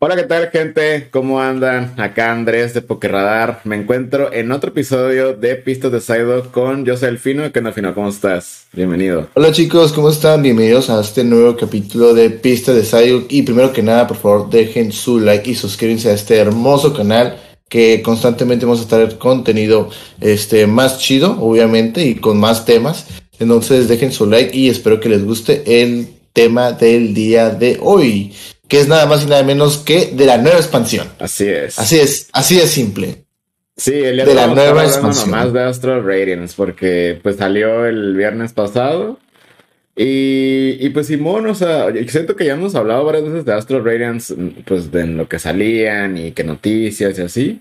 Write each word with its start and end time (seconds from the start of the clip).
Hola, 0.00 0.16
¿qué 0.16 0.24
tal, 0.24 0.50
gente? 0.50 1.08
¿Cómo 1.10 1.40
andan? 1.40 1.94
Acá 1.98 2.32
Andrés 2.32 2.74
de 2.74 2.82
Pokerradar. 2.82 3.60
Me 3.64 3.76
encuentro 3.76 4.32
en 4.32 4.50
otro 4.50 4.70
episodio 4.70 5.34
de 5.34 5.54
Pistas 5.54 5.92
de 5.92 6.00
Saido 6.00 6.50
con 6.50 6.84
José 6.84 7.06
Elfino. 7.06 7.50
¿Qué 7.52 7.60
onda, 7.60 7.72
Fino? 7.72 7.94
¿Cómo 7.94 8.08
estás? 8.08 8.66
Bienvenido. 8.72 9.28
Hola, 9.34 9.52
chicos, 9.52 9.92
¿cómo 9.92 10.10
están? 10.10 10.42
Bienvenidos 10.42 10.90
a 10.90 11.00
este 11.00 11.22
nuevo 11.22 11.56
capítulo 11.56 12.12
de 12.12 12.28
Pistas 12.28 12.74
de 12.74 12.84
Saido. 12.84 13.22
Y 13.28 13.42
primero 13.42 13.72
que 13.72 13.82
nada, 13.82 14.06
por 14.06 14.16
favor, 14.18 14.50
dejen 14.50 14.92
su 14.92 15.20
like 15.20 15.48
y 15.48 15.54
suscríbanse 15.54 16.10
a 16.10 16.14
este 16.14 16.36
hermoso 16.36 16.92
canal 16.92 17.38
que 17.68 18.02
constantemente 18.02 18.66
vamos 18.66 18.80
a 18.80 18.82
estar 18.82 19.16
contenido 19.16 19.88
este, 20.20 20.66
más 20.66 20.98
chido, 20.98 21.38
obviamente, 21.40 22.04
y 22.04 22.16
con 22.16 22.38
más 22.38 22.66
temas. 22.66 23.06
Entonces, 23.38 23.88
dejen 23.88 24.12
su 24.12 24.26
like 24.26 24.54
y 24.54 24.68
espero 24.68 25.00
que 25.00 25.08
les 25.08 25.24
guste 25.24 25.62
el 25.82 26.08
tema 26.34 26.72
del 26.72 27.14
día 27.14 27.50
de 27.50 27.78
hoy 27.80 28.32
que 28.74 28.80
es 28.80 28.88
nada 28.88 29.06
más 29.06 29.22
y 29.22 29.26
nada 29.26 29.44
menos 29.44 29.78
que 29.78 30.06
de 30.06 30.26
la 30.26 30.36
nueva 30.36 30.56
expansión. 30.56 31.06
Así 31.20 31.46
es. 31.46 31.78
Así 31.78 32.00
es, 32.00 32.28
así 32.32 32.56
de 32.56 32.66
simple. 32.66 33.24
Sí, 33.76 33.92
el 33.94 34.16
día 34.16 34.24
de 34.24 34.34
la 34.34 34.48
nueva 34.48 34.84
expansión. 34.84 35.30
Más 35.30 35.52
de 35.52 35.62
Astral 35.62 36.04
Radiance, 36.04 36.54
porque 36.56 37.20
pues 37.22 37.36
salió 37.36 37.86
el 37.86 38.16
viernes 38.16 38.52
pasado. 38.52 39.20
Y, 39.94 40.76
y 40.80 40.90
pues 40.90 41.06
Simón, 41.06 41.46
o 41.46 41.54
sea, 41.54 41.86
siento 42.08 42.34
que 42.34 42.46
ya 42.46 42.54
hemos 42.54 42.74
hablado 42.74 43.04
varias 43.04 43.22
veces 43.22 43.44
de 43.44 43.54
Astral 43.54 43.84
Radiance, 43.84 44.34
pues 44.66 44.90
de 44.90 45.06
lo 45.06 45.28
que 45.28 45.38
salían 45.38 46.18
y 46.18 46.32
qué 46.32 46.42
noticias 46.42 47.16
y 47.16 47.22
así. 47.22 47.60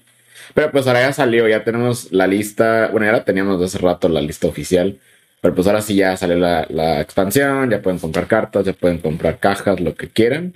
Pero 0.55 0.72
pues 0.72 0.88
ahora 0.88 1.02
ya 1.02 1.14
salió, 1.14 1.48
ya 1.48 1.64
tenemos 1.64 2.11
la 2.11 2.25
lista, 2.25 2.89
bueno, 2.91 3.05
ya 3.05 3.11
la 3.11 3.23
teníamos 3.23 3.59
de 3.59 3.66
hace 3.66 3.77
rato 3.77 4.09
la 4.09 4.20
lista 4.20 4.48
oficial. 4.48 4.98
Pero 5.41 5.53
pues 5.53 5.67
ahora 5.67 5.84
sí 5.84 5.94
ya 5.94 6.17
salió 6.17 6.38
la, 6.38 6.66
la 6.72 7.02
expansión, 7.02 7.70
ya 7.70 7.84
pueden 7.84 8.00
comprar 8.00 8.25
cartas, 8.25 8.66
ya 8.66 8.73
pueden 8.73 8.98
comprar 8.98 9.38
cajas, 9.38 9.80
lo 9.80 9.94
que 9.94 10.09
quieran. 10.09 10.55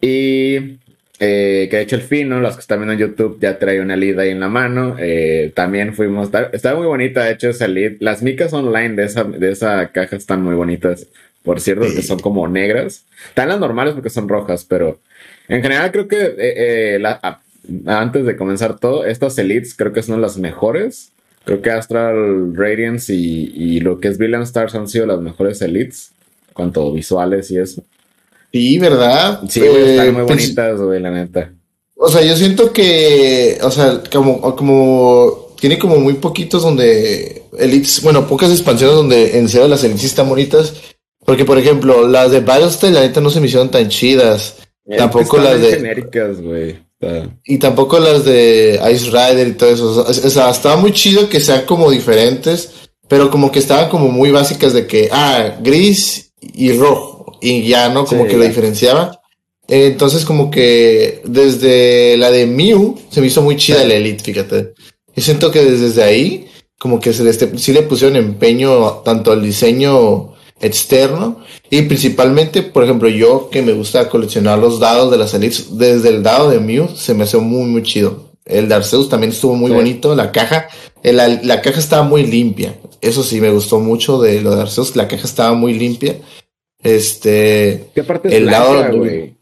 Y 0.00 0.78
eh, 1.20 1.66
que 1.68 1.76
de 1.76 1.82
hecho 1.82 1.96
el 1.96 2.02
fino, 2.02 2.40
los 2.40 2.54
que 2.54 2.60
están 2.60 2.78
viendo 2.78 2.92
en 2.92 3.00
YouTube, 3.00 3.38
ya 3.40 3.58
trae 3.58 3.80
una 3.80 3.96
lead 3.96 4.18
ahí 4.20 4.30
en 4.30 4.40
la 4.40 4.48
mano. 4.48 4.96
Eh, 4.98 5.52
también 5.54 5.94
fuimos, 5.94 6.30
está, 6.52 6.74
muy 6.76 6.86
bonita, 6.86 7.24
de 7.24 7.32
hecho, 7.32 7.48
esa 7.48 7.66
lead. 7.66 7.94
Las 8.00 8.22
micas 8.22 8.52
online 8.52 8.94
de 8.94 9.04
esa, 9.04 9.24
de 9.24 9.50
esa 9.50 9.88
caja 9.88 10.16
están 10.16 10.42
muy 10.42 10.54
bonitas, 10.54 11.06
por 11.42 11.60
cierto, 11.60 11.86
que 11.86 12.02
son 12.02 12.20
como 12.20 12.46
negras. 12.46 13.04
Están 13.28 13.48
las 13.48 13.58
normales 13.58 13.94
porque 13.94 14.10
son 14.10 14.28
rojas, 14.28 14.64
pero 14.64 15.00
en 15.48 15.62
general 15.62 15.90
creo 15.90 16.06
que 16.06 16.34
eh, 16.38 17.02
antes 17.86 18.24
de 18.24 18.36
comenzar 18.36 18.78
todo, 18.78 19.04
estas 19.04 19.36
elites 19.38 19.74
creo 19.74 19.92
que 19.92 20.02
son 20.02 20.20
las 20.20 20.38
mejores. 20.38 21.10
Creo 21.44 21.62
que 21.62 21.70
Astral 21.70 22.54
Radiance 22.54 23.12
y, 23.12 23.52
y 23.56 23.80
lo 23.80 24.00
que 24.00 24.08
es 24.08 24.18
Villain 24.18 24.42
Stars 24.42 24.74
han 24.74 24.86
sido 24.86 25.06
las 25.06 25.20
mejores 25.20 25.62
elites, 25.62 26.12
cuanto 26.52 26.92
visuales 26.92 27.50
y 27.50 27.58
eso. 27.58 27.82
Sí, 28.52 28.78
¿verdad? 28.78 29.40
Sí, 29.48 29.60
están 29.60 30.14
muy 30.14 30.24
pues, 30.24 30.44
bonitas, 30.44 30.80
güey, 30.80 31.00
la 31.00 31.10
neta. 31.10 31.52
O 31.96 32.08
sea, 32.08 32.22
yo 32.22 32.36
siento 32.36 32.72
que, 32.72 33.58
o 33.62 33.70
sea, 33.70 34.00
como, 34.12 34.54
como, 34.56 35.54
tiene 35.60 35.78
como 35.78 35.96
muy 35.96 36.14
poquitos 36.14 36.62
donde 36.62 37.42
elites, 37.58 38.02
bueno, 38.02 38.26
pocas 38.26 38.50
expansiones 38.50 38.96
donde 38.96 39.38
en 39.38 39.48
serio 39.48 39.68
las 39.68 39.84
elites 39.84 40.04
están 40.04 40.28
bonitas. 40.28 40.74
Porque, 41.24 41.44
por 41.44 41.58
ejemplo, 41.58 42.08
las 42.08 42.30
de 42.30 42.40
Battlestar, 42.40 42.92
la 42.92 43.00
neta, 43.00 43.20
no 43.20 43.28
se 43.28 43.40
me 43.40 43.48
hicieron 43.48 43.70
tan 43.70 43.88
chidas. 43.88 44.56
tampoco 44.96 45.36
las 45.36 45.60
de. 45.60 45.72
genéricas, 45.72 46.40
güey. 46.40 46.78
Y 47.44 47.58
tampoco 47.58 48.00
las 48.00 48.24
de 48.24 48.80
Ice 48.92 49.10
Rider 49.10 49.48
y 49.48 49.52
todo 49.52 49.70
eso. 49.70 50.06
O 50.08 50.30
sea, 50.30 50.50
estaba 50.50 50.76
muy 50.76 50.92
chido 50.92 51.28
que 51.28 51.40
sean 51.40 51.66
como 51.66 51.90
diferentes, 51.90 52.88
pero 53.08 53.30
como 53.30 53.52
que 53.52 53.58
estaban 53.58 53.90
como 53.90 54.08
muy 54.08 54.30
básicas 54.30 54.72
de 54.72 54.86
que, 54.86 55.08
ah, 55.12 55.58
gris 55.60 56.32
y 56.40 56.72
rojo 56.72 57.17
y 57.40 57.68
ya, 57.68 57.88
¿no? 57.88 58.04
Como 58.04 58.26
que 58.26 58.36
lo 58.36 58.44
diferenciaba. 58.44 59.20
entonces, 59.68 60.24
como 60.24 60.50
que 60.50 61.22
desde 61.24 62.16
la 62.16 62.30
de 62.30 62.46
Mew 62.46 62.98
se 63.10 63.20
me 63.20 63.26
hizo 63.26 63.42
muy 63.42 63.56
chida 63.56 63.84
la 63.84 63.94
Elite, 63.94 64.24
fíjate. 64.24 64.74
Yo 65.14 65.22
siento 65.22 65.50
que 65.50 65.64
desde 65.64 66.02
ahí, 66.02 66.48
como 66.78 67.00
que 67.00 67.12
se 67.12 67.24
le, 67.24 67.32
sí 67.32 67.72
le 67.72 67.82
pusieron 67.82 68.16
empeño 68.16 69.02
tanto 69.04 69.32
al 69.32 69.42
diseño 69.42 70.34
externo 70.60 71.40
y 71.70 71.82
principalmente, 71.82 72.62
por 72.62 72.84
ejemplo, 72.84 73.08
yo 73.08 73.48
que 73.50 73.62
me 73.62 73.72
gusta 73.72 74.08
coleccionar 74.08 74.58
los 74.58 74.80
dados 74.80 75.10
de 75.10 75.18
las 75.18 75.34
Elites, 75.34 75.76
desde 75.78 76.08
el 76.08 76.22
dado 76.22 76.50
de 76.50 76.60
Mew 76.60 76.88
se 76.94 77.14
me 77.14 77.24
hace 77.24 77.38
muy, 77.38 77.66
muy 77.66 77.82
chido. 77.82 78.28
El 78.44 78.68
de 78.68 78.76
Arceus 78.76 79.10
también 79.10 79.32
estuvo 79.32 79.54
muy 79.54 79.70
bonito, 79.70 80.14
la 80.14 80.32
caja, 80.32 80.68
la, 81.02 81.28
la 81.28 81.60
caja 81.60 81.78
estaba 81.78 82.02
muy 82.02 82.26
limpia. 82.26 82.76
Eso 83.02 83.22
sí, 83.22 83.40
me 83.40 83.50
gustó 83.50 83.78
mucho 83.78 84.20
de 84.20 84.40
lo 84.40 84.54
de 84.56 84.62
Arceus, 84.62 84.96
la 84.96 85.06
caja 85.06 85.24
estaba 85.24 85.52
muy 85.54 85.74
limpia. 85.74 86.16
Este. 86.82 87.90
¿Qué 87.94 88.04
parte 88.04 88.28
es 88.28 88.34
el 88.34 88.46
lado 88.46 88.96
güey? 88.96 89.36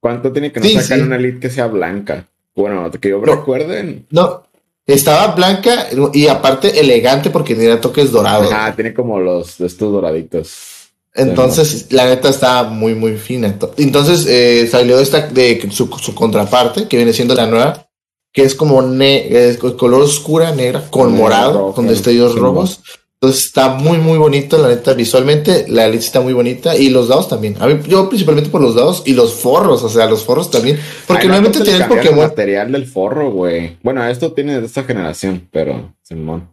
¿Cuánto 0.00 0.32
tiene 0.32 0.50
que 0.50 0.60
no 0.60 0.80
sacar 0.80 1.02
una 1.02 1.16
elite 1.16 1.40
que 1.40 1.50
sea 1.50 1.66
blanca? 1.66 2.26
Bueno, 2.54 2.90
que 2.90 3.10
yo 3.10 3.20
recuerden. 3.20 4.06
No, 4.10 4.42
estaba 4.86 5.34
blanca 5.34 5.88
y 6.12 6.26
aparte 6.26 6.80
elegante 6.80 7.30
porque 7.30 7.54
tenía 7.54 7.80
toques 7.80 8.10
dorados. 8.10 8.50
Ah, 8.52 8.72
tiene 8.74 8.94
como 8.94 9.20
los 9.20 9.60
estos 9.60 9.92
doraditos. 9.92 10.80
Entonces, 11.14 11.92
la 11.92 12.06
neta 12.06 12.28
estaba 12.28 12.70
muy, 12.70 12.94
muy 12.94 13.16
fina. 13.16 13.54
Entonces, 13.76 14.26
eh, 14.26 14.68
salió 14.68 14.98
esta 15.00 15.26
de 15.26 15.68
su, 15.70 15.88
su, 15.88 16.14
contraparte, 16.14 16.86
que 16.86 16.96
viene 16.96 17.12
siendo 17.12 17.34
la 17.34 17.46
nueva, 17.46 17.88
que 18.32 18.42
es 18.42 18.54
como 18.54 18.80
ne 18.80 19.56
color 19.76 20.02
oscura, 20.02 20.54
negra, 20.54 20.88
con 20.88 21.14
morado, 21.16 21.72
con 21.72 21.88
destellos 21.88 22.36
rojos. 22.36 22.80
Entonces 23.22 23.44
está 23.44 23.74
muy, 23.74 23.98
muy 23.98 24.16
bonito, 24.16 24.56
la 24.56 24.68
neta, 24.68 24.94
visualmente. 24.94 25.66
La 25.68 25.84
elite 25.84 26.06
está 26.06 26.22
muy 26.22 26.32
bonita. 26.32 26.74
Y 26.74 26.88
los 26.88 27.08
dados 27.08 27.28
también. 27.28 27.54
A 27.60 27.66
mí, 27.66 27.78
yo 27.86 28.08
principalmente 28.08 28.48
por 28.48 28.62
los 28.62 28.74
dados 28.74 29.02
y 29.04 29.12
los 29.12 29.34
forros, 29.34 29.82
o 29.82 29.90
sea, 29.90 30.06
los 30.06 30.24
forros 30.24 30.50
también. 30.50 30.78
Porque 31.06 31.26
normalmente 31.26 31.60
tiene 31.60 31.84
el 31.84 32.16
material 32.16 32.72
del 32.72 32.86
forro, 32.86 33.30
güey. 33.30 33.76
Bueno, 33.82 34.06
esto 34.06 34.32
tiene 34.32 34.58
de 34.58 34.64
esta 34.64 34.84
generación, 34.84 35.48
pero 35.52 35.94
Simón. 36.02 36.48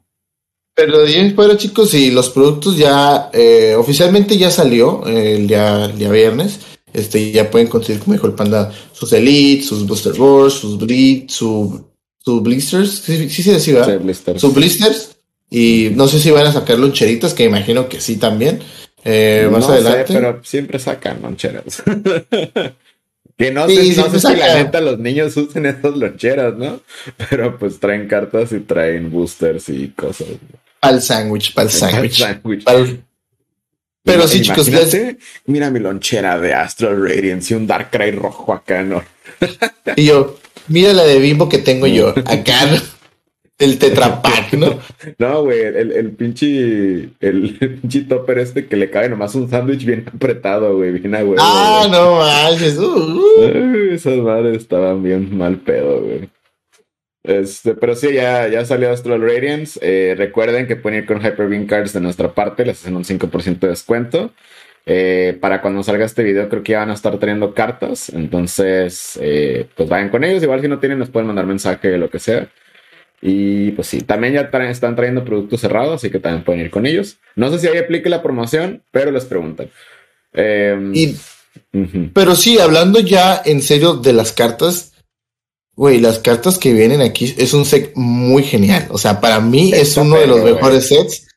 Pero 0.76 1.04
de 1.04 1.32
fuera, 1.34 1.56
chicos, 1.56 1.94
y 1.94 2.12
los 2.12 2.30
productos 2.30 2.76
ya 2.76 3.30
eh, 3.32 3.74
oficialmente 3.78 4.38
ya 4.38 4.52
salió 4.52 5.06
el 5.06 5.48
día, 5.48 5.86
el 5.86 5.98
día 5.98 6.12
viernes. 6.12 6.60
Este, 6.92 7.32
ya 7.32 7.50
pueden 7.50 7.68
conseguir, 7.68 8.02
como 8.02 8.14
dijo 8.14 8.28
el 8.28 8.34
panda, 8.34 8.74
sus 8.92 9.14
elites, 9.14 9.68
sus 9.68 9.88
booster 9.88 10.14
boards, 10.14 10.56
sus 10.56 10.78
bleed, 10.78 11.30
su, 11.30 11.82
sus 12.20 12.44
blisters. 12.44 12.92
Sí, 13.06 13.30
sí, 13.30 13.58
sí, 13.58 13.72
¿verdad? 13.72 13.94
Sí, 13.98 14.04
blisters. 14.04 14.42
Sus 14.42 14.54
blisters 14.54 15.17
y 15.50 15.92
no 15.96 16.08
sé 16.08 16.20
si 16.20 16.32
van 16.32 16.48
a 16.48 16.52
sacar 16.52 16.78
loncheritas, 16.78 17.34
que 17.34 17.46
imagino 17.46 17.88
que 17.88 18.02
sí 18.02 18.18
también. 18.18 18.60
Eh, 19.04 19.48
más 19.52 19.68
adelante. 19.70 20.14
pero 20.14 20.42
siempre 20.44 20.80
sacan 20.80 21.22
loncheras. 21.22 21.84
que 23.38 23.52
no 23.52 23.68
sé, 23.68 23.96
no 23.96 24.10
sé 24.10 24.20
si 24.20 24.36
la 24.36 24.56
neta 24.56 24.82
los 24.82 25.00
niños 25.00 25.38
usen 25.38 25.68
esas 25.68 25.96
loncheras, 25.96 26.56
¿no? 26.56 26.82
Pero 27.30 27.58
pues 27.58 27.80
traen 27.80 28.08
cartas 28.08 28.52
y 28.52 28.60
traen 28.62 29.10
boosters 29.10 29.70
y 29.70 29.90
cosas. 29.90 30.28
Al 30.82 31.02
sándwich, 31.02 31.54
para 31.54 31.70
el 31.70 31.74
sándwich. 31.74 32.66
Pero 34.04 34.28
sí, 34.28 34.42
chicos, 34.42 34.70
mira 35.46 35.70
mi 35.70 35.80
lonchera 35.80 36.40
de 36.40 36.54
Astral 36.54 37.02
Radiance 37.02 37.54
y 37.54 37.58
un 37.58 37.68
Darkrai 37.68 38.12
rojo 38.12 38.54
acá, 38.54 38.82
¿no? 38.82 39.04
y 39.96 40.06
yo, 40.06 40.40
mira 40.68 40.94
la 40.94 41.04
de 41.04 41.20
bimbo 41.20 41.48
que 41.48 41.60
tengo 41.60 41.88
yo 41.88 42.10
acá, 42.10 42.66
¿no? 42.66 42.97
El 43.60 43.78
tetrapack, 43.80 44.54
¿no? 44.54 44.80
no, 45.18 45.44
güey, 45.44 45.62
el, 45.62 45.92
el 45.92 46.12
pinche. 46.12 47.10
El 47.20 47.58
pinche 47.58 48.02
topper 48.02 48.40
este 48.40 48.68
que 48.68 48.76
le 48.76 48.90
cabe 48.90 49.10
nomás 49.10 49.36
un 49.36 49.50
sándwich 49.50 49.86
bien 49.86 50.06
apretado, 50.14 50.78
güey, 50.78 50.92
bien 50.92 51.26
güey. 51.26 51.40
Ah, 51.42 51.88
no 51.90 52.18
manches. 52.18 52.78
Uh, 52.78 53.22
uh. 53.42 53.94
esas 53.94 54.18
madres 54.18 54.58
estaban 54.58 55.02
bien 55.04 55.36
mal 55.36 55.58
pedo, 55.58 56.02
güey. 56.02 56.30
Este, 57.24 57.74
pero 57.76 57.94
sí, 57.96 58.14
ya, 58.14 58.48
ya 58.48 58.64
salió 58.66 58.90
Astral 58.90 59.22
Radiance. 59.22 59.80
Eh, 59.82 60.16
recuerden 60.16 60.66
que 60.66 60.78
pueden 60.78 61.00
ir 61.00 61.06
con 61.06 61.20
Hyper 61.20 61.50
Beam 61.50 61.68
Cards 61.68 61.92
de 61.92 62.00
nuestra 62.00 62.34
parte, 62.34 62.66
les 62.66 62.80
hacen 62.80 62.96
un 62.96 63.04
5% 63.04 63.60
de 63.60 63.68
descuento. 63.68 64.32
Eh, 64.86 65.38
para 65.42 65.62
cuando 65.62 65.84
salga 65.84 66.06
este 66.06 66.24
video, 66.24 66.48
creo 66.48 66.64
que 66.64 66.72
ya 66.72 66.80
van 66.80 66.92
a 66.92 66.94
estar 66.94 67.18
teniendo 67.20 67.54
cartas. 67.54 68.10
Entonces, 68.10 69.20
eh, 69.22 69.68
pues 69.76 69.90
vayan 69.90 70.08
con 70.08 70.24
ellos. 70.24 70.42
Igual 70.42 70.62
si 70.62 70.70
no 70.70 70.80
tienen, 70.80 71.00
nos 71.00 71.10
pueden 71.10 71.28
mandar 71.28 71.46
mensaje, 71.46 71.98
lo 71.98 72.10
que 72.10 72.20
sea. 72.20 72.48
Y 73.22 73.72
pues 73.72 73.88
sí, 73.88 74.02
también 74.02 74.34
ya 74.34 74.50
están 74.70 74.96
trayendo 74.96 75.26
productos 75.26 75.62
cerrados, 75.62 75.96
así 75.96 76.10
que 76.10 76.20
también 76.20 76.44
pueden 76.44 76.62
ir 76.62 76.70
con 76.70 76.86
ellos. 76.86 77.18
No 77.36 77.52
sé 77.52 77.60
si 77.60 77.68
ahí 77.68 77.78
aplique 77.78 78.10
la 78.10 78.22
promoción, 78.22 78.84
pero 78.92 79.12
les 79.12 79.26
preguntan. 79.26 79.70
Em, 80.34 80.94
pero 82.14 82.36
sí, 82.36 82.60
hablando 82.60 83.00
ya 83.00 83.42
en 83.44 83.62
serio 83.62 83.96
de 83.96 84.14
las 84.14 84.32
cartas, 84.32 84.94
güey, 85.76 86.00
las 86.00 86.20
cartas 86.20 86.58
que 86.58 86.74
vienen 86.74 87.02
aquí 87.02 87.34
es 87.38 87.54
un 87.54 87.66
set 87.66 87.92
muy 87.96 88.44
genial. 88.44 88.88
O 88.90 88.98
sea, 88.98 89.20
para 89.20 89.40
mí 89.40 89.72
es 89.74 89.98
uno 89.98 90.18
de 90.18 90.28
los 90.28 90.44
mejores 90.44 90.88
sets. 90.88 91.28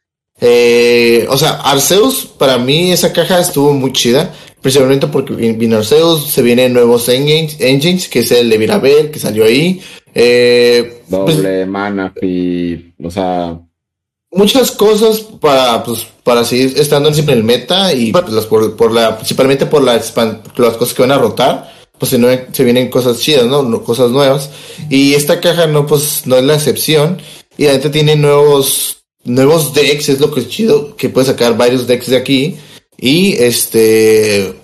Eh, 0.41 1.27
o 1.29 1.37
sea, 1.37 1.61
Arceus, 1.61 2.27
para 2.27 2.59
mí 2.59 2.93
esa 2.93 3.13
caja 3.13 3.41
estuvo 3.41 3.73
muy 3.73 3.93
chida. 3.93 4.35
Principalmente 4.61 5.07
porque 5.07 5.53
vino 5.53 5.79
Arceus, 5.79 6.31
se 6.31 6.43
vienen 6.43 6.75
nuevos 6.75 7.09
engines, 7.09 8.09
que 8.09 8.19
es 8.19 8.31
el 8.31 8.51
de 8.51 8.59
Virabel, 8.59 9.11
que 9.11 9.19
salió 9.19 9.45
ahí. 9.45 9.81
Eh, 10.15 11.03
pues, 11.09 11.37
Doble, 11.37 11.67
mana, 11.67 12.13
y, 12.23 12.93
o 13.03 13.11
sea... 13.11 13.59
Muchas 14.33 14.71
cosas 14.71 15.21
para, 15.41 15.83
pues, 15.83 16.07
para 16.23 16.45
seguir 16.45 16.75
estando 16.79 17.13
siempre 17.13 17.33
en 17.33 17.41
el 17.41 17.45
meta 17.45 17.93
y 17.93 18.13
pues, 18.13 18.47
por, 18.47 18.93
la, 18.93 19.17
principalmente 19.17 19.67
por 19.67 19.83
la, 19.83 19.95
las 19.95 20.77
cosas 20.77 20.95
que 20.95 21.03
van 21.03 21.11
a 21.11 21.19
rotar. 21.19 21.73
pues 21.99 22.11
se, 22.11 22.47
se 22.53 22.65
vienen 22.65 22.91
cosas 22.91 23.19
chidas, 23.19 23.47
¿no? 23.47 23.83
Cosas 23.83 24.13
nuevas. 24.13 24.51
Y 24.89 25.15
esta 25.15 25.41
caja 25.41 25.67
no, 25.67 25.85
pues 25.85 26.23
no 26.27 26.37
es 26.37 26.45
la 26.45 26.55
excepción. 26.55 27.21
Y 27.59 27.65
la 27.65 27.73
gente 27.73 27.91
tiene 27.91 28.15
nuevos, 28.15 29.03
nuevos 29.25 29.75
decks, 29.75 30.09
es 30.09 30.21
lo 30.21 30.31
que 30.33 30.41
es 30.41 30.49
chido, 30.49 30.95
que 30.95 31.09
puedes 31.09 31.29
sacar 31.29 31.57
varios 31.57 31.89
decks 31.89 32.07
de 32.07 32.17
aquí. 32.17 32.57
Y 32.97 33.33
este, 33.33 34.55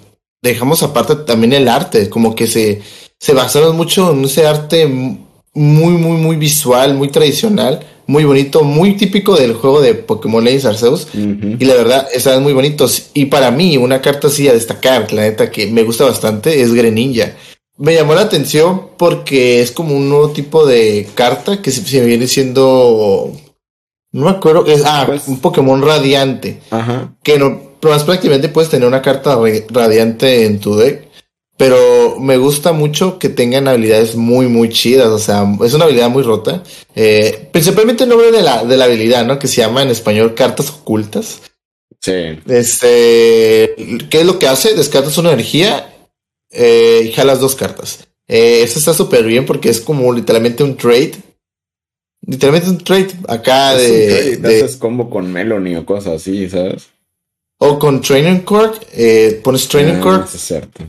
dejamos 0.42 0.84
aparte 0.84 1.16
también 1.16 1.52
el 1.52 1.66
arte, 1.66 2.08
como 2.08 2.36
que 2.36 2.46
se, 2.46 2.82
se 3.18 3.34
basaron 3.34 3.76
mucho 3.76 4.12
en 4.12 4.24
ese 4.24 4.46
arte 4.46 5.18
muy, 5.56 5.94
muy, 5.94 6.18
muy 6.18 6.36
visual, 6.36 6.94
muy 6.94 7.08
tradicional 7.08 7.84
muy 8.06 8.24
bonito, 8.24 8.62
muy 8.62 8.96
típico 8.96 9.36
del 9.36 9.54
juego 9.54 9.80
de 9.80 9.94
Pokémon 9.94 10.42
Legends 10.42 10.64
Arceus. 10.64 11.08
Y 11.14 11.64
la 11.64 11.74
verdad, 11.74 12.08
están 12.12 12.42
muy 12.42 12.52
bonitos. 12.52 13.10
Y 13.14 13.26
para 13.26 13.50
mí, 13.50 13.76
una 13.76 14.00
carta 14.00 14.28
así 14.28 14.48
a 14.48 14.52
destacar, 14.52 15.12
la 15.12 15.22
neta 15.22 15.50
que 15.50 15.66
me 15.66 15.82
gusta 15.82 16.04
bastante, 16.04 16.60
es 16.60 16.72
Greninja. 16.72 17.32
Me 17.78 17.94
llamó 17.94 18.14
la 18.14 18.22
atención 18.22 18.88
porque 18.96 19.60
es 19.60 19.72
como 19.72 19.94
un 19.96 20.08
nuevo 20.08 20.30
tipo 20.30 20.64
de 20.64 21.08
carta 21.14 21.60
que 21.60 21.70
se, 21.70 22.04
viene 22.04 22.26
siendo. 22.26 23.32
No 24.12 24.24
me 24.24 24.30
acuerdo. 24.30 24.64
Es, 24.66 24.82
ah, 24.86 25.02
pues 25.06 25.26
un 25.26 25.40
Pokémon 25.40 25.82
radiante. 25.82 26.60
Ajá. 26.70 27.12
Que 27.22 27.38
no, 27.38 27.60
más 27.82 28.04
prácticamente 28.04 28.48
puedes 28.48 28.70
tener 28.70 28.88
una 28.88 29.02
carta 29.02 29.38
radiante 29.70 30.46
en 30.46 30.60
tu 30.60 30.76
deck 30.76 31.05
pero 31.56 32.18
me 32.20 32.36
gusta 32.36 32.72
mucho 32.72 33.18
que 33.18 33.28
tengan 33.28 33.66
habilidades 33.66 34.14
muy, 34.14 34.46
muy 34.46 34.68
chidas. 34.68 35.08
O 35.08 35.18
sea, 35.18 35.46
es 35.64 35.72
una 35.72 35.84
habilidad 35.84 36.10
muy 36.10 36.22
rota. 36.22 36.62
Eh, 36.94 37.48
principalmente 37.50 38.04
el 38.04 38.10
nombre 38.10 38.30
de 38.30 38.42
la, 38.42 38.64
de 38.64 38.76
la 38.76 38.84
habilidad, 38.84 39.24
¿no? 39.24 39.38
Que 39.38 39.48
se 39.48 39.62
llama 39.62 39.82
en 39.82 39.88
español 39.88 40.34
cartas 40.34 40.70
ocultas. 40.70 41.40
Sí. 42.00 42.38
Este, 42.46 43.74
¿qué 44.10 44.20
es 44.20 44.26
lo 44.26 44.38
que 44.38 44.48
hace? 44.48 44.74
Descartas 44.74 45.16
una 45.16 45.32
energía 45.32 45.94
eh, 46.50 47.04
y 47.06 47.12
jalas 47.12 47.40
dos 47.40 47.54
cartas. 47.54 48.06
Eh, 48.28 48.60
eso 48.62 48.78
está 48.78 48.92
súper 48.92 49.24
bien 49.24 49.46
porque 49.46 49.70
es 49.70 49.80
como 49.80 50.12
literalmente 50.12 50.62
un 50.62 50.76
trade. 50.76 51.14
Literalmente 52.26 52.70
un 52.70 52.78
trade 52.78 53.12
acá 53.28 53.76
de, 53.76 54.36
de... 54.36 54.56
Haces 54.64 54.76
combo 54.76 55.08
con 55.08 55.32
Melanie 55.32 55.78
o 55.78 55.86
cosas 55.86 56.14
así, 56.20 56.50
¿sabes? 56.50 56.88
O 57.58 57.78
con 57.78 58.02
Training 58.02 58.40
Cord, 58.40 58.74
eh, 58.92 59.40
pones 59.42 59.66
Training 59.66 59.94
ah, 59.94 60.00
Cord, 60.00 60.26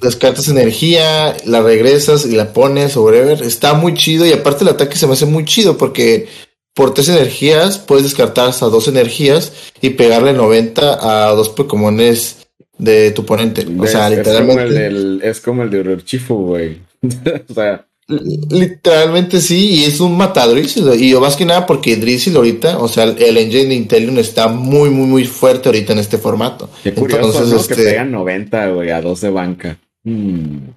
descartas 0.01 0.49
energía, 0.49 1.35
la 1.45 1.61
regresas 1.61 2.25
y 2.25 2.35
la 2.35 2.51
pones 2.51 2.97
o 2.97 3.03
whatever. 3.03 3.41
Está 3.41 3.73
muy 3.73 3.93
chido 3.93 4.25
y 4.25 4.33
aparte 4.33 4.65
el 4.65 4.71
ataque 4.71 4.97
se 4.97 5.07
me 5.07 5.13
hace 5.13 5.25
muy 5.25 5.45
chido 5.45 5.77
porque 5.77 6.27
por 6.73 6.93
tres 6.93 7.07
energías 7.09 7.79
puedes 7.79 8.03
descartar 8.03 8.49
hasta 8.49 8.65
dos 8.65 8.87
energías 8.87 9.53
y 9.81 9.91
pegarle 9.91 10.33
90 10.33 11.27
a 11.27 11.31
dos 11.31 11.49
Pokémones 11.49 12.47
de 12.77 13.11
tu 13.11 13.23
oponente. 13.23 13.65
O 13.79 13.87
sea, 13.87 14.09
literalmente. 14.09 15.27
Es 15.27 15.41
como 15.41 15.63
el, 15.63 15.69
de 15.69 15.79
Urchifu, 15.79 16.35
güey. 16.47 16.81
o 17.49 17.53
sea. 17.53 17.87
Literalmente 18.09 19.41
sí, 19.41 19.81
y 19.81 19.83
es 19.83 19.99
un 19.99 20.15
matadrísimo. 20.15 20.93
Y 20.93 21.09
yo 21.09 21.19
más 21.19 21.35
que 21.35 21.45
nada 21.45 21.65
porque 21.65 21.97
Drizzle 21.97 22.37
ahorita, 22.37 22.77
o 22.77 22.87
sea, 22.87 23.03
el 23.03 23.37
engine 23.37 23.65
de 23.65 23.75
Intelion 23.75 24.17
está 24.17 24.47
muy, 24.47 24.89
muy, 24.89 25.07
muy 25.07 25.25
fuerte 25.25 25.67
ahorita 25.67 25.91
en 25.91 25.99
este 25.99 26.17
formato. 26.17 26.69
Qué 26.83 26.93
curioso, 26.93 27.43
Entonces, 27.43 27.67
que 27.67 27.73
este 27.73 27.85
pegan 27.91 28.11
90, 28.11 28.69
güey, 28.69 28.91
a 28.91 29.01
12 29.01 29.29
banca. 29.29 29.77
Hmm. 30.03 30.69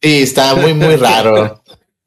Sí, 0.00 0.22
está 0.22 0.54
muy, 0.54 0.72
muy 0.72 0.96
raro. 0.96 1.62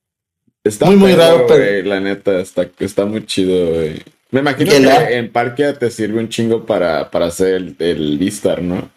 está 0.63 0.87
muy, 0.87 0.95
muy 0.95 1.13
raro, 1.13 1.45
pero... 1.47 1.87
la 1.87 1.99
neta, 1.99 2.39
está, 2.39 2.67
está 2.79 3.05
muy 3.05 3.23
chido, 3.25 3.67
güey. 3.67 4.01
Me 4.31 4.39
imagino 4.39 4.71
que 4.71 5.15
en 5.15 5.31
Parque 5.31 5.73
te 5.73 5.91
sirve 5.91 6.19
un 6.19 6.29
chingo 6.29 6.65
para, 6.65 7.11
para 7.11 7.27
hacer 7.27 7.53
el, 7.53 7.75
el 7.77 8.17
Vistar, 8.17 8.63
¿no? 8.63 8.89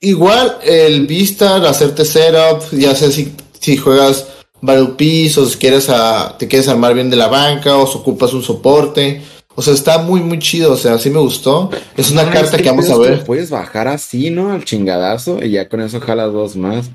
Igual, 0.00 0.58
el 0.62 1.06
Vistar, 1.06 1.64
hacerte 1.64 2.04
setup, 2.04 2.70
ya 2.72 2.94
sé 2.94 3.10
si, 3.10 3.32
si 3.58 3.78
juegas 3.78 4.39
Battle 4.60 4.94
o 5.36 5.46
si 5.46 5.58
quieres 5.58 5.88
a, 5.88 6.36
te 6.38 6.46
quieres 6.48 6.68
armar 6.68 6.94
bien 6.94 7.10
de 7.10 7.16
la 7.16 7.28
banca, 7.28 7.76
o 7.76 7.86
si 7.86 7.98
ocupas 7.98 8.32
un 8.32 8.42
soporte. 8.42 9.22
O 9.54 9.62
sea, 9.62 9.74
está 9.74 9.98
muy, 9.98 10.20
muy 10.20 10.38
chido. 10.38 10.72
O 10.72 10.76
sea, 10.76 10.98
sí 10.98 11.10
me 11.10 11.18
gustó. 11.18 11.70
Es 11.96 12.10
una 12.10 12.30
carta 12.30 12.56
que 12.56 12.68
vamos 12.68 12.88
a 12.90 12.96
ver. 12.98 13.24
Puedes 13.24 13.50
bajar 13.50 13.88
así, 13.88 14.30
¿no? 14.30 14.52
Al 14.52 14.64
chingadazo 14.64 15.42
y 15.42 15.50
ya 15.50 15.68
con 15.68 15.80
eso 15.80 16.00
jalas 16.00 16.32
dos 16.32 16.56
más. 16.56 16.90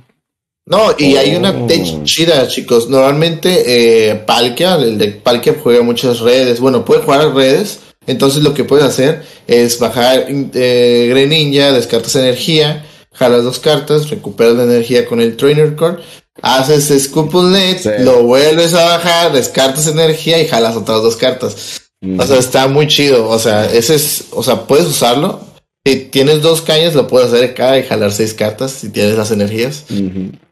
No, 0.68 0.96
y 0.98 1.16
hay 1.16 1.36
una 1.36 1.52
oh. 1.52 1.68
tech 1.68 2.04
chida, 2.06 2.48
chicos. 2.48 2.90
Normalmente, 2.90 4.10
eh, 4.10 4.16
Palkia, 4.16 4.76
el 4.76 4.98
de 4.98 5.10
Palkia 5.10 5.56
juega 5.62 5.84
muchas 5.84 6.22
redes. 6.22 6.60
Bueno, 6.60 6.84
puede 6.84 7.04
jugar 7.04 7.36
redes. 7.36 7.82
Entonces, 8.08 8.42
lo 8.42 8.54
que 8.54 8.64
puedes 8.64 8.86
hacer 8.86 9.24
es 9.48 9.78
bajar 9.80 10.26
eh, 10.28 11.08
Greninja, 11.10 11.72
descartas 11.72 12.16
energía, 12.16 12.86
jalas 13.14 13.44
dos 13.44 13.60
cartas, 13.60 14.10
recuperas 14.10 14.56
la 14.56 14.64
energía 14.64 15.06
con 15.06 15.22
el 15.22 15.38
Trainer 15.38 15.76
Core 15.76 15.98
haces 16.42 17.04
Scoop 17.04 17.34
Net, 17.34 18.00
lo 18.00 18.24
vuelves 18.24 18.74
a 18.74 18.86
bajar, 18.86 19.32
descartas 19.32 19.88
energía 19.88 20.42
y 20.42 20.48
jalas 20.48 20.76
otras 20.76 21.02
dos 21.02 21.16
cartas. 21.16 21.82
O 22.18 22.24
sea, 22.24 22.38
está 22.38 22.68
muy 22.68 22.88
chido. 22.88 23.28
O 23.30 23.40
sea, 23.40 23.66
ese 23.66 23.96
es, 23.96 24.28
o 24.32 24.44
sea, 24.44 24.68
puedes 24.68 24.86
usarlo. 24.86 25.42
Si 25.88 25.98
tienes 25.98 26.42
dos 26.42 26.64
cañas, 26.64 26.96
lo 26.96 27.06
puedes 27.06 27.32
hacer 27.32 27.52
acá 27.52 27.78
y 27.78 27.84
jalar 27.84 28.12
seis 28.12 28.34
cartas 28.34 28.72
si 28.72 28.90
tienes 28.90 29.16
las 29.16 29.30
energías. 29.30 29.86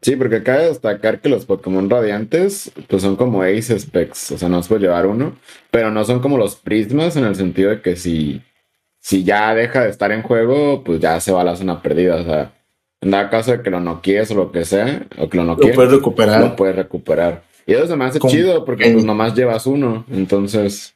Sí, 0.00 0.14
porque 0.16 0.38
de 0.38 0.68
destacar 0.68 1.20
que 1.20 1.28
los 1.28 1.44
Pokémon 1.44 1.90
radiantes, 1.90 2.70
pues 2.86 3.02
son 3.02 3.16
como 3.16 3.42
Ace 3.42 3.78
Specs. 3.78 4.30
O 4.30 4.38
sea, 4.38 4.48
no 4.48 4.62
se 4.62 4.68
puede 4.68 4.82
llevar 4.82 5.06
uno, 5.06 5.36
pero 5.72 5.90
no 5.90 6.04
son 6.04 6.20
como 6.20 6.38
los 6.38 6.54
prismas 6.54 7.16
en 7.16 7.24
el 7.24 7.34
sentido 7.34 7.70
de 7.70 7.82
que 7.82 7.96
si, 7.96 8.42
si 9.00 9.24
ya 9.24 9.52
deja 9.56 9.82
de 9.82 9.90
estar 9.90 10.12
en 10.12 10.22
juego, 10.22 10.84
pues 10.84 11.00
ya 11.00 11.18
se 11.18 11.32
va 11.32 11.40
a 11.40 11.44
la 11.44 11.56
zona 11.56 11.82
perdida. 11.82 12.14
O 12.14 12.24
sea, 12.24 12.52
en 13.04 13.10
dado 13.10 13.30
caso 13.30 13.52
de 13.52 13.62
que 13.62 13.70
lo 13.70 13.80
noquees 13.80 14.30
o 14.30 14.34
lo 14.34 14.52
que 14.52 14.64
sea, 14.64 15.06
o 15.18 15.28
que 15.28 15.36
lo 15.36 15.44
noquees, 15.44 15.70
lo 15.70 15.74
puedes 15.74 15.92
recuperar. 15.92 16.40
Lo 16.40 16.56
puedes 16.56 16.76
recuperar. 16.76 17.44
Y 17.66 17.74
eso 17.74 17.86
se 17.86 17.96
me 17.96 18.04
hace 18.04 18.20
chido 18.20 18.64
porque 18.64 18.90
pues 18.90 19.04
nomás 19.04 19.34
llevas 19.34 19.66
uno, 19.66 20.04
entonces... 20.10 20.94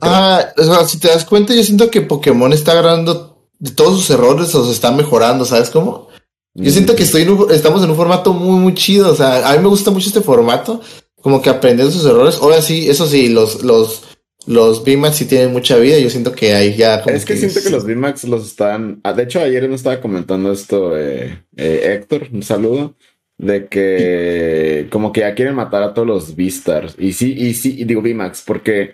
Ah, 0.00 0.44
o 0.56 0.62
sea, 0.62 0.84
si 0.84 0.98
te 0.98 1.08
das 1.08 1.24
cuenta, 1.24 1.54
yo 1.54 1.62
siento 1.62 1.90
que 1.90 2.00
Pokémon 2.00 2.52
está 2.52 2.72
agarrando 2.72 3.48
de 3.58 3.70
todos 3.70 3.96
sus 3.96 4.10
errores 4.10 4.54
o 4.54 4.64
se 4.64 4.72
está 4.72 4.90
mejorando, 4.90 5.44
¿sabes 5.44 5.70
cómo? 5.70 6.08
Yo 6.54 6.70
siento 6.70 6.94
que 6.94 7.02
estoy 7.02 7.26
estamos 7.50 7.82
en 7.82 7.90
un 7.90 7.96
formato 7.96 8.32
muy, 8.32 8.60
muy 8.60 8.74
chido. 8.74 9.10
O 9.10 9.16
sea, 9.16 9.48
a 9.48 9.56
mí 9.56 9.58
me 9.62 9.68
gusta 9.68 9.90
mucho 9.90 10.08
este 10.08 10.20
formato. 10.20 10.80
Como 11.20 11.42
que 11.42 11.50
aprender 11.50 11.90
sus 11.90 12.04
errores. 12.04 12.38
Ahora 12.40 12.62
sí, 12.62 12.88
eso 12.88 13.06
sí, 13.06 13.28
los, 13.28 13.62
los, 13.62 14.02
los 14.46 14.84
VMAX 14.84 15.16
sí 15.16 15.24
tienen 15.26 15.52
mucha 15.52 15.76
vida. 15.76 15.98
Yo 15.98 16.10
siento 16.10 16.32
que 16.32 16.54
ahí 16.54 16.74
ya. 16.74 16.96
es 16.96 17.24
que, 17.24 17.36
siento 17.36 17.60
que 17.62 17.70
los 17.70 17.84
VMAX 17.84 18.24
los 18.24 18.46
están. 18.46 19.00
Ah, 19.02 19.12
de 19.12 19.24
hecho, 19.24 19.40
ayer 19.40 19.68
me 19.68 19.74
estaba 19.74 20.00
comentando 20.00 20.52
esto 20.52 20.98
eh, 20.98 21.44
eh, 21.56 21.94
Héctor, 21.94 22.28
un 22.32 22.42
saludo. 22.42 22.94
De 23.36 23.66
que 23.66 24.86
como 24.90 25.12
que 25.12 25.20
ya 25.20 25.34
quieren 25.34 25.56
matar 25.56 25.82
a 25.82 25.92
todos 25.92 26.06
los 26.06 26.30
V-Stars. 26.36 26.96
Y 26.98 27.12
sí, 27.14 27.34
y 27.36 27.54
sí, 27.54 27.74
y 27.78 27.84
digo 27.84 28.00
VMAX, 28.00 28.42
porque 28.46 28.92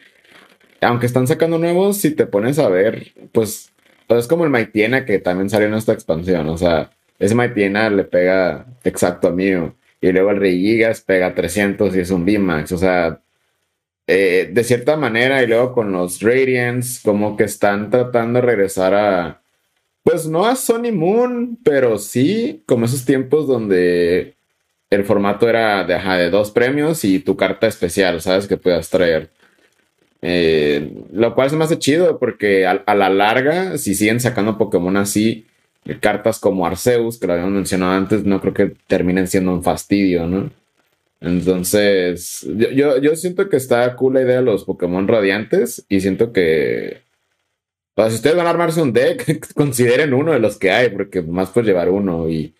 aunque 0.80 1.06
están 1.06 1.26
sacando 1.26 1.58
nuevos, 1.58 1.98
si 1.98 2.12
te 2.12 2.26
pones 2.26 2.58
a 2.58 2.68
ver, 2.68 3.12
pues 3.32 3.70
es 4.08 4.26
como 4.26 4.44
el 4.44 4.50
Maitiena 4.50 5.04
que 5.04 5.18
también 5.18 5.50
salió 5.50 5.68
en 5.68 5.74
esta 5.74 5.92
expansión. 5.92 6.48
O 6.48 6.56
sea, 6.56 6.90
ese 7.18 7.34
Maitiena 7.34 7.90
le 7.90 8.04
pega 8.04 8.66
exacto 8.84 9.28
a 9.28 9.32
mío. 9.32 9.76
Y 10.00 10.12
luego 10.12 10.30
el 10.30 10.38
Regigas 10.38 11.02
pega 11.02 11.34
300 11.34 11.94
y 11.94 12.00
es 12.00 12.10
un 12.10 12.24
VMAX. 12.24 12.72
O 12.72 12.78
sea, 12.78 13.20
eh, 14.06 14.50
de 14.52 14.64
cierta 14.64 14.96
manera, 14.96 15.42
y 15.42 15.46
luego 15.46 15.72
con 15.72 15.92
los 15.92 16.20
Radiants, 16.20 17.00
como 17.02 17.36
que 17.36 17.44
están 17.44 17.90
tratando 17.90 18.40
de 18.40 18.46
regresar 18.46 18.94
a, 18.94 19.42
pues 20.02 20.26
no 20.26 20.46
a 20.46 20.56
Sony 20.56 20.92
Moon, 20.92 21.58
pero 21.64 21.98
sí 21.98 22.62
como 22.66 22.86
esos 22.86 23.04
tiempos 23.04 23.46
donde 23.46 24.34
el 24.90 25.04
formato 25.04 25.48
era 25.48 25.84
de, 25.84 26.30
dos 26.30 26.50
premios 26.50 27.04
y 27.04 27.20
tu 27.20 27.36
carta 27.36 27.66
especial, 27.68 28.20
¿sabes? 28.20 28.46
Que 28.48 28.56
puedas 28.56 28.90
traer. 28.90 29.30
Eh, 30.22 30.92
lo 31.12 31.34
cual 31.34 31.48
se 31.50 31.56
me 31.56 31.64
hace 31.64 31.78
chido 31.78 32.18
porque 32.18 32.66
a, 32.66 32.82
a, 32.86 32.94
la 32.94 33.08
larga, 33.08 33.78
si 33.78 33.94
siguen 33.94 34.20
sacando 34.20 34.58
Pokémon 34.58 34.96
así, 34.96 35.46
cartas 36.00 36.38
como 36.38 36.66
Arceus, 36.66 37.18
que 37.18 37.26
lo 37.26 37.34
habíamos 37.34 37.54
mencionado 37.54 37.92
antes, 37.92 38.24
no 38.24 38.40
creo 38.40 38.54
que 38.54 38.72
terminen 38.86 39.28
siendo 39.28 39.52
un 39.52 39.62
fastidio, 39.62 40.26
¿no? 40.26 40.50
Entonces, 41.20 42.46
yo, 42.74 42.96
yo, 42.98 43.14
siento 43.14 43.48
que 43.50 43.58
está 43.58 43.94
cool 43.94 44.14
la 44.14 44.22
idea 44.22 44.36
de 44.36 44.42
los 44.42 44.64
Pokémon 44.64 45.06
radiantes 45.06 45.84
y 45.88 46.00
siento 46.00 46.32
que... 46.32 47.02
si 47.94 48.14
ustedes 48.14 48.36
van 48.36 48.46
a 48.46 48.50
armarse 48.50 48.80
un 48.80 48.94
deck, 48.94 49.52
consideren 49.54 50.14
uno 50.14 50.32
de 50.32 50.38
los 50.38 50.56
que 50.56 50.70
hay, 50.70 50.88
porque 50.88 51.20
más 51.20 51.50
puedes 51.50 51.68
llevar 51.68 51.90
uno 51.90 52.28
y, 52.30 52.54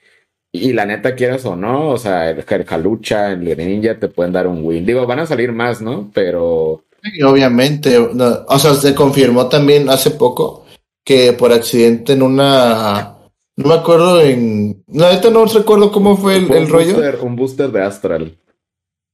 y 0.52 0.74
la 0.74 0.84
neta 0.84 1.14
quieras 1.14 1.46
o 1.46 1.56
no, 1.56 1.88
o 1.88 1.96
sea, 1.96 2.30
el 2.30 2.44
Jalucha, 2.44 3.32
el 3.32 3.48
Greninja 3.48 3.98
te 3.98 4.08
pueden 4.08 4.32
dar 4.32 4.46
un 4.46 4.62
win. 4.62 4.84
Digo, 4.84 5.06
van 5.06 5.20
a 5.20 5.26
salir 5.26 5.52
más, 5.52 5.80
¿no? 5.80 6.10
Pero... 6.12 6.84
obviamente, 7.24 7.96
o 7.96 8.58
sea, 8.58 8.74
se 8.74 8.94
confirmó 8.94 9.48
también 9.48 9.88
hace 9.88 10.10
poco 10.10 10.66
que 11.02 11.32
por 11.32 11.50
accidente 11.50 12.12
en 12.12 12.22
una... 12.22 13.16
No 13.56 13.68
me 13.68 13.74
acuerdo 13.74 14.20
en... 14.20 14.84
La 14.88 15.12
neta 15.12 15.30
no 15.30 15.46
recuerdo 15.46 15.90
cómo 15.90 16.18
fue 16.18 16.36
el, 16.36 16.68
rollo. 16.68 16.98
un 17.22 17.36
booster 17.36 17.70
de 17.70 17.82
Astral 17.82 18.36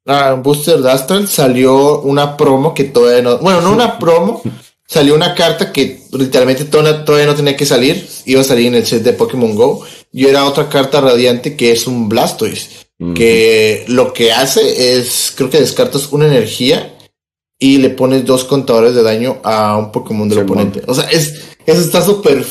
ah, 0.06 0.34
Booster 0.42 0.80
de 0.80 0.90
Astral 0.90 1.28
salió 1.28 2.00
una 2.00 2.36
promo 2.36 2.74
que 2.74 2.84
todavía 2.84 3.22
no, 3.22 3.38
bueno, 3.38 3.60
no 3.60 3.72
una 3.72 3.98
promo, 4.00 4.42
salió 4.86 5.14
una 5.14 5.34
carta 5.34 5.72
que 5.72 6.02
literalmente 6.12 6.64
todavía 6.64 7.26
no 7.26 7.34
tenía 7.34 7.56
que 7.56 7.66
salir, 7.66 8.08
iba 8.24 8.40
a 8.40 8.44
salir 8.44 8.68
en 8.68 8.76
el 8.76 8.86
set 8.86 9.02
de 9.02 9.12
Pokémon 9.12 9.54
Go, 9.54 9.84
y 10.12 10.26
era 10.26 10.46
otra 10.46 10.68
carta 10.68 11.00
radiante 11.00 11.56
que 11.56 11.72
es 11.72 11.86
un 11.86 12.08
Blastoise. 12.08 12.86
Que 13.14 13.84
lo 13.88 14.14
que 14.14 14.32
hace 14.32 14.96
es, 14.96 15.30
creo 15.36 15.50
que 15.50 15.60
descartas 15.60 16.12
una 16.12 16.28
energía 16.28 16.96
y 17.58 17.76
le 17.76 17.90
pones 17.90 18.24
dos 18.24 18.44
contadores 18.44 18.94
de 18.94 19.02
daño 19.02 19.36
a 19.42 19.76
un 19.76 19.92
Pokémon 19.92 20.26
del 20.26 20.38
oponente. 20.38 20.82
O 20.86 20.94
sea, 20.94 21.04
es, 21.10 21.42
eso 21.66 21.80
está 21.82 22.02
súper 22.02 22.46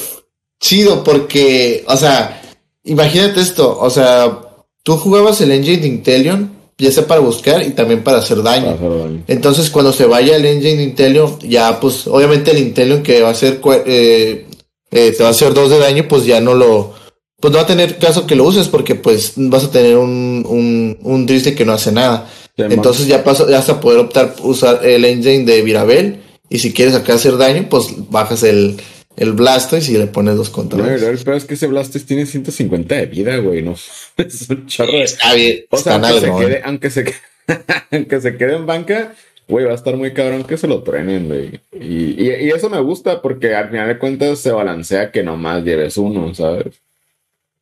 chido 0.60 1.04
porque, 1.04 1.84
o 1.88 1.98
sea, 1.98 2.42
imagínate 2.84 3.42
esto, 3.42 3.78
o 3.80 3.90
sea, 3.90 4.40
tú 4.84 4.98
jugabas 4.98 5.42
el 5.42 5.52
engine 5.52 5.82
de 5.82 5.88
Inteleon, 5.88 6.55
ya 6.78 6.92
sea 6.92 7.08
para 7.08 7.22
buscar 7.22 7.64
y 7.64 7.72
también 7.72 8.04
para 8.04 8.18
hacer 8.18 8.44
daño. 8.44 9.24
Entonces, 9.28 9.70
cuando 9.70 9.94
se 9.94 10.06
vaya 10.06 10.36
el 10.36 10.46
engine 10.46 10.78
de 10.78 10.84
Inteleon, 10.84 11.40
ya 11.40 11.80
pues, 11.80 12.08
obviamente 12.08 12.52
el 12.52 12.60
Inteleon 12.60 13.04
que 13.04 13.22
va 13.22 13.30
a 13.30 13.32
hacer, 13.32 13.62
eh, 13.86 14.46
eh, 14.92 15.12
te 15.12 15.24
va 15.24 15.30
a 15.30 15.32
hacer 15.32 15.54
dos 15.54 15.70
de 15.70 15.80
daño, 15.80 16.08
pues 16.08 16.26
ya 16.26 16.42
no 16.42 16.54
lo, 16.54 16.94
pues 17.40 17.52
no 17.52 17.58
va 17.58 17.64
a 17.64 17.68
tener 17.68 17.98
caso 17.98 18.26
que 18.26 18.36
lo 18.36 18.46
uses 18.46 18.68
porque 18.68 18.96
pues 18.96 19.34
vas 19.36 19.66
a 19.66 19.72
tener 19.72 19.98
un, 19.98 20.46
un, 20.48 20.98
un 21.02 21.28
que 21.28 21.66
no 21.66 21.74
hace 21.74 21.92
nada. 21.92 22.30
Entonces 22.58 23.08
ya 23.08 23.24
pasa, 23.24 23.46
ya 23.50 23.58
vas 23.58 23.70
a 23.70 23.80
poder 23.80 24.00
optar 24.00 24.36
usar 24.42 24.86
el 24.86 25.04
engine 25.06 25.44
de 25.44 25.62
Virabel 25.62 26.22
y 26.50 26.60
si 26.60 26.74
quieres 26.74 26.96
acá 26.96 27.16
hacer 27.16 27.38
daño, 27.38 27.68
pues 27.70 27.88
bajas 28.10 28.44
el, 28.44 28.78
el 29.18 29.34
Blastoise 29.34 29.90
y 29.90 29.98
le 29.98 30.08
pones 30.08 30.36
dos 30.36 30.50
controles. 30.50 31.02
No, 31.02 31.08
pero 31.24 31.38
es 31.38 31.46
que 31.46 31.54
ese 31.54 31.68
Blastoise 31.68 32.06
tiene 32.06 32.26
150 32.26 32.96
de 32.96 33.06
vida, 33.06 33.38
güey, 33.38 33.62
no. 33.62 33.76
Es 34.18 34.50
un 34.50 34.66
chorro. 34.68 34.94
Está 34.94 35.34
bien. 35.34 35.66
O 35.70 35.78
sea, 35.78 35.96
aunque 35.96 36.20
se, 36.20 36.32
quede, 36.36 36.62
aunque, 36.64 36.90
se 36.90 37.04
quede, 37.04 37.16
aunque 37.92 38.22
se 38.22 38.38
quede 38.38 38.56
en 38.56 38.66
banca, 38.66 39.14
güey, 39.48 39.66
va 39.66 39.72
a 39.72 39.76
estar 39.76 39.96
muy 39.96 40.14
cabrón 40.14 40.44
que 40.44 40.58
se 40.58 40.68
lo 40.68 40.84
trenen, 40.84 41.28
güey. 41.28 41.60
Y, 41.74 42.24
y, 42.24 42.46
y, 42.46 42.50
eso 42.50 42.70
me 42.70 42.80
gusta 42.80 43.22
porque 43.22 43.56
al 43.56 43.70
final 43.70 43.88
de 43.88 43.98
cuentas 43.98 44.40
se 44.40 44.52
balancea 44.52 45.12
que 45.12 45.24
nomás 45.24 45.64
lleves 45.64 45.98
uno, 45.98 46.34
¿sabes? 46.34 46.82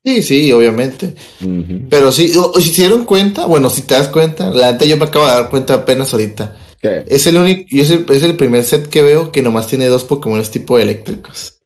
Sí, 0.03 0.21
sí, 0.21 0.51
obviamente. 0.51 1.13
Pero 1.89 2.11
sí, 2.11 2.33
si 2.57 2.69
se 2.69 2.81
dieron 2.81 3.05
cuenta, 3.05 3.45
bueno, 3.45 3.69
si 3.69 3.83
te 3.83 3.93
das 3.93 4.09
cuenta, 4.09 4.49
la 4.49 4.73
neta 4.73 4.83
yo 4.83 4.97
me 4.97 5.05
acabo 5.05 5.25
de 5.25 5.31
dar 5.31 5.49
cuenta 5.49 5.75
apenas 5.75 6.11
ahorita. 6.11 6.57
Es 6.83 7.27
el 7.27 7.37
único, 7.37 7.63
es 7.71 7.91
el, 7.91 8.05
es 8.09 8.23
el 8.23 8.35
primer 8.35 8.63
set 8.63 8.87
que 8.87 9.01
veo 9.01 9.31
que 9.31 9.41
nomás 9.41 9.67
tiene 9.67 9.87
dos 9.87 10.03
Pokémon 10.03 10.43
tipo 10.43 10.77
eléctricos. 10.77 11.61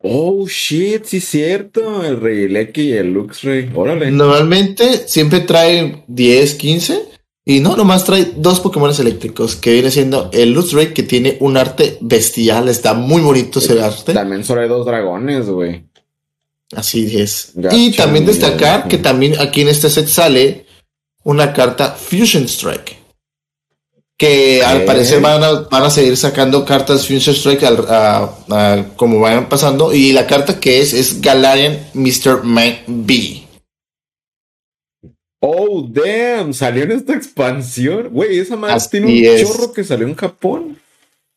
Oh 0.00 0.46
shit, 0.46 1.04
sí 1.04 1.16
es 1.16 1.24
cierto, 1.24 2.04
el 2.04 2.20
Rey 2.20 2.70
y 2.74 2.92
el 2.92 3.12
Luxray. 3.12 3.70
Órale. 3.74 4.10
Normalmente 4.10 5.08
siempre 5.08 5.40
trae 5.40 6.04
10, 6.06 6.54
15. 6.54 7.02
Y 7.44 7.60
no, 7.60 7.76
nomás 7.76 8.04
trae 8.04 8.32
dos 8.36 8.60
Pokémon 8.60 8.92
eléctricos, 8.98 9.56
que 9.56 9.72
viene 9.72 9.90
siendo 9.90 10.28
el 10.34 10.52
Luxray, 10.52 10.92
que 10.92 11.02
tiene 11.02 11.38
un 11.40 11.56
arte 11.56 11.96
bestial, 12.00 12.68
está 12.68 12.92
muy 12.92 13.22
bonito 13.22 13.58
ese 13.58 13.80
arte. 13.80 14.12
También 14.12 14.44
solo 14.44 14.60
hay 14.60 14.68
dos 14.68 14.84
dragones, 14.84 15.46
güey. 15.46 15.84
Así 16.76 17.18
es. 17.18 17.54
y 17.72 17.92
también 17.92 18.26
destacar 18.26 18.86
que 18.86 18.98
también 18.98 19.40
aquí 19.40 19.62
en 19.62 19.68
este 19.68 19.88
set 19.88 20.06
sale 20.08 20.66
una 21.24 21.54
carta 21.54 21.92
Fusion 21.92 22.44
Strike. 22.44 22.97
Que 24.18 24.62
al 24.64 24.84
parecer 24.84 25.20
van 25.20 25.44
a, 25.44 25.52
van 25.70 25.84
a, 25.84 25.90
seguir 25.90 26.16
sacando 26.16 26.64
cartas 26.64 27.06
Fusion 27.06 27.36
Strike 27.36 27.62
al, 27.62 28.92
como 28.96 29.20
vayan 29.20 29.48
pasando. 29.48 29.94
Y 29.94 30.12
la 30.12 30.26
carta 30.26 30.58
que 30.58 30.80
es 30.80 30.92
es 30.92 31.20
Galarian 31.20 31.88
Mr. 31.94 32.42
Man 32.42 32.78
B. 32.86 33.44
Oh, 35.40 35.86
damn, 35.88 36.52
salió 36.52 36.82
en 36.82 36.92
esta 36.92 37.14
expansión. 37.14 38.08
Güey, 38.08 38.40
esa 38.40 38.56
madre 38.56 38.84
tiene 38.90 39.30
un 39.30 39.46
chorro 39.46 39.72
que 39.72 39.84
salió 39.84 40.06
en 40.06 40.16
Japón. 40.16 40.78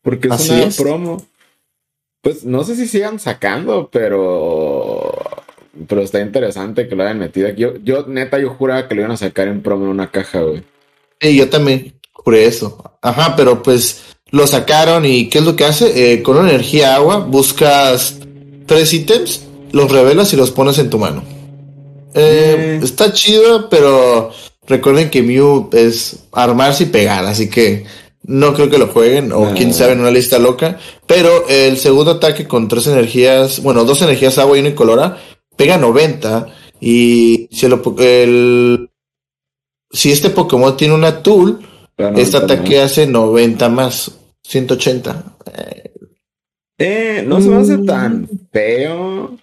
Porque 0.02 0.28
es 0.28 0.50
una 0.50 0.68
promo. 0.70 1.24
Pues 2.20 2.44
no 2.44 2.64
sé 2.64 2.74
si 2.76 2.86
sigan 2.86 3.20
sacando, 3.20 3.88
pero. 3.92 5.12
Pero 5.88 6.02
está 6.02 6.20
interesante 6.20 6.88
que 6.88 6.96
lo 6.96 7.04
hayan 7.04 7.18
metido 7.18 7.48
aquí. 7.48 7.64
Yo, 7.82 8.06
neta, 8.06 8.38
yo 8.38 8.50
juraba 8.50 8.88
que 8.88 8.94
lo 8.94 9.02
iban 9.02 9.12
a 9.12 9.16
sacar 9.16 9.48
en 9.48 9.62
promo 9.62 9.84
en 9.84 9.90
una 9.90 10.10
caja, 10.10 10.42
güey. 10.42 10.62
Sí, 11.20 11.36
yo 11.36 11.48
también 11.48 11.94
juré 12.24 12.46
eso. 12.46 12.78
Ajá, 13.00 13.34
pero 13.36 13.62
pues 13.62 14.02
lo 14.30 14.46
sacaron 14.46 15.04
y 15.04 15.28
¿qué 15.28 15.38
es 15.38 15.44
lo 15.44 15.56
que 15.56 15.64
hace? 15.64 16.14
Eh, 16.14 16.22
con 16.22 16.36
una 16.36 16.50
energía 16.50 16.94
agua 16.94 17.18
buscas 17.18 18.16
tres 18.66 18.92
ítems, 18.92 19.42
los 19.72 19.90
revelas 19.90 20.32
y 20.32 20.36
los 20.36 20.50
pones 20.50 20.78
en 20.78 20.90
tu 20.90 20.98
mano. 20.98 21.22
Eh, 22.14 22.78
mm. 22.80 22.84
Está 22.84 23.12
chido, 23.12 23.68
pero 23.68 24.30
recuerden 24.66 25.10
que 25.10 25.22
Mew 25.22 25.70
es 25.72 26.24
armarse 26.32 26.84
y 26.84 26.86
pegar, 26.86 27.24
así 27.26 27.48
que 27.48 27.84
no 28.24 28.54
creo 28.54 28.70
que 28.70 28.78
lo 28.78 28.88
jueguen, 28.88 29.32
o 29.32 29.52
quién 29.54 29.74
sabe 29.74 29.92
en 29.92 30.00
una 30.00 30.10
lista 30.10 30.38
loca. 30.38 30.78
Pero 31.06 31.48
el 31.48 31.76
segundo 31.76 32.12
ataque 32.12 32.46
con 32.46 32.68
tres 32.68 32.86
energías, 32.86 33.62
bueno, 33.62 33.84
dos 33.84 34.00
energías 34.02 34.38
agua 34.38 34.56
y 34.56 34.60
una 34.60 34.70
incolora, 34.70 35.18
pega 35.56 35.76
90. 35.76 36.46
Y 36.80 37.48
si, 37.52 37.66
el, 37.66 38.90
si 39.90 40.12
este 40.12 40.30
Pokémon 40.30 40.76
tiene 40.76 40.94
una 40.94 41.22
tool, 41.22 41.60
este 42.16 42.36
ataque 42.36 42.80
hace 42.80 43.06
90 43.06 43.68
más, 43.68 44.18
180. 44.42 45.24
Eh, 46.78 47.24
no 47.26 47.40
se 47.40 47.48
me 47.48 47.56
hace 47.56 47.78
tan 47.78 48.28
feo. 48.50 49.38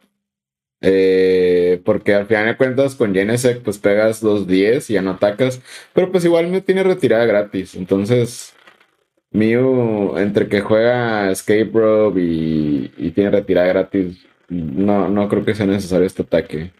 Eh, 0.81 1.81
porque 1.83 2.13
al 2.13 2.25
final 2.25 2.45
de 2.45 2.55
cuentas 2.55 2.95
con 2.95 3.13
Genesec 3.13 3.61
pues 3.63 3.77
pegas 3.77 4.23
los 4.23 4.47
10 4.47 4.89
y 4.89 4.93
ya 4.93 5.01
no 5.01 5.11
atacas. 5.11 5.61
Pero 5.93 6.11
pues 6.11 6.25
igual 6.25 6.47
me 6.47 6.61
tiene 6.61 6.83
retirada 6.83 7.25
gratis. 7.25 7.75
Entonces 7.75 8.53
Mew, 9.31 10.17
entre 10.17 10.47
que 10.47 10.61
juega 10.61 11.29
Escape 11.31 11.69
Rope 11.71 12.19
y, 12.21 13.11
tiene 13.11 13.29
retirada 13.29 13.67
gratis, 13.67 14.25
no, 14.49 15.07
no 15.07 15.29
creo 15.29 15.45
que 15.45 15.53
sea 15.53 15.67
necesario 15.67 16.07
este 16.07 16.23
ataque. 16.23 16.71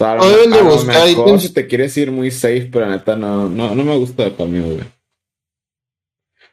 Sea, 0.00 0.12
a 0.12 0.16
lo, 0.16 0.84
mejor 0.86 1.40
si 1.40 1.52
te 1.52 1.66
quieres 1.66 1.94
ir 1.98 2.10
muy 2.10 2.30
safe, 2.30 2.70
pero 2.72 2.86
neta 2.86 3.16
no, 3.16 3.50
no, 3.50 3.74
no 3.74 3.84
me 3.84 3.98
gusta 3.98 4.30
mí, 4.30 4.58
güey. 4.58 4.80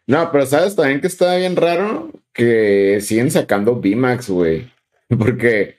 No, 0.05 0.29
pero 0.33 0.45
sabes 0.45 0.75
también 0.75 0.99
que 0.99 1.07
está 1.07 1.33
bien 1.37 1.55
raro 1.55 2.11
que 2.33 2.99
siguen 2.99 3.31
sacando 3.31 3.75
VMAX, 3.75 4.29
güey. 4.29 4.69
Porque, 5.17 5.77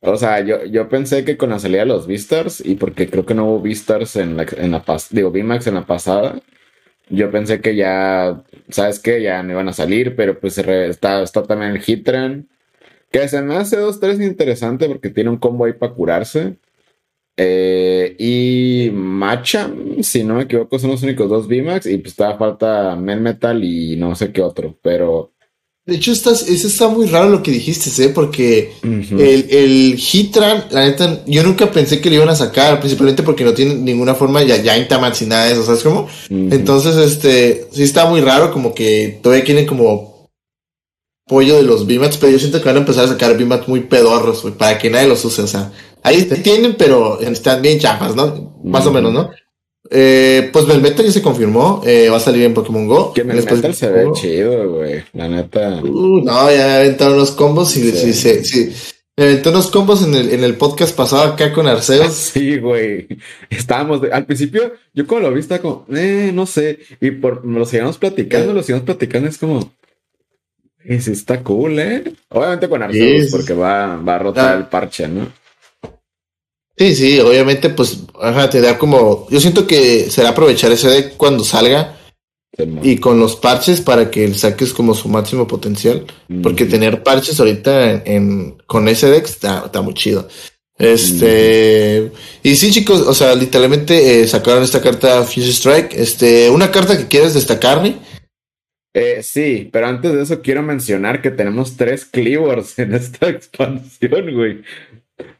o 0.00 0.16
sea, 0.16 0.38
yo, 0.38 0.64
yo 0.66 0.88
pensé 0.88 1.24
que 1.24 1.36
con 1.36 1.50
la 1.50 1.58
salida 1.58 1.80
de 1.80 1.86
los 1.86 2.06
Vistars, 2.06 2.64
y 2.64 2.76
porque 2.76 3.10
creo 3.10 3.26
que 3.26 3.34
no 3.34 3.46
hubo 3.46 3.60
Vistars 3.60 4.14
en 4.14 4.36
la, 4.36 4.46
en 4.56 4.70
la 4.70 4.84
digo, 5.10 5.32
VMAX 5.32 5.66
en 5.66 5.74
la 5.74 5.86
pasada, 5.86 6.40
yo 7.08 7.28
pensé 7.32 7.60
que 7.60 7.74
ya, 7.74 8.44
¿sabes 8.68 9.00
qué? 9.00 9.20
Ya 9.20 9.42
no 9.42 9.50
iban 9.50 9.68
a 9.68 9.72
salir, 9.72 10.14
pero 10.14 10.38
pues 10.38 10.58
está, 10.58 11.22
está 11.22 11.42
también 11.42 11.72
el 11.72 11.82
Hitran. 11.84 12.48
Que 13.10 13.26
se 13.26 13.42
me 13.42 13.56
hace 13.56 13.76
dos, 13.78 13.98
tres 13.98 14.20
interesante 14.20 14.86
porque 14.86 15.10
tiene 15.10 15.30
un 15.30 15.38
combo 15.38 15.64
ahí 15.64 15.72
para 15.72 15.92
curarse. 15.92 16.56
Eh, 17.36 18.16
y 18.18 18.90
Macha, 18.92 19.70
si 20.02 20.24
no 20.24 20.34
me 20.34 20.42
equivoco, 20.42 20.78
son 20.78 20.90
los 20.90 21.02
únicos 21.02 21.28
dos 21.28 21.46
VMAX. 21.46 21.86
Y 21.86 21.98
pues 21.98 22.14
todavía 22.14 22.38
falta 22.38 22.96
Melmetal 22.96 23.64
y 23.64 23.96
no 23.96 24.14
sé 24.14 24.32
qué 24.32 24.42
otro. 24.42 24.78
Pero 24.82 25.32
de 25.86 25.96
hecho, 25.96 26.12
estás, 26.12 26.48
eso 26.48 26.68
está 26.68 26.88
muy 26.88 27.06
raro 27.06 27.30
lo 27.30 27.42
que 27.42 27.50
dijiste, 27.50 28.04
¿eh? 28.04 28.10
Porque 28.10 28.74
el, 28.82 29.46
el 29.50 29.98
Hitran, 29.98 30.66
la 30.70 30.84
neta, 30.84 31.24
yo 31.26 31.42
nunca 31.42 31.70
pensé 31.70 32.00
que 32.00 32.10
le 32.10 32.16
iban 32.16 32.28
a 32.28 32.36
sacar, 32.36 32.78
principalmente 32.78 33.22
porque 33.22 33.44
no 33.44 33.54
tiene 33.54 33.74
ninguna 33.74 34.14
forma 34.14 34.42
ya, 34.42 34.62
ya 34.62 34.76
Intamats 34.76 35.22
ni 35.22 35.28
nada 35.28 35.46
de 35.46 35.52
eso, 35.52 35.64
¿sabes 35.64 35.82
cómo? 35.82 36.06
Entonces, 36.28 36.94
este, 36.96 37.66
sí 37.72 37.82
está 37.82 38.08
muy 38.08 38.20
raro, 38.20 38.52
como 38.52 38.72
que 38.74 39.18
todavía 39.22 39.44
quieren 39.44 39.66
como 39.66 40.28
pollo 41.26 41.56
de 41.56 41.62
los 41.62 41.86
Bimats, 41.86 42.18
pero 42.18 42.32
yo 42.32 42.38
siento 42.38 42.60
que 42.60 42.66
van 42.66 42.76
a 42.76 42.80
empezar 42.80 43.06
a 43.06 43.08
sacar 43.08 43.36
Bimats 43.36 43.66
muy 43.66 43.80
pedorros, 43.80 44.44
para 44.58 44.78
que 44.78 44.90
nadie 44.90 45.08
los 45.08 45.24
use, 45.24 45.42
o 45.42 45.46
sea, 45.46 45.72
ahí 46.02 46.24
tienen, 46.42 46.74
pero 46.76 47.20
están 47.20 47.62
bien 47.62 47.78
chafas, 47.78 48.14
¿no? 48.14 48.60
Más 48.64 48.86
o 48.86 48.92
menos, 48.92 49.12
¿no? 49.12 49.30
Eh, 49.92 50.50
pues 50.52 50.66
Melmetal 50.66 51.04
ya 51.04 51.10
se 51.10 51.22
confirmó, 51.22 51.82
eh, 51.84 52.08
va 52.08 52.18
a 52.18 52.20
salir 52.20 52.44
en 52.44 52.54
Pokémon 52.54 52.86
Go. 52.86 53.12
Que 53.12 53.24
Melmetal 53.24 53.74
se 53.74 53.90
ve 53.90 54.06
chido, 54.14 54.76
güey, 54.76 55.02
la 55.14 55.28
neta. 55.28 55.80
Uh, 55.82 56.22
no, 56.22 56.50
ya 56.50 56.66
me 56.66 56.74
aventaron 56.74 57.14
unos 57.14 57.32
combos 57.32 57.76
y 57.76 57.90
sí, 57.90 58.12
sí, 58.12 58.44
sí. 58.44 58.72
Me 59.16 59.24
aventó 59.24 59.50
unos 59.50 59.70
combos 59.70 60.04
en 60.04 60.14
el, 60.14 60.30
en 60.30 60.44
el 60.44 60.54
podcast 60.54 60.96
pasado 60.96 61.24
acá 61.24 61.52
con 61.52 61.66
Arceus. 61.66 62.12
Sí, 62.32 62.58
güey. 62.58 63.08
Estábamos, 63.50 64.00
al 64.12 64.26
principio, 64.26 64.74
yo 64.94 65.06
como 65.06 65.22
lo 65.22 65.32
vi, 65.32 65.40
estaba 65.40 65.60
como, 65.60 65.86
eh, 65.94 66.30
no 66.32 66.46
sé. 66.46 66.78
Y 67.00 67.10
por, 67.10 67.44
lo 67.44 67.64
seguíamos 67.64 67.98
platicando, 67.98 68.52
lo 68.52 68.62
seguimos 68.62 68.84
platicando, 68.84 69.28
es 69.28 69.38
como, 69.38 69.72
es, 70.84 71.08
está 71.08 71.42
cool, 71.42 71.80
¿eh? 71.80 72.04
Obviamente 72.28 72.68
con 72.68 72.82
Arceus, 72.82 73.30
porque 73.32 73.54
va, 73.54 73.96
va 73.96 74.14
a 74.14 74.18
rotar 74.20 74.54
ah. 74.54 74.58
el 74.58 74.66
parche, 74.66 75.08
¿no? 75.08 75.39
Sí, 76.80 76.94
sí, 76.94 77.20
obviamente, 77.20 77.68
pues, 77.68 78.04
ajá, 78.18 78.48
te 78.48 78.62
da 78.62 78.78
como. 78.78 79.26
Yo 79.28 79.38
siento 79.38 79.66
que 79.66 80.10
será 80.10 80.30
aprovechar 80.30 80.72
ese 80.72 80.88
deck 80.88 81.16
cuando 81.18 81.44
salga 81.44 81.98
y 82.82 82.96
con 82.96 83.20
los 83.20 83.36
parches 83.36 83.82
para 83.82 84.10
que 84.10 84.32
saques 84.32 84.72
como 84.72 84.94
su 84.94 85.10
máximo 85.10 85.46
potencial. 85.46 86.06
Porque 86.42 86.64
tener 86.64 87.02
parches 87.02 87.38
ahorita 87.38 88.02
en, 88.06 88.56
con 88.66 88.88
ese 88.88 89.10
deck 89.10 89.26
está, 89.26 89.70
muy 89.82 89.92
chido. 89.92 90.26
Este, 90.78 92.12
y 92.42 92.56
sí, 92.56 92.70
chicos, 92.70 93.02
o 93.02 93.12
sea, 93.12 93.34
literalmente 93.34 94.22
eh, 94.22 94.26
sacaron 94.26 94.62
esta 94.62 94.80
carta 94.80 95.24
Fuse 95.24 95.50
Strike. 95.50 95.92
Este, 95.92 96.48
una 96.48 96.70
carta 96.70 96.96
que 96.96 97.08
quieres 97.08 97.34
destacarme. 97.34 97.96
Eh, 98.94 99.20
sí, 99.22 99.68
pero 99.70 99.86
antes 99.86 100.12
de 100.12 100.22
eso 100.22 100.40
quiero 100.40 100.62
mencionar 100.62 101.22
que 101.22 101.30
tenemos 101.30 101.76
tres 101.76 102.06
Cleavers 102.06 102.78
en 102.78 102.94
esta 102.94 103.28
expansión, 103.28 104.34
güey. 104.34 104.62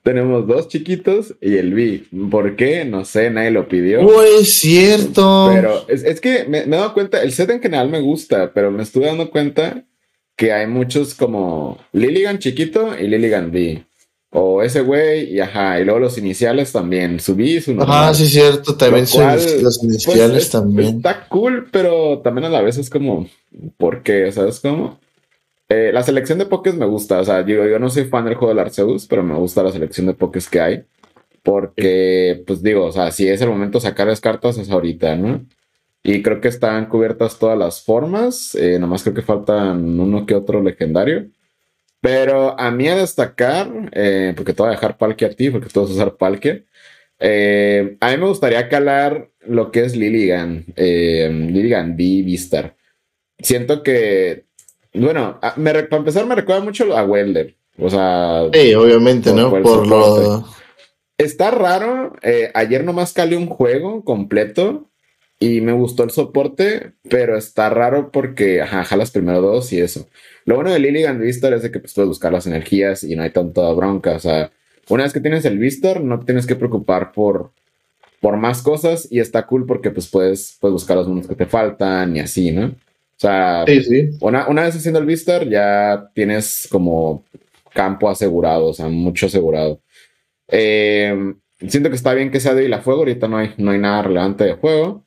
Tenemos 0.02 0.46
dos 0.46 0.68
chiquitos 0.68 1.34
y 1.40 1.56
el 1.56 1.74
B. 1.74 2.04
¿Por 2.30 2.56
qué? 2.56 2.84
No 2.84 3.04
sé, 3.04 3.30
nadie 3.30 3.50
lo 3.50 3.68
pidió. 3.68 4.00
Oh, 4.00 4.22
es 4.22 4.60
cierto. 4.60 5.50
Pero 5.52 5.88
es, 5.88 6.20
que 6.20 6.44
me, 6.44 6.66
me, 6.66 6.76
he 6.76 6.78
dado 6.78 6.94
cuenta, 6.94 7.22
el 7.22 7.32
set 7.32 7.50
en 7.50 7.60
general 7.60 7.88
me 7.88 8.00
gusta, 8.00 8.52
pero 8.52 8.70
me 8.70 8.82
estuve 8.82 9.06
dando 9.06 9.30
cuenta 9.30 9.84
que 10.36 10.52
hay 10.52 10.66
muchos 10.66 11.14
como 11.14 11.78
Lilligan 11.92 12.38
chiquito 12.38 12.98
y 12.98 13.06
Lilligan 13.06 13.50
B. 13.50 13.84
O 14.32 14.62
ese 14.62 14.82
güey, 14.82 15.34
y 15.34 15.40
ajá, 15.40 15.80
y 15.80 15.84
luego 15.84 15.98
los 15.98 16.16
iniciales 16.16 16.70
también, 16.70 17.18
subí 17.18 17.60
su 17.60 17.74
nombre. 17.74 17.92
Ajá, 17.92 18.14
sí, 18.14 18.26
cierto, 18.26 18.76
también 18.76 19.02
los 19.02 19.78
pues, 19.80 19.82
iniciales 19.82 20.50
también. 20.50 20.98
Está 20.98 21.26
cool, 21.28 21.68
pero 21.72 22.20
también 22.20 22.44
a 22.44 22.48
la 22.48 22.62
vez 22.62 22.78
es 22.78 22.88
como, 22.88 23.28
¿por 23.76 24.04
qué? 24.04 24.30
¿Sabes 24.30 24.60
cómo? 24.60 25.00
Eh, 25.70 25.90
la 25.92 26.02
selección 26.02 26.38
de 26.38 26.46
pokés 26.46 26.74
me 26.74 26.84
gusta, 26.84 27.20
o 27.20 27.24
sea, 27.24 27.46
yo, 27.46 27.66
yo 27.66 27.78
no 27.78 27.88
soy 27.88 28.04
fan 28.04 28.24
del 28.24 28.34
juego 28.34 28.48
del 28.50 28.58
Arceus, 28.58 29.06
pero 29.06 29.22
me 29.22 29.36
gusta 29.36 29.62
la 29.62 29.72
selección 29.72 30.06
de 30.06 30.14
pokés 30.14 30.48
que 30.48 30.60
hay. 30.60 30.84
Porque, 31.42 32.42
pues 32.46 32.62
digo, 32.62 32.84
o 32.86 32.92
sea, 32.92 33.10
si 33.12 33.28
es 33.28 33.40
el 33.40 33.48
momento 33.48 33.78
de 33.78 33.82
sacar 33.82 34.08
las 34.08 34.20
cartas, 34.20 34.58
es 34.58 34.70
ahorita, 34.70 35.16
¿no? 35.16 35.46
Y 36.02 36.22
creo 36.22 36.40
que 36.40 36.48
están 36.48 36.86
cubiertas 36.86 37.38
todas 37.38 37.58
las 37.58 37.82
formas, 37.82 38.54
eh, 38.54 38.78
nomás 38.78 39.02
creo 39.02 39.14
que 39.14 39.22
faltan 39.22 39.98
uno 40.00 40.26
que 40.26 40.34
otro 40.34 40.62
legendario. 40.62 41.30
Pero 42.00 42.58
a 42.58 42.70
mí 42.70 42.88
a 42.88 42.96
destacar, 42.96 43.90
eh, 43.92 44.32
porque 44.36 44.54
te 44.54 44.62
voy 44.62 44.70
a 44.70 44.74
dejar 44.74 44.96
Palkia 44.98 45.28
a 45.28 45.32
ti, 45.32 45.50
porque 45.50 45.68
vas 45.74 45.90
a 45.90 45.92
usar 45.92 46.16
Palkia. 46.16 46.64
Eh, 47.18 47.98
a 48.00 48.10
mí 48.10 48.16
me 48.16 48.26
gustaría 48.26 48.68
calar 48.68 49.30
lo 49.46 49.70
que 49.70 49.84
es 49.84 49.94
Lilligan, 49.96 50.64
eh, 50.76 51.28
Lilligan 51.30 51.96
B. 51.96 52.22
Vistar. 52.24 52.76
Siento 53.38 53.82
que, 53.82 54.46
bueno, 54.94 55.38
para 55.40 55.80
empezar 55.80 56.26
me 56.26 56.34
recuerda 56.34 56.62
mucho 56.62 56.96
a 56.96 57.04
Welder. 57.04 57.54
O 57.78 57.88
sea, 57.88 58.48
sí, 58.52 58.74
obviamente, 58.74 59.32
¿no? 59.32 59.50
Por, 59.50 59.86
lo. 59.86 60.44
Está 61.16 61.50
raro. 61.50 62.16
ayer 62.54 62.84
nomás 62.84 63.12
calé 63.12 63.36
un 63.36 63.46
juego 63.46 64.04
completo 64.04 64.90
y 65.42 65.62
me 65.62 65.72
gustó 65.72 66.04
el 66.04 66.10
soporte, 66.10 66.92
pero 67.08 67.36
está 67.36 67.70
raro 67.70 68.10
porque, 68.12 68.60
ajá, 68.60 68.84
jalas 68.84 69.10
primero 69.10 69.40
dos 69.40 69.72
y 69.72 69.80
eso. 69.80 70.06
Lo 70.44 70.56
bueno 70.56 70.70
de 70.70 70.78
Lilligan 70.78 71.18
Vistor 71.18 71.54
es 71.54 71.62
de 71.62 71.70
que 71.70 71.80
pues, 71.80 71.94
puedes 71.94 72.08
buscar 72.08 72.30
las 72.30 72.46
energías 72.46 73.02
y 73.02 73.16
no 73.16 73.22
hay 73.22 73.30
tanta 73.30 73.72
bronca. 73.72 74.16
O 74.16 74.18
sea, 74.18 74.52
una 74.90 75.04
vez 75.04 75.14
que 75.14 75.20
tienes 75.20 75.46
el 75.46 75.58
Vistor, 75.58 76.02
no 76.02 76.20
tienes 76.20 76.46
que 76.46 76.56
preocupar 76.56 77.12
por, 77.12 77.52
por 78.20 78.36
más 78.36 78.60
cosas 78.60 79.08
y 79.10 79.20
está 79.20 79.46
cool 79.46 79.64
porque 79.64 79.90
pues 79.90 80.08
puedes, 80.08 80.58
puedes 80.60 80.74
buscar 80.74 80.98
los 80.98 81.08
mundos 81.08 81.26
que 81.26 81.34
te 81.34 81.46
faltan 81.46 82.14
y 82.16 82.20
así, 82.20 82.50
¿no? 82.50 82.74
O 83.20 83.26
sea, 83.26 83.66
Una, 84.20 84.48
una 84.48 84.62
vez 84.62 84.76
haciendo 84.76 84.98
el 84.98 85.04
Vistor 85.04 85.46
ya 85.46 86.10
tienes 86.14 86.66
como 86.70 87.22
campo 87.74 88.08
asegurado, 88.08 88.68
o 88.68 88.72
sea, 88.72 88.88
mucho 88.88 89.26
asegurado. 89.26 89.82
Eh, 90.48 91.34
siento 91.68 91.90
que 91.90 91.96
está 91.96 92.14
bien 92.14 92.30
que 92.30 92.40
sea 92.40 92.54
débil 92.54 92.72
a 92.72 92.80
fuego, 92.80 93.00
ahorita 93.00 93.28
no 93.28 93.36
hay, 93.36 93.52
no 93.58 93.72
hay 93.72 93.78
nada 93.78 94.02
relevante 94.02 94.44
de 94.44 94.54
juego. 94.54 95.04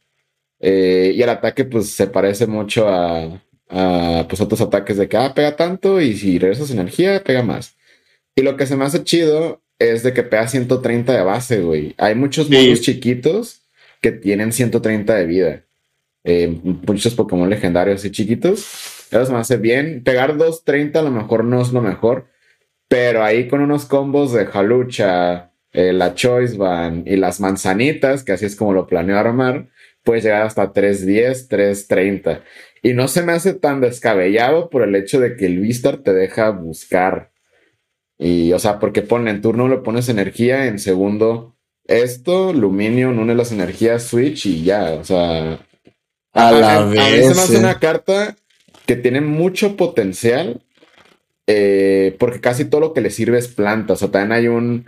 Eh, 0.59 1.13
y 1.15 1.23
el 1.23 1.29
ataque, 1.29 1.65
pues, 1.65 1.89
se 1.89 2.05
parece 2.05 2.45
mucho 2.45 2.87
a, 2.87 3.41
pues, 4.29 4.39
otros 4.41 4.61
ataques 4.61 4.97
de 4.97 5.09
que, 5.09 5.17
ah, 5.17 5.33
pega 5.33 5.55
tanto 5.55 5.99
y 5.99 6.15
si 6.15 6.37
regresas 6.37 6.69
energía, 6.69 7.23
pega 7.23 7.41
más. 7.41 7.75
Y 8.35 8.43
lo 8.43 8.55
que 8.57 8.67
se 8.67 8.75
me 8.75 8.85
hace 8.85 9.03
chido 9.03 9.63
es 9.79 10.03
de 10.03 10.13
que 10.13 10.21
pega 10.21 10.47
130 10.47 11.13
de 11.13 11.23
base, 11.23 11.61
güey. 11.61 11.95
Hay 11.97 12.13
muchos 12.13 12.47
monos 12.47 12.81
chiquitos 12.81 13.63
que 14.01 14.11
tienen 14.11 14.51
130 14.51 15.15
de 15.15 15.25
vida. 15.25 15.63
Eh, 16.23 16.59
muchos 16.87 17.15
Pokémon 17.15 17.49
legendarios 17.49 18.05
y 18.05 18.11
chiquitos. 18.11 19.07
Eso 19.11 19.31
me 19.31 19.39
hace 19.39 19.57
bien. 19.57 20.03
Pegar 20.03 20.37
230 20.37 20.99
a 20.99 21.03
lo 21.03 21.11
mejor 21.11 21.43
no 21.43 21.61
es 21.61 21.71
lo 21.71 21.81
mejor. 21.81 22.27
Pero 22.87 23.23
ahí 23.23 23.47
con 23.47 23.61
unos 23.61 23.85
combos 23.85 24.33
de 24.33 24.45
Jalucha, 24.45 25.51
eh, 25.71 25.93
la 25.93 26.13
Choice 26.15 26.57
Band 26.57 27.07
y 27.07 27.15
las 27.15 27.39
manzanitas, 27.39 28.23
que 28.23 28.33
así 28.33 28.45
es 28.45 28.55
como 28.55 28.73
lo 28.73 28.87
planeo 28.87 29.17
armar, 29.17 29.69
puedes 30.03 30.23
llegar 30.23 30.43
hasta 30.43 30.71
310, 30.71 31.47
330. 31.47 32.43
Y 32.83 32.93
no 32.93 33.07
se 33.07 33.23
me 33.23 33.33
hace 33.33 33.53
tan 33.53 33.81
descabellado 33.81 34.69
por 34.69 34.83
el 34.83 34.95
hecho 34.95 35.19
de 35.19 35.35
que 35.35 35.45
el 35.47 35.59
Vistar 35.59 35.97
te 35.97 36.13
deja 36.13 36.49
buscar. 36.51 37.31
Y, 38.17 38.53
o 38.53 38.59
sea, 38.59 38.79
porque 38.79 39.01
pone 39.01 39.31
en 39.31 39.41
turno 39.41 39.67
le 39.67 39.77
pones 39.77 40.09
energía, 40.09 40.67
en 40.67 40.79
segundo 40.79 41.53
esto, 41.85 42.53
Luminium, 42.53 43.19
une 43.19 43.35
las 43.35 43.51
energías, 43.51 44.03
Switch 44.03 44.45
y 44.45 44.63
ya, 44.63 44.93
o 44.93 45.03
sea. 45.03 45.59
A, 46.33 46.51
la 46.51 46.85
vez. 46.85 46.99
A 46.99 47.09
mí 47.09 47.17
se 47.23 47.35
me 47.35 47.41
hace 47.41 47.57
una 47.57 47.79
carta 47.79 48.35
que 48.85 48.95
tiene 48.95 49.21
mucho 49.21 49.75
potencial. 49.75 50.61
Eh, 51.45 52.15
porque 52.19 52.39
casi 52.39 52.65
todo 52.65 52.79
lo 52.79 52.93
que 52.93 53.01
le 53.01 53.09
sirve 53.09 53.37
es 53.37 53.47
planta. 53.47 53.93
O 53.93 53.95
sea, 53.95 54.09
también 54.09 54.31
hay 54.31 54.47
un 54.47 54.85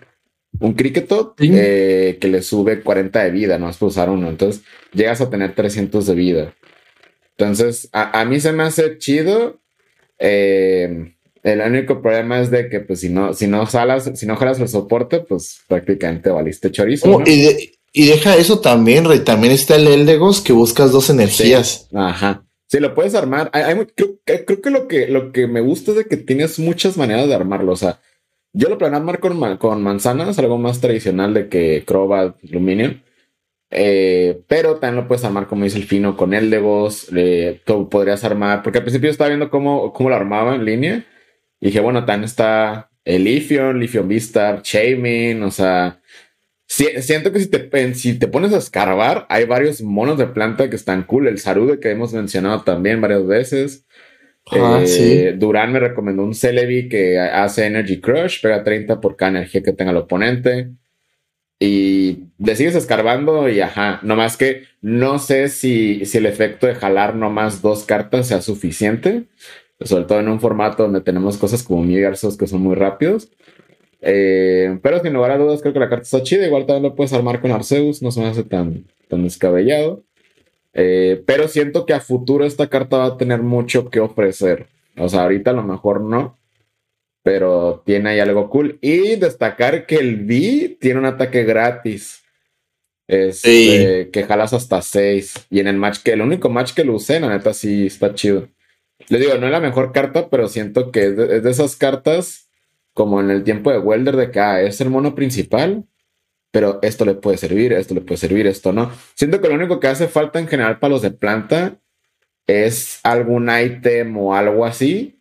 un 0.60 0.74
Cricketot 0.74 1.36
eh, 1.42 2.18
que 2.20 2.28
le 2.28 2.42
sube 2.42 2.82
40 2.82 3.24
de 3.24 3.32
vida, 3.32 3.58
no 3.58 3.66
vas 3.66 3.82
a 3.82 3.86
usar 3.86 4.10
uno. 4.10 4.30
Entonces 4.30 4.64
llegas 4.94 5.22
a 5.22 5.30
tener 5.30 5.54
300 5.54 6.06
de 6.06 6.16
vida. 6.16 6.56
Entonces, 7.38 7.90
a, 7.92 8.24
mí 8.26 8.40
se 8.40 8.54
me 8.54 8.64
hace 8.64 8.98
chido. 8.98 9.60
Eh, 10.20 11.14
el 11.44 11.62
único 11.62 12.02
problema 12.02 12.40
es 12.40 12.50
de 12.50 12.70
que, 12.70 12.80
pues, 12.80 13.02
si 13.02 13.10
no, 13.10 13.34
si 13.34 13.48
no 13.48 13.66
salas, 13.66 14.10
si 14.16 14.26
no 14.26 14.38
jalas 14.38 14.60
el 14.62 14.70
soporte, 14.70 15.20
pues 15.20 15.60
prácticamente 15.68 16.30
valiste 16.30 16.72
chorizo. 16.72 17.18
Oh, 17.18 17.24
y, 17.26 17.74
deja 18.04 18.36
eso 18.36 18.60
también, 18.60 19.06
Rey. 19.06 19.20
También 19.20 19.54
está 19.54 19.78
el 19.78 19.88
Eldegos 19.88 20.42
que 20.42 20.52
buscas 20.52 20.92
dos 20.92 21.10
energías. 21.10 21.88
Ajá. 21.94 22.46
Sí, 22.68 22.80
lo 22.80 22.94
puedes 22.94 23.16
armar. 23.16 23.52
creo, 23.96 24.20
creo, 24.26 24.62
que 24.62 24.70
lo 24.70 24.88
que 24.88 25.08
lo 25.08 25.32
que 25.32 25.48
me 25.48 25.62
gusta 25.62 25.92
es 25.92 25.98
de 25.98 26.06
que 26.06 26.18
tienes 26.18 26.60
muchas 26.60 26.98
maneras 26.98 27.28
de 27.28 27.36
armarlo. 27.36 27.72
O 27.72 27.78
sea, 27.78 28.02
yo 28.52 28.70
lo 28.70 28.78
planeo 28.78 28.98
armar 28.98 29.20
con, 29.20 29.58
con 29.58 29.82
manzanas, 29.82 30.38
algo 30.40 30.58
más 30.58 30.82
tradicional 30.82 31.34
de 31.34 31.48
que 31.48 31.84
Crobat 31.86 32.36
Luminium. 32.44 33.02
Eh, 33.72 34.42
pero 34.48 34.76
también 34.76 35.04
lo 35.04 35.08
puedes 35.08 35.24
armar, 35.24 35.48
como 35.48 35.64
dice 35.64 35.78
el 35.78 35.86
fino, 35.86 36.18
con 36.18 36.34
el 36.34 36.50
de 36.50 36.60
voz. 36.60 37.08
tú 37.66 37.90
podrías 37.90 38.24
armar, 38.24 38.64
porque 38.64 38.80
al 38.80 38.84
principio 38.84 39.10
estaba 39.10 39.30
viendo 39.30 39.50
cómo, 39.50 39.94
cómo 39.94 40.10
lo 40.10 40.16
armaba 40.16 40.56
en 40.56 40.66
línea. 40.66 41.06
Y 41.62 41.68
dije, 41.68 41.80
bueno, 41.80 42.06
también 42.06 42.26
está 42.26 42.90
el 43.04 43.24
Lithium, 43.24 43.78
Lithium 43.78 44.08
Vistar, 44.08 44.62
Shaman, 44.64 45.44
o 45.44 45.52
sea. 45.52 46.02
Siento 46.68 47.32
que 47.32 47.40
si 47.40 47.48
te, 47.48 47.94
si 47.94 48.20
te 48.20 48.28
pones 48.28 48.54
a 48.54 48.58
escarbar, 48.58 49.26
hay 49.30 49.46
varios 49.46 49.82
monos 49.82 50.18
de 50.18 50.28
planta 50.28 50.70
que 50.70 50.76
están 50.76 51.04
cool. 51.04 51.28
El 51.28 51.40
Sarude 51.40 51.80
que 51.80 51.92
hemos 51.92 52.14
mencionado 52.14 52.64
también 52.64 53.02
varias 53.02 53.26
veces. 53.26 53.86
Ah, 54.52 54.84
eh, 54.86 55.36
Durán 55.38 55.72
me 55.72 55.80
recomendó 55.80 56.24
un 56.24 56.36
Celebi 56.36 56.88
que 56.88 57.20
hace 57.20 57.66
Energy 57.66 58.00
Crush, 58.00 58.42
pega 58.42 58.64
30 58.64 59.02
por 59.02 59.16
cada 59.16 59.32
energía 59.32 59.64
que 59.64 59.74
tenga 59.74 59.92
el 59.92 59.98
oponente. 59.98 60.72
Y 61.60 62.26
le 62.38 62.56
sigues 62.56 62.76
escarbando 62.76 63.48
y 63.50 63.62
ajá, 63.62 64.00
nomás 64.04 64.36
que 64.36 64.64
no 64.82 65.20
sé 65.20 65.48
si, 65.48 66.06
si 66.06 66.18
el 66.18 66.26
efecto 66.26 66.68
de 66.68 66.76
jalar 66.76 67.16
nomás 67.16 67.62
dos 67.62 67.86
cartas 67.86 68.28
sea 68.28 68.42
suficiente, 68.42 69.24
sobre 69.80 70.04
todo 70.04 70.20
en 70.20 70.28
un 70.28 70.42
formato 70.42 70.84
donde 70.84 71.02
tenemos 71.02 71.38
cosas 71.38 71.64
como 71.64 71.84
Migarzos 71.84 72.38
que 72.38 72.48
son 72.48 72.62
muy 72.62 72.76
rápidos. 72.76 73.32
Eh, 74.02 74.78
pero 74.82 75.02
sin 75.02 75.14
lugar 75.14 75.32
a 75.32 75.38
dudas, 75.38 75.62
creo 75.62 75.74
que 75.74 75.80
la 75.80 75.90
carta 75.90 76.04
está 76.04 76.24
chida. 76.24 76.46
Igual 76.46 76.66
también 76.66 76.84
lo 76.84 76.96
puedes 76.96 77.14
armar 77.14 77.42
con 77.42 77.52
Arceus, 77.52 78.02
no 78.02 78.12
se 78.12 78.22
me 78.22 78.28
hace 78.28 78.44
tan, 78.44 78.86
tan 79.08 79.24
descabellado. 79.24 80.04
Eh, 80.74 81.24
pero 81.26 81.48
siento 81.48 81.86
que 81.86 81.94
a 81.94 82.02
futuro 82.02 82.46
esta 82.46 82.68
carta 82.68 82.98
va 82.98 83.06
a 83.06 83.18
tener 83.18 83.42
mucho 83.42 83.90
que 83.90 84.00
ofrecer. 84.00 84.68
O 84.98 85.10
sea, 85.10 85.24
ahorita 85.24 85.52
a 85.52 85.56
lo 85.56 85.64
mejor 85.64 86.02
no. 86.02 86.38
Pero 87.24 87.82
tiene 87.86 88.12
ahí 88.12 88.20
algo 88.20 88.50
cool. 88.50 88.78
Y 88.82 89.16
destacar 89.16 89.86
que 89.86 89.96
el 89.96 90.18
B 90.26 90.78
tiene 90.80 91.00
un 91.00 91.06
ataque 91.06 91.44
gratis. 91.44 92.22
Es 93.08 93.46
este, 93.46 94.10
que 94.12 94.24
jalas 94.24 94.54
hasta 94.54 94.82
6. 94.82 95.48
Y 95.50 95.60
en 95.60 95.68
el 95.68 95.78
match 95.78 96.00
que 96.04 96.12
el 96.12 96.22
único 96.22 96.50
match 96.50 96.74
que 96.74 96.84
lo 96.84 96.94
usé, 96.94 97.20
la 97.20 97.30
neta 97.30 97.54
sí 97.54 97.88
está 97.88 98.14
chido. 98.14 98.48
Le 99.10 99.20
digo, 99.20 99.36
no 99.36 99.46
es 99.46 99.52
la 99.52 99.60
mejor 99.60 99.92
carta, 99.92 100.30
pero 100.30 100.48
siento 100.48 100.92
que 100.92 101.08
es 101.08 101.18
de, 101.18 101.50
esas 101.50 101.76
cartas 101.76 102.45
como 102.96 103.20
en 103.22 103.30
el 103.30 103.44
tiempo 103.44 103.70
de 103.70 103.78
Welder 103.78 104.16
de 104.16 104.32
que 104.32 104.40
ah, 104.40 104.62
es 104.62 104.82
el 104.82 104.90
mono 104.90 105.14
principal 105.14 105.86
pero 106.56 106.80
esto 106.82 107.04
le 107.04 107.16
puede 107.16 107.38
servir, 107.38 107.74
esto 107.74 107.94
le 107.94 108.00
puede 108.00 108.16
servir, 108.16 108.48
esto 108.48 108.72
no. 108.72 108.90
Siento 109.14 109.42
que 109.42 109.50
lo 109.50 109.56
único 109.56 109.82
que 109.82 109.90
hace 109.90 110.08
falta 110.08 110.40
en 110.40 110.48
general 110.48 110.80
para 110.80 110.94
los 110.94 111.02
de 111.02 111.12
planta 111.12 111.82
es 112.48 113.02
algún 113.04 113.50
ítem 113.50 114.16
o 114.16 114.34
algo 114.34 114.64
así, 114.64 115.20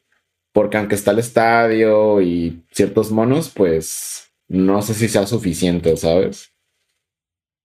porque 0.52 0.76
aunque 0.76 0.94
está 0.94 1.10
el 1.10 1.18
estadio 1.18 2.22
y 2.22 2.62
ciertos 2.70 3.10
monos, 3.10 3.50
pues 3.52 4.30
no 4.46 4.80
sé 4.80 4.94
si 4.94 5.08
sea 5.08 5.26
suficiente, 5.26 5.96
¿sabes? 5.96 6.52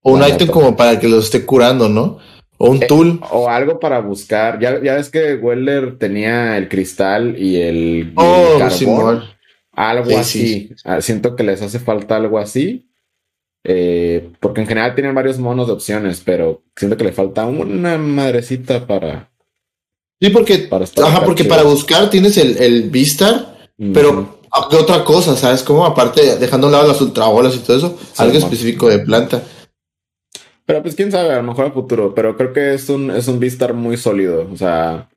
O 0.01 0.13
un 0.13 0.23
ítem 0.27 0.47
como 0.47 0.75
para 0.75 0.99
que 0.99 1.07
los 1.07 1.25
esté 1.25 1.45
curando, 1.45 1.89
¿no? 1.89 2.17
O 2.57 2.71
un 2.71 2.81
eh, 2.81 2.87
tool. 2.87 3.19
o 3.29 3.49
algo 3.49 3.79
para 3.79 3.99
buscar. 3.99 4.59
Ya, 4.59 4.81
ya 4.81 4.95
ves 4.95 5.11
que 5.11 5.35
Weller 5.35 5.99
tenía 5.99 6.57
el 6.57 6.69
cristal 6.69 7.37
y 7.37 7.61
el, 7.61 8.13
oh, 8.15 8.55
carbón. 8.57 9.25
Algo 9.87 10.17
así. 10.17 10.71
Ah, 10.83 10.99
siento 10.99 11.35
que 11.35 11.43
les 11.43 11.61
hace 11.61 11.79
falta 11.79 12.17
algo 12.17 12.37
así. 12.37 12.89
Eh, 13.63 14.31
porque 14.39 14.61
en 14.61 14.67
general 14.67 14.95
tienen 14.95 15.15
varios 15.15 15.37
monos 15.37 15.67
de 15.67 15.73
opciones, 15.73 16.21
pero 16.23 16.63
siento 16.75 16.97
que 16.97 17.03
le 17.03 17.11
falta 17.11 17.45
una 17.45 17.97
madrecita 17.97 18.85
para. 18.85 19.31
Sí, 20.21 20.29
porque, 20.31 20.59
para 20.59 20.85
ajá, 20.85 21.23
porque 21.23 21.45
para 21.45 21.63
buscar 21.63 22.09
tienes 22.09 22.37
el, 22.37 22.57
el 22.57 22.89
Vistar, 22.89 23.57
pero 23.93 24.39
de 24.69 24.77
otra 24.77 25.03
cosa, 25.05 25.37
¿sabes? 25.37 25.63
Como 25.63 25.85
aparte, 25.85 26.37
dejando 26.37 26.67
a 26.67 26.69
un 26.69 26.73
lado 26.73 26.87
las 26.87 27.01
ultrabolas 27.01 27.55
y 27.55 27.59
todo 27.59 27.77
eso, 27.77 27.99
algo 28.17 28.37
específico 28.37 28.89
de 28.89 28.99
planta. 28.99 29.41
Pero 30.65 30.81
pues 30.81 30.95
quién 30.95 31.11
sabe, 31.11 31.33
a 31.33 31.37
lo 31.37 31.43
mejor 31.43 31.67
a 31.67 31.71
futuro, 31.71 32.13
pero 32.13 32.35
creo 32.35 32.51
que 32.53 32.73
es 32.73 32.89
un, 32.89 33.11
es 33.11 33.27
un 33.27 33.39
Vistar 33.39 33.73
muy 33.73 33.97
sólido, 33.97 34.49
o 34.51 34.57
sea, 34.57 35.09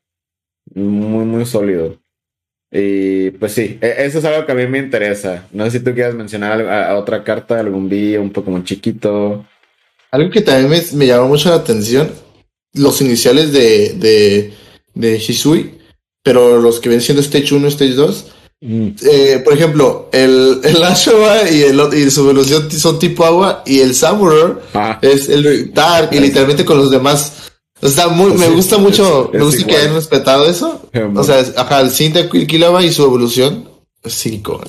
muy, 0.72 1.24
muy 1.24 1.46
sólido. 1.46 2.01
Y 2.74 3.30
pues 3.32 3.52
sí, 3.52 3.78
e, 3.82 3.94
eso 3.98 4.18
es 4.18 4.24
algo 4.24 4.46
que 4.46 4.52
a 4.52 4.54
mí 4.54 4.66
me 4.66 4.78
interesa. 4.78 5.46
No 5.52 5.64
sé 5.66 5.72
si 5.72 5.80
tú 5.80 5.92
quieras 5.92 6.14
mencionar 6.14 6.62
a, 6.62 6.96
otra 6.96 7.22
carta, 7.22 7.60
algún 7.60 7.88
B, 7.88 8.18
un 8.18 8.30
poco 8.30 8.50
más 8.50 8.64
chiquito. 8.64 9.44
Algo 10.10 10.30
que 10.30 10.40
también 10.40 10.70
me, 10.70 10.96
me 10.96 11.06
llamó 11.06 11.28
mucho 11.28 11.50
la 11.50 11.56
atención, 11.56 12.10
los 12.72 13.00
iniciales 13.02 13.52
de, 13.52 13.94
de, 13.96 14.52
de 14.94 15.18
Shisui, 15.18 15.78
pero 16.22 16.60
los 16.60 16.80
que 16.80 16.88
ven 16.88 17.02
siendo 17.02 17.20
Stage 17.20 17.54
1, 17.54 17.68
Stage 17.68 17.92
2. 17.92 18.32
Mm. 18.62 18.88
Eh, 19.02 19.42
por 19.44 19.52
ejemplo, 19.52 20.08
el, 20.12 20.60
el 20.62 20.76
y, 21.52 21.62
el, 21.62 21.80
y 21.94 22.10
su 22.10 22.26
velocidad 22.26 22.70
son 22.70 22.98
tipo 22.98 23.24
agua 23.24 23.62
y 23.66 23.80
el 23.80 23.94
Samurai 23.94 24.54
ah. 24.72 24.98
es 25.02 25.28
el 25.28 25.74
Dark 25.74 26.10
y 26.12 26.20
literalmente 26.20 26.64
con 26.64 26.78
los 26.78 26.90
demás 26.90 27.51
Está 27.82 28.08
muy, 28.08 28.32
me 28.34 28.48
gusta 28.48 28.78
mucho, 28.78 29.28
me 29.32 29.40
gusta 29.42 29.66
que 29.66 29.76
hayan 29.76 29.94
respetado 29.94 30.46
eso. 30.48 30.88
o 31.16 31.24
sea, 31.24 31.44
ajá, 31.56 31.80
el 31.80 31.90
synth 31.90 32.14
de 32.14 32.28
Quilquilaba 32.28 32.84
y 32.84 32.92
su 32.92 33.02
evolución 33.02 33.68
5. 34.04 34.62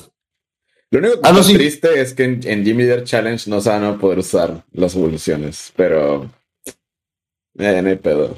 Lo 0.90 0.98
único 0.98 1.20
que 1.20 1.28
ah, 1.28 1.40
triste 1.42 2.00
es 2.00 2.12
que 2.12 2.24
en, 2.24 2.64
Jimmy 2.64 2.84
Dare 2.84 3.04
Challenge 3.04 3.48
no 3.48 3.60
se 3.60 3.68
van 3.68 3.84
a 3.84 3.98
poder 3.98 4.18
usar 4.18 4.64
las 4.72 4.96
evoluciones, 4.96 5.72
pero. 5.76 6.30
Eh, 7.56 7.82
no 7.82 7.88
hay 7.88 7.96
pedo. 7.96 8.36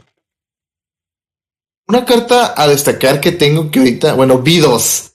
Una 1.89 2.05
carta 2.05 2.55
a 2.57 2.69
destacar 2.69 3.21
que 3.21 3.33
tengo 3.33 3.71
que 3.71 3.79
ahorita, 3.79 4.15
bueno, 4.15 4.41
vi 4.41 4.59
dos. 4.59 5.13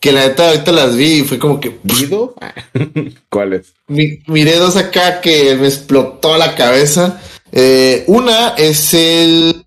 Que 0.00 0.12
la 0.12 0.26
neta 0.26 0.48
ahorita 0.48 0.72
las 0.72 0.96
vi 0.96 1.20
y 1.20 1.24
fue 1.24 1.38
como 1.38 1.60
que. 1.60 1.78
¿Vido? 1.82 2.34
¿Cuáles? 3.30 3.74
miré 3.88 4.56
dos 4.56 4.76
acá 4.76 5.20
que 5.20 5.54
me 5.56 5.66
explotó 5.66 6.36
la 6.36 6.54
cabeza. 6.54 7.20
Eh, 7.58 8.04
una 8.06 8.50
es 8.50 8.92
el, 8.92 9.64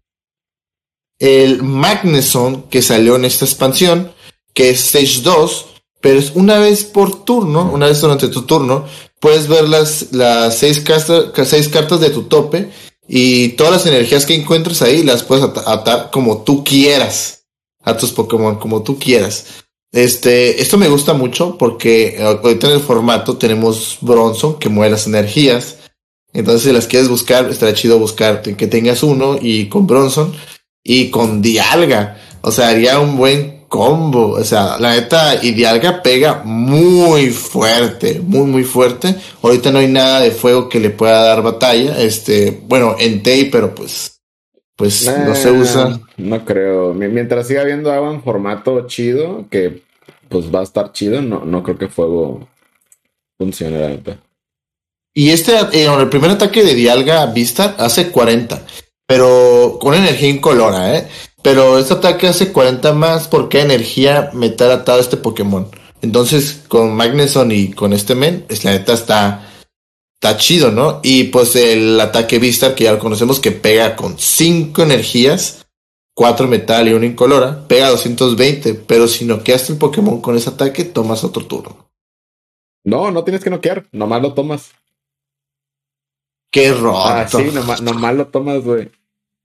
el 1.17 1.63
Magneson 1.63 2.69
que 2.69 2.84
salió 2.84 3.15
en 3.15 3.25
esta 3.25 3.45
expansión, 3.45 4.13
que 4.54 4.69
es 4.69 4.86
Stage 4.86 5.23
2, 5.23 5.65
pero 5.99 6.19
es 6.19 6.34
una 6.36 6.60
vez 6.60 6.84
por 6.84 7.25
turno, 7.25 7.71
una 7.73 7.88
vez 7.88 7.99
durante 7.99 8.28
tu 8.28 8.43
turno, 8.43 8.86
puedes 9.19 9.47
ver 9.47 9.67
las, 9.67 10.12
las 10.12 10.60
seis, 10.60 10.82
cartas, 10.82 11.32
seis 11.49 11.67
cartas 11.67 11.99
de 11.99 12.12
tu 12.12 12.23
tope 12.23 12.69
y 13.08 13.49
todas 13.49 13.73
las 13.73 13.86
energías 13.88 14.28
que 14.28 14.36
encuentres 14.36 14.84
ahí 14.84 15.02
las 15.02 15.23
puedes 15.23 15.43
atar 15.43 16.12
como 16.12 16.43
tú 16.43 16.63
quieras 16.63 17.45
a 17.84 17.97
tus 17.97 18.12
Pokémon, 18.12 18.60
como 18.60 18.84
tú 18.84 18.99
quieras. 18.99 19.47
Este, 19.91 20.62
esto 20.62 20.78
me 20.78 20.89
gusta 20.89 21.13
mucho 21.13 21.58
porque 21.58 22.19
ahorita 22.21 22.67
en 22.67 22.73
el 22.73 22.82
formato 22.82 23.38
tenemos 23.38 23.97
Bronson 24.02 24.60
que 24.60 24.69
mueve 24.69 24.91
las 24.91 25.08
energías. 25.08 25.78
Entonces, 26.33 26.63
si 26.63 26.71
las 26.71 26.87
quieres 26.87 27.09
buscar, 27.09 27.49
estará 27.49 27.73
chido 27.73 27.97
buscar 27.97 28.41
que 28.41 28.67
tengas 28.67 29.03
uno 29.03 29.37
y 29.41 29.67
con 29.67 29.87
Bronson 29.87 30.33
y 30.83 31.09
con 31.09 31.41
Dialga. 31.41 32.17
O 32.41 32.51
sea, 32.51 32.69
haría 32.69 32.99
un 32.99 33.17
buen 33.17 33.59
combo. 33.69 34.31
O 34.31 34.43
sea, 34.43 34.77
la 34.79 34.95
neta, 34.95 35.41
y 35.41 35.51
Dialga 35.51 36.01
pega 36.01 36.41
muy 36.43 37.29
fuerte, 37.29 38.19
muy, 38.19 38.45
muy 38.45 38.63
fuerte. 38.63 39.15
Ahorita 39.41 39.71
no 39.71 39.79
hay 39.79 39.87
nada 39.87 40.19
de 40.19 40.31
fuego 40.31 40.67
que 40.67 40.79
le 40.79 40.89
pueda 40.89 41.23
dar 41.23 41.41
batalla. 41.41 42.01
Este, 42.01 42.59
bueno, 42.67 42.95
en 42.99 43.23
Tay, 43.23 43.49
pero 43.49 43.73
pues, 43.73 44.21
pues 44.75 45.09
no 45.25 45.35
se 45.35 45.51
usa. 45.51 45.99
No 46.17 46.43
creo. 46.43 46.93
Mientras 46.93 47.47
siga 47.47 47.61
habiendo 47.61 47.91
agua 47.91 48.13
en 48.13 48.23
formato 48.23 48.87
chido, 48.87 49.45
que 49.49 49.83
pues 50.27 50.53
va 50.53 50.59
a 50.59 50.63
estar 50.63 50.91
chido, 50.91 51.21
no, 51.21 51.43
no 51.43 51.63
creo 51.63 51.77
que 51.77 51.87
fuego 51.87 52.47
funcione, 53.37 53.79
la 53.79 53.89
neta. 53.89 54.19
Y 55.13 55.32
este, 55.32 55.54
eh, 55.74 55.88
el 55.88 56.10
primer 56.10 56.32
ataque 56.32 56.63
de 56.63 56.76
Dialga 56.76 57.26
Vista 57.28 57.76
hace 57.78 58.12
40, 58.12 58.62
pero 59.08 59.78
con 59.82 59.93
energía 59.93 60.30
incolora, 60.30 60.95
¿eh? 60.95 61.08
Pero 61.41 61.80
este 61.80 61.93
ataque 61.93 62.28
hace 62.28 62.52
40 62.52 62.93
más 62.93 63.28
porque 63.28 63.62
energía 63.62 64.30
metal 64.34 64.72
atado 64.72 65.00
a 65.00 65.02
este 65.02 65.17
Pokémon. 65.17 65.67
Entonces, 66.02 66.63
con 66.67 66.95
Magneson 66.95 67.52
y 67.52 67.72
con 67.72 67.93
este 67.93 68.15
men, 68.15 68.45
es 68.50 68.63
la 68.63 68.72
neta 68.72 68.93
está, 68.93 69.50
está 70.15 70.38
chido, 70.38 70.72
¿no? 70.72 71.00
Y 71.04 71.26
pues 71.26 71.56
el 71.56 72.00
ataque 72.00 72.39
Vista, 72.39 72.76
que 72.76 72.86
ya 72.86 72.93
lo 72.93 73.00
conocemos, 73.00 73.39
que 73.39 73.52
pega 73.52 73.95
con 73.95 74.17
5 74.17 74.82
energías, 74.84 75.65
4 76.13 76.48
metal 76.48 76.88
y 76.88 76.93
1 76.93 77.06
incolora, 77.06 77.67
pega 77.67 77.89
220, 77.89 78.74
pero 78.76 79.08
si 79.08 79.26
noqueaste 79.26 79.74
el 79.74 79.80
Pokémon 79.80 80.22
con 80.22 80.38
ese 80.38 80.50
ataque, 80.50 80.86
tomas 80.86 81.24
otro 81.24 81.45
turno. 81.45 81.89
No, 82.84 83.12
no 83.12 83.24
tienes 83.24 83.43
que 83.43 83.50
noquear, 83.50 83.88
nomás 83.91 84.22
lo 84.22 84.34
tomas. 84.34 84.72
Qué 86.51 86.71
roto. 86.71 87.05
Ah, 87.05 87.27
sí, 87.27 87.51
nomás, 87.53 88.15
lo 88.15 88.27
tomas, 88.27 88.63
güey. 88.63 88.89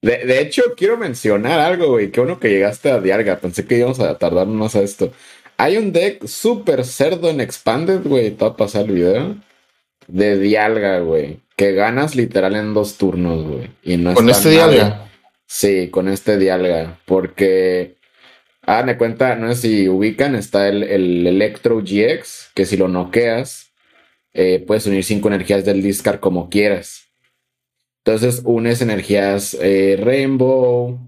De, 0.01 0.41
hecho, 0.41 0.63
quiero 0.77 0.99
mencionar 0.99 1.61
algo, 1.61 1.89
güey. 1.89 2.11
Qué 2.11 2.21
bueno 2.21 2.39
que 2.39 2.51
llegaste 2.51 2.91
a 2.91 3.01
Dialga. 3.01 3.39
Pensé 3.39 3.67
que 3.67 3.79
íbamos 3.79 4.01
a 4.01 4.19
tardarnos 4.19 4.75
a 4.75 4.83
esto. 4.83 5.13
Hay 5.57 5.77
un 5.77 5.93
deck 5.93 6.27
súper 6.27 6.85
cerdo 6.85 7.31
en 7.31 7.41
Expanded, 7.41 8.03
güey. 8.05 8.31
Te 8.31 8.45
va 8.45 8.51
a 8.51 8.57
pasar 8.57 8.87
el 8.87 8.93
video. 8.93 9.37
De 10.07 10.39
Dialga, 10.39 10.99
güey. 11.01 11.41
Que 11.57 11.73
ganas 11.73 12.17
literal 12.17 12.55
en 12.57 12.75
dos 12.75 12.99
turnos, 12.99 13.45
güey. 13.45 13.71
Y 13.83 13.97
no 13.97 14.13
¿Con 14.15 14.29
este 14.29 14.51
Dialga? 14.51 15.09
Sí, 15.47 15.89
con 15.89 16.09
este 16.09 16.37
Dialga. 16.39 16.99
Porque. 17.07 17.97
Ah, 18.63 18.83
me 18.83 18.97
cuenta, 18.97 19.37
no 19.37 19.55
sé 19.55 19.61
si 19.61 19.89
ubican, 19.91 20.35
está 20.35 20.69
el, 20.69 20.83
el 20.83 21.27
Electro 21.27 21.81
GX, 21.81 22.51
que 22.55 22.65
si 22.65 22.79
lo 22.79 22.89
noqueas, 22.89 23.74
eh, 24.35 24.63
puedes 24.67 24.87
unir 24.87 25.05
cinco 25.05 25.29
energías 25.29 25.65
del 25.65 25.83
discard 25.83 26.21
como 26.21 26.51
quieras. 26.51 27.05
Entonces 28.05 28.43
unes 28.45 28.83
energías 28.83 29.57
eh, 29.61 29.99
Rainbow, 29.99 30.99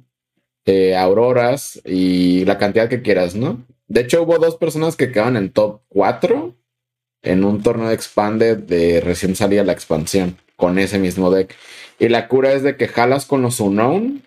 eh, 0.65 0.97
Auroras 0.97 1.81
y 1.85 2.45
la 2.45 2.57
cantidad 2.57 2.89
que 2.89 3.03
quieras, 3.03 3.35
¿no? 3.35 3.65
De 3.89 4.01
hecho, 4.01 4.23
hubo 4.23 4.39
dos 4.39 4.57
personas 4.57 4.97
que 4.97 5.13
quedaban 5.13 5.37
en 5.37 5.51
top 5.51 5.83
4 5.89 6.55
en 7.23 7.45
un 7.45 7.63
torneo 7.63 7.89
de 7.89 7.95
Expanded 7.95 8.59
de 8.59 9.01
recién 9.01 9.37
salía 9.37 9.65
la 9.65 9.73
expansión 9.73 10.39
con 10.57 10.79
ese 10.79 10.99
mismo 10.99 11.31
deck. 11.31 11.55
Y 11.99 12.09
la 12.09 12.29
cura 12.29 12.53
es 12.53 12.63
de 12.63 12.77
que 12.77 12.89
jalas 12.89 13.27
con 13.27 13.43
los 13.43 13.61
Unknown. 13.61 14.23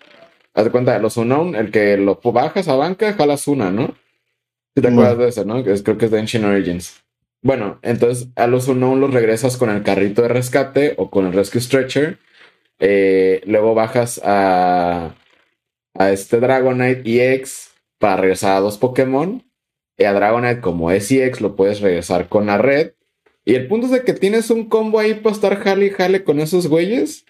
Haz 0.54 0.64
de 0.64 0.70
cuenta, 0.70 0.98
los 0.98 1.16
Unknown, 1.16 1.54
el 1.56 1.70
que 1.70 1.96
lo 1.96 2.20
bajas 2.22 2.68
a 2.68 2.76
banca, 2.76 3.12
jalas 3.12 3.46
una, 3.48 3.70
¿no? 3.70 3.94
Si 4.74 4.82
te 4.82 4.88
acuerdas 4.88 5.18
de 5.18 5.28
eso, 5.28 5.44
¿no? 5.44 5.62
creo 5.62 5.98
que 5.98 6.04
es 6.04 6.10
de 6.10 6.20
Ancient 6.20 6.44
Origins. 6.44 7.02
Bueno, 7.42 7.78
entonces 7.82 8.28
a 8.36 8.46
los 8.46 8.68
unknown 8.68 9.00
los 9.00 9.14
regresas 9.14 9.56
con 9.56 9.70
el 9.70 9.82
carrito 9.82 10.22
de 10.22 10.28
rescate 10.28 10.94
o 10.98 11.10
con 11.10 11.26
el 11.26 11.32
rescue 11.32 11.60
stretcher. 11.60 12.18
Eh, 12.78 13.40
luego 13.46 13.74
bajas 13.74 14.20
a, 14.22 15.14
a 15.94 16.12
este 16.12 16.38
Dragonite 16.38 17.02
EX 17.04 17.72
para 17.98 18.16
regresar 18.18 18.56
a 18.56 18.60
dos 18.60 18.76
Pokémon. 18.76 19.42
Y 19.96 20.04
a 20.04 20.12
Dragonite, 20.12 20.60
como 20.60 20.90
es 20.90 21.10
EX, 21.10 21.40
lo 21.40 21.56
puedes 21.56 21.80
regresar 21.80 22.28
con 22.28 22.46
la 22.46 22.58
red. 22.58 22.92
Y 23.44 23.54
el 23.54 23.68
punto 23.68 23.86
es 23.86 23.92
de 23.92 24.02
que 24.02 24.12
tienes 24.12 24.50
un 24.50 24.68
combo 24.68 24.98
ahí 24.98 25.14
para 25.14 25.34
estar 25.34 25.56
jale 25.58 25.86
y 25.86 25.90
jale 25.90 26.24
con 26.24 26.40
esos 26.40 26.68
güeyes. 26.68 27.24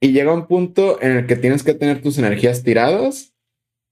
Y 0.00 0.12
llega 0.12 0.32
un 0.32 0.46
punto 0.46 1.00
en 1.02 1.12
el 1.12 1.26
que 1.26 1.36
tienes 1.36 1.62
que 1.62 1.74
tener 1.74 2.02
tus 2.02 2.18
energías 2.18 2.62
tiradas. 2.62 3.32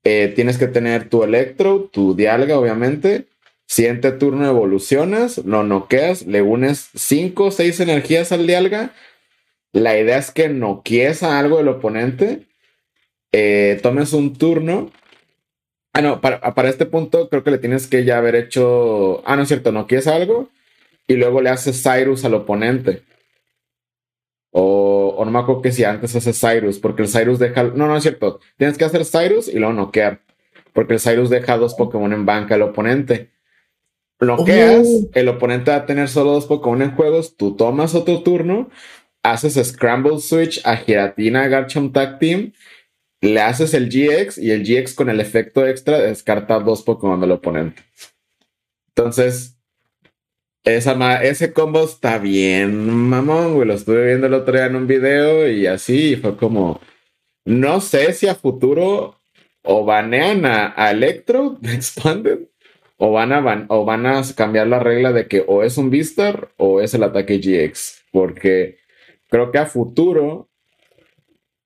Eh, 0.05 0.33
tienes 0.35 0.57
que 0.59 0.69
tener 0.69 1.09
tu 1.09 1.23
Electro, 1.23 1.89
tu 1.91 2.15
Dialga, 2.15 2.59
obviamente 2.59 3.27
Siguiente 3.67 4.13
turno 4.13 4.47
evolucionas, 4.47 5.39
lo 5.39 5.65
noqueas, 5.65 6.25
le 6.27 6.41
unes 6.41 6.89
5 6.95 7.45
o 7.45 7.51
6 7.51 7.81
energías 7.81 8.31
al 8.31 8.47
Dialga. 8.47 8.93
La 9.73 9.99
idea 9.99 10.19
es 10.19 10.31
que 10.31 10.49
noquees 10.49 11.23
a 11.25 11.39
algo 11.39 11.59
del 11.59 11.69
oponente, 11.69 12.47
eh, 13.33 13.81
tomes 13.83 14.13
un 14.13 14.35
turno. 14.35 14.91
Ah, 15.93 16.01
no, 16.03 16.21
para, 16.21 16.69
este 16.69 16.87
punto 16.87 17.29
creo 17.29 17.43
que 17.43 17.51
le 17.51 17.59
tienes 17.59 17.87
que 17.89 18.05
ya 18.05 18.19
haber 18.19 18.37
hecho. 18.37 19.23
Ah, 19.27 19.37
no 19.37 19.43
es 19.43 19.49
cierto, 19.49 19.73
noquees 19.73 20.07
algo 20.07 20.51
y 21.09 21.15
luego 21.17 21.41
le 21.41 21.51
haces 21.51 21.83
Cyrus 21.83 22.25
al 22.25 22.35
oponente. 22.35 23.03
O, 24.53 25.15
o, 25.19 25.25
no 25.25 25.31
me 25.31 25.39
acuerdo 25.41 25.63
que 25.63 25.73
si 25.73 25.85
antes 25.85 26.15
haces 26.17 26.41
Cyrus, 26.41 26.79
porque 26.79 27.03
el 27.03 27.09
Cyrus 27.09 27.39
deja. 27.39 27.65
No, 27.65 27.87
no 27.89 27.97
es 27.97 28.03
cierto. 28.03 28.41
Tienes 28.57 28.79
que 28.79 28.85
hacer 28.85 29.05
Cyrus 29.05 29.49
y 29.49 29.59
luego 29.59 29.75
noquear. 29.75 30.23
Porque 30.73 30.95
el 30.95 31.01
Cyrus 31.01 31.31
deja 31.31 31.59
dos 31.59 31.75
Pokémon 31.75 32.13
en 32.13 32.27
banca 32.27 32.55
al 32.55 32.63
oponente 32.63 33.36
bloqueas, 34.19 34.87
oh. 34.87 35.11
el 35.15 35.29
oponente 35.29 35.71
va 35.71 35.79
a 35.79 35.87
tener 35.87 36.09
solo 36.09 36.33
dos 36.33 36.47
Pokémon 36.47 36.83
en 36.83 36.95
juegos, 36.95 37.37
tú 37.37 37.57
tomas 37.57 37.95
otro 37.95 38.23
turno, 38.23 38.71
haces 39.23 39.55
Scramble 39.55 40.19
Switch 40.21 40.61
a 40.65 40.77
Giratina 40.77 41.49
Garchomp 41.49 41.93
Tag 41.93 42.19
Team, 42.19 42.53
le 43.21 43.41
haces 43.41 43.75
el 43.75 43.89
GX 43.89 44.39
y 44.39 44.51
el 44.51 44.65
GX 44.65 44.95
con 44.95 45.11
el 45.11 45.21
efecto 45.21 45.67
extra 45.67 45.99
descarta 45.99 46.61
dos 46.61 46.83
Pokémon 46.83 47.21
del 47.21 47.33
oponente. 47.33 47.83
Entonces, 48.89 49.57
esa 50.65 51.23
ese 51.23 51.53
combo 51.53 51.85
está 51.85 52.19
bien, 52.19 52.91
mamón, 52.91 53.55
güey. 53.55 53.69
Lo 53.69 53.75
estuve 53.75 54.07
viendo 54.07 54.27
el 54.27 54.35
otro 54.35 54.55
día 54.55 54.67
en 54.67 54.77
un 54.77 54.87
video 54.87 55.49
y 55.49 55.67
así 55.67 56.17
fue 56.17 56.37
como. 56.37 56.81
No 57.45 57.81
sé 57.81 58.13
si 58.13 58.27
a 58.27 58.35
futuro 58.35 59.21
o 59.63 59.85
banean 59.85 60.45
a, 60.45 60.75
a 60.77 60.91
Electro 60.91 61.59
Expanded 61.63 62.46
o 62.99 63.13
van 63.13 63.33
a 63.33 63.67
o 63.69 63.85
van 63.85 64.07
a 64.07 64.23
cambiar 64.35 64.67
la 64.69 64.79
regla 64.79 65.13
de 65.13 65.27
que 65.29 65.45
o 65.47 65.63
es 65.63 65.77
un 65.79 65.91
Vistar 65.91 66.51
o 66.57 66.81
es 66.81 66.95
el 66.95 67.03
ataque 67.03 67.39
GX, 67.39 68.05
porque 68.11 68.79
creo 69.29 69.51
que 69.51 69.59
a 69.59 69.67
futuro 69.67 70.49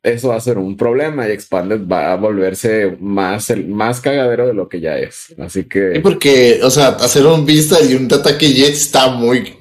eso 0.03 0.29
va 0.29 0.37
a 0.37 0.41
ser 0.41 0.57
un 0.57 0.77
problema 0.77 1.29
y 1.29 1.33
Expanded 1.33 1.87
va 1.87 2.13
a 2.13 2.17
volverse 2.17 2.97
más 3.01 3.51
el 3.51 3.69
más 3.69 4.01
cagadero 4.01 4.47
de 4.47 4.55
lo 4.55 4.69
que 4.69 4.81
ya 4.81 4.99
es. 4.99 5.35
Así 5.39 5.65
que. 5.65 5.95
Sí, 5.95 6.01
porque, 6.01 6.61
o 6.63 6.71
sea, 6.71 6.89
hacer 6.89 7.27
un 7.27 7.45
Vistar 7.45 7.81
y 7.85 7.95
un 7.95 8.07
ataque 8.07 8.49
GX 8.49 8.69
está 8.69 9.11
muy 9.11 9.57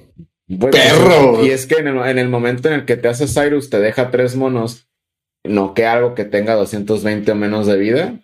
perro. 0.72 1.46
Y 1.46 1.50
es 1.50 1.66
que 1.68 1.76
en 1.76 1.90
el, 1.90 1.98
en 1.98 2.18
el, 2.18 2.30
momento 2.30 2.70
en 2.70 2.76
el 2.76 2.86
que 2.86 2.96
te 2.96 3.10
hace 3.10 3.28
Cyrus, 3.28 3.70
te 3.70 3.80
deja 3.80 4.12
tres 4.12 4.36
monos, 4.36 4.88
no 5.44 5.74
que 5.74 5.86
algo 5.86 6.16
que 6.16 6.26
tenga 6.26 6.56
220 6.56 7.32
o 7.32 7.36
menos 7.36 7.68
de 7.68 7.78
vida, 7.78 8.20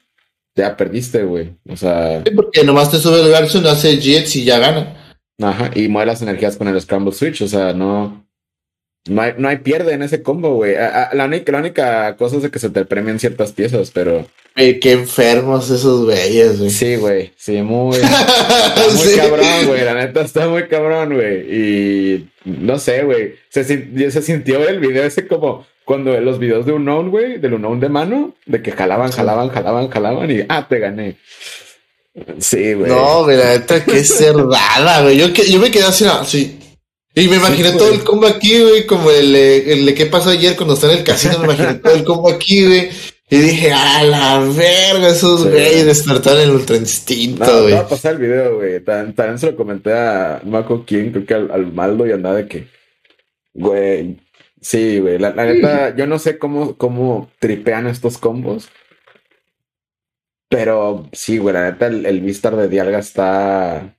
ya 0.56 0.78
perdiste, 0.78 1.24
güey. 1.24 1.56
O 1.70 1.76
sea. 1.76 2.24
Sí, 2.24 2.32
porque 2.32 2.64
nomás 2.64 2.90
te 2.90 2.98
sube 2.98 3.22
el 3.22 3.30
Garson, 3.30 3.68
hace 3.68 3.98
Jets 3.98 4.36
y 4.38 4.46
ya 4.46 4.58
gana. 4.60 4.96
Ajá, 5.42 5.72
y 5.76 5.90
mueve 5.90 6.08
las 6.08 6.22
energías 6.22 6.56
con 6.56 6.70
el 6.70 6.80
Scramble 6.80 7.14
Switch, 7.14 7.42
o 7.42 7.48
sea, 7.48 7.74
no. 7.74 8.24
No 9.08 9.22
hay, 9.22 9.34
no 9.38 9.48
hay 9.50 9.58
pierde 9.58 9.94
en 9.94 10.02
ese 10.02 10.24
combo, 10.24 10.56
güey. 10.56 10.74
La 10.74 11.26
única, 11.26 11.52
la 11.52 11.60
única 11.60 12.16
cosa 12.16 12.38
es 12.38 12.42
de 12.42 12.50
que 12.50 12.58
se 12.58 12.72
te 12.72 12.86
premian 12.86 13.20
ciertas 13.20 13.52
piezas, 13.52 13.92
pero. 13.92 14.26
qué 14.56 14.94
enfermos 14.94 15.70
esos 15.70 16.06
güeyes, 16.06 16.58
güey. 16.58 16.72
Sí, 16.72 16.96
güey. 16.96 17.32
Sí, 17.36 17.62
muy. 17.62 17.98
muy 18.00 19.16
cabrón, 19.16 19.68
güey. 19.68 19.84
La 19.84 19.94
neta 19.94 20.22
está 20.22 20.48
muy 20.48 20.68
cabrón, 20.68 21.14
güey. 21.14 21.56
Y 21.56 22.30
no 22.46 22.80
sé, 22.80 23.04
güey. 23.04 23.36
Se, 23.50 23.64
se 23.64 24.22
sintió 24.24 24.68
el 24.68 24.80
video 24.80 25.04
ese 25.04 25.28
como 25.28 25.68
cuando 25.86 26.20
los 26.20 26.40
videos 26.40 26.66
de 26.66 26.74
Unknown, 26.74 27.12
güey, 27.12 27.38
del 27.38 27.54
Unknown 27.54 27.80
de 27.80 27.90
mano, 27.90 28.34
de 28.46 28.62
que 28.62 28.72
jalaban, 28.72 29.12
jalaban, 29.12 29.50
jalaban, 29.50 29.88
jalaban 29.90 30.32
y 30.32 30.40
ah, 30.50 30.68
te 30.68 30.80
gané. 30.80 31.18
Sí, 32.40 32.74
güey. 32.74 32.90
No, 32.90 33.24
güey, 33.24 33.38
la 33.38 33.50
neta, 33.50 33.84
qué 33.84 34.04
cerdada, 34.04 35.04
güey. 35.04 35.18
Yo, 35.18 35.28
yo 35.28 35.60
me 35.60 35.70
quedé 35.70 35.84
así, 35.84 36.06
así. 36.06 36.60
Y 37.14 37.28
me 37.28 37.38
imaginé 37.38 37.72
todo 37.72 37.94
el 37.94 38.04
combo 38.04 38.28
aquí, 38.28 38.60
güey, 38.62 38.86
como 38.86 39.10
el, 39.10 39.36
el, 39.36 39.96
que 39.96 40.06
pasó 40.08 40.32
ayer 40.32 40.56
cuando 40.56 40.74
estaba 40.74 40.94
en 40.94 41.00
el 41.00 41.06
casino, 41.06 41.40
me 41.40 41.46
imaginé 41.46 41.76
todo 41.76 41.94
el 41.94 42.04
combo 42.04 42.30
aquí, 42.30 42.66
güey. 42.66 42.90
Y 43.30 43.38
dije, 43.38 43.72
a 43.72 44.04
la 44.04 44.40
verga, 44.40 45.10
esos 45.10 45.48
güeyes 45.48 45.86
despertaron 45.86 46.42
el 46.42 46.52
ultra 46.52 46.78
instinto, 46.78 47.62
güey. 47.62 47.74
No, 47.74 47.80
va 47.80 47.86
a 47.86 47.88
pasar 47.88 48.14
el 48.14 48.20
video, 48.20 48.56
güey. 48.56 48.82
También 48.82 49.40
se 49.40 49.52
lo 49.52 49.56
comenté 49.56 49.94
a 49.94 50.42
Marco 50.44 50.84
King, 50.84 51.12
creo 51.12 51.26
que 51.26 51.34
al, 51.34 51.52
al 51.52 51.72
Maldo 51.72 52.06
y 52.06 52.12
andaba 52.12 52.36
de 52.36 52.48
que, 52.48 52.68
güey, 53.54 54.18
Sí, 54.66 54.98
güey. 54.98 55.20
La, 55.20 55.30
neta, 55.32 55.96
yo 55.96 56.08
no 56.08 56.18
sé 56.18 56.40
cómo, 56.40 56.76
cómo 56.76 57.30
tripean 57.38 57.86
estos 57.86 58.18
combos. 58.18 58.68
Pero 60.50 61.08
sí, 61.12 61.38
güey, 61.38 61.54
la 61.54 61.70
neta, 61.70 61.86
el, 61.86 62.04
el 62.08 62.20
Vistar 62.22 62.56
de 62.56 62.68
Dialga 62.68 62.98
está. 62.98 63.96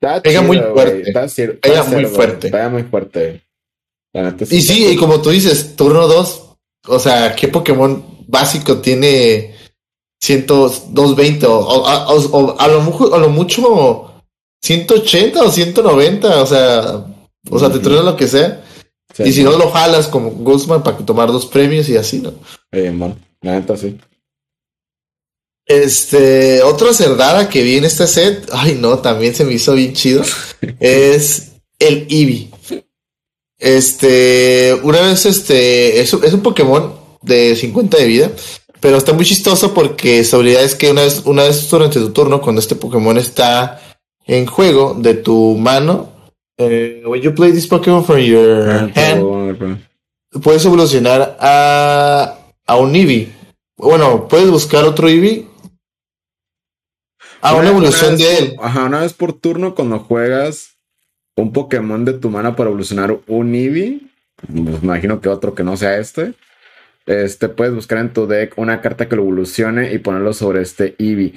Está 0.00 0.20
Pega 0.22 0.42
muy 0.42 0.58
fuerte. 0.58 1.02
Está, 1.02 1.28
Pega 1.62 1.84
muy 1.84 2.04
fuerte. 2.06 2.50
Pega 2.50 2.68
muy 2.68 2.82
fuerte. 2.82 3.44
La 4.12 4.22
neta, 4.24 4.44
y 4.50 4.60
sí, 4.60 4.88
y 4.88 4.96
como 4.96 5.22
tú 5.22 5.30
dices, 5.30 5.76
turno 5.76 6.08
2. 6.08 6.56
O 6.88 6.98
sea, 6.98 7.36
¿qué 7.36 7.46
Pokémon 7.46 8.04
básico 8.26 8.78
tiene 8.78 9.54
120 10.20 11.46
o, 11.46 11.58
o, 11.60 12.38
o, 12.38 12.60
a, 12.60 12.66
lo, 12.66 13.14
a 13.14 13.18
lo 13.18 13.28
mucho 13.28 14.24
180 14.64 15.42
o 15.44 15.48
190? 15.48 16.42
O 16.42 16.46
sea, 16.46 17.04
o 17.48 17.58
sea, 17.60 17.70
te 17.70 17.78
truena 17.78 18.02
lo 18.02 18.16
que 18.16 18.26
sea 18.26 18.64
y 19.18 19.32
si 19.32 19.42
no 19.42 19.52
lo 19.52 19.70
jalas 19.70 20.08
como 20.08 20.30
Guzmán 20.30 20.82
para 20.82 20.98
tomar 20.98 21.32
dos 21.32 21.46
premios 21.46 21.88
y 21.88 21.96
así, 21.96 22.20
¿no? 22.20 22.34
Eh, 22.72 22.92
la 23.42 23.52
neta 23.52 23.76
sí. 23.76 23.98
Este, 25.66 26.62
otra 26.62 26.94
cerdada 26.94 27.48
que 27.48 27.62
vi 27.62 27.78
en 27.78 27.84
este 27.84 28.06
set, 28.06 28.48
ay 28.52 28.76
no, 28.80 28.98
también 28.98 29.34
se 29.34 29.44
me 29.44 29.54
hizo 29.54 29.74
bien 29.74 29.94
chido, 29.94 30.22
es 30.80 31.52
el 31.78 32.06
Eevee. 32.08 32.50
Este, 33.58 34.78
una 34.82 35.00
vez 35.00 35.26
este, 35.26 36.00
es, 36.00 36.12
es, 36.12 36.32
un 36.32 36.42
Pokémon 36.42 36.94
de 37.22 37.56
50 37.56 37.96
de 37.96 38.04
vida, 38.04 38.30
pero 38.80 38.98
está 38.98 39.12
muy 39.12 39.24
chistoso 39.24 39.74
porque 39.74 40.22
su 40.24 40.36
habilidad 40.36 40.62
es 40.62 40.74
que 40.74 40.90
una 40.90 41.02
vez, 41.02 41.22
una 41.24 41.42
vez 41.42 41.68
durante 41.68 41.98
tu 41.98 42.12
turno, 42.12 42.40
cuando 42.40 42.60
este 42.60 42.76
Pokémon 42.76 43.16
está 43.18 43.80
en 44.26 44.46
juego, 44.46 44.94
de 44.98 45.14
tu 45.14 45.56
mano 45.56 46.15
eh, 46.58 47.02
when 47.04 47.20
you 47.20 47.34
play 47.34 47.52
this 47.52 47.68
Pokémon 47.68 48.04
from 48.04 48.18
your 48.18 48.70
ah, 48.70 48.88
hand, 48.94 49.80
puedes 50.42 50.64
evolucionar 50.64 51.36
a, 51.40 52.38
a 52.66 52.76
un 52.76 52.94
Eevee. 52.94 53.32
Bueno, 53.76 54.28
puedes 54.28 54.50
buscar 54.50 54.84
otro 54.84 55.08
Eevee. 55.08 55.46
A 57.42 57.54
una, 57.54 57.68
evolución 57.68 58.16
de 58.16 58.38
él. 58.38 58.56
ajá, 58.60 58.84
una 58.84 59.00
vez 59.00 59.12
por 59.12 59.32
turno 59.34 59.74
cuando 59.74 60.00
juegas 60.00 60.76
un 61.36 61.52
Pokémon 61.52 62.04
de 62.04 62.14
tu 62.14 62.30
mana 62.30 62.56
para 62.56 62.70
evolucionar 62.70 63.18
un 63.26 63.54
Eevee, 63.54 64.00
pues 64.36 64.50
me 64.50 64.76
imagino 64.82 65.20
que 65.20 65.28
otro 65.28 65.54
que 65.54 65.62
no 65.62 65.76
sea 65.76 65.98
este, 65.98 66.32
este 67.04 67.48
puedes 67.48 67.74
buscar 67.74 67.98
en 67.98 68.12
tu 68.12 68.26
deck 68.26 68.54
una 68.56 68.80
carta 68.80 69.08
que 69.08 69.16
lo 69.16 69.22
evolucione 69.22 69.92
y 69.92 69.98
ponerlo 69.98 70.32
sobre 70.32 70.62
este 70.62 70.96
Eevee. 70.98 71.34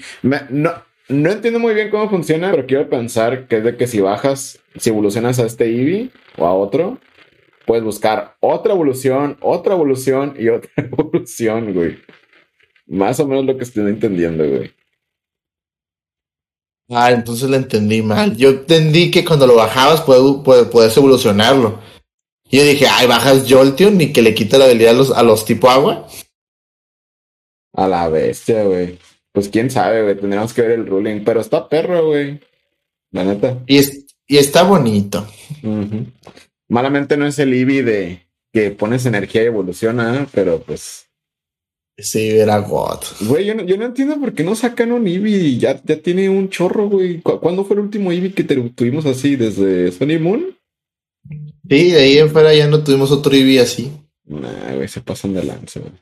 no, 0.49 0.71
no 1.09 1.31
entiendo 1.31 1.59
muy 1.59 1.73
bien 1.73 1.89
cómo 1.89 2.09
funciona, 2.09 2.51
pero 2.51 2.67
quiero 2.67 2.89
pensar 2.89 3.47
que 3.47 3.57
es 3.57 3.63
de 3.63 3.75
que 3.75 3.87
si 3.87 3.99
bajas, 3.99 4.59
si 4.77 4.91
evolucionas 4.91 5.39
a 5.39 5.45
este 5.45 5.65
Eevee 5.65 6.11
o 6.37 6.45
a 6.45 6.53
otro, 6.53 6.99
puedes 7.65 7.83
buscar 7.83 8.37
otra 8.39 8.73
evolución, 8.73 9.37
otra 9.41 9.73
evolución 9.73 10.35
y 10.37 10.49
otra 10.49 10.71
evolución, 10.77 11.73
güey. 11.73 11.97
Más 12.87 13.19
o 13.19 13.27
menos 13.27 13.45
lo 13.45 13.57
que 13.57 13.63
estoy 13.63 13.87
entendiendo, 13.87 14.47
güey. 14.47 14.71
Ah, 16.89 17.11
entonces 17.11 17.49
lo 17.49 17.55
entendí 17.55 18.01
mal. 18.01 18.35
Yo 18.35 18.49
entendí 18.49 19.11
que 19.11 19.23
cuando 19.23 19.45
lo 19.45 19.55
bajabas 19.55 20.01
puedes, 20.01 20.67
puedes, 20.71 20.97
evolucionarlo. 20.97 21.79
Y 22.49 22.57
yo 22.57 22.63
dije, 22.63 22.87
ay, 22.87 23.05
bajas 23.07 23.45
Jolteon 23.47 24.01
y 24.01 24.11
que 24.11 24.23
le 24.23 24.33
quita 24.33 24.57
la 24.57 24.65
habilidad 24.65 24.95
a 24.95 24.97
los, 24.97 25.11
a 25.11 25.21
los 25.21 25.45
tipo 25.45 25.69
agua. 25.69 26.07
A 27.73 27.87
la 27.87 28.09
bestia, 28.09 28.63
güey. 28.63 28.97
Pues 29.39 29.47
quién 29.47 29.71
sabe, 29.71 30.04
güey. 30.04 30.17
Tendríamos 30.17 30.54
que 30.54 30.63
ver 30.63 30.71
el 30.71 30.86
ruling. 30.86 31.23
Pero 31.23 31.39
está 31.39 31.69
perro, 31.69 32.08
güey. 32.08 32.41
La 33.12 33.23
neta. 33.23 33.63
Y, 33.67 33.80
y 34.28 34.36
está 34.36 34.63
bonito. 34.63 35.25
Malamente 36.67 37.15
no 37.15 37.25
es 37.25 37.39
el 37.39 37.54
Eevee 37.54 37.84
de 37.84 38.28
que 38.52 38.71
pones 38.71 39.06
energía 39.06 39.43
y 39.43 39.45
evoluciona, 39.45 40.28
pero 40.34 40.60
pues. 40.60 41.08
Sí, 41.97 42.32
era 42.32 42.58
God. 42.58 42.99
Güey, 43.21 43.45
yo 43.45 43.56
no, 43.56 43.63
yo 43.63 43.78
no 43.78 43.86
entiendo 43.86 44.19
por 44.19 44.34
qué 44.34 44.43
no 44.43 44.56
sacan 44.56 44.91
un 44.91 45.08
Eevee. 45.08 45.58
Ya, 45.58 45.82
ya 45.82 45.95
tiene 46.02 46.28
un 46.28 46.49
chorro, 46.49 46.89
güey. 46.89 47.21
¿Cuándo 47.21 47.63
fue 47.63 47.78
el 47.78 47.84
último 47.84 48.12
Eevee 48.12 48.34
que 48.34 48.43
tuvimos 48.43 49.06
así? 49.06 49.38
¿Desde 49.38 49.93
Sony 49.93 50.19
Moon? 50.19 50.58
Sí, 51.69 51.91
de 51.91 52.02
ahí 52.02 52.17
en 52.17 52.30
fuera 52.30 52.54
ya 52.54 52.67
no 52.67 52.84
tuvimos 52.84 53.10
otro 53.12 53.32
Eevee 53.32 53.62
así. 53.62 53.89
Nah, 54.25 54.75
güey, 54.75 54.89
se 54.89 54.99
pasan 54.99 55.34
de 55.34 55.45
lance, 55.45 55.80
güey. 55.80 55.93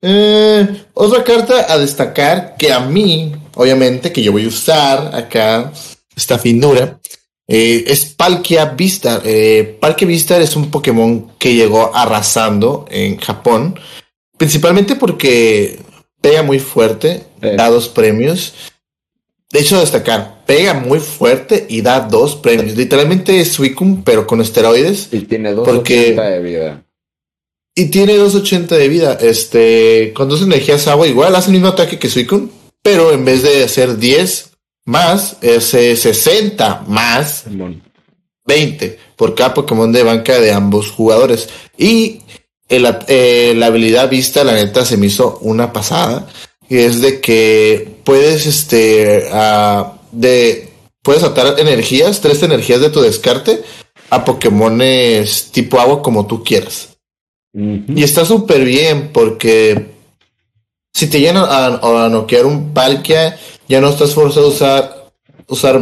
Eh, 0.00 0.84
otra 0.94 1.24
carta 1.24 1.72
a 1.72 1.78
destacar 1.78 2.56
que 2.56 2.72
a 2.72 2.80
mí, 2.80 3.32
obviamente, 3.54 4.12
que 4.12 4.22
yo 4.22 4.32
voy 4.32 4.44
a 4.44 4.48
usar 4.48 5.14
acá, 5.14 5.72
esta 6.16 6.38
finura, 6.38 6.98
eh, 7.46 7.84
es 7.86 8.06
Palkia 8.06 8.66
Vistar. 8.66 9.22
Eh, 9.24 9.76
Palkia 9.80 10.06
Vistar 10.06 10.42
es 10.42 10.54
un 10.54 10.70
Pokémon 10.70 11.32
que 11.38 11.54
llegó 11.54 11.94
arrasando 11.94 12.86
en 12.90 13.18
Japón, 13.18 13.78
principalmente 14.36 14.94
porque 14.96 15.78
pega 16.20 16.42
muy 16.42 16.58
fuerte, 16.58 17.24
da 17.40 17.70
dos 17.70 17.88
premios. 17.88 18.54
De 19.50 19.60
hecho, 19.60 19.80
destacar, 19.80 20.44
pega 20.44 20.74
muy 20.74 21.00
fuerte 21.00 21.66
y 21.70 21.80
da 21.80 22.00
dos 22.00 22.36
premios. 22.36 22.76
Literalmente 22.76 23.40
es 23.40 23.52
Suicune, 23.52 24.02
pero 24.04 24.26
con 24.26 24.42
esteroides. 24.42 25.08
Y 25.10 25.20
tiene 25.20 25.52
dos 25.52 25.66
porque, 25.66 26.12
de 26.12 26.40
vida. 26.40 26.84
Y 27.78 27.90
tiene 27.90 28.16
280 28.16 28.74
de 28.74 28.88
vida. 28.88 29.18
Este, 29.20 30.12
con 30.12 30.28
dos 30.28 30.42
energías 30.42 30.88
agua, 30.88 31.06
igual 31.06 31.36
hace 31.36 31.50
el 31.50 31.52
mismo 31.52 31.68
ataque 31.68 31.96
que 31.96 32.10
Suicune, 32.10 32.48
pero 32.82 33.12
en 33.12 33.24
vez 33.24 33.44
de 33.44 33.62
hacer 33.62 33.98
10 33.98 34.50
más, 34.86 35.36
es 35.42 35.66
60 35.66 36.86
más 36.88 37.44
20 38.46 38.98
por 39.14 39.36
cada 39.36 39.54
Pokémon 39.54 39.92
de 39.92 40.02
banca 40.02 40.40
de 40.40 40.50
ambos 40.50 40.90
jugadores. 40.90 41.50
Y 41.76 42.22
eh, 42.68 43.54
la 43.56 43.66
habilidad 43.66 44.10
vista, 44.10 44.42
la 44.42 44.54
neta, 44.54 44.84
se 44.84 44.96
me 44.96 45.06
hizo 45.06 45.38
una 45.42 45.72
pasada. 45.72 46.26
Y 46.68 46.78
es 46.78 47.00
de 47.00 47.20
que 47.20 48.00
puedes, 48.02 48.46
este, 48.46 49.30
de, 50.10 50.68
puedes 51.00 51.22
atar 51.22 51.60
energías, 51.60 52.20
tres 52.20 52.42
energías 52.42 52.80
de 52.80 52.90
tu 52.90 53.00
descarte 53.02 53.62
a 54.10 54.24
Pokémones 54.24 55.52
tipo 55.52 55.78
agua 55.78 56.02
como 56.02 56.26
tú 56.26 56.42
quieras. 56.42 56.97
Y 57.52 58.02
está 58.02 58.24
súper 58.24 58.64
bien 58.64 59.10
porque 59.12 59.86
si 60.92 61.08
te 61.08 61.20
llenan 61.20 61.44
a, 61.48 62.08
noquear 62.08 62.46
un 62.46 62.72
Palkia, 62.72 63.38
ya 63.68 63.80
no 63.80 63.88
estás 63.88 64.14
forzado 64.14 64.46
a 64.46 64.50
usar, 64.50 65.10
usar 65.46 65.80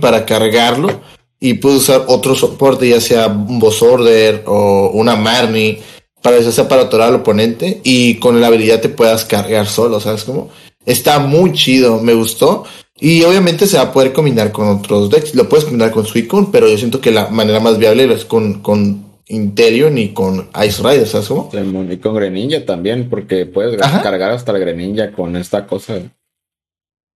para 0.00 0.26
cargarlo 0.26 1.00
y 1.38 1.54
puedes 1.54 1.82
usar 1.82 2.04
otro 2.08 2.34
soporte, 2.34 2.88
ya 2.88 3.00
sea 3.00 3.26
un 3.26 3.58
Boss 3.58 3.82
Order 3.82 4.42
o 4.46 4.90
una 4.94 5.16
Marnie, 5.16 5.82
para 6.22 6.38
para 6.68 6.82
atorar 6.82 7.08
al 7.08 7.16
oponente 7.16 7.82
y 7.84 8.14
con 8.14 8.40
la 8.40 8.46
habilidad 8.46 8.80
te 8.80 8.88
puedas 8.88 9.26
cargar 9.26 9.66
solo, 9.66 10.00
¿sabes 10.00 10.24
cómo? 10.24 10.48
Está 10.86 11.18
muy 11.18 11.52
chido, 11.52 12.00
me 12.00 12.14
gustó. 12.14 12.64
Y 12.98 13.22
obviamente 13.24 13.66
se 13.66 13.76
va 13.76 13.84
a 13.84 13.92
poder 13.92 14.12
combinar 14.14 14.52
con 14.52 14.68
otros 14.68 15.10
decks. 15.10 15.34
Lo 15.34 15.48
puedes 15.48 15.64
combinar 15.64 15.90
con 15.90 16.06
Suicune, 16.06 16.48
pero 16.50 16.68
yo 16.68 16.78
siento 16.78 17.00
que 17.00 17.10
la 17.10 17.28
manera 17.28 17.60
más 17.60 17.76
viable 17.76 18.10
es 18.14 18.24
con 18.24 19.03
Intelion 19.28 19.96
y 19.98 20.12
con 20.12 20.50
Ice 20.64 20.82
Rider, 20.82 21.06
¿sabes 21.06 21.28
cómo? 21.28 21.50
y 21.90 21.96
con 21.96 22.14
Greninja 22.14 22.64
también, 22.64 23.08
porque 23.08 23.46
puedes 23.46 23.80
cargar 24.02 24.32
hasta 24.32 24.52
la 24.52 24.58
Greninja 24.58 25.12
con 25.12 25.36
esta 25.36 25.66
cosa. 25.66 26.00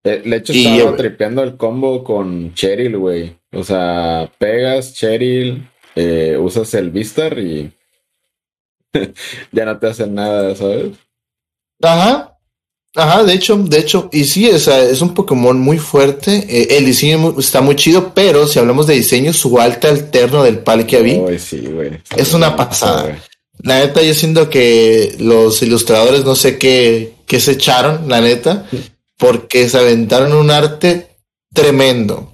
De, 0.03 0.23
hecho, 0.37 0.53
estaba 0.53 0.97
tripeando 0.97 1.43
el 1.43 1.57
combo 1.57 2.05
con 2.05 2.53
Cheryl, 2.53 2.99
güey. 2.99 3.37
O 3.53 3.65
sea, 3.65 4.31
pegas 4.37 4.93
Cheryl, 4.93 5.67
eh, 5.95 6.37
usas 6.39 6.75
el 6.75 6.91
Vistar 6.91 7.39
y 7.39 7.73
ya 9.53 9.65
no 9.65 9.79
te 9.79 9.87
hacen 9.87 10.15
nada, 10.15 10.55
¿sabes? 10.55 10.99
Ajá. 11.83 12.34
Ajá, 12.97 13.25
de 13.25 13.35
hecho, 13.35 13.57
de 13.57 13.79
hecho, 13.79 14.09
y 14.13 14.25
sí, 14.25 14.47
es, 14.49 14.69
es 14.69 15.01
un 15.03 15.15
Pokémon 15.15 15.59
muy 15.59 15.79
fuerte. 15.79 16.47
Eh, 16.49 16.79
el 16.79 16.87
diseño 16.87 17.35
está 17.39 17.61
muy 17.61 17.75
chido, 17.75 18.13
pero 18.15 18.47
si 18.47 18.61
hablamos 18.61 18.87
de 18.87 18.95
diseño, 18.95 19.33
su 19.33 19.59
alta 19.59 19.89
alterno 19.89 20.45
del 20.45 20.61
Palkia 20.61 21.01
sí, 21.39 21.65
es 22.17 22.35
una 22.35 22.55
pasada. 22.55 23.21
La 23.63 23.81
neta, 23.81 24.03
yo 24.03 24.15
siento 24.15 24.49
que 24.49 25.17
los 25.19 25.61
ilustradores 25.63 26.25
no 26.25 26.37
sé 26.37 26.57
qué, 26.59 27.15
qué 27.27 27.41
se 27.41 27.53
echaron, 27.53 28.09
la 28.09 28.21
neta, 28.21 28.67
porque 29.19 29.69
se 29.69 29.79
aventaron 29.79 30.33
un 30.33 30.51
arte 30.51 31.17
tremendo. 31.53 32.34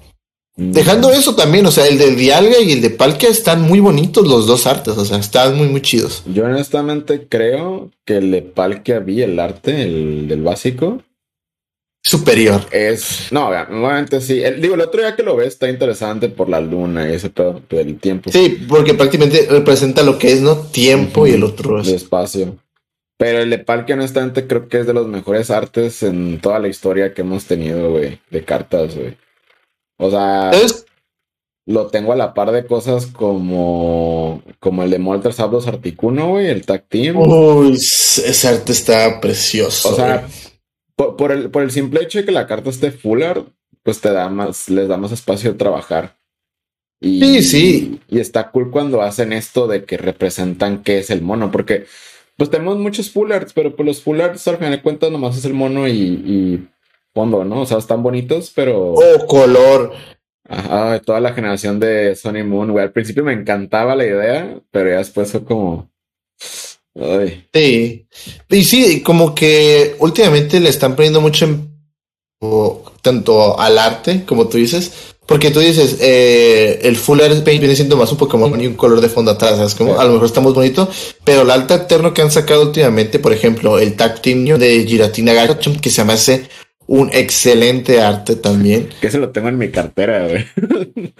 Mm. 0.60 0.72
Dejando 0.72 1.10
eso 1.10 1.34
también, 1.34 1.64
o 1.64 1.70
sea, 1.70 1.86
el 1.86 1.96
del 1.96 2.16
Dialga 2.16 2.60
y 2.60 2.72
el 2.72 2.82
de 2.82 2.90
Palkia 2.90 3.30
están 3.30 3.62
muy 3.62 3.80
bonitos 3.80 4.28
los 4.28 4.46
dos 4.46 4.66
artes, 4.66 4.98
o 4.98 5.04
sea, 5.06 5.16
están 5.16 5.56
muy, 5.56 5.68
muy 5.68 5.80
chidos. 5.80 6.22
Yo 6.26 6.44
honestamente 6.44 7.26
creo 7.26 7.90
que 8.04 8.18
el 8.18 8.30
de 8.30 8.42
Palkia 8.42 8.98
vi 8.98 9.22
el 9.22 9.40
arte, 9.40 9.82
el 9.82 10.28
del 10.28 10.42
básico. 10.42 11.02
Superior. 12.02 12.60
Es, 12.72 13.28
no, 13.30 13.48
nuevamente 13.70 14.20
sí. 14.20 14.42
digo, 14.58 14.74
el 14.74 14.82
otro 14.82 15.00
día 15.00 15.16
que 15.16 15.22
lo 15.22 15.36
ves 15.36 15.48
está 15.48 15.70
interesante 15.70 16.28
por 16.28 16.50
la 16.50 16.60
luna 16.60 17.08
y 17.08 17.14
ese 17.14 17.30
todo 17.30 17.62
el 17.70 17.98
tiempo. 17.98 18.30
Sí, 18.30 18.66
porque 18.68 18.92
prácticamente 18.92 19.46
representa 19.48 20.02
lo 20.02 20.18
que 20.18 20.32
es, 20.32 20.42
¿no? 20.42 20.56
Tiempo 20.56 21.26
y 21.26 21.32
el 21.32 21.44
otro 21.44 21.80
es. 21.80 21.88
espacio. 21.88 22.58
Pero 23.16 23.40
el 23.40 23.48
de 23.48 23.58
Palkia, 23.58 23.94
honestamente, 23.94 24.46
creo 24.46 24.68
que 24.68 24.80
es 24.80 24.86
de 24.86 24.94
los 24.94 25.06
mejores 25.06 25.50
artes 25.50 26.02
en 26.02 26.38
toda 26.40 26.58
la 26.58 26.68
historia 26.68 27.14
que 27.14 27.22
hemos 27.22 27.44
tenido, 27.44 27.90
güey, 27.90 28.18
de 28.30 28.44
cartas, 28.44 28.94
güey. 28.96 29.16
O 30.00 30.10
sea, 30.10 30.50
lo 31.66 31.88
tengo 31.88 32.12
a 32.12 32.16
la 32.16 32.32
par 32.32 32.52
de 32.52 32.64
cosas 32.64 33.06
como, 33.06 34.42
como 34.58 34.82
el 34.82 34.90
de 34.90 34.98
Molter 34.98 35.34
Sablos 35.34 35.66
Articuno, 35.66 36.30
güey, 36.30 36.46
el 36.46 36.64
Tag 36.64 36.88
Team. 36.88 37.18
Uy, 37.18 37.74
ese 37.74 38.48
arte 38.48 38.72
está 38.72 39.20
precioso. 39.20 39.90
O 39.90 39.94
sea, 39.94 40.26
por, 40.96 41.32
el, 41.32 41.50
por 41.50 41.62
el 41.62 41.70
simple 41.70 42.02
hecho 42.02 42.18
de 42.18 42.24
que 42.24 42.32
la 42.32 42.46
carta 42.46 42.70
esté 42.70 42.90
full 42.90 43.22
art, 43.22 43.46
pues 43.82 44.00
te 44.00 44.10
da 44.10 44.30
más, 44.30 44.70
les 44.70 44.88
da 44.88 44.96
más 44.96 45.12
espacio 45.12 45.52
de 45.52 45.58
trabajar. 45.58 46.16
Y, 46.98 47.20
sí, 47.20 47.42
sí. 47.42 48.00
Y, 48.08 48.20
está 48.20 48.50
cool 48.50 48.70
cuando 48.70 49.02
hacen 49.02 49.34
esto 49.34 49.66
de 49.66 49.84
que 49.84 49.98
representan 49.98 50.82
qué 50.82 50.98
es 50.98 51.10
el 51.10 51.20
mono, 51.20 51.50
porque 51.50 51.84
pues 52.36 52.48
tenemos 52.48 52.78
muchos 52.78 53.10
full 53.10 53.32
arts, 53.32 53.52
pero 53.52 53.76
pues 53.76 53.86
los 53.86 54.02
full 54.02 54.20
arts 54.20 54.48
al 54.48 54.56
final 54.56 54.72
de 54.72 54.82
cuentas 54.82 55.10
nomás 55.10 55.36
es 55.36 55.44
el 55.44 55.52
mono 55.52 55.86
y 55.86 56.66
fondo, 57.14 57.44
¿no? 57.44 57.62
O 57.62 57.66
sea, 57.66 57.78
están 57.78 58.02
bonitos, 58.02 58.52
pero. 58.54 58.94
Oh, 58.94 59.26
color. 59.26 59.92
Ajá, 60.48 61.00
toda 61.00 61.20
la 61.20 61.32
generación 61.32 61.78
de 61.78 62.16
Sony 62.16 62.44
Moon, 62.44 62.72
güey. 62.72 62.84
Al 62.84 62.92
principio 62.92 63.22
me 63.22 63.32
encantaba 63.32 63.94
la 63.94 64.04
idea, 64.04 64.60
pero 64.70 64.90
ya 64.90 64.98
después 64.98 65.30
fue 65.30 65.44
como. 65.44 65.90
Ay. 66.94 67.46
Sí. 67.52 68.06
Y 68.48 68.64
sí, 68.64 69.02
como 69.02 69.34
que 69.34 69.94
últimamente 70.00 70.58
le 70.58 70.68
están 70.68 70.96
poniendo 70.96 71.20
mucho 71.20 71.44
en... 71.44 71.70
tanto 73.00 73.60
al 73.60 73.78
arte, 73.78 74.24
como 74.26 74.48
tú 74.48 74.58
dices. 74.58 75.14
Porque 75.30 75.52
tú 75.52 75.60
dices, 75.60 75.98
eh, 76.00 76.80
el 76.82 76.96
Full 76.96 77.20
Art 77.20 77.44
Paint 77.44 77.60
viene 77.60 77.76
siendo 77.76 77.96
más 77.96 78.10
un 78.10 78.18
Pokémon 78.18 78.60
y 78.60 78.66
un 78.66 78.74
color 78.74 79.00
de 79.00 79.08
fondo 79.08 79.30
atrás, 79.30 79.58
¿sabes? 79.58 79.76
Como, 79.76 80.00
a 80.00 80.04
lo 80.04 80.14
mejor 80.14 80.26
estamos 80.26 80.52
bonito, 80.52 80.90
pero 81.22 81.42
el 81.42 81.50
alta 81.52 81.74
alterno 81.74 82.12
que 82.12 82.22
han 82.22 82.32
sacado 82.32 82.62
últimamente, 82.62 83.20
por 83.20 83.32
ejemplo, 83.32 83.78
el 83.78 83.94
Tag 83.94 84.20
Team 84.20 84.58
de 84.58 84.84
Giratina 84.84 85.32
Gacham, 85.32 85.76
que 85.76 85.88
se 85.88 86.04
me 86.04 86.14
hace 86.14 86.48
un 86.90 87.08
excelente 87.12 88.00
arte 88.00 88.34
también. 88.34 88.88
Que 89.00 89.12
se 89.12 89.18
lo 89.18 89.30
tengo 89.30 89.48
en 89.48 89.56
mi 89.56 89.70
cartera, 89.70 90.26
güey. 90.26 90.44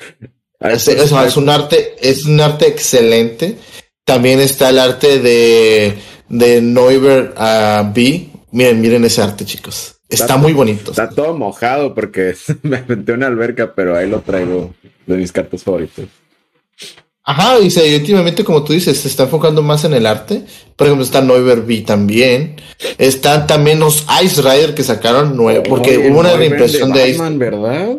es, 0.60 0.88
es, 0.88 1.36
un 1.36 1.48
arte, 1.48 1.94
es 2.00 2.26
un 2.26 2.40
arte 2.40 2.66
excelente. 2.66 3.56
También 4.04 4.40
está 4.40 4.70
el 4.70 4.80
arte 4.80 5.20
de, 5.20 5.94
de 6.28 6.60
Neuber 6.60 7.34
a 7.36 7.88
B. 7.94 8.30
Miren, 8.50 8.80
miren 8.80 9.04
ese 9.04 9.22
arte, 9.22 9.44
chicos. 9.44 9.94
Está, 10.08 10.36
muy 10.36 10.52
bonito. 10.54 10.90
Está 10.90 11.08
todo 11.08 11.36
mojado 11.36 11.94
porque 11.94 12.34
me 12.62 12.78
aventé 12.78 13.12
una 13.12 13.28
alberca, 13.28 13.72
pero 13.72 13.96
ahí 13.96 14.08
lo 14.08 14.22
traigo 14.22 14.74
de 15.06 15.16
mis 15.16 15.30
cartas 15.30 15.62
favoritas. 15.62 16.06
Ajá, 17.22 17.58
y 17.60 17.94
últimamente, 17.94 18.44
como 18.44 18.64
tú 18.64 18.72
dices, 18.72 18.98
se 18.98 19.08
está 19.08 19.24
enfocando 19.24 19.62
más 19.62 19.84
en 19.84 19.92
el 19.92 20.06
arte. 20.06 20.42
Por 20.74 20.86
ejemplo, 20.86 21.04
está 21.04 21.20
Neuber 21.20 21.62
B 21.62 21.82
también. 21.82 22.56
Están 22.98 23.46
también 23.46 23.78
los 23.78 24.06
Ice 24.24 24.40
Rider 24.40 24.74
que 24.74 24.82
sacaron 24.82 25.36
nuevo, 25.36 25.62
porque 25.64 25.98
hubo 25.98 26.20
una 26.20 26.34
reimpresión 26.34 26.92
de, 26.92 27.12
Batman, 27.12 27.38
¿verdad? 27.38 27.98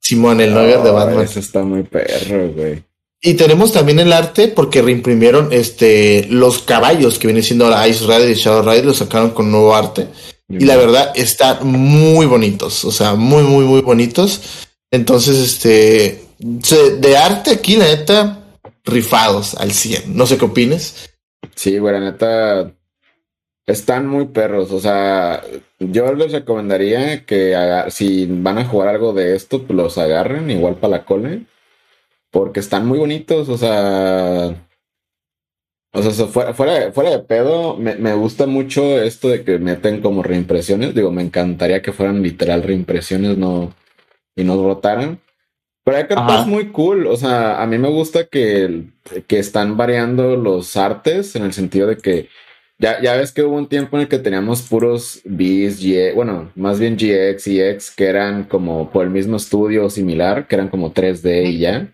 Simón, 0.00 0.40
el 0.40 0.54
Neuber 0.54 0.82
de 0.82 0.90
Batman. 0.90 1.24
Eso 1.24 1.40
está 1.40 1.62
muy 1.62 1.82
perro, 1.82 2.50
güey. 2.52 2.82
Y 3.26 3.34
tenemos 3.34 3.72
también 3.72 3.98
el 4.00 4.12
arte 4.12 4.48
porque 4.48 4.82
reimprimieron 4.82 5.50
este 5.50 6.26
los 6.28 6.58
caballos 6.58 7.18
que 7.18 7.26
vienen 7.26 7.42
siendo 7.42 7.70
la 7.70 7.88
Ice 7.88 8.04
Rider 8.04 8.28
y 8.28 8.34
Shadow 8.34 8.62
Rider, 8.62 8.84
los 8.84 8.98
sacaron 8.98 9.30
con 9.30 9.50
nuevo 9.50 9.74
arte. 9.74 10.08
Y 10.46 10.66
la 10.66 10.76
verdad 10.76 11.10
están 11.14 11.66
muy 11.66 12.26
bonitos, 12.26 12.84
o 12.84 12.92
sea, 12.92 13.14
muy, 13.14 13.42
muy, 13.42 13.64
muy 13.64 13.80
bonitos. 13.80 14.42
Entonces, 14.90 15.38
este, 15.38 16.22
de 16.38 17.16
arte 17.16 17.52
aquí, 17.52 17.76
la 17.76 17.86
neta, 17.86 18.43
rifados 18.84 19.54
al 19.54 19.72
100. 19.72 20.16
No 20.16 20.26
sé 20.26 20.38
qué 20.38 20.44
opines. 20.44 21.14
Sí, 21.54 21.78
güey, 21.78 21.98
neta. 22.00 22.72
Están 23.66 24.06
muy 24.06 24.26
perros. 24.26 24.70
O 24.72 24.80
sea, 24.80 25.42
yo 25.78 26.12
les 26.14 26.32
recomendaría 26.32 27.24
que 27.24 27.56
si 27.90 28.26
van 28.26 28.58
a 28.58 28.64
jugar 28.66 28.88
algo 28.88 29.12
de 29.12 29.34
esto, 29.34 29.62
pues 29.62 29.76
los 29.76 29.98
agarren 29.98 30.50
igual 30.50 30.76
para 30.76 30.98
la 30.98 31.04
cole. 31.04 31.46
Porque 32.30 32.60
están 32.60 32.86
muy 32.86 32.98
bonitos. 32.98 33.48
O 33.48 33.58
sea. 33.58 34.68
O 35.96 36.02
sea, 36.02 36.26
fuera, 36.26 36.54
fuera, 36.54 36.92
fuera 36.92 37.10
de 37.10 37.20
pedo, 37.20 37.76
me, 37.76 37.94
me, 37.94 38.14
gusta 38.14 38.46
mucho 38.46 39.00
esto 39.00 39.28
de 39.28 39.44
que 39.44 39.58
meten 39.58 40.00
como 40.00 40.24
reimpresiones. 40.24 40.92
Digo, 40.92 41.12
me 41.12 41.22
encantaría 41.22 41.82
que 41.82 41.92
fueran 41.92 42.20
literal 42.20 42.64
reimpresiones 42.64 43.38
no, 43.38 43.72
y 44.34 44.42
no 44.42 44.60
rotaran. 44.60 45.20
Pero 45.84 45.96
hay 45.98 46.06
cartas 46.06 46.46
muy 46.46 46.68
cool. 46.68 47.06
O 47.06 47.16
sea, 47.16 47.62
a 47.62 47.66
mí 47.66 47.78
me 47.78 47.88
gusta 47.88 48.24
que, 48.24 48.84
que 49.26 49.38
están 49.38 49.76
variando 49.76 50.36
los 50.36 50.76
artes 50.76 51.36
en 51.36 51.44
el 51.44 51.52
sentido 51.52 51.86
de 51.86 51.98
que 51.98 52.28
ya, 52.78 53.00
ya 53.00 53.14
ves 53.16 53.32
que 53.32 53.42
hubo 53.42 53.56
un 53.56 53.68
tiempo 53.68 53.96
en 53.96 54.02
el 54.02 54.08
que 54.08 54.18
teníamos 54.18 54.62
puros 54.62 55.20
Bs, 55.24 55.80
G, 55.80 56.12
bueno, 56.14 56.50
más 56.56 56.80
bien 56.80 56.96
GX 56.96 57.46
y 57.46 57.60
X 57.60 57.92
que 57.96 58.06
eran 58.06 58.44
como 58.44 58.90
por 58.90 59.04
el 59.04 59.10
mismo 59.10 59.36
estudio 59.36 59.88
similar, 59.90 60.48
que 60.48 60.56
eran 60.56 60.68
como 60.68 60.92
3D 60.92 61.46
y 61.46 61.58
ya. 61.58 61.92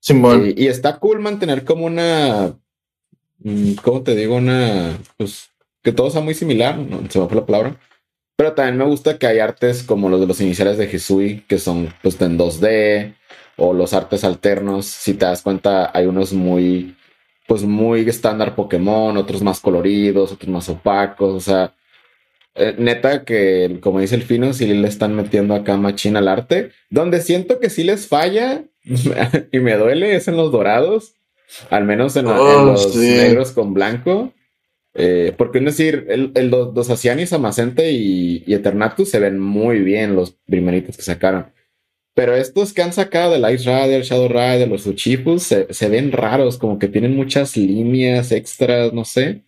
Y, 0.00 0.64
y, 0.64 0.68
está 0.68 0.98
cool 0.98 1.18
mantener 1.20 1.64
como 1.64 1.84
una, 1.84 2.56
mm, 3.40 3.74
¿cómo 3.82 4.02
te 4.02 4.14
digo? 4.14 4.36
Una, 4.36 4.96
pues, 5.16 5.50
que 5.82 5.92
todo 5.92 6.08
sea 6.08 6.22
muy 6.22 6.34
similar, 6.34 6.78
¿no? 6.78 6.98
se 7.10 7.18
me 7.18 7.26
fue 7.26 7.36
la 7.36 7.46
palabra. 7.46 7.76
Pero 8.38 8.52
también 8.52 8.76
me 8.76 8.84
gusta 8.84 9.18
que 9.18 9.26
hay 9.26 9.40
artes 9.40 9.82
como 9.82 10.08
los 10.08 10.20
de 10.20 10.28
los 10.28 10.40
iniciales 10.40 10.78
de 10.78 10.86
Jesui, 10.86 11.44
que 11.48 11.58
son 11.58 11.92
pues 12.02 12.20
en 12.20 12.38
2D, 12.38 13.16
o 13.56 13.72
los 13.72 13.94
artes 13.94 14.22
alternos. 14.22 14.86
Si 14.86 15.14
te 15.14 15.24
das 15.24 15.42
cuenta, 15.42 15.90
hay 15.92 16.06
unos 16.06 16.32
muy, 16.32 16.96
pues 17.48 17.64
muy 17.64 18.08
estándar 18.08 18.54
Pokémon, 18.54 19.16
otros 19.16 19.42
más 19.42 19.58
coloridos, 19.58 20.30
otros 20.30 20.48
más 20.48 20.68
opacos. 20.68 21.34
O 21.34 21.40
sea, 21.40 21.74
eh, 22.54 22.76
neta 22.78 23.24
que, 23.24 23.80
como 23.82 23.98
dice 23.98 24.14
el 24.14 24.22
Fino, 24.22 24.52
sí 24.52 24.68
le 24.68 24.86
están 24.86 25.16
metiendo 25.16 25.56
acá 25.56 25.76
machina 25.76 26.20
al 26.20 26.28
arte. 26.28 26.70
Donde 26.90 27.20
siento 27.20 27.58
que 27.58 27.70
sí 27.70 27.82
les 27.82 28.06
falla 28.06 28.62
y 29.52 29.58
me 29.58 29.76
duele 29.76 30.14
es 30.14 30.28
en 30.28 30.36
los 30.36 30.52
dorados. 30.52 31.16
Al 31.70 31.84
menos 31.86 32.14
en, 32.14 32.28
oh, 32.28 32.66
los 32.66 32.94
negros 32.94 33.50
con 33.50 33.74
blanco. 33.74 34.32
Eh, 35.00 35.32
porque 35.36 35.58
es 35.58 35.64
decir, 35.64 36.06
el, 36.08 36.32
el 36.34 36.50
los 36.50 36.90
Asianis, 36.90 37.32
Amacente 37.32 37.92
y, 37.92 38.42
y, 38.44 38.54
Eternatus 38.54 39.08
se 39.08 39.20
ven 39.20 39.38
muy 39.38 39.78
bien 39.78 40.16
los 40.16 40.32
primeritos 40.46 40.96
que 40.96 41.02
sacaron. 41.02 41.52
Pero 42.14 42.34
estos 42.34 42.72
que 42.72 42.82
han 42.82 42.92
sacado 42.92 43.32
del 43.32 43.54
Ice 43.54 43.64
Rider, 43.64 44.02
Shadow 44.02 44.28
Rider, 44.28 44.66
los 44.66 44.86
Uchipus, 44.86 45.44
se, 45.44 45.72
se, 45.72 45.88
ven 45.88 46.10
raros, 46.10 46.58
como 46.58 46.80
que 46.80 46.88
tienen 46.88 47.14
muchas 47.14 47.56
líneas 47.56 48.32
extras, 48.32 48.92
no 48.92 49.04
sé. 49.04 49.44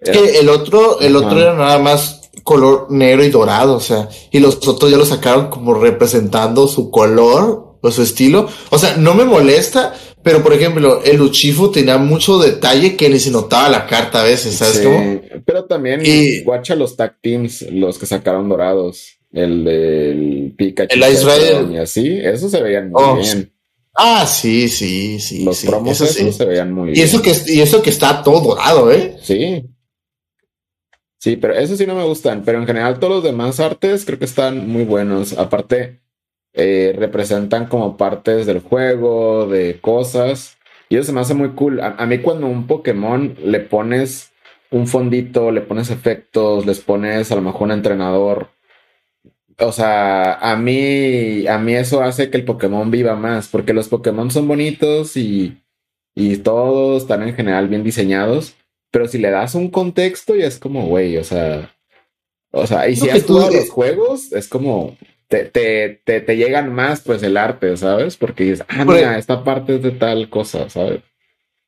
Es 0.00 0.10
que 0.10 0.38
el 0.38 0.48
otro, 0.48 0.98
el 1.00 1.14
otro 1.14 1.38
era 1.38 1.54
nada 1.54 1.78
más 1.78 2.30
color 2.42 2.86
negro 2.90 3.22
y 3.22 3.30
dorado, 3.30 3.76
o 3.76 3.80
sea, 3.80 4.08
y 4.30 4.38
los 4.38 4.66
otros 4.66 4.90
ya 4.90 4.96
lo 4.96 5.04
sacaron 5.04 5.48
como 5.48 5.74
representando 5.74 6.68
su 6.68 6.90
color 6.90 7.78
o 7.80 7.90
su 7.90 8.02
estilo. 8.02 8.48
O 8.70 8.78
sea, 8.78 8.96
no 8.96 9.14
me 9.14 9.24
molesta, 9.24 9.94
pero 10.24 10.42
por 10.42 10.54
ejemplo, 10.54 11.02
el 11.04 11.20
Uchifu 11.20 11.70
tenía 11.70 11.98
mucho 11.98 12.38
detalle 12.38 12.96
que 12.96 13.10
ni 13.10 13.20
se 13.20 13.30
notaba 13.30 13.68
la 13.68 13.86
carta 13.86 14.22
a 14.22 14.24
veces, 14.24 14.54
¿sabes 14.54 14.80
cómo? 14.80 15.20
Pero 15.44 15.66
también, 15.66 16.00
y, 16.02 16.42
guacha 16.42 16.74
los 16.74 16.96
tag 16.96 17.18
teams, 17.20 17.62
los 17.70 17.98
que 17.98 18.06
sacaron 18.06 18.48
dorados. 18.48 19.18
El 19.30 19.64
del 19.64 20.54
Pikachu. 20.56 20.94
El 20.94 21.12
Ice 21.12 21.24
Rider. 21.24 21.70
Y 21.72 21.76
así, 21.78 22.20
eso 22.20 22.48
se 22.48 22.62
veían 22.62 22.90
muy 22.90 23.02
oh, 23.02 23.16
bien. 23.16 23.52
Ah, 23.92 24.26
sí, 24.26 24.68
sí, 24.68 25.18
sí. 25.20 25.44
Los 25.44 25.64
promos 25.64 26.00
eso 26.00 26.32
se 26.32 26.44
veían 26.44 26.72
muy 26.72 26.96
y 26.96 27.00
Eso 27.00 27.20
que, 27.20 27.32
y 27.46 27.60
eso 27.60 27.82
que 27.82 27.90
está 27.90 28.22
todo 28.22 28.40
dorado, 28.40 28.92
¿eh? 28.92 29.16
Sí. 29.22 29.64
Sí, 31.18 31.36
pero 31.36 31.54
eso 31.54 31.76
sí 31.76 31.84
no 31.84 31.96
me 31.96 32.04
gustan. 32.04 32.44
Pero 32.44 32.58
en 32.58 32.66
general 32.66 32.98
todos 33.00 33.14
los 33.14 33.24
demás 33.24 33.58
artes 33.58 34.04
creo 34.04 34.18
que 34.18 34.24
están 34.24 34.68
muy 34.68 34.84
buenos. 34.84 35.32
Aparte, 35.32 36.03
eh, 36.54 36.94
representan 36.96 37.66
como 37.66 37.96
partes 37.96 38.46
del 38.46 38.60
juego, 38.60 39.46
de 39.46 39.80
cosas. 39.80 40.56
Y 40.88 40.96
eso 40.96 41.06
se 41.06 41.12
me 41.12 41.20
hace 41.20 41.34
muy 41.34 41.50
cool. 41.50 41.80
A, 41.80 42.06
mí 42.06 42.18
cuando 42.18 42.46
un 42.46 42.66
Pokémon 42.66 43.36
le 43.44 43.60
pones 43.60 44.30
un 44.70 44.86
fondito, 44.86 45.50
le 45.50 45.60
pones 45.62 45.90
efectos, 45.90 46.66
les 46.66 46.80
pones 46.80 47.32
a 47.32 47.36
lo 47.36 47.42
mejor 47.42 47.62
un 47.62 47.72
entrenador. 47.72 48.48
O 49.58 49.72
sea, 49.72 50.34
a 50.34 50.56
mí, 50.56 51.46
a 51.46 51.58
mí 51.58 51.74
eso 51.74 52.02
hace 52.02 52.30
que 52.30 52.36
el 52.36 52.44
Pokémon 52.44 52.90
viva 52.90 53.16
más, 53.16 53.48
porque 53.48 53.72
los 53.72 53.88
Pokémon 53.88 54.30
son 54.30 54.48
bonitos 54.48 55.16
y, 55.16 55.58
y 56.14 56.38
todos 56.38 57.02
están 57.02 57.22
en 57.22 57.34
general 57.34 57.68
bien 57.68 57.84
diseñados, 57.84 58.56
pero 58.90 59.08
si 59.08 59.18
le 59.18 59.30
das 59.30 59.54
un 59.54 59.70
contexto 59.70 60.34
ya 60.36 60.46
es 60.46 60.58
como, 60.58 60.86
güey, 60.86 61.16
o 61.16 61.24
sea, 61.24 61.74
o 62.50 62.66
sea, 62.66 62.88
y 62.88 62.96
si 62.96 63.10
has 63.10 63.24
jugado 63.24 63.52
los 63.52 63.70
juegos, 63.70 64.32
es 64.32 64.48
como, 64.48 64.96
te, 65.28 65.44
te, 65.44 66.20
te, 66.20 66.36
llegan 66.36 66.72
más 66.74 67.00
pues 67.00 67.22
el 67.22 67.36
arte, 67.36 67.76
¿sabes? 67.76 68.16
Porque 68.16 68.44
dices, 68.44 68.66
ah, 68.68 68.84
mira, 68.84 69.18
esta 69.18 69.42
parte 69.44 69.76
es 69.76 69.82
de 69.82 69.92
tal 69.92 70.28
cosa, 70.30 70.68
¿sabes? 70.68 71.00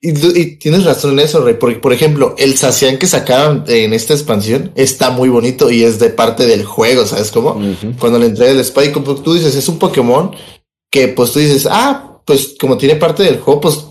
Y, 0.00 0.56
tienes 0.58 0.84
razón 0.84 1.12
en 1.12 1.20
eso, 1.20 1.42
Rey, 1.44 1.54
porque 1.58 1.78
por 1.78 1.92
ejemplo, 1.92 2.34
el 2.38 2.56
Sacian 2.56 2.98
que 2.98 3.06
sacaron 3.06 3.64
en 3.66 3.92
esta 3.92 4.12
expansión 4.12 4.70
está 4.76 5.10
muy 5.10 5.28
bonito 5.28 5.70
y 5.70 5.84
es 5.84 5.98
de 5.98 6.10
parte 6.10 6.46
del 6.46 6.64
juego, 6.64 7.06
¿sabes 7.06 7.32
cómo? 7.32 7.60
Cuando 7.98 8.18
le 8.18 8.26
entrega 8.26 8.52
el 8.52 8.60
Spike, 8.60 8.92
como 8.92 9.14
tú 9.16 9.34
dices, 9.34 9.56
es 9.56 9.68
un 9.68 9.78
Pokémon 9.78 10.32
que 10.90 11.08
pues 11.08 11.32
tú 11.32 11.38
dices, 11.38 11.66
ah, 11.70 12.20
pues 12.24 12.56
como 12.60 12.76
tiene 12.76 12.96
parte 12.96 13.22
del 13.22 13.40
juego, 13.40 13.62
pues 13.62 13.86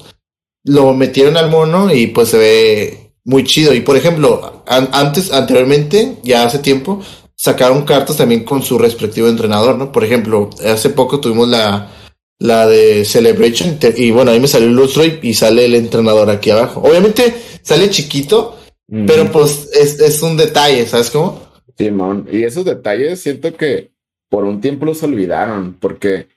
lo 0.63 0.93
metieron 0.93 1.37
al 1.37 1.49
mono 1.49 1.93
y 1.93 2.07
pues 2.07 2.29
se 2.29 2.37
ve 2.37 3.11
muy 3.23 3.43
chido. 3.43 3.73
Y 3.73 3.81
por 3.81 3.97
ejemplo, 3.97 4.63
antes, 4.67 5.31
anteriormente, 5.31 6.17
ya 6.23 6.43
hace 6.43 6.59
tiempo, 6.59 7.01
sacaron 7.45 7.85
cartas 7.85 8.17
también 8.17 8.43
con 8.43 8.63
su 8.63 8.79
respectivo 8.79 9.27
entrenador, 9.27 9.77
¿no? 9.77 9.91
Por 9.91 10.03
ejemplo, 10.03 10.49
hace 10.65 10.89
poco 10.89 11.19
tuvimos 11.19 11.47
la, 11.47 11.91
la 12.39 12.65
de 12.65 13.05
Celebration 13.05 13.77
y 13.95 14.09
bueno, 14.09 14.31
ahí 14.31 14.39
me 14.39 14.47
salió 14.47 14.67
el 14.67 14.75
Lustroy 14.75 15.19
y 15.21 15.35
sale 15.35 15.65
el 15.65 15.75
entrenador 15.75 16.29
aquí 16.31 16.49
abajo. 16.49 16.81
Obviamente 16.81 17.35
sale 17.61 17.91
chiquito, 17.91 18.57
pero 19.05 19.31
pues 19.31 19.69
es, 19.73 19.99
es, 19.99 20.23
un 20.23 20.37
detalle, 20.37 20.87
¿sabes 20.87 21.11
cómo? 21.11 21.39
Simón, 21.77 22.27
y 22.31 22.43
esos 22.43 22.65
detalles 22.65 23.21
siento 23.21 23.55
que 23.55 23.91
por 24.27 24.43
un 24.43 24.59
tiempo 24.59 24.85
los 24.87 25.03
olvidaron, 25.03 25.77
porque 25.79 26.27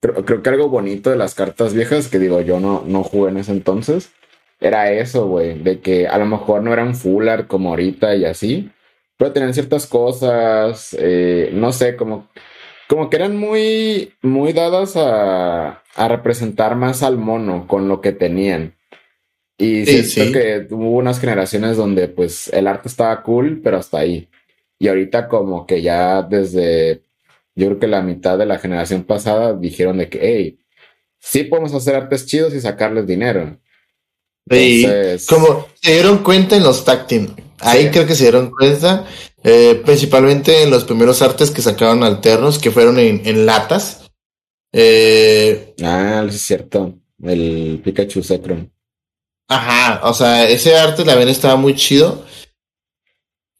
creo, 0.00 0.24
creo 0.24 0.42
que 0.42 0.50
algo 0.50 0.68
bonito 0.68 1.10
de 1.10 1.16
las 1.16 1.34
cartas 1.34 1.74
viejas, 1.74 2.06
que 2.06 2.20
digo, 2.20 2.40
yo 2.40 2.60
no, 2.60 2.84
no 2.86 3.02
jugué 3.02 3.30
en 3.30 3.38
ese 3.38 3.50
entonces, 3.50 4.10
era 4.60 4.92
eso, 4.92 5.26
güey, 5.26 5.58
de 5.60 5.80
que 5.80 6.06
a 6.06 6.18
lo 6.18 6.26
mejor 6.26 6.62
no 6.62 6.72
eran 6.72 6.94
full 6.94 7.28
art 7.28 7.48
como 7.48 7.70
ahorita 7.70 8.14
y 8.14 8.26
así, 8.26 8.70
pero 9.22 9.32
tenían 9.32 9.54
ciertas 9.54 9.86
cosas, 9.86 10.96
eh, 10.98 11.50
no 11.52 11.72
sé, 11.72 11.94
como, 11.94 12.28
como 12.88 13.08
que 13.08 13.14
eran 13.14 13.36
muy, 13.36 14.14
muy 14.20 14.52
dadas 14.52 14.96
a, 14.96 15.80
a 15.94 16.08
representar 16.08 16.74
más 16.74 17.04
al 17.04 17.18
mono 17.18 17.68
con 17.68 17.86
lo 17.86 18.00
que 18.00 18.10
tenían. 18.10 18.74
Y 19.56 19.86
siento 19.86 20.32
que 20.32 20.66
hubo 20.74 20.96
unas 20.96 21.20
generaciones 21.20 21.76
donde 21.76 22.08
pues 22.08 22.48
el 22.48 22.66
arte 22.66 22.88
estaba 22.88 23.22
cool, 23.22 23.60
pero 23.62 23.76
hasta 23.76 24.00
ahí. 24.00 24.28
Y 24.80 24.88
ahorita 24.88 25.28
como 25.28 25.68
que 25.68 25.82
ya 25.82 26.22
desde, 26.22 27.02
yo 27.54 27.66
creo 27.68 27.78
que 27.78 27.86
la 27.86 28.02
mitad 28.02 28.36
de 28.38 28.46
la 28.46 28.58
generación 28.58 29.04
pasada 29.04 29.54
dijeron 29.54 29.98
de 29.98 30.08
que, 30.08 30.18
hey, 30.20 30.58
sí 31.20 31.44
podemos 31.44 31.72
hacer 31.74 31.94
artes 31.94 32.26
chidos 32.26 32.54
y 32.54 32.60
sacarles 32.60 33.06
dinero. 33.06 33.56
Y 34.50 34.84
como 35.28 35.68
se 35.80 35.92
dieron 35.92 36.24
cuenta 36.24 36.56
en 36.56 36.64
los 36.64 36.84
tag 36.84 37.06
Ahí 37.62 37.90
creo 37.90 38.06
que 38.06 38.14
se 38.14 38.24
dieron 38.24 38.50
cuenta, 38.50 39.06
eh, 39.44 39.80
principalmente 39.84 40.62
en 40.62 40.70
los 40.70 40.84
primeros 40.84 41.22
artes 41.22 41.50
que 41.50 41.62
sacaron 41.62 42.02
alternos, 42.02 42.58
que 42.58 42.70
fueron 42.70 42.98
en, 42.98 43.46
latas. 43.46 44.10
Eh, 44.72 45.74
ah, 45.82 46.24
es 46.28 46.42
cierto. 46.42 46.94
El 47.22 47.80
Pikachu 47.84 48.22
Zekrom. 48.22 48.68
Ajá, 49.48 50.00
o 50.08 50.14
sea, 50.14 50.48
ese 50.48 50.76
arte 50.76 51.04
también 51.04 51.28
estaba 51.28 51.56
muy 51.56 51.76
chido. 51.76 52.24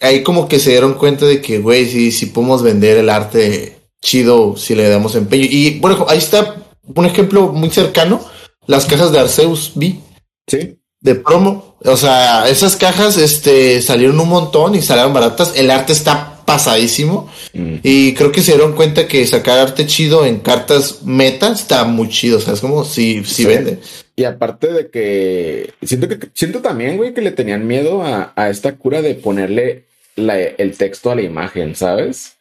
Ahí 0.00 0.22
como 0.22 0.48
que 0.48 0.58
se 0.58 0.70
dieron 0.70 0.94
cuenta 0.94 1.26
de 1.26 1.40
que, 1.40 1.58
güey, 1.58 1.86
sí, 1.86 2.10
sí 2.10 2.26
podemos 2.26 2.62
vender 2.62 2.96
el 2.96 3.08
arte 3.08 3.78
chido 4.00 4.56
si 4.56 4.74
le 4.74 4.88
damos 4.88 5.14
empeño. 5.14 5.46
Y 5.48 5.78
bueno, 5.78 6.06
ahí 6.08 6.18
está 6.18 6.56
un 6.82 7.06
ejemplo 7.06 7.52
muy 7.52 7.70
cercano, 7.70 8.20
las 8.66 8.86
cajas 8.86 9.12
de 9.12 9.20
Arceus 9.20 9.72
B. 9.76 10.00
Sí. 10.48 10.78
De 11.00 11.14
promo. 11.14 11.71
O 11.84 11.96
sea, 11.96 12.48
esas 12.48 12.76
cajas 12.76 13.16
este, 13.16 13.82
salieron 13.82 14.20
un 14.20 14.28
montón 14.28 14.74
y 14.74 14.82
salieron 14.82 15.12
baratas. 15.12 15.54
El 15.56 15.70
arte 15.70 15.92
está 15.92 16.32
pasadísimo. 16.44 17.30
Mm. 17.52 17.76
Y 17.82 18.14
creo 18.14 18.30
que 18.32 18.40
se 18.40 18.52
dieron 18.52 18.74
cuenta 18.74 19.08
que 19.08 19.26
sacar 19.26 19.58
arte 19.58 19.86
chido 19.86 20.24
en 20.24 20.40
cartas 20.40 21.02
meta 21.02 21.52
está 21.52 21.84
muy 21.84 22.08
chido. 22.08 22.38
O 22.38 22.40
sea, 22.40 22.54
es 22.54 22.60
como 22.60 22.84
si, 22.84 23.24
si 23.24 23.44
vende. 23.44 23.78
Y 24.14 24.24
aparte 24.24 24.72
de 24.72 24.90
que 24.90 25.72
siento 25.82 26.08
que 26.08 26.18
siento 26.34 26.60
también, 26.60 26.96
güey, 26.96 27.14
que 27.14 27.22
le 27.22 27.32
tenían 27.32 27.66
miedo 27.66 28.02
a, 28.04 28.32
esta 28.48 28.76
cura 28.76 29.02
de 29.02 29.14
ponerle 29.14 29.86
el 30.16 30.76
texto 30.76 31.10
a 31.10 31.14
la 31.14 31.22
imagen, 31.22 31.74
¿sabes? 31.74 32.36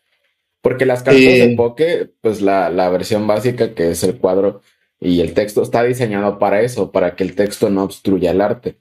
Porque 0.62 0.86
las 0.86 1.02
cartas 1.02 1.24
de 1.24 1.54
Poke, 1.58 2.10
pues 2.22 2.42
la, 2.42 2.70
la 2.70 2.90
versión 2.90 3.26
básica, 3.26 3.74
que 3.74 3.92
es 3.92 4.04
el 4.04 4.18
cuadro, 4.18 4.62
y 5.00 5.22
el 5.22 5.34
texto 5.34 5.64
está 5.64 5.84
diseñado 5.84 6.38
para 6.38 6.62
eso, 6.62 6.92
para 6.92 7.16
que 7.16 7.24
el 7.24 7.34
texto 7.34 7.70
no 7.70 7.84
obstruya 7.84 8.32
el 8.32 8.42
arte. 8.42 8.76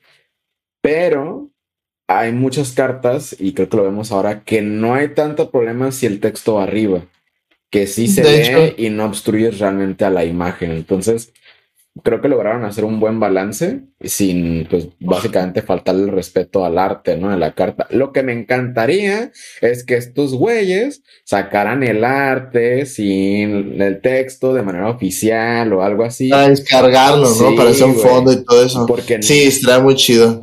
Pero 0.83 1.51
hay 2.09 2.33
muchas 2.33 2.72
cartas, 2.72 3.37
y 3.39 3.53
creo 3.53 3.68
que 3.68 3.76
lo 3.76 3.85
vemos 3.85 4.11
ahora, 4.12 4.43
que 4.43 4.62
no 4.62 4.95
hay 4.95 5.14
tanto 5.14 5.51
problema 5.51 5.93
si 5.93 6.07
el 6.07 6.20
texto 6.20 6.55
va 6.55 6.64
arriba, 6.64 7.05
que 7.70 7.87
sí 7.87 8.09
se 8.09 8.22
ve 8.22 8.74
y 8.76 8.91
no 8.91 9.05
obstruye 9.05 9.51
realmente 9.51 10.05
a 10.05 10.11
la 10.11 10.24
imagen. 10.24 10.72
Entonces, 10.72 11.33
creo 12.03 12.20
que 12.20 12.28
lograron 12.28 12.64
hacer 12.64 12.85
un 12.85 13.01
buen 13.01 13.20
balance 13.20 13.83
sin, 14.01 14.66
pues, 14.68 14.89
básicamente 15.01 15.62
faltarle 15.62 16.05
el 16.05 16.12
respeto 16.12 16.64
al 16.64 16.78
arte, 16.78 17.16
¿no? 17.16 17.31
De 17.31 17.37
la 17.37 17.53
carta. 17.53 17.87
Lo 17.91 18.12
que 18.12 18.22
me 18.22 18.33
encantaría 18.33 19.31
es 19.61 19.85
que 19.85 19.97
estos 19.97 20.35
güeyes 20.35 21.03
sacaran 21.24 21.83
el 21.83 22.05
arte 22.05 22.87
sin 22.87 23.81
el 23.81 24.01
texto 24.01 24.55
de 24.55 24.62
manera 24.62 24.89
oficial 24.89 25.72
o 25.72 25.83
algo 25.83 26.05
así. 26.05 26.28
Para 26.28 26.49
descargarlo, 26.49 27.28
¿no? 27.28 27.55
Para 27.55 27.70
hacer 27.70 27.87
un 27.87 27.97
fondo 27.97 28.33
y 28.33 28.45
todo 28.45 28.64
eso. 28.64 28.87
Porque 28.87 29.22
sí, 29.22 29.43
está 29.43 29.81
muy 29.81 29.95
chido. 29.95 30.43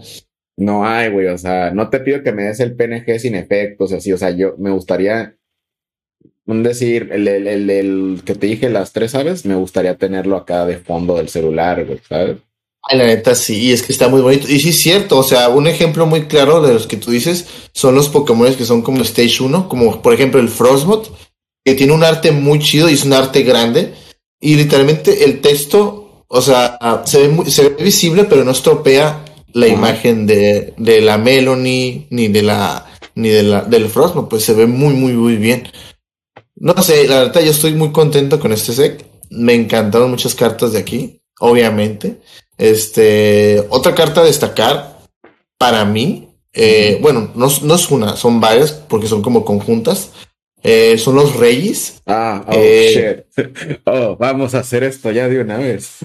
No 0.58 0.86
hay, 0.86 1.10
güey, 1.12 1.28
o 1.28 1.38
sea, 1.38 1.72
no 1.72 1.90
te 1.90 2.00
pido 2.00 2.24
que 2.24 2.32
me 2.32 2.44
des 2.44 2.60
el 2.60 2.76
PNG 2.76 3.20
sin 3.20 3.36
efectos, 3.36 3.94
así, 3.94 4.12
o 4.12 4.18
sea, 4.18 4.32
yo 4.32 4.56
me 4.58 4.72
gustaría 4.72 5.38
un 6.48 6.64
decir, 6.64 7.10
el, 7.12 7.28
el, 7.28 7.70
el, 7.70 8.22
que 8.26 8.34
te 8.34 8.48
dije, 8.48 8.70
las 8.70 8.94
tres 8.94 9.14
aves, 9.16 9.46
me 9.46 9.56
gustaría 9.56 9.98
tenerlo 9.98 10.38
acá 10.38 10.66
de 10.66 10.78
fondo 10.78 11.18
del 11.18 11.30
celular, 11.30 11.86
güey, 11.86 12.00
¿sabes? 12.08 12.38
Ay, 12.90 12.98
la 12.98 13.06
neta, 13.06 13.36
sí, 13.36 13.74
es 13.74 13.84
que 13.84 13.92
está 13.92 14.08
muy 14.08 14.22
bonito. 14.22 14.48
Y 14.50 14.60
sí 14.60 14.70
es 14.70 14.82
cierto, 14.82 15.18
o 15.18 15.24
sea, 15.24 15.50
un 15.50 15.68
ejemplo 15.68 16.06
muy 16.06 16.28
claro 16.28 16.62
de 16.62 16.74
los 16.74 16.88
que 16.88 16.96
tú 16.96 17.12
dices 17.12 17.48
son 17.74 17.96
los 17.96 18.08
Pokémon 18.08 18.56
que 18.56 18.64
son 18.64 18.82
como 18.82 19.02
Stage 19.02 19.44
1, 19.44 19.68
como 19.68 20.02
por 20.02 20.14
ejemplo 20.14 20.40
el 20.40 20.48
Frostbot, 20.48 21.14
que 21.66 21.74
tiene 21.74 21.92
un 21.92 22.06
arte 22.06 22.32
muy 22.32 22.60
chido 22.60 22.90
y 22.90 22.94
es 22.94 23.04
un 23.04 23.12
arte 23.12 23.44
grande. 23.44 23.94
Y 24.40 24.56
literalmente 24.56 25.26
el 25.26 25.42
texto, 25.42 26.24
o 26.30 26.42
sea, 26.42 26.80
se 27.06 27.28
ve, 27.28 27.52
se 27.52 27.70
ve 27.70 27.84
visible, 27.84 28.24
pero 28.24 28.46
no 28.46 28.52
estropea 28.52 29.26
la 29.58 29.68
imagen 29.68 30.28
de, 30.28 30.74
de 30.78 31.02
la 31.02 31.18
Melanie 31.18 32.08
ni 32.12 32.28
de 32.28 32.44
la 32.44 32.86
ni 33.16 33.30
de 33.30 33.42
la, 33.42 33.62
del 33.64 33.90
Frostbot, 33.90 34.30
pues 34.30 34.44
se 34.44 34.54
ve 34.54 34.68
muy, 34.68 34.94
muy, 34.94 35.14
muy 35.14 35.38
bien. 35.38 35.68
No 36.56 36.82
sé, 36.84 37.08
la 37.08 37.24
verdad 37.24 37.42
yo 37.42 37.50
estoy 37.50 37.74
muy 37.74 37.92
contento 37.92 38.40
con 38.40 38.52
este 38.52 38.74
set. 38.74 39.06
Me 39.32 39.56
encantaron 39.56 40.12
muchas 40.12 40.36
cartas 40.36 40.74
de 40.74 40.80
aquí, 40.80 41.20
obviamente. 41.40 42.22
Este, 42.58 43.66
otra 43.70 43.96
carta 43.96 44.22
a 44.22 44.26
destacar 44.26 45.00
para 45.58 45.84
mí, 45.86 46.30
eh, 46.54 47.00
bueno, 47.02 47.32
no, 47.34 47.48
no, 47.64 47.76
es 47.76 47.90
una, 47.90 48.16
son 48.16 48.40
varias 48.40 48.72
porque 48.72 49.08
son 49.08 49.24
como 49.24 49.44
conjuntas. 49.44 50.12
Eh, 50.62 50.98
son 51.00 51.16
los 51.16 51.36
reyes. 51.36 52.02
Ah, 52.06 52.46
oh, 52.48 52.54
eh, 52.56 53.26
shit. 53.36 53.80
Oh, 53.86 54.16
vamos 54.18 54.54
a 54.54 54.60
hacer 54.60 54.84
esto 54.84 55.12
ya 55.12 55.28
de 55.28 55.42
una 55.42 55.58
vez. 55.58 55.98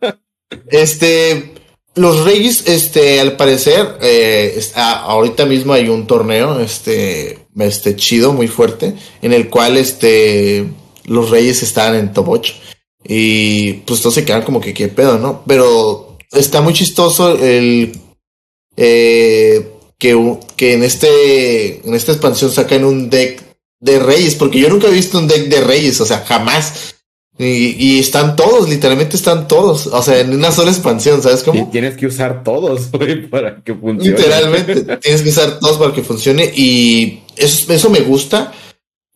este, 0.68 1.54
los 2.00 2.24
Reyes, 2.24 2.64
este, 2.66 3.20
al 3.20 3.36
parecer, 3.36 3.98
eh, 4.00 4.60
ahorita 4.74 5.46
mismo 5.46 5.72
hay 5.72 5.88
un 5.88 6.06
torneo, 6.06 6.60
este, 6.60 7.46
este, 7.58 7.96
chido, 7.96 8.32
muy 8.32 8.48
fuerte, 8.48 8.94
en 9.22 9.32
el 9.32 9.48
cual, 9.48 9.76
este, 9.76 10.66
los 11.04 11.30
Reyes 11.30 11.62
están 11.62 11.94
en 11.94 12.12
top 12.12 12.28
8. 12.28 12.54
Y 13.04 13.72
pues 13.86 14.00
todos 14.02 14.14
se 14.14 14.24
quedan 14.24 14.42
como 14.42 14.60
que 14.60 14.74
qué 14.74 14.88
pedo, 14.88 15.18
¿no? 15.18 15.42
Pero 15.46 16.18
está 16.30 16.60
muy 16.60 16.74
chistoso 16.74 17.36
el 17.38 17.92
eh, 18.76 19.72
que, 19.98 20.38
que 20.56 20.74
en 20.74 20.82
este 20.82 21.86
en 21.86 21.94
esta 21.94 22.12
expansión 22.12 22.50
sacan 22.50 22.84
un 22.84 23.10
deck 23.10 23.42
de 23.80 23.98
reyes, 23.98 24.34
porque 24.34 24.60
yo 24.60 24.68
nunca 24.68 24.88
he 24.88 24.92
visto 24.92 25.18
un 25.18 25.28
deck 25.28 25.48
de 25.48 25.62
reyes, 25.62 26.00
o 26.00 26.06
sea, 26.06 26.24
jamás. 26.26 26.96
Y, 27.42 27.98
están 27.98 28.36
todos, 28.36 28.68
literalmente 28.68 29.16
están 29.16 29.48
todos. 29.48 29.86
O 29.86 30.02
sea, 30.02 30.20
en 30.20 30.34
una 30.34 30.52
sola 30.52 30.70
expansión, 30.70 31.22
¿sabes 31.22 31.42
cómo? 31.42 31.62
Y 31.62 31.70
tienes 31.70 31.96
que 31.96 32.06
usar 32.06 32.44
todos, 32.44 32.82
para 33.30 33.62
que 33.62 33.74
funcione. 33.74 34.18
Literalmente, 34.18 34.96
tienes 35.00 35.22
que 35.22 35.30
usar 35.30 35.58
todos 35.58 35.78
para 35.78 35.92
que 35.94 36.02
funcione. 36.02 36.52
Y 36.54 37.22
eso, 37.36 37.72
eso 37.72 37.88
me 37.88 38.00
gusta. 38.00 38.52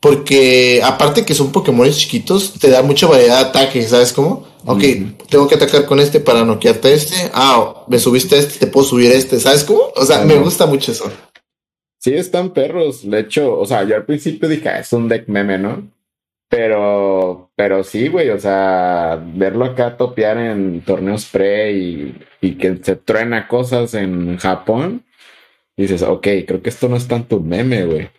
Porque 0.00 0.82
aparte 0.84 1.24
que 1.24 1.34
son 1.34 1.50
Pokémon 1.50 1.90
chiquitos, 1.90 2.52
te 2.60 2.68
da 2.68 2.82
mucha 2.82 3.06
variedad 3.06 3.40
de 3.40 3.48
ataques, 3.48 3.88
¿sabes 3.88 4.12
cómo? 4.12 4.46
Ok, 4.66 4.82
tengo 5.30 5.48
que 5.48 5.54
atacar 5.54 5.86
con 5.86 5.98
este 5.98 6.20
para 6.20 6.44
noquearte 6.44 6.92
este. 6.92 7.30
Ah, 7.32 7.84
me 7.88 7.98
subiste 7.98 8.36
este, 8.38 8.58
te 8.58 8.66
puedo 8.66 8.86
subir 8.86 9.10
este, 9.12 9.40
¿sabes 9.40 9.64
cómo? 9.64 9.92
O 9.96 10.04
sea, 10.04 10.24
me 10.24 10.34
gusta 10.36 10.66
mucho 10.66 10.92
eso. 10.92 11.10
Sí, 11.98 12.12
están 12.12 12.50
perros. 12.50 13.08
De 13.08 13.20
hecho, 13.20 13.58
o 13.58 13.64
sea, 13.64 13.84
yo 13.84 13.96
al 13.96 14.04
principio 14.04 14.46
dije, 14.46 14.68
ah, 14.68 14.80
es 14.80 14.92
un 14.92 15.08
deck 15.08 15.26
meme, 15.28 15.56
¿no? 15.56 15.90
Pero, 16.50 17.43
pero 17.56 17.84
sí, 17.84 18.08
güey, 18.08 18.30
o 18.30 18.38
sea, 18.38 19.22
verlo 19.34 19.64
acá 19.64 19.96
topear 19.96 20.38
en 20.38 20.80
torneos 20.80 21.26
pre 21.26 21.72
y, 21.72 22.18
y 22.40 22.56
que 22.56 22.78
se 22.82 22.96
truena 22.96 23.46
cosas 23.46 23.94
en 23.94 24.36
Japón, 24.38 25.04
dices, 25.76 26.02
ok, 26.02 26.26
creo 26.46 26.62
que 26.62 26.70
esto 26.70 26.88
no 26.88 26.96
es 26.96 27.06
tanto 27.06 27.36
un 27.36 27.48
meme, 27.48 27.84
güey. 27.84 28.10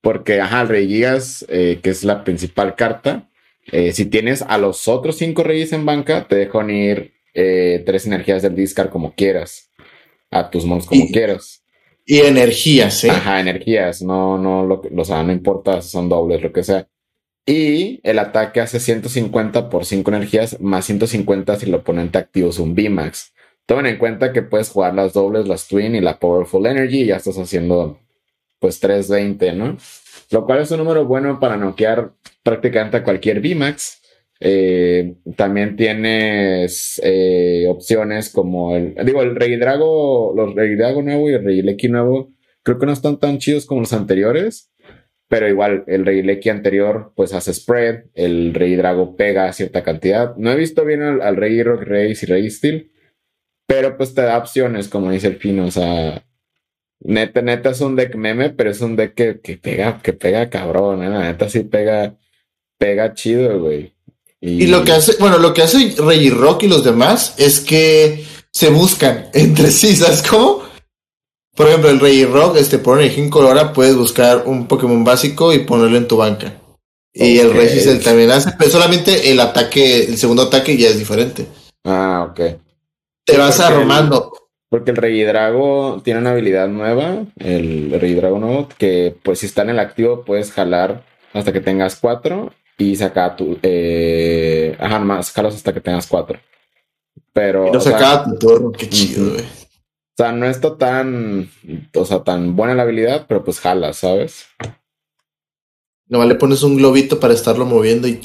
Porque, 0.00 0.40
ajá, 0.40 0.62
el 0.62 0.68
Rey 0.68 0.88
Gigas, 0.88 1.46
eh, 1.48 1.80
que 1.82 1.90
es 1.90 2.04
la 2.04 2.24
principal 2.24 2.74
carta, 2.74 3.30
eh, 3.72 3.92
si 3.92 4.06
tienes 4.06 4.42
a 4.42 4.58
los 4.58 4.88
otros 4.88 5.16
cinco 5.16 5.42
reyes 5.42 5.72
en 5.72 5.86
banca, 5.86 6.26
te 6.28 6.36
dejan 6.36 6.70
ir 6.70 7.14
eh, 7.32 7.82
tres 7.86 8.06
energías 8.06 8.42
del 8.42 8.54
discard 8.54 8.90
como 8.90 9.14
quieras, 9.14 9.70
a 10.30 10.50
tus 10.50 10.64
monos 10.66 10.86
como 10.86 11.06
quieras. 11.08 11.64
Y 12.04 12.18
energías, 12.20 13.02
¿eh? 13.04 13.10
Ajá, 13.10 13.40
energías, 13.40 14.02
no, 14.02 14.36
no, 14.36 14.66
lo, 14.66 14.82
o 14.94 15.04
sea, 15.04 15.22
no 15.22 15.32
importa 15.32 15.80
si 15.80 15.88
son 15.88 16.08
dobles, 16.08 16.42
lo 16.42 16.52
que 16.52 16.62
sea. 16.62 16.86
Y 17.46 18.00
el 18.04 18.18
ataque 18.18 18.60
hace 18.60 18.80
150 18.80 19.68
por 19.68 19.84
5 19.84 20.10
energías, 20.10 20.60
más 20.60 20.86
150 20.86 21.56
si 21.56 21.66
el 21.66 21.74
oponente 21.74 22.18
activa 22.18 22.50
un 22.58 22.74
VMAX. 22.74 23.34
Tomen 23.66 23.86
en 23.86 23.98
cuenta 23.98 24.32
que 24.32 24.42
puedes 24.42 24.70
jugar 24.70 24.94
las 24.94 25.12
dobles, 25.12 25.46
las 25.46 25.68
Twin 25.68 25.94
y 25.94 26.00
la 26.00 26.18
Powerful 26.18 26.66
Energy 26.66 27.02
y 27.02 27.06
ya 27.06 27.16
estás 27.16 27.38
haciendo 27.38 27.98
pues 28.58 28.80
320, 28.80 29.52
¿no? 29.52 29.76
Lo 30.30 30.46
cual 30.46 30.60
es 30.60 30.70
un 30.70 30.78
número 30.78 31.04
bueno 31.04 31.38
para 31.38 31.56
noquear 31.56 32.12
prácticamente 32.42 32.96
a 32.98 33.04
cualquier 33.04 33.40
VMAX. 33.40 34.00
Eh, 34.40 35.14
también 35.36 35.76
tienes 35.76 37.00
eh, 37.04 37.66
opciones 37.68 38.30
como 38.30 38.74
el, 38.74 38.94
digo, 39.04 39.22
el 39.22 39.36
Rey 39.36 39.56
Drago, 39.56 40.32
los 40.34 40.54
Rey 40.54 40.74
Drago 40.76 41.02
nuevo 41.02 41.30
y 41.30 41.34
el 41.34 41.44
Rey 41.44 41.62
Lecky 41.62 41.88
nuevo, 41.88 42.32
creo 42.62 42.78
que 42.78 42.86
no 42.86 42.92
están 42.92 43.18
tan 43.18 43.38
chidos 43.38 43.64
como 43.64 43.82
los 43.82 43.92
anteriores, 43.92 44.70
pero 45.28 45.48
igual 45.48 45.84
el 45.86 46.04
Rey 46.04 46.22
Lecky 46.22 46.50
anterior 46.50 47.12
pues 47.16 47.32
hace 47.32 47.52
spread, 47.52 48.04
el 48.14 48.54
Rey 48.54 48.76
Drago 48.76 49.16
pega 49.16 49.52
cierta 49.52 49.82
cantidad. 49.82 50.36
No 50.36 50.52
he 50.52 50.56
visto 50.56 50.84
bien 50.84 51.02
al, 51.02 51.36
Rey 51.36 51.62
Rock 51.62 51.82
Race 51.82 52.18
y 52.22 52.26
Rey 52.26 52.50
Steel, 52.50 52.90
pero 53.66 53.96
pues 53.96 54.14
te 54.14 54.22
da 54.22 54.38
opciones, 54.38 54.88
como 54.88 55.10
dice 55.10 55.28
el 55.28 55.36
Pino, 55.36 55.66
o 55.66 55.70
sea, 55.70 56.24
Neta, 57.00 57.42
neta 57.42 57.70
es 57.70 57.80
un 57.82 57.96
deck 57.96 58.14
meme, 58.14 58.50
pero 58.50 58.70
es 58.70 58.80
un 58.80 58.96
deck 58.96 59.14
que, 59.14 59.40
que 59.40 59.58
pega, 59.58 60.00
que 60.02 60.14
pega 60.14 60.48
cabrón, 60.48 61.02
¿eh? 61.02 61.10
neta 61.10 61.50
sí 61.50 61.60
pega, 61.60 62.16
pega 62.78 63.12
chido, 63.12 63.60
güey. 63.60 63.92
Y... 64.40 64.66
lo 64.66 64.84
que 64.84 64.92
hace, 64.92 65.16
bueno, 65.20 65.38
lo 65.38 65.52
que 65.52 65.62
hace 65.62 65.94
Rey 65.98 66.30
Rock 66.30 66.64
y 66.64 66.68
los 66.68 66.82
demás 66.82 67.34
es 67.38 67.60
que 67.60 68.24
se 68.50 68.70
buscan 68.70 69.28
entre 69.34 69.70
sí, 69.70 69.94
¿sabes 69.94 70.22
cómo? 70.22 70.62
Por 71.54 71.68
ejemplo, 71.68 71.90
el 71.90 72.00
Rey 72.00 72.24
Rock, 72.24 72.56
este, 72.56 72.78
por 72.78 72.98
energía 72.98 73.24
incolora, 73.24 73.72
puedes 73.72 73.96
buscar 73.96 74.42
un 74.46 74.66
Pokémon 74.66 75.04
básico 75.04 75.52
y 75.52 75.60
ponerlo 75.60 75.96
en 75.96 76.08
tu 76.08 76.16
banca. 76.16 76.54
Y 77.12 77.38
el 77.38 77.52
Rey 77.52 77.68
también 78.02 78.32
hace, 78.32 78.50
pero 78.58 78.70
solamente 78.70 79.30
el 79.30 79.38
ataque, 79.38 80.04
el 80.04 80.18
segundo 80.18 80.42
ataque 80.42 80.76
ya 80.76 80.88
es 80.88 80.98
diferente. 80.98 81.46
Ah, 81.84 82.26
ok. 82.28 82.40
Te 83.24 83.38
vas 83.38 83.60
armando. 83.60 84.32
Porque 84.68 84.90
el 84.90 84.96
Rey 84.96 85.22
Drago 85.22 86.00
tiene 86.02 86.18
una 86.18 86.32
habilidad 86.32 86.66
nueva, 86.66 87.24
el 87.38 87.96
Rey 88.00 88.14
Drago 88.14 88.40
nuevo, 88.40 88.68
que 88.76 89.14
pues 89.22 89.38
si 89.38 89.46
está 89.46 89.62
en 89.62 89.70
el 89.70 89.78
activo 89.78 90.24
puedes 90.24 90.50
jalar 90.50 91.04
hasta 91.32 91.52
que 91.52 91.60
tengas 91.60 91.94
cuatro 91.94 92.52
y 92.76 92.96
sacar 92.96 93.36
tu... 93.36 93.56
Eh, 93.62 94.76
ajá, 94.80 94.98
más 94.98 95.30
jalas 95.30 95.54
hasta 95.54 95.72
que 95.72 95.80
tengas 95.80 96.08
cuatro. 96.08 96.40
Pero... 97.32 97.70
Y 97.72 97.80
saca 97.80 98.24
tu 98.24 98.36
turno, 98.36 98.72
qué 98.72 98.88
chido, 98.88 99.34
güey. 99.34 99.44
O 100.16 100.22
sea, 100.22 100.30
no 100.30 100.46
está 100.46 100.78
tan, 100.78 101.50
o 101.92 102.04
sea, 102.04 102.22
tan 102.22 102.54
buena 102.54 102.74
la 102.74 102.84
habilidad, 102.84 103.26
pero 103.28 103.42
pues 103.42 103.58
jalas, 103.58 103.96
¿sabes? 103.96 104.46
Nomás 106.06 106.28
le 106.28 106.36
pones 106.36 106.62
un 106.62 106.76
globito 106.76 107.18
para 107.18 107.34
estarlo 107.34 107.64
moviendo 107.66 108.06
y... 108.06 108.20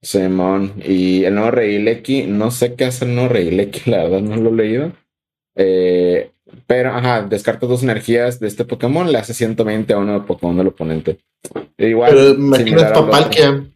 Simón, 0.00 0.74
y 0.84 1.24
el 1.24 1.34
nuevo 1.34 1.50
Rey 1.50 1.80
Lecky, 1.80 2.22
no 2.28 2.52
sé 2.52 2.76
qué 2.76 2.84
hace 2.84 3.04
el 3.04 3.16
nuevo 3.16 3.30
Rey 3.30 3.50
Lecky, 3.50 3.90
la 3.90 4.04
verdad 4.04 4.20
no 4.20 4.36
lo 4.36 4.50
he 4.50 4.54
leído. 4.54 4.92
Eh, 5.56 6.30
pero, 6.66 6.90
ajá, 6.90 7.22
descarta 7.22 7.66
dos 7.66 7.82
energías 7.82 8.38
de 8.38 8.46
este 8.46 8.64
Pokémon, 8.64 9.10
le 9.10 9.18
hace 9.18 9.34
120 9.34 9.92
a 9.92 9.98
uno 9.98 10.20
de 10.20 10.26
Pokémon 10.26 10.56
del 10.56 10.68
oponente. 10.68 11.18
Igual. 11.76 12.10
Pero 12.10 12.28
imagínate 12.30 12.92
para 12.92 13.10
Palkia. 13.10 13.66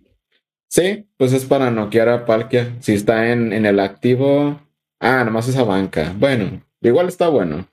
Sí, 0.69 1.07
pues 1.17 1.33
es 1.33 1.45
para 1.45 1.71
noquear 1.71 2.09
a 2.09 2.25
Palkia. 2.25 2.77
Si 2.81 2.93
está 2.93 3.33
en, 3.33 3.53
en 3.53 3.67
el 3.67 3.81
activo. 3.81 4.61
Ah, 5.01 5.25
nomás 5.25 5.49
esa 5.49 5.65
banca. 5.65 6.15
Bueno, 6.17 6.63
igual 6.89 7.09
está 7.09 7.29
bueno. 7.29 7.69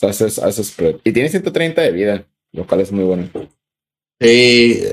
Haces, 0.00 0.38
haces 0.38 0.68
spread. 0.68 0.96
Y 1.04 1.12
tiene 1.12 1.28
130 1.28 1.82
de 1.82 1.92
vida, 1.92 2.26
lo 2.52 2.66
cual 2.66 2.80
es 2.80 2.92
muy 2.92 3.04
bueno. 3.04 3.28
Eh, 4.20 4.92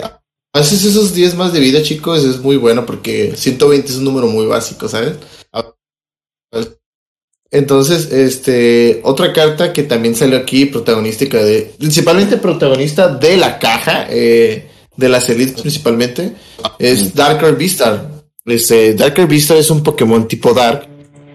haces 0.53 0.83
esos 0.85 1.13
10 1.13 1.35
más 1.35 1.53
de 1.53 1.59
vida, 1.59 1.81
chicos, 1.83 2.23
es 2.23 2.39
muy 2.39 2.57
bueno 2.57 2.85
porque 2.85 3.35
120 3.35 3.87
es 3.87 3.97
un 3.97 4.05
número 4.05 4.27
muy 4.27 4.45
básico, 4.45 4.87
¿sabes? 4.87 5.17
Entonces, 7.49 8.11
este, 8.11 8.99
otra 9.03 9.31
carta 9.31 9.71
que 9.71 9.83
también 9.83 10.15
salió 10.15 10.37
aquí, 10.37 10.65
protagonística 10.65 11.37
de, 11.37 11.73
principalmente 11.77 12.37
protagonista 12.37 13.07
de 13.07 13.37
la 13.37 13.57
caja, 13.57 14.07
eh, 14.09 14.67
de 14.95 15.09
las 15.09 15.29
elites 15.29 15.61
principalmente, 15.61 16.33
es 16.77 17.15
Darker 17.15 17.55
Beastar. 17.55 18.25
Este, 18.45 18.95
Darker 18.95 19.27
Beastar 19.27 19.57
es 19.57 19.69
un 19.69 19.81
Pokémon 19.81 20.27
tipo 20.27 20.53
Dark 20.53 20.87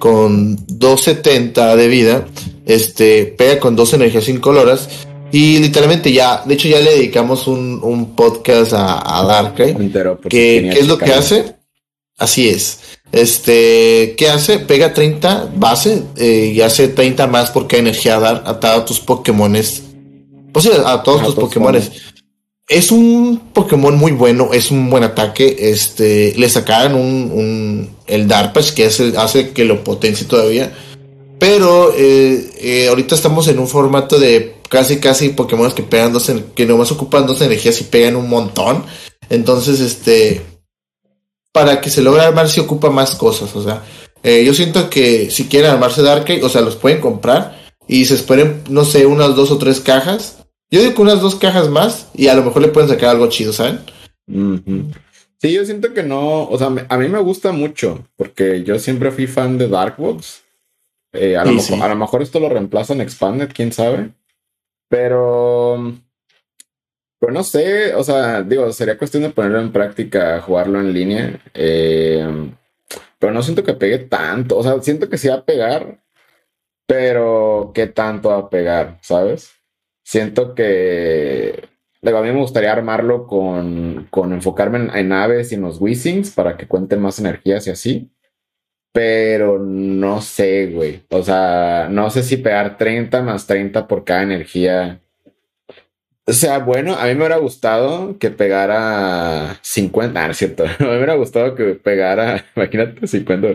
con 0.02 0.56
270 0.66 1.76
de 1.76 1.86
vida, 1.86 2.26
este, 2.66 3.24
pega 3.24 3.60
con 3.60 3.76
dos 3.76 3.94
energías 3.94 4.28
incoloras 4.28 4.88
y 5.30 5.60
literalmente 5.60 6.12
ya, 6.12 6.42
de 6.44 6.54
hecho 6.54 6.66
ya 6.66 6.80
le 6.80 6.94
dedicamos 6.94 7.46
un, 7.46 7.78
un 7.80 8.16
podcast 8.16 8.72
a, 8.72 9.20
a 9.20 9.24
Darkrai, 9.24 9.76
que, 10.28 10.70
¿qué 10.72 10.76
es 10.80 10.88
lo 10.88 10.98
que 10.98 11.12
hace? 11.12 11.54
Así 12.18 12.48
es. 12.48 12.80
Este, 13.12 14.16
¿qué 14.18 14.28
hace? 14.28 14.58
Pega 14.58 14.92
30 14.92 15.52
base 15.54 16.02
eh, 16.16 16.50
y 16.52 16.60
hace 16.62 16.88
30 16.88 17.28
más 17.28 17.52
porque 17.52 17.78
energía 17.78 18.18
dar 18.18 18.42
a 18.44 18.58
todos 18.58 18.86
tus 18.86 18.98
Pokémones. 18.98 19.84
Pues 20.52 20.64
sí, 20.64 20.72
a 20.84 21.00
todos 21.04 21.26
tus 21.26 21.36
Pokémones. 21.36 21.92
Es 22.68 22.90
un 22.90 23.50
Pokémon 23.52 23.96
muy 23.96 24.12
bueno, 24.12 24.50
es 24.52 24.70
un 24.70 24.88
buen 24.88 25.04
ataque. 25.04 25.56
Este, 25.58 26.34
le 26.36 26.48
sacaron 26.48 26.94
un, 26.94 27.30
un 27.32 27.96
el 28.06 28.28
Darpash 28.28 28.72
que 28.72 28.86
hace, 28.86 29.50
que 29.50 29.64
lo 29.64 29.82
potencie 29.84 30.26
todavía. 30.26 30.72
Pero 31.38 31.92
eh, 31.96 32.50
eh, 32.60 32.88
ahorita 32.88 33.14
estamos 33.14 33.48
en 33.48 33.58
un 33.58 33.66
formato 33.66 34.18
de 34.18 34.56
casi 34.68 34.98
casi 34.98 35.30
Pokémon 35.30 35.72
que 35.72 35.82
pegan 35.82 36.12
dos, 36.12 36.30
que 36.54 36.66
nomás 36.66 36.92
ocupan 36.92 37.26
dos 37.26 37.40
energías 37.40 37.80
y 37.80 37.84
pegan 37.84 38.16
un 38.16 38.28
montón. 38.28 38.84
Entonces, 39.28 39.80
este, 39.80 40.40
para 41.52 41.80
que 41.80 41.90
se 41.90 42.02
logre 42.02 42.22
armar 42.22 42.48
se 42.48 42.60
ocupa 42.60 42.90
más 42.90 43.14
cosas. 43.14 43.54
O 43.56 43.62
sea, 43.62 43.82
eh, 44.22 44.44
yo 44.44 44.54
siento 44.54 44.88
que 44.88 45.30
si 45.30 45.46
quieren 45.46 45.70
armarse 45.70 46.02
Darkrai, 46.02 46.42
o 46.42 46.48
sea, 46.48 46.60
los 46.60 46.76
pueden 46.76 47.00
comprar 47.00 47.60
y 47.88 48.04
se 48.04 48.14
esperen, 48.14 48.62
no 48.68 48.84
sé, 48.84 49.06
unas 49.06 49.34
dos 49.34 49.50
o 49.50 49.58
tres 49.58 49.80
cajas. 49.80 50.38
Yo 50.72 50.80
digo 50.80 50.94
que 50.94 51.02
unas 51.02 51.20
dos 51.20 51.36
cajas 51.36 51.68
más 51.68 52.10
y 52.14 52.28
a 52.28 52.34
lo 52.34 52.42
mejor 52.42 52.62
le 52.62 52.68
pueden 52.68 52.88
sacar 52.88 53.10
algo 53.10 53.28
chido, 53.28 53.52
¿saben? 53.52 53.80
Sí, 55.38 55.52
yo 55.52 55.66
siento 55.66 55.92
que 55.92 56.02
no, 56.02 56.48
o 56.48 56.56
sea, 56.56 56.68
a 56.88 56.96
mí 56.96 57.08
me 57.08 57.18
gusta 57.18 57.52
mucho 57.52 58.08
porque 58.16 58.64
yo 58.64 58.78
siempre 58.78 59.10
fui 59.10 59.26
fan 59.26 59.58
de 59.58 59.68
Darkbox. 59.68 60.42
Eh, 61.12 61.36
a, 61.36 61.44
lo 61.44 61.52
mejor, 61.52 61.82
a 61.82 61.88
lo 61.88 61.96
mejor 61.96 62.22
esto 62.22 62.40
lo 62.40 62.48
reemplaza 62.48 62.94
en 62.94 63.02
Expanded, 63.02 63.50
quién 63.52 63.70
sabe. 63.70 64.12
Pero 64.88 65.92
pero 67.22 67.32
no 67.32 67.44
sé, 67.44 67.94
o 67.94 68.02
sea, 68.02 68.42
digo, 68.42 68.72
sería 68.72 68.98
cuestión 68.98 69.22
de 69.22 69.30
ponerlo 69.30 69.60
en 69.60 69.72
práctica, 69.72 70.40
jugarlo 70.40 70.80
en 70.80 70.92
línea. 70.92 71.40
Eh, 71.54 72.50
pero 73.18 73.32
no 73.32 73.42
siento 73.42 73.62
que 73.62 73.74
pegue 73.74 73.98
tanto. 73.98 74.56
O 74.56 74.62
sea, 74.64 74.80
siento 74.82 75.08
que 75.08 75.18
sí 75.18 75.28
va 75.28 75.36
a 75.36 75.44
pegar, 75.44 76.02
pero 76.84 77.72
¿qué 77.74 77.86
tanto 77.86 78.30
va 78.30 78.38
a 78.38 78.50
pegar? 78.50 78.98
¿Sabes? 79.02 79.52
Siento 80.12 80.54
que. 80.54 81.70
a 82.02 82.20
mí 82.20 82.32
me 82.32 82.40
gustaría 82.40 82.70
armarlo 82.70 83.26
con, 83.26 84.08
con 84.10 84.34
enfocarme 84.34 84.90
en, 84.92 85.08
naves 85.08 85.52
y 85.52 85.54
en 85.54 85.62
los 85.62 85.80
Wissings 85.80 86.32
para 86.32 86.58
que 86.58 86.68
cuenten 86.68 87.00
más 87.00 87.18
energías 87.18 87.66
y 87.66 87.70
así. 87.70 88.10
Pero 88.92 89.58
no 89.58 90.20
sé, 90.20 90.66
güey. 90.66 91.02
O 91.08 91.22
sea, 91.22 91.88
no 91.90 92.10
sé 92.10 92.22
si 92.24 92.36
pegar 92.36 92.76
30 92.76 93.22
más 93.22 93.46
30 93.46 93.88
por 93.88 94.04
cada 94.04 94.24
energía. 94.24 95.00
O 96.26 96.32
sea, 96.34 96.58
bueno, 96.58 96.94
a 96.94 97.06
mí 97.06 97.14
me 97.14 97.20
hubiera 97.20 97.38
gustado 97.38 98.18
que 98.18 98.30
pegara 98.30 99.58
50. 99.62 100.20
Ah, 100.20 100.26
no 100.26 100.32
es 100.32 100.36
cierto. 100.36 100.64
A 100.78 100.82
mí 100.82 100.88
me 100.90 100.96
hubiera 100.96 101.14
gustado 101.14 101.54
que 101.54 101.74
pegara, 101.76 102.44
imagínate, 102.54 103.06
50 103.06 103.48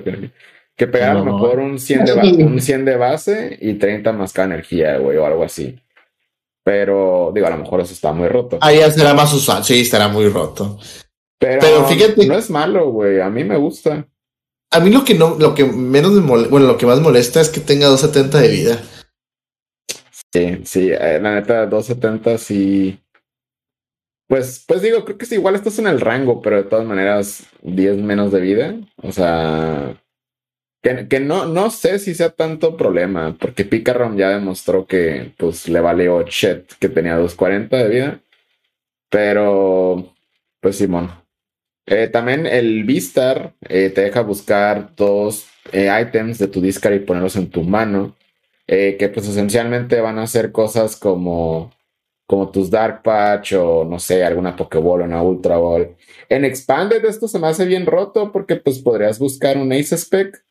Que 0.75 0.87
pegara 0.87 1.11
a 1.11 1.23
lo 1.23 1.25
mejor 1.25 1.59
un 1.59 1.77
100, 1.77 2.05
de 2.05 2.13
un 2.43 2.59
100 2.59 2.83
de 2.83 2.95
base 2.95 3.59
y 3.61 3.75
30 3.75 4.11
más 4.13 4.33
cada 4.33 4.47
energía, 4.47 4.97
güey, 4.97 5.17
o 5.17 5.25
algo 5.27 5.43
así. 5.43 5.79
Pero, 6.67 7.31
digo, 7.33 7.47
a 7.47 7.51
lo 7.51 7.59
mejor 7.59 7.79
eso 7.79 7.93
está 7.93 8.11
muy 8.11 8.27
roto. 8.27 8.57
Ahí 8.59 8.79
ya 8.79 8.91
será 8.91 9.13
más 9.13 9.33
usual, 9.33 9.63
sí, 9.63 9.79
estará 9.79 10.09
muy 10.09 10.27
roto. 10.27 10.77
Pero, 11.39 11.85
fíjate. 11.85 12.27
No 12.27 12.37
es 12.37 12.49
malo, 12.49 12.91
güey. 12.91 13.21
A 13.21 13.29
mí 13.29 13.45
me 13.45 13.55
gusta. 13.55 14.05
A 14.69 14.81
mí 14.81 14.89
lo 14.89 15.05
que 15.05 15.13
no, 15.13 15.37
lo 15.39 15.55
que 15.55 15.63
menos 15.63 16.11
me 16.11 16.19
molesta, 16.19 16.51
bueno, 16.51 16.67
lo 16.67 16.77
que 16.77 16.85
más 16.85 16.99
molesta 16.99 17.39
es 17.39 17.47
que 17.47 17.61
tenga 17.61 17.87
270 17.87 18.39
de 18.41 18.47
vida. 18.49 18.81
Sí, 20.33 20.61
sí, 20.65 20.91
eh, 20.91 21.19
la 21.21 21.35
neta, 21.35 21.67
270 21.67 22.37
sí. 22.37 22.99
Pues, 24.27 24.65
pues 24.67 24.81
digo, 24.81 25.05
creo 25.05 25.17
que 25.17 25.25
sí, 25.25 25.35
igual 25.35 25.55
estás 25.55 25.79
en 25.79 25.87
el 25.87 26.01
rango, 26.01 26.41
pero 26.41 26.57
de 26.57 26.69
todas 26.69 26.85
maneras, 26.85 27.45
10 27.61 27.95
menos 27.99 28.33
de 28.33 28.41
vida. 28.41 28.75
O 29.01 29.13
sea, 29.13 29.95
que, 31.09 31.19
no, 31.19 31.45
no 31.45 31.69
sé 31.69 31.99
si 31.99 32.15
sea 32.15 32.29
tanto 32.29 32.77
problema, 32.77 33.35
porque 33.39 33.65
Picarom 33.65 34.17
ya 34.17 34.29
demostró 34.29 34.85
que 34.85 35.33
pues 35.37 35.67
le 35.67 35.79
valió 35.81 36.23
shit 36.23 36.73
que 36.79 36.89
tenía 36.89 37.15
240 37.15 37.77
de 37.77 37.89
vida. 37.89 38.19
Pero, 39.09 40.13
pues 40.61 40.77
Simón. 40.77 41.11
Eh, 41.85 42.07
también 42.09 42.45
el 42.45 42.83
Vistar 42.83 43.53
eh, 43.61 43.89
te 43.89 44.01
deja 44.01 44.21
buscar 44.21 44.93
dos 44.95 45.47
eh, 45.71 45.89
items 46.01 46.37
de 46.37 46.47
tu 46.49 46.59
discard 46.61 46.95
y 46.95 46.99
ponerlos 46.99 47.37
en 47.37 47.49
tu 47.49 47.63
mano. 47.63 48.15
que 48.67 49.11
pues 49.13 49.27
esencialmente 49.27 50.01
van 50.01 50.19
a 50.19 50.27
ser 50.27 50.51
cosas 50.51 50.97
como, 50.97 51.71
como 52.27 52.51
tus 52.51 52.69
Dark 52.69 53.01
Patch 53.03 53.53
o 53.53 53.85
no 53.85 53.99
sé, 53.99 54.23
alguna 54.23 54.55
Pokéball 54.55 55.01
o 55.01 55.05
una 55.05 55.23
Ultra 55.23 55.57
Ball. 55.57 55.95
En 56.29 56.45
Expanded 56.45 57.05
esto 57.05 57.27
se 57.29 57.39
me 57.39 57.47
hace 57.47 57.65
bien 57.65 57.85
roto 57.85 58.31
porque 58.31 58.57
pues 58.57 58.79
podrías 58.79 59.19
buscar 59.19 59.57
un 59.57 59.71
Ace 59.71 59.97
Spec 59.97 60.43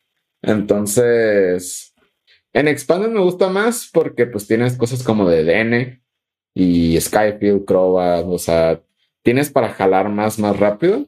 entonces, 0.43 1.95
en 2.53 2.69
Expanded 2.69 3.11
me 3.11 3.21
gusta 3.21 3.49
más 3.49 3.91
porque 3.93 4.27
pues 4.27 4.47
tienes 4.47 4.77
cosas 4.77 5.03
como 5.03 5.29
de 5.29 5.45
DN 5.45 6.03
y 6.55 7.01
Skyfield, 7.01 7.65
Crobat, 7.65 8.25
o 8.27 8.39
sea, 8.39 8.81
tienes 9.23 9.51
para 9.51 9.69
jalar 9.69 10.09
más, 10.09 10.39
más 10.39 10.59
rápido. 10.59 11.07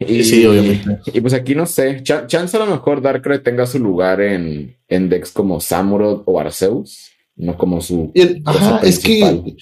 Y, 0.00 0.22
sí, 0.22 0.46
obviamente. 0.46 1.00
Y 1.12 1.20
pues 1.20 1.34
aquí 1.34 1.54
no 1.54 1.66
sé, 1.66 2.02
chance 2.02 2.56
a 2.56 2.60
lo 2.60 2.66
mejor 2.66 3.00
Darkrai 3.00 3.42
tenga 3.42 3.66
su 3.66 3.78
lugar 3.78 4.20
en, 4.20 4.76
en 4.86 5.08
decks 5.08 5.32
como 5.32 5.60
Samurott 5.60 6.22
o 6.26 6.38
Arceus, 6.38 7.10
no 7.34 7.56
como 7.56 7.80
su... 7.80 8.12
ajá, 8.44 8.80
es 8.84 8.98
que 9.00 9.56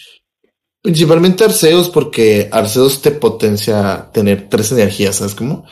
principalmente 0.83 1.45
Arceus 1.45 1.89
porque 1.89 2.49
Arceus 2.53 3.01
te 3.03 3.13
potencia 3.13 4.11
tener 4.13 4.49
tres 4.49 4.73
energías, 4.73 5.17
¿sabes 5.17 5.35
cómo? 5.35 5.65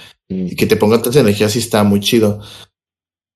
Y 0.51 0.57
que 0.57 0.67
te 0.67 0.77
ponga 0.77 1.01
tres 1.01 1.17
energías 1.17 1.53
sí 1.53 1.59
está 1.59 1.83
muy 1.85 2.01
chido. 2.01 2.41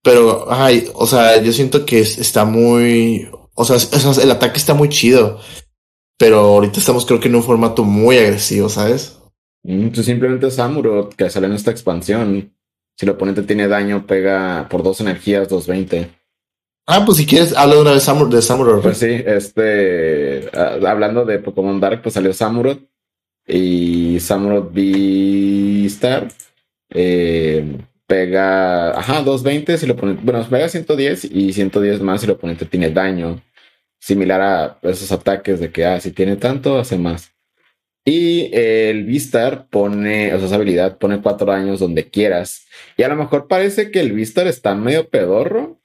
Pero, 0.03 0.47
ay, 0.51 0.89
o 0.95 1.07
sea, 1.07 1.43
yo 1.43 1.53
siento 1.53 1.85
que 1.85 2.01
está 2.01 2.45
muy, 2.45 3.29
o 3.55 3.65
sea, 3.65 3.77
el 4.23 4.31
ataque 4.31 4.59
está 4.59 4.75
muy 4.75 4.89
chido. 4.89 5.41
Pero 6.19 6.39
ahorita 6.39 6.81
estamos 6.81 7.07
creo 7.07 7.21
que 7.21 7.29
en 7.29 7.37
un 7.37 7.45
formato 7.45 7.85
muy 7.85 8.19
agresivo, 8.19 8.69
¿sabes? 8.69 9.19
Mm, 9.63 9.89
pues 9.89 10.07
simplemente 10.07 10.51
Samurott, 10.51 11.15
que 11.15 11.31
sale 11.31 11.47
en 11.47 11.53
esta 11.53 11.71
expansión. 11.71 12.53
Si 12.97 13.07
el 13.07 13.11
oponente 13.11 13.43
tiene 13.43 13.69
daño, 13.69 14.07
pega 14.07 14.67
por 14.69 14.83
dos 14.83 15.01
energías, 15.01 15.49
220. 15.49 16.11
Ah, 16.87 17.05
pues 17.05 17.19
si 17.19 17.27
quieres, 17.27 17.55
habla 17.57 17.75
de 17.75 17.81
una 17.83 17.93
vez 17.93 18.07
de 18.07 18.43
Samurott. 18.43 18.83
Pues 18.83 18.99
sí, 18.99 19.11
este, 19.11 20.49
ah, 20.53 20.79
hablando 20.89 21.25
de 21.25 21.39
Pokémon 21.39 21.79
Dark, 21.79 22.03
pues 22.03 22.15
salió 22.15 22.33
Samurott 22.33 22.81
y 23.47 24.19
Samurott 24.21 24.73
V-Star. 24.75 26.29
Eh, 26.91 27.79
pega, 28.09 28.99
ajá, 28.99 29.23
220 29.23 29.77
si 29.77 29.87
lo 29.87 29.93
oponente, 29.93 30.23
bueno, 30.25 30.45
pega 30.49 30.69
110 30.69 31.25
y 31.25 31.53
110 31.53 32.01
más 32.01 32.21
si 32.21 32.27
el 32.27 32.33
oponente 32.33 32.65
tiene 32.65 32.91
daño. 32.91 33.43
Similar 34.01 34.41
a 34.41 34.79
esos 34.83 35.13
ataques 35.13 35.61
de 35.61 35.71
que, 35.71 35.85
ah, 35.85 36.01
si 36.01 36.13
tiene 36.13 36.37
tanto, 36.37 36.79
hace 36.79 36.97
más. 36.99 37.33
Y 38.05 38.49
el 38.55 39.05
Vistar 39.05 39.69
pone, 39.69 40.33
o 40.33 40.39
sea, 40.39 40.47
esa 40.47 40.55
habilidad 40.55 40.97
pone 40.97 41.21
cuatro 41.21 41.49
daños 41.53 41.81
donde 41.81 42.09
quieras. 42.09 42.67
Y 42.97 43.03
a 43.03 43.09
lo 43.09 43.17
mejor 43.17 43.49
parece 43.49 43.91
que 43.91 44.01
el 44.01 44.13
Vistar 44.13 44.47
está 44.47 44.75
medio 44.75 45.11
pedorro, 45.11 45.79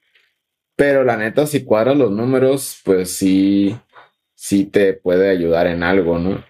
pero 0.77 1.03
la 1.03 1.17
neta, 1.17 1.45
si 1.45 1.65
cuadras 1.65 1.97
los 1.97 2.11
números, 2.11 2.79
pues 2.85 3.11
sí, 3.11 3.75
sí 4.35 4.63
te 4.63 4.93
puede 4.93 5.29
ayudar 5.29 5.67
en 5.67 5.83
algo, 5.83 6.17
¿no? 6.17 6.41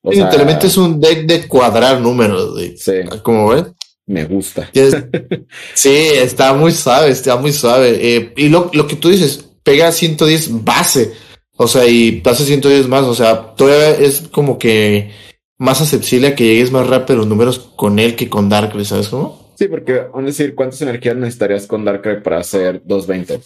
O 0.00 0.10
Literalmente 0.10 0.68
es 0.68 0.78
un 0.78 0.98
deck 0.98 1.26
de 1.26 1.46
cuadrar 1.46 2.00
números, 2.00 2.58
sí. 2.78 3.02
Como 3.22 3.50
ves 3.50 3.66
me 4.12 4.26
gusta. 4.26 4.70
sí, 5.74 5.90
está 6.14 6.52
muy 6.52 6.72
suave, 6.72 7.10
está 7.10 7.36
muy 7.36 7.52
suave. 7.52 7.98
Eh, 8.00 8.32
y 8.36 8.48
lo, 8.50 8.70
lo, 8.74 8.86
que 8.86 8.96
tú 8.96 9.08
dices, 9.08 9.48
pega 9.62 9.90
110 9.90 10.62
base. 10.62 11.12
O 11.56 11.66
sea, 11.66 11.86
y 11.86 12.20
pasa 12.20 12.44
110 12.44 12.88
más. 12.88 13.04
O 13.04 13.14
sea, 13.14 13.54
todavía 13.54 13.96
es 13.96 14.28
como 14.30 14.58
que 14.58 15.10
más 15.58 15.80
accesible 15.80 16.28
a 16.28 16.34
que 16.34 16.44
llegues 16.44 16.70
más 16.70 16.86
rápido 16.86 17.20
los 17.20 17.26
números 17.26 17.58
con 17.58 17.98
él 17.98 18.14
que 18.14 18.28
con 18.28 18.50
Darkrai, 18.50 18.84
¿sabes 18.84 19.08
cómo? 19.08 19.54
Sí, 19.56 19.68
porque 19.68 19.94
vamos 19.94 20.22
a 20.22 20.26
decir, 20.26 20.54
¿cuántas 20.54 20.82
energías 20.82 21.16
necesitarías 21.16 21.66
con 21.66 21.84
Darkrai 21.84 22.22
para 22.22 22.38
hacer 22.38 22.82
220? 22.84 23.40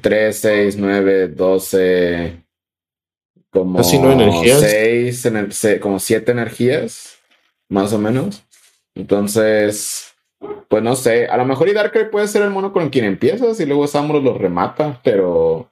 3, 0.00 0.38
6, 0.38 0.76
9, 0.78 1.28
12. 1.28 2.42
Como 3.50 3.76
Casi 3.76 3.98
no 3.98 4.12
energías. 4.12 4.60
6, 4.60 5.28
como 5.80 5.98
7 6.00 6.32
energías, 6.32 7.18
más 7.68 7.92
o 7.92 7.98
menos. 7.98 8.42
Entonces, 8.96 10.14
pues 10.68 10.82
no 10.82 10.96
sé, 10.96 11.26
a 11.26 11.36
lo 11.36 11.44
mejor 11.44 11.68
y 11.68 11.72
Darkrai 11.74 12.10
puede 12.10 12.28
ser 12.28 12.42
el 12.42 12.50
mono 12.50 12.72
con 12.72 12.88
quien 12.88 13.04
empiezas 13.04 13.60
y 13.60 13.66
luego 13.66 13.86
Samus 13.86 14.22
lo 14.22 14.36
remata, 14.38 15.00
pero 15.04 15.70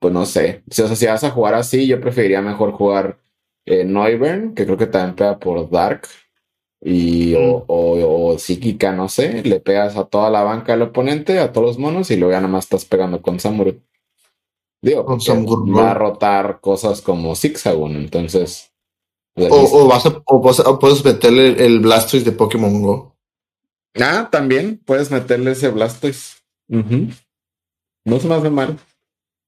pues 0.00 0.12
no 0.12 0.24
sé. 0.26 0.62
O 0.70 0.74
sea, 0.74 0.96
si 0.96 1.06
vas 1.06 1.24
a 1.24 1.30
jugar 1.30 1.54
así, 1.54 1.86
yo 1.86 2.00
preferiría 2.00 2.42
mejor 2.42 2.72
jugar 2.72 3.18
eh, 3.66 3.84
Noivern, 3.84 4.54
que 4.54 4.64
creo 4.64 4.78
que 4.78 4.86
también 4.86 5.14
pega 5.14 5.38
por 5.38 5.70
Dark, 5.70 6.08
y 6.80 7.34
o, 7.34 7.64
o, 7.66 8.38
psíquica, 8.38 8.92
no 8.92 9.08
sé, 9.08 9.42
le 9.42 9.60
pegas 9.60 9.96
a 9.96 10.04
toda 10.04 10.30
la 10.30 10.42
banca 10.42 10.72
del 10.72 10.82
oponente, 10.82 11.38
a 11.38 11.52
todos 11.52 11.66
los 11.68 11.78
monos, 11.78 12.10
y 12.10 12.16
luego 12.16 12.32
ya 12.32 12.40
nada 12.40 12.52
más 12.52 12.64
estás 12.64 12.84
pegando 12.84 13.20
con 13.22 13.40
Samurott. 13.40 13.78
Digo, 14.82 15.04
con 15.04 15.18
va 15.18 15.90
a 15.90 15.94
rotar 15.94 16.60
cosas 16.60 17.00
como 17.02 17.34
Zigzagoon, 17.34 17.96
entonces 17.96 18.72
o, 19.36 19.86
vas 19.86 20.06
a, 20.06 20.22
o, 20.24 20.78
puedes 20.78 21.04
meterle 21.04 21.64
el 21.64 21.80
Blastoise 21.80 22.24
de 22.24 22.32
Pokémon 22.32 22.82
Go. 22.82 23.16
Ah, 23.94 24.28
también 24.30 24.80
puedes 24.84 25.10
meterle 25.10 25.52
ese 25.52 25.68
Blastoise. 25.68 26.36
No 26.68 28.20
se 28.20 28.28
me 28.28 28.34
hace 28.34 28.50
mal. 28.50 28.78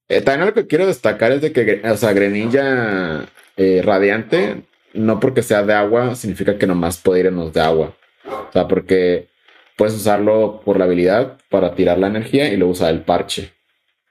Eh, 0.08 0.20
también 0.22 0.46
lo 0.46 0.54
que 0.54 0.66
quiero 0.66 0.86
destacar 0.86 1.32
es 1.32 1.42
de 1.42 1.52
que, 1.52 1.82
o 1.84 1.96
sea, 1.96 2.12
Greninja 2.12 3.28
eh, 3.56 3.82
Radiante, 3.84 4.64
no 4.94 5.20
porque 5.20 5.42
sea 5.42 5.62
de 5.62 5.74
agua, 5.74 6.14
significa 6.14 6.58
que 6.58 6.66
nomás 6.66 6.98
puede 6.98 7.20
ir 7.20 7.26
en 7.26 7.36
los 7.36 7.52
de 7.52 7.60
agua. 7.60 7.94
O 8.24 8.52
sea, 8.52 8.66
porque 8.66 9.28
puedes 9.76 9.94
usarlo 9.94 10.62
por 10.64 10.78
la 10.78 10.86
habilidad 10.86 11.38
para 11.50 11.74
tirar 11.74 11.98
la 11.98 12.08
energía 12.08 12.52
y 12.52 12.56
luego 12.56 12.72
usar 12.72 12.92
el 12.92 13.02
parche. 13.02 13.52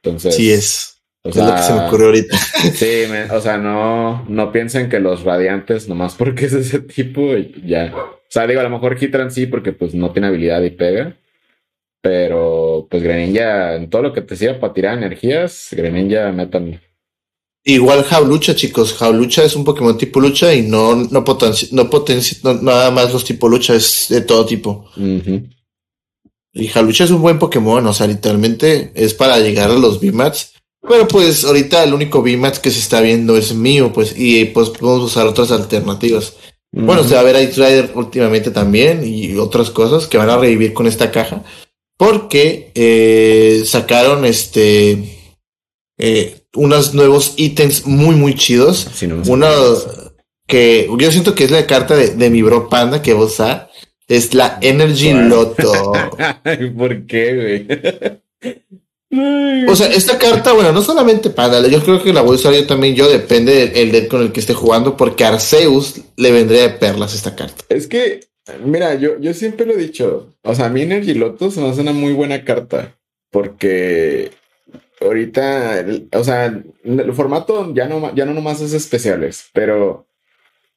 Entonces. 0.02 0.36
Sí 0.36 0.52
es. 0.52 0.97
O 1.28 1.32
sea, 1.32 1.44
es 1.44 1.50
lo 1.50 1.56
que 1.56 1.64
se 1.64 1.74
me 1.74 1.88
ocurrió 1.88 2.06
ahorita. 2.08 2.38
Sí, 2.74 3.04
o 3.32 3.42
sea, 3.42 3.58
no, 3.58 4.26
no 4.28 4.52
piensen 4.52 4.90
que 4.90 5.00
los 5.00 5.24
radiantes, 5.24 5.88
nomás 5.88 6.16
porque 6.16 6.46
es 6.46 6.54
ese 6.54 6.80
tipo, 6.80 7.22
ya. 7.66 7.94
O 7.96 8.30
sea, 8.30 8.48
digo, 8.48 8.60
a 8.60 8.64
lo 8.64 8.70
mejor 8.70 9.02
Hitran 9.02 9.32
sí, 9.32 9.46
porque 9.46 9.74
pues 9.74 9.94
no 9.94 10.12
tiene 10.12 10.28
habilidad 10.28 10.62
y 10.62 10.72
pega. 10.72 11.18
Pero 12.02 12.88
pues 12.90 13.04
Greninja, 13.04 13.76
en 13.76 13.90
todo 13.90 14.02
lo 14.04 14.14
que 14.14 14.22
te 14.22 14.36
sirva 14.36 14.60
para 14.60 14.74
tirar 14.74 14.98
energías, 14.98 15.70
Greninja 15.72 16.32
metan. 16.32 16.80
Igual 17.64 18.04
Jaulucha, 18.04 18.56
chicos. 18.56 18.94
Jaulucha 18.94 19.44
es 19.44 19.56
un 19.56 19.66
Pokémon 19.66 19.98
tipo 19.98 20.22
lucha 20.22 20.54
y 20.54 20.62
no, 20.62 20.96
no 20.96 21.24
potencia, 21.26 21.68
no 21.72 21.90
potencia, 21.90 22.38
nada 22.62 22.92
más 22.92 23.12
los 23.12 23.26
tipo 23.26 23.50
lucha, 23.50 23.76
es 23.76 24.08
de 24.10 24.22
todo 24.22 24.46
tipo. 24.46 24.90
Y 26.54 26.68
Jaulucha 26.68 27.04
es 27.04 27.12
un 27.12 27.22
buen 27.22 27.40
Pokémon, 27.40 27.86
o 27.86 27.94
sea, 27.94 28.08
literalmente 28.08 28.92
es 28.96 29.14
para 29.14 29.40
llegar 29.40 29.70
a 29.70 29.76
los 29.76 30.00
VMAX 30.00 30.57
pero 30.82 31.08
pues 31.08 31.44
ahorita 31.44 31.84
el 31.84 31.94
único 31.94 32.22
VMAX 32.22 32.60
que 32.60 32.72
se 32.72 32.80
está 32.80 33.02
viendo 33.02 33.38
es 33.38 33.54
mío, 33.54 33.92
pues, 33.94 34.14
y 34.18 34.46
pues 34.46 34.70
podemos 34.70 35.04
usar 35.04 35.28
otras 35.28 35.52
alternativas. 35.52 36.34
Bueno, 36.72 37.04
se 37.04 37.16
va 37.16 37.22
a 37.22 37.24
ver 37.24 37.36
Rider 37.36 37.92
últimamente 37.96 38.52
también 38.52 39.02
y 39.06 39.36
otras 39.38 39.70
cosas 39.72 40.08
que 40.08 40.18
van 40.18 40.30
a 40.30 40.38
revivir 40.38 40.74
con 40.74 40.86
esta 40.86 41.12
caja. 41.12 41.44
Porque 41.98 42.72
eh, 42.76 43.64
sacaron 43.66 44.26
este 44.26 45.18
eh, 45.98 46.42
unos 46.54 46.94
nuevos 46.94 47.34
ítems 47.38 47.88
muy, 47.88 48.16
muy 48.16 48.36
chidos. 48.36 48.88
Uno 49.28 49.48
que 50.46 50.90
yo 50.98 51.12
siento 51.12 51.36
que 51.36 51.46
es 51.46 51.52
la 51.52 51.66
carta 51.66 51.96
de, 51.96 52.30
mi 52.30 52.42
bro 52.42 52.70
Panda 52.70 53.02
que 53.02 53.14
voy 53.14 53.24
a 53.24 53.28
usar. 53.28 53.72
Es 54.08 54.34
la 54.34 54.58
Energy 54.62 55.14
Lotto. 55.14 55.92
¿Por 56.78 57.06
qué, 57.08 57.68
güey? 58.42 58.62
O 59.10 59.76
sea, 59.76 59.88
esta 59.88 60.18
carta, 60.18 60.52
bueno, 60.52 60.74
no 60.74 60.82
solamente 60.82 61.30
Panda, 61.30 61.66
yo 61.68 61.82
creo 61.82 62.04
que 62.04 62.12
la 62.12 62.22
voy 62.22 62.34
a 62.34 62.36
usar 62.36 62.54
yo 62.54 62.68
también, 62.68 62.96
yo 62.96 63.10
depende 63.10 63.68
del 63.68 63.92
deck 63.92 64.10
con 64.10 64.22
el 64.22 64.32
que 64.34 64.42
esté 64.42 64.54
jugando, 64.54 64.98
porque 64.98 65.24
Arceus 65.24 66.02
le 66.18 66.32
vendría 66.32 66.64
de 66.64 66.70
perlas 66.72 67.16
esta 67.16 67.36
carta. 67.36 67.64
Es 67.70 67.88
que, 67.88 68.28
mira, 68.64 68.96
yo, 68.96 69.18
yo 69.20 69.34
siempre 69.34 69.66
lo 69.66 69.74
he 69.74 69.78
dicho, 69.78 70.36
o 70.44 70.56
sea, 70.56 70.66
a 70.66 70.70
mí 70.70 70.82
Energy 70.82 71.14
Lotto 71.14 71.52
se 71.52 71.62
me 71.62 71.70
hace 71.70 71.82
una 71.82 71.94
muy 71.94 72.12
buena 72.12 72.44
carta, 72.44 72.98
porque 73.32 74.32
ahorita, 75.00 75.86
o 76.12 76.24
sea, 76.24 76.62
el 76.84 77.14
formato 77.14 77.74
ya 77.74 77.88
no, 77.88 78.14
ya 78.14 78.26
no 78.26 78.34
nomás 78.34 78.60
es 78.60 78.74
especiales, 78.74 79.46
pero 79.54 80.06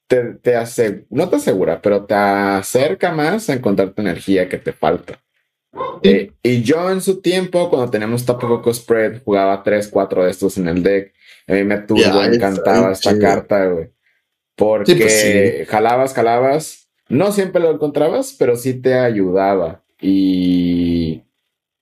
te, 0.07 0.35
te 0.35 0.55
hace, 0.55 1.05
no 1.11 1.29
te 1.29 1.37
asegura, 1.37 1.81
pero 1.83 2.05
te 2.05 2.15
acerca 2.15 3.13
más 3.13 3.51
a 3.51 3.55
encontrar 3.55 3.91
tu 3.91 4.03
energía 4.03 4.49
que 4.49 4.59
te 4.59 4.73
falta. 4.73 5.21
Eh, 6.03 6.33
y 6.43 6.63
yo 6.63 6.91
en 6.91 7.01
su 7.01 7.21
tiempo, 7.21 7.69
cuando 7.71 7.91
teníamos 7.91 8.25
poco 8.25 8.73
Spread, 8.73 9.23
jugaba 9.25 9.63
3, 9.63 9.89
4 9.89 10.25
de 10.25 10.31
estos 10.31 10.59
en 10.59 10.69
el 10.69 10.83
deck. 10.83 11.13
A 11.47 11.53
mí 11.53 11.65
me 11.65 11.79
turbo, 11.79 12.23
encantaba 12.23 12.93
esta 12.93 13.19
carta, 13.19 13.67
güey. 13.67 13.91
Porque 14.57 14.95
pues 14.97 15.69
jalabas, 15.69 16.15
jalabas. 16.15 16.89
No 17.09 17.33
siempre 17.33 17.61
lo 17.61 17.71
encontrabas, 17.73 18.35
pero 18.39 18.57
sí 18.57 18.75
te 18.75 18.95
ayudaba. 18.95 19.83
Y, 20.01 21.23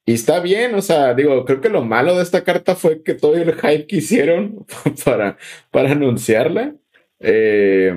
y 0.06 0.12
está 0.12 0.40
bien, 0.40 0.74
o 0.74 0.80
sea, 0.80 1.12
digo, 1.14 1.44
creo 1.44 1.60
que 1.60 1.68
lo 1.68 1.84
malo 1.84 2.16
de 2.16 2.22
esta 2.22 2.44
carta 2.44 2.74
fue 2.74 3.02
que 3.02 3.14
todo 3.14 3.36
el 3.36 3.54
hype 3.54 3.86
que 3.86 3.96
hicieron 3.96 4.66
para, 5.04 5.36
para 5.70 5.92
anunciarla. 5.92 6.74
Eh, 7.20 7.94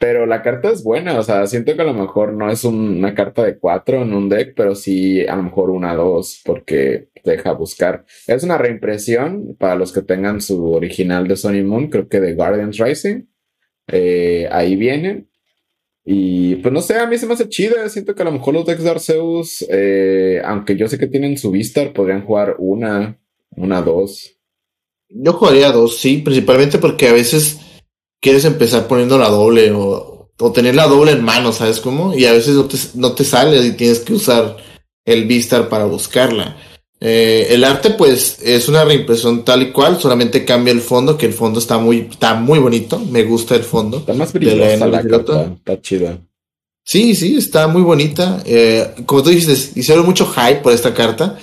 pero 0.00 0.24
la 0.24 0.40
carta 0.40 0.70
es 0.70 0.82
buena, 0.82 1.18
o 1.18 1.22
sea, 1.22 1.46
siento 1.46 1.76
que 1.76 1.82
a 1.82 1.84
lo 1.84 1.92
mejor 1.92 2.32
no 2.32 2.50
es 2.50 2.64
una 2.64 3.14
carta 3.14 3.44
de 3.44 3.58
cuatro 3.58 4.00
en 4.00 4.14
un 4.14 4.30
deck, 4.30 4.54
pero 4.56 4.74
sí 4.74 5.26
a 5.26 5.36
lo 5.36 5.42
mejor 5.42 5.68
una 5.68 5.94
dos, 5.94 6.40
porque 6.42 7.10
deja 7.22 7.52
buscar. 7.52 8.06
Es 8.26 8.42
una 8.42 8.56
reimpresión 8.56 9.56
para 9.58 9.74
los 9.74 9.92
que 9.92 10.00
tengan 10.00 10.40
su 10.40 10.72
original 10.72 11.28
de 11.28 11.36
Sony 11.36 11.62
Moon, 11.62 11.90
creo 11.90 12.08
que 12.08 12.18
de 12.18 12.32
Guardians 12.32 12.78
Rising. 12.78 13.26
Eh, 13.88 14.48
ahí 14.50 14.74
vienen. 14.74 15.28
Y 16.02 16.54
pues 16.56 16.72
no 16.72 16.80
sé, 16.80 16.96
a 16.96 17.06
mí 17.06 17.18
se 17.18 17.26
me 17.26 17.34
hace 17.34 17.50
chida. 17.50 17.86
Siento 17.90 18.14
que 18.14 18.22
a 18.22 18.24
lo 18.24 18.32
mejor 18.32 18.54
los 18.54 18.64
decks 18.64 18.82
de 18.82 18.90
Arceus, 18.90 19.66
eh, 19.68 20.40
aunque 20.46 20.76
yo 20.76 20.88
sé 20.88 20.96
que 20.98 21.08
tienen 21.08 21.36
su 21.36 21.50
Vistar, 21.50 21.92
podrían 21.92 22.24
jugar 22.24 22.56
una, 22.58 23.20
una, 23.50 23.82
dos. 23.82 24.34
Yo 25.10 25.34
jugaría 25.34 25.72
dos, 25.72 25.98
sí, 25.98 26.22
principalmente 26.24 26.78
porque 26.78 27.08
a 27.08 27.12
veces 27.12 27.60
quieres 28.20 28.44
empezar 28.44 28.86
poniendo 28.86 29.18
la 29.18 29.28
doble 29.28 29.72
o, 29.72 30.30
o 30.38 30.52
tener 30.52 30.74
la 30.74 30.86
doble 30.86 31.12
en 31.12 31.24
mano, 31.24 31.52
¿sabes 31.52 31.80
cómo? 31.80 32.14
Y 32.14 32.26
a 32.26 32.32
veces 32.32 32.54
no 32.54 32.64
te, 32.66 32.76
no 32.94 33.12
te 33.12 33.24
sale 33.24 33.64
y 33.64 33.72
tienes 33.72 34.00
que 34.00 34.14
usar 34.14 34.56
el 35.04 35.26
Vistar 35.26 35.68
para 35.68 35.84
buscarla. 35.84 36.56
Eh, 37.02 37.46
el 37.50 37.64
arte, 37.64 37.90
pues, 37.90 38.38
es 38.42 38.68
una 38.68 38.84
reimpresión 38.84 39.42
tal 39.44 39.62
y 39.62 39.72
cual, 39.72 39.98
solamente 39.98 40.44
cambia 40.44 40.72
el 40.72 40.82
fondo, 40.82 41.16
que 41.16 41.26
el 41.26 41.32
fondo 41.32 41.58
está 41.58 41.78
muy, 41.78 42.08
está 42.10 42.34
muy 42.34 42.58
bonito. 42.58 42.98
Me 42.98 43.24
gusta 43.24 43.56
el 43.56 43.62
fondo. 43.62 43.98
Está 43.98 44.12
más 44.12 44.32
brillosa 44.32 44.86
la, 44.86 45.00
está 45.00 45.80
chida. 45.80 46.18
Sí, 46.84 47.14
sí, 47.14 47.36
está 47.36 47.68
muy 47.68 47.82
bonita. 47.82 48.42
Eh, 48.44 48.94
como 49.06 49.22
tú 49.22 49.30
dices, 49.30 49.76
hicieron 49.76 50.04
mucho 50.04 50.26
hype 50.26 50.60
por 50.60 50.72
esta 50.72 50.92
carta. 50.92 51.38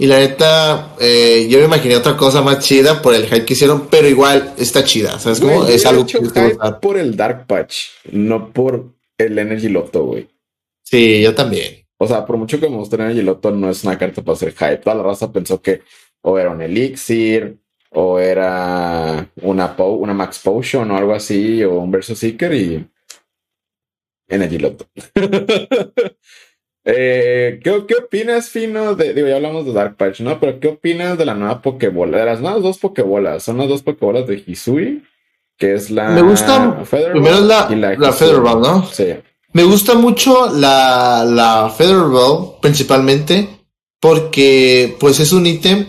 Y 0.00 0.06
la 0.06 0.18
neta, 0.18 0.96
eh, 0.98 1.46
yo 1.50 1.58
me 1.58 1.66
imaginé 1.66 1.94
otra 1.94 2.16
cosa 2.16 2.40
más 2.40 2.60
chida 2.60 3.02
por 3.02 3.14
el 3.14 3.26
hype 3.26 3.44
que 3.44 3.52
hicieron, 3.52 3.86
pero 3.88 4.08
igual 4.08 4.54
está 4.56 4.82
chida. 4.82 5.18
¿Sabes 5.18 5.40
cómo? 5.40 5.66
Es 5.66 5.84
algo 5.84 6.06
que 6.06 6.18
por 6.80 6.96
el 6.96 7.14
Dark 7.14 7.46
Patch, 7.46 7.80
no 8.10 8.50
por 8.50 8.94
el 9.18 9.38
Energy 9.38 9.68
Lotto, 9.68 10.06
güey. 10.06 10.26
Sí, 10.82 11.20
yo 11.20 11.34
también. 11.34 11.86
O 11.98 12.08
sea, 12.08 12.24
por 12.24 12.38
mucho 12.38 12.58
que 12.58 12.70
me 12.70 12.82
Energy 12.82 13.20
Lotto, 13.20 13.50
no 13.50 13.68
es 13.68 13.84
una 13.84 13.98
carta 13.98 14.22
para 14.22 14.36
hacer 14.36 14.52
hype. 14.52 14.78
Toda 14.78 14.96
la 14.96 15.02
raza 15.02 15.30
pensó 15.30 15.60
que 15.60 15.82
o 16.22 16.38
era 16.38 16.48
un 16.48 16.62
Elixir, 16.62 17.58
o 17.90 18.18
era 18.18 19.30
una, 19.42 19.76
una 19.76 20.14
Max 20.14 20.38
Potion 20.42 20.90
o 20.90 20.96
algo 20.96 21.12
así, 21.12 21.62
o 21.62 21.74
un 21.74 21.90
Versus 21.90 22.18
Seeker 22.18 22.54
y 22.54 22.88
Energy 24.28 24.56
Lotto. 24.56 24.86
Eh, 26.84 27.60
¿qué, 27.62 27.84
¿qué, 27.86 27.94
opinas, 27.94 28.48
Fino? 28.48 28.94
De, 28.94 29.12
digo, 29.12 29.28
ya 29.28 29.36
hablamos 29.36 29.66
de 29.66 29.72
Dark 29.72 29.96
Patch, 29.96 30.20
¿no? 30.20 30.40
Pero 30.40 30.58
¿qué 30.60 30.68
opinas 30.68 31.18
de 31.18 31.26
la 31.26 31.34
nueva 31.34 31.60
Pokébola? 31.60 32.18
De 32.18 32.24
las 32.24 32.40
nuevas 32.40 32.62
dos 32.62 32.78
Pokébolas. 32.78 33.42
Son 33.42 33.58
las 33.58 33.68
dos 33.68 33.82
Pokébolas 33.82 34.26
de 34.26 34.42
Hisui, 34.46 35.02
que 35.58 35.74
es 35.74 35.90
la. 35.90 36.10
Me 36.10 36.22
gusta. 36.22 36.82
primero 37.12 37.36
es 37.36 37.42
la, 37.42 37.68
la, 37.70 37.94
la 37.94 38.54
¿no? 38.54 38.86
Sí. 38.92 39.14
Me 39.52 39.64
gusta 39.64 39.94
mucho 39.94 40.52
la, 40.54 41.24
la 41.26 41.74
Ball, 41.78 42.60
principalmente, 42.62 43.48
porque, 44.00 44.96
pues, 45.00 45.18
es 45.18 45.32
un 45.32 45.44
ítem 45.44 45.86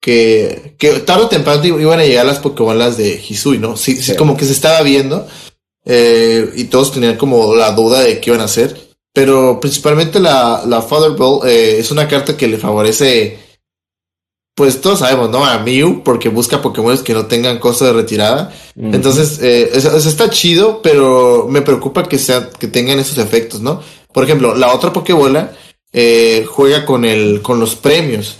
que, 0.00 0.76
que 0.78 1.00
tarde 1.00 1.24
o 1.24 1.28
temprano 1.28 1.64
iban 1.64 1.98
a 1.98 2.04
llegar 2.04 2.24
las 2.24 2.38
Pokébolas 2.38 2.96
de 2.96 3.20
Hisui, 3.28 3.58
¿no? 3.58 3.76
Sí, 3.76 3.96
sí. 3.96 4.16
como 4.16 4.36
que 4.36 4.44
se 4.44 4.52
estaba 4.52 4.82
viendo. 4.82 5.26
Eh, 5.84 6.52
y 6.54 6.64
todos 6.64 6.92
tenían 6.92 7.16
como 7.16 7.56
la 7.56 7.72
duda 7.72 8.00
de 8.00 8.20
qué 8.20 8.30
iban 8.30 8.40
a 8.40 8.44
hacer. 8.44 8.91
Pero 9.12 9.60
principalmente 9.60 10.20
la, 10.20 10.62
la 10.66 10.80
Father 10.80 11.12
Ball 11.12 11.46
eh, 11.46 11.76
es 11.78 11.90
una 11.90 12.08
carta 12.08 12.36
que 12.36 12.48
le 12.48 12.56
favorece, 12.56 13.38
pues 14.54 14.80
todos 14.80 15.00
sabemos, 15.00 15.28
¿no? 15.28 15.44
A 15.44 15.58
Mew, 15.58 16.02
porque 16.02 16.30
busca 16.30 16.62
Pokémon 16.62 16.96
que 17.04 17.12
no 17.12 17.26
tengan 17.26 17.58
costo 17.58 17.84
de 17.84 17.92
retirada. 17.92 18.52
Entonces, 18.74 19.38
eh, 19.42 19.70
eso, 19.74 19.96
está 19.96 20.30
chido, 20.30 20.80
pero 20.80 21.46
me 21.48 21.60
preocupa 21.60 22.08
que, 22.08 22.18
sea, 22.18 22.48
que 22.50 22.68
tengan 22.68 22.98
esos 22.98 23.18
efectos, 23.18 23.60
¿no? 23.60 23.82
Por 24.12 24.24
ejemplo, 24.24 24.54
la 24.54 24.74
otra 24.74 24.92
Pokébola 24.92 25.52
eh, 25.92 26.46
juega 26.48 26.86
con, 26.86 27.04
el, 27.04 27.42
con 27.42 27.60
los 27.60 27.76
premios. 27.76 28.38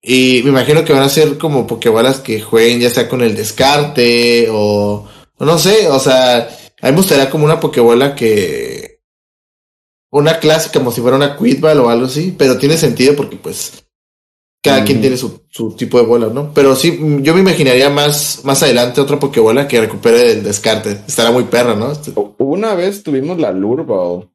Y 0.00 0.42
me 0.44 0.50
imagino 0.50 0.84
que 0.84 0.92
van 0.92 1.02
a 1.02 1.08
ser 1.08 1.38
como 1.38 1.66
Pokébolas 1.66 2.20
que 2.20 2.40
jueguen 2.40 2.78
ya 2.78 2.90
sea 2.90 3.08
con 3.08 3.22
el 3.22 3.34
descarte 3.34 4.48
o, 4.50 5.08
o 5.38 5.44
no 5.44 5.58
sé, 5.58 5.88
o 5.88 5.98
sea, 5.98 6.36
a 6.82 6.86
mí 6.86 6.92
me 6.92 6.98
gustaría 6.98 7.30
como 7.30 7.46
una 7.46 7.58
Pokébola 7.58 8.14
que 8.14 8.83
una 10.14 10.38
clase 10.38 10.70
como 10.72 10.92
si 10.92 11.00
fuera 11.00 11.16
una 11.16 11.36
Quidball 11.36 11.80
o 11.80 11.90
algo 11.90 12.06
así, 12.06 12.34
pero 12.38 12.56
tiene 12.56 12.76
sentido 12.76 13.16
porque 13.16 13.36
pues 13.36 13.84
cada 14.62 14.84
quien 14.84 15.00
tiene 15.00 15.16
su, 15.16 15.42
su, 15.50 15.72
tipo 15.72 15.98
de 15.98 16.06
bola, 16.06 16.28
¿no? 16.28 16.54
Pero 16.54 16.74
sí, 16.76 16.98
yo 17.20 17.34
me 17.34 17.40
imaginaría 17.40 17.90
más, 17.90 18.40
más 18.44 18.62
adelante 18.62 19.00
otra 19.00 19.18
Pokébola 19.18 19.68
que 19.68 19.80
recupere 19.80 20.32
el 20.32 20.44
descarte. 20.44 21.00
Estará 21.06 21.32
muy 21.32 21.44
perra, 21.44 21.74
¿no? 21.74 21.92
Una 22.38 22.74
vez 22.74 23.02
tuvimos 23.02 23.38
la 23.38 23.50
Lure 23.50 23.84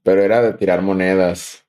pero 0.03 0.21
era 0.21 0.41
de 0.41 0.53
tirar 0.53 0.83
monedas. 0.83 1.63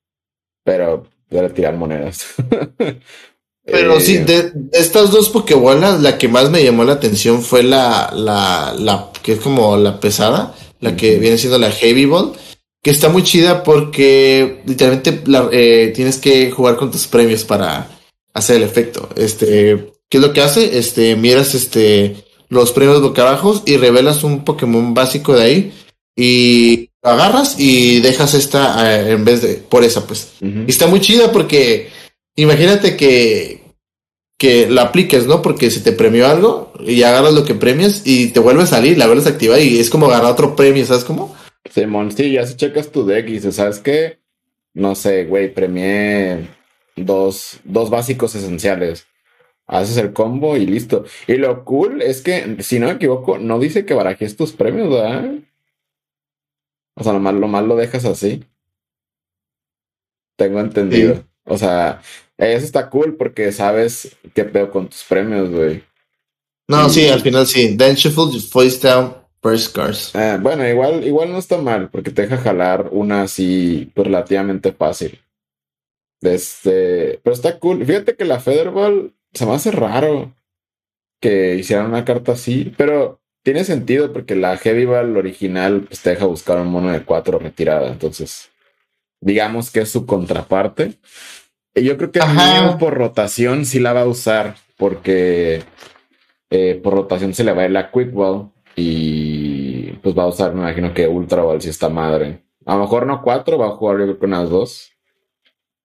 Pero 0.62 1.06
era 1.30 1.42
de 1.48 1.54
tirar 1.54 1.76
monedas. 1.76 2.26
pero 3.64 3.98
sí, 4.00 4.16
eh, 4.16 4.24
de, 4.24 4.52
estas 4.72 5.10
dos 5.10 5.30
Pokébolas, 5.30 6.02
la 6.02 6.18
que 6.18 6.28
más 6.28 6.50
me 6.50 6.62
llamó 6.62 6.84
la 6.84 6.94
atención 6.94 7.42
fue 7.42 7.62
la, 7.62 8.12
la, 8.14 8.74
la 8.76 9.10
que 9.22 9.34
es 9.34 9.40
como 9.40 9.76
la 9.78 10.00
pesada, 10.00 10.54
la 10.80 10.96
que 10.96 11.18
viene 11.18 11.38
siendo 11.38 11.58
la 11.58 11.70
Heavy 11.70 12.04
Ball 12.04 12.34
que 12.82 12.90
está 12.90 13.08
muy 13.08 13.22
chida 13.22 13.62
porque 13.62 14.62
literalmente 14.66 15.22
eh, 15.52 15.92
tienes 15.94 16.18
que 16.18 16.50
jugar 16.50 16.76
con 16.76 16.90
tus 16.90 17.06
premios 17.06 17.44
para 17.44 17.88
hacer 18.32 18.56
el 18.56 18.62
efecto. 18.62 19.08
Este, 19.16 19.92
¿qué 20.08 20.18
es 20.18 20.22
lo 20.22 20.32
que 20.32 20.40
hace? 20.40 20.78
Este, 20.78 21.16
miras 21.16 21.54
este 21.54 22.16
los 22.48 22.72
premios 22.72 23.00
boca 23.00 23.22
abajo 23.22 23.62
y 23.64 23.76
revelas 23.76 24.24
un 24.24 24.44
Pokémon 24.44 24.92
básico 24.92 25.34
de 25.34 25.42
ahí 25.42 25.72
y 26.16 26.90
lo 27.02 27.10
agarras 27.10 27.54
y 27.58 28.00
dejas 28.00 28.34
esta 28.34 28.92
eh, 28.92 29.12
en 29.12 29.24
vez 29.24 29.42
de 29.42 29.54
por 29.54 29.84
esa 29.84 30.06
pues. 30.06 30.32
Y 30.40 30.68
está 30.68 30.86
muy 30.86 31.00
chida 31.00 31.30
porque 31.32 31.88
imagínate 32.36 32.96
que 32.96 33.60
que 34.36 34.70
la 34.70 34.84
apliques, 34.84 35.26
¿no? 35.26 35.42
Porque 35.42 35.70
si 35.70 35.80
te 35.80 35.92
premió 35.92 36.26
algo 36.26 36.72
y 36.86 37.02
agarras 37.02 37.34
lo 37.34 37.44
que 37.44 37.54
premias 37.54 38.02
y 38.06 38.28
te 38.28 38.40
vuelve 38.40 38.62
a 38.62 38.66
salir, 38.66 38.96
la 38.96 39.06
vuelves 39.06 39.26
a 39.26 39.30
activar 39.30 39.60
y 39.60 39.78
es 39.78 39.90
como 39.90 40.06
agarrar 40.06 40.32
otro 40.32 40.56
premio, 40.56 40.86
¿sabes 40.86 41.04
cómo? 41.04 41.36
Simón, 41.68 42.12
sí, 42.12 42.32
ya 42.32 42.46
si 42.46 42.56
checas 42.56 42.90
tu 42.90 43.04
deck 43.04 43.28
y 43.28 43.34
dices, 43.34 43.56
¿sabes 43.56 43.78
qué? 43.80 44.20
No 44.72 44.94
sé, 44.94 45.24
güey, 45.24 45.52
premié 45.52 46.48
dos, 46.96 47.60
dos 47.64 47.90
básicos 47.90 48.34
esenciales. 48.34 49.06
Haces 49.66 49.96
el 49.98 50.12
combo 50.12 50.56
y 50.56 50.66
listo. 50.66 51.04
Y 51.26 51.34
lo 51.34 51.64
cool 51.64 52.02
es 52.02 52.22
que, 52.22 52.56
si 52.60 52.78
no 52.78 52.86
me 52.86 52.94
equivoco, 52.94 53.38
no 53.38 53.58
dice 53.58 53.84
que 53.84 53.94
barajes 53.94 54.36
tus 54.36 54.52
premios, 54.52 54.90
¿verdad? 54.90 55.34
O 56.96 57.04
sea, 57.04 57.12
lo 57.12 57.20
mal, 57.20 57.68
lo 57.68 57.76
dejas 57.76 58.04
así. 58.04 58.44
Tengo 60.36 60.60
entendido. 60.60 61.24
O 61.44 61.56
sea, 61.56 62.02
eso 62.36 62.64
está 62.64 62.90
cool 62.90 63.16
porque 63.16 63.52
sabes 63.52 64.16
qué 64.34 64.44
pedo 64.44 64.70
con 64.70 64.88
tus 64.88 65.04
premios, 65.04 65.50
güey. 65.50 65.84
No, 66.68 66.88
sí, 66.88 67.08
al 67.08 67.20
final 67.20 67.46
sí. 67.46 67.76
Then 67.76 67.94
shuffle 67.94 68.40
face 68.40 68.78
down 68.80 69.19
First 69.42 69.74
Cars. 69.74 70.14
Eh, 70.14 70.38
bueno, 70.40 70.68
igual, 70.68 71.04
igual 71.04 71.32
no 71.32 71.38
está 71.38 71.58
mal, 71.58 71.88
porque 71.90 72.10
te 72.10 72.22
deja 72.22 72.36
jalar 72.36 72.88
una 72.92 73.22
así 73.22 73.90
pues, 73.94 74.06
relativamente 74.06 74.72
fácil. 74.72 75.20
Este, 76.20 77.20
pero 77.22 77.34
está 77.34 77.58
cool. 77.58 77.84
Fíjate 77.84 78.16
que 78.16 78.24
la 78.24 78.40
Featherball 78.40 79.14
se 79.32 79.46
me 79.46 79.54
hace 79.54 79.70
raro. 79.70 80.34
que 81.20 81.56
hicieran 81.56 81.86
una 81.86 82.04
carta 82.04 82.32
así, 82.32 82.72
pero 82.78 83.20
tiene 83.42 83.64
sentido 83.64 84.12
porque 84.12 84.34
la 84.36 84.56
Heavy 84.56 84.86
Ball 84.86 85.16
original 85.16 85.82
pues, 85.82 86.00
te 86.00 86.10
deja 86.10 86.26
buscar 86.26 86.58
un 86.58 86.68
mono 86.68 86.90
de 86.92 87.02
cuatro 87.04 87.38
retirada. 87.38 87.88
Entonces, 87.88 88.50
digamos 89.20 89.70
que 89.70 89.80
es 89.80 89.90
su 89.90 90.06
contraparte. 90.06 90.98
Y 91.74 91.84
yo 91.84 91.96
creo 91.96 92.10
que 92.10 92.20
por 92.78 92.94
rotación 92.94 93.64
sí 93.64 93.78
la 93.80 93.92
va 93.92 94.02
a 94.02 94.06
usar 94.06 94.56
porque 94.76 95.62
eh, 96.50 96.80
por 96.82 96.94
rotación 96.94 97.32
se 97.34 97.44
le 97.44 97.52
va 97.52 97.62
a 97.62 97.64
ir 97.66 97.70
la 97.70 97.90
Quick 97.90 98.12
Ball 98.12 98.50
y 98.80 99.92
pues 100.02 100.16
va 100.16 100.24
a 100.24 100.28
usar, 100.28 100.54
me 100.54 100.62
imagino 100.62 100.94
que 100.94 101.06
Ultra 101.06 101.42
Ball 101.42 101.60
si 101.60 101.68
está 101.68 101.88
madre. 101.88 102.44
A 102.64 102.74
lo 102.74 102.82
mejor 102.82 103.06
no 103.06 103.20
cuatro, 103.22 103.58
va 103.58 103.68
a 103.68 103.76
jugar 103.76 103.98
yo 103.98 104.04
creo 104.04 104.18
que 104.18 104.26
unas 104.26 104.48
dos. 104.48 104.90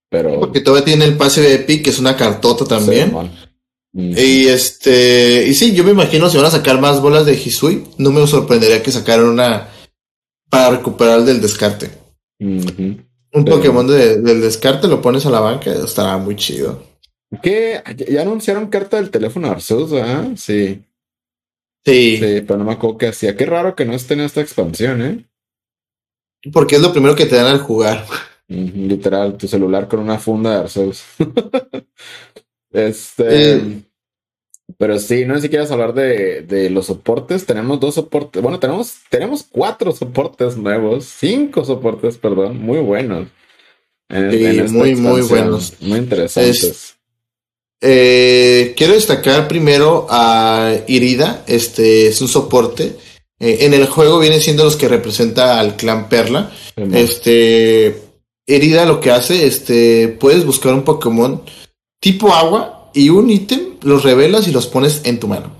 Pero. 0.09 0.39
Porque 0.39 0.61
todavía 0.61 0.85
tiene 0.85 1.05
el 1.05 1.17
pase 1.17 1.41
de 1.41 1.55
Epic, 1.55 1.83
que 1.83 1.89
es 1.89 1.99
una 1.99 2.15
cartota 2.15 2.65
también. 2.65 3.13
Y 3.93 4.47
este, 4.47 5.45
y 5.47 5.53
sí, 5.53 5.73
yo 5.73 5.83
me 5.83 5.91
imagino 5.91 6.29
si 6.29 6.37
van 6.37 6.45
a 6.47 6.51
sacar 6.51 6.79
más 6.79 7.01
bolas 7.01 7.25
de 7.25 7.33
Hisui, 7.33 7.85
no 7.97 8.11
me 8.11 8.27
sorprendería 8.27 8.83
que 8.83 8.91
sacaran 8.91 9.25
una 9.25 9.69
para 10.49 10.77
recuperar 10.77 11.23
del 11.23 11.41
descarte. 11.41 11.91
Un 12.39 13.45
Pokémon 13.45 13.87
del 13.87 14.41
descarte 14.41 14.87
lo 14.87 15.01
pones 15.01 15.25
a 15.25 15.29
la 15.29 15.39
banca, 15.39 15.71
estará 15.71 16.17
muy 16.17 16.35
chido. 16.35 16.83
¿Qué? 17.41 17.81
¿Ya 18.09 18.21
anunciaron 18.21 18.67
carta 18.67 18.97
del 18.97 19.09
teléfono 19.09 19.49
Arceus, 19.49 19.91
ah? 19.93 20.29
Sí. 20.35 20.83
Sí. 21.85 22.17
Sí, 22.17 22.41
pero 22.41 22.57
no 22.57 22.65
me 22.65 22.73
acuerdo 22.73 22.97
qué 22.97 23.07
hacía. 23.07 23.35
Qué 23.35 23.45
raro 23.45 23.75
que 23.75 23.85
no 23.85 23.93
esté 23.93 24.15
en 24.15 24.21
esta 24.21 24.41
expansión, 24.41 25.01
¿eh? 25.01 25.25
Porque 26.51 26.75
es 26.75 26.81
lo 26.81 26.91
primero 26.91 27.15
que 27.15 27.25
te 27.25 27.35
dan 27.35 27.47
al 27.47 27.59
jugar. 27.59 28.05
literal, 28.47 29.37
tu 29.37 29.47
celular 29.47 29.87
con 29.87 29.99
una 29.99 30.17
funda 30.17 30.51
de 30.51 30.57
Arceus. 30.57 31.03
este. 32.71 33.53
Eh. 33.53 33.81
Pero 34.77 34.97
sí, 34.97 35.25
no 35.25 35.35
sé 35.35 35.41
si 35.41 35.49
quieres 35.49 35.69
hablar 35.69 35.93
de, 35.93 36.41
de, 36.41 36.71
los 36.71 36.87
soportes. 36.87 37.45
Tenemos 37.45 37.79
dos 37.79 37.95
soportes. 37.95 38.41
Bueno, 38.41 38.59
tenemos, 38.59 38.95
tenemos 39.09 39.43
cuatro 39.43 39.91
soportes 39.91 40.57
nuevos. 40.57 41.05
Cinco 41.05 41.63
soportes, 41.63 42.17
perdón. 42.17 42.57
Muy 42.57 42.79
buenos. 42.79 43.27
sí, 44.09 44.63
muy, 44.71 44.95
muy 44.95 45.21
buenos. 45.21 45.79
Muy 45.81 45.99
interesantes. 45.99 46.94
Eh, 47.81 48.73
quiero 48.77 48.93
destacar 48.93 49.47
primero 49.47 50.07
a 50.09 50.73
Irida. 50.87 51.43
Este 51.47 52.07
es 52.07 52.21
un 52.21 52.27
soporte. 52.27 52.95
Eh, 53.39 53.59
en 53.61 53.73
el 53.73 53.87
juego 53.87 54.19
vienen 54.19 54.41
siendo 54.41 54.63
los 54.63 54.75
que 54.75 54.87
representa 54.87 55.59
al 55.59 55.75
clan 55.75 56.09
Perla. 56.09 56.51
Este 56.93 58.05
herida 58.47 58.85
lo 58.85 58.99
que 58.99 59.11
hace, 59.11 59.47
este, 59.47 60.07
puedes 60.07 60.45
buscar 60.45 60.73
un 60.73 60.83
Pokémon 60.83 61.41
tipo 61.99 62.33
agua 62.33 62.91
y 62.93 63.09
un 63.09 63.29
ítem, 63.29 63.77
los 63.81 64.03
revelas 64.03 64.47
y 64.47 64.51
los 64.51 64.67
pones 64.67 65.01
en 65.05 65.19
tu 65.19 65.27
mano. 65.27 65.51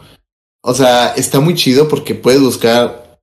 O 0.62 0.74
sea, 0.74 1.14
está 1.16 1.40
muy 1.40 1.56
chido 1.56 1.88
porque 1.88 2.16
puedes 2.16 2.42
buscar 2.42 3.20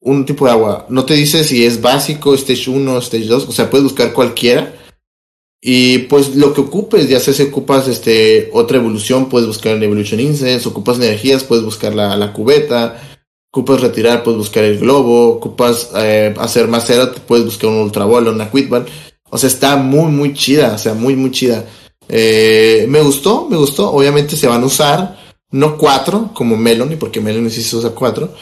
un 0.00 0.24
tipo 0.24 0.46
de 0.46 0.52
agua. 0.52 0.86
No 0.88 1.04
te 1.04 1.14
dice 1.14 1.44
si 1.44 1.64
es 1.64 1.80
básico, 1.80 2.34
stage 2.34 2.70
1, 2.70 2.98
stage 2.98 3.26
2, 3.26 3.48
o 3.48 3.52
sea, 3.52 3.70
puedes 3.70 3.84
buscar 3.84 4.12
cualquiera. 4.12 4.74
Y 5.64 5.98
pues 5.98 6.34
lo 6.34 6.52
que 6.52 6.60
ocupes, 6.60 7.08
ya 7.08 7.20
sea 7.20 7.32
si 7.32 7.44
ocupas 7.44 7.86
este, 7.86 8.50
otra 8.52 8.78
evolución, 8.78 9.28
puedes 9.28 9.46
buscar 9.46 9.76
en 9.76 9.84
Evolution 9.84 10.18
Incense, 10.18 10.68
ocupas 10.68 10.96
energías, 10.96 11.44
puedes 11.44 11.64
buscar 11.64 11.94
la, 11.94 12.16
la 12.16 12.32
cubeta, 12.32 13.00
ocupas 13.52 13.80
retirar, 13.80 14.24
puedes 14.24 14.38
buscar 14.38 14.64
el 14.64 14.80
globo, 14.80 15.28
ocupas 15.28 15.90
eh, 15.94 16.34
hacer 16.38 16.66
más 16.66 16.84
cero, 16.84 17.12
puedes 17.28 17.44
buscar 17.44 17.70
un 17.70 17.76
ultra 17.76 18.06
una 18.06 18.50
quitball. 18.50 18.86
O 19.30 19.38
sea, 19.38 19.46
está 19.46 19.76
muy, 19.76 20.10
muy 20.10 20.34
chida, 20.34 20.74
o 20.74 20.78
sea, 20.78 20.94
muy, 20.94 21.14
muy 21.14 21.30
chida. 21.30 21.64
Eh, 22.08 22.84
me 22.88 23.00
gustó, 23.00 23.46
me 23.48 23.56
gustó. 23.56 23.92
Obviamente 23.92 24.36
se 24.36 24.48
van 24.48 24.64
a 24.64 24.66
usar, 24.66 25.16
no 25.52 25.78
cuatro, 25.78 26.30
como 26.34 26.56
Melony, 26.56 26.96
porque 26.96 27.20
Melony 27.20 27.50
sí 27.50 27.62
se 27.62 27.76
usa 27.76 27.90
cuatro. 27.90 28.34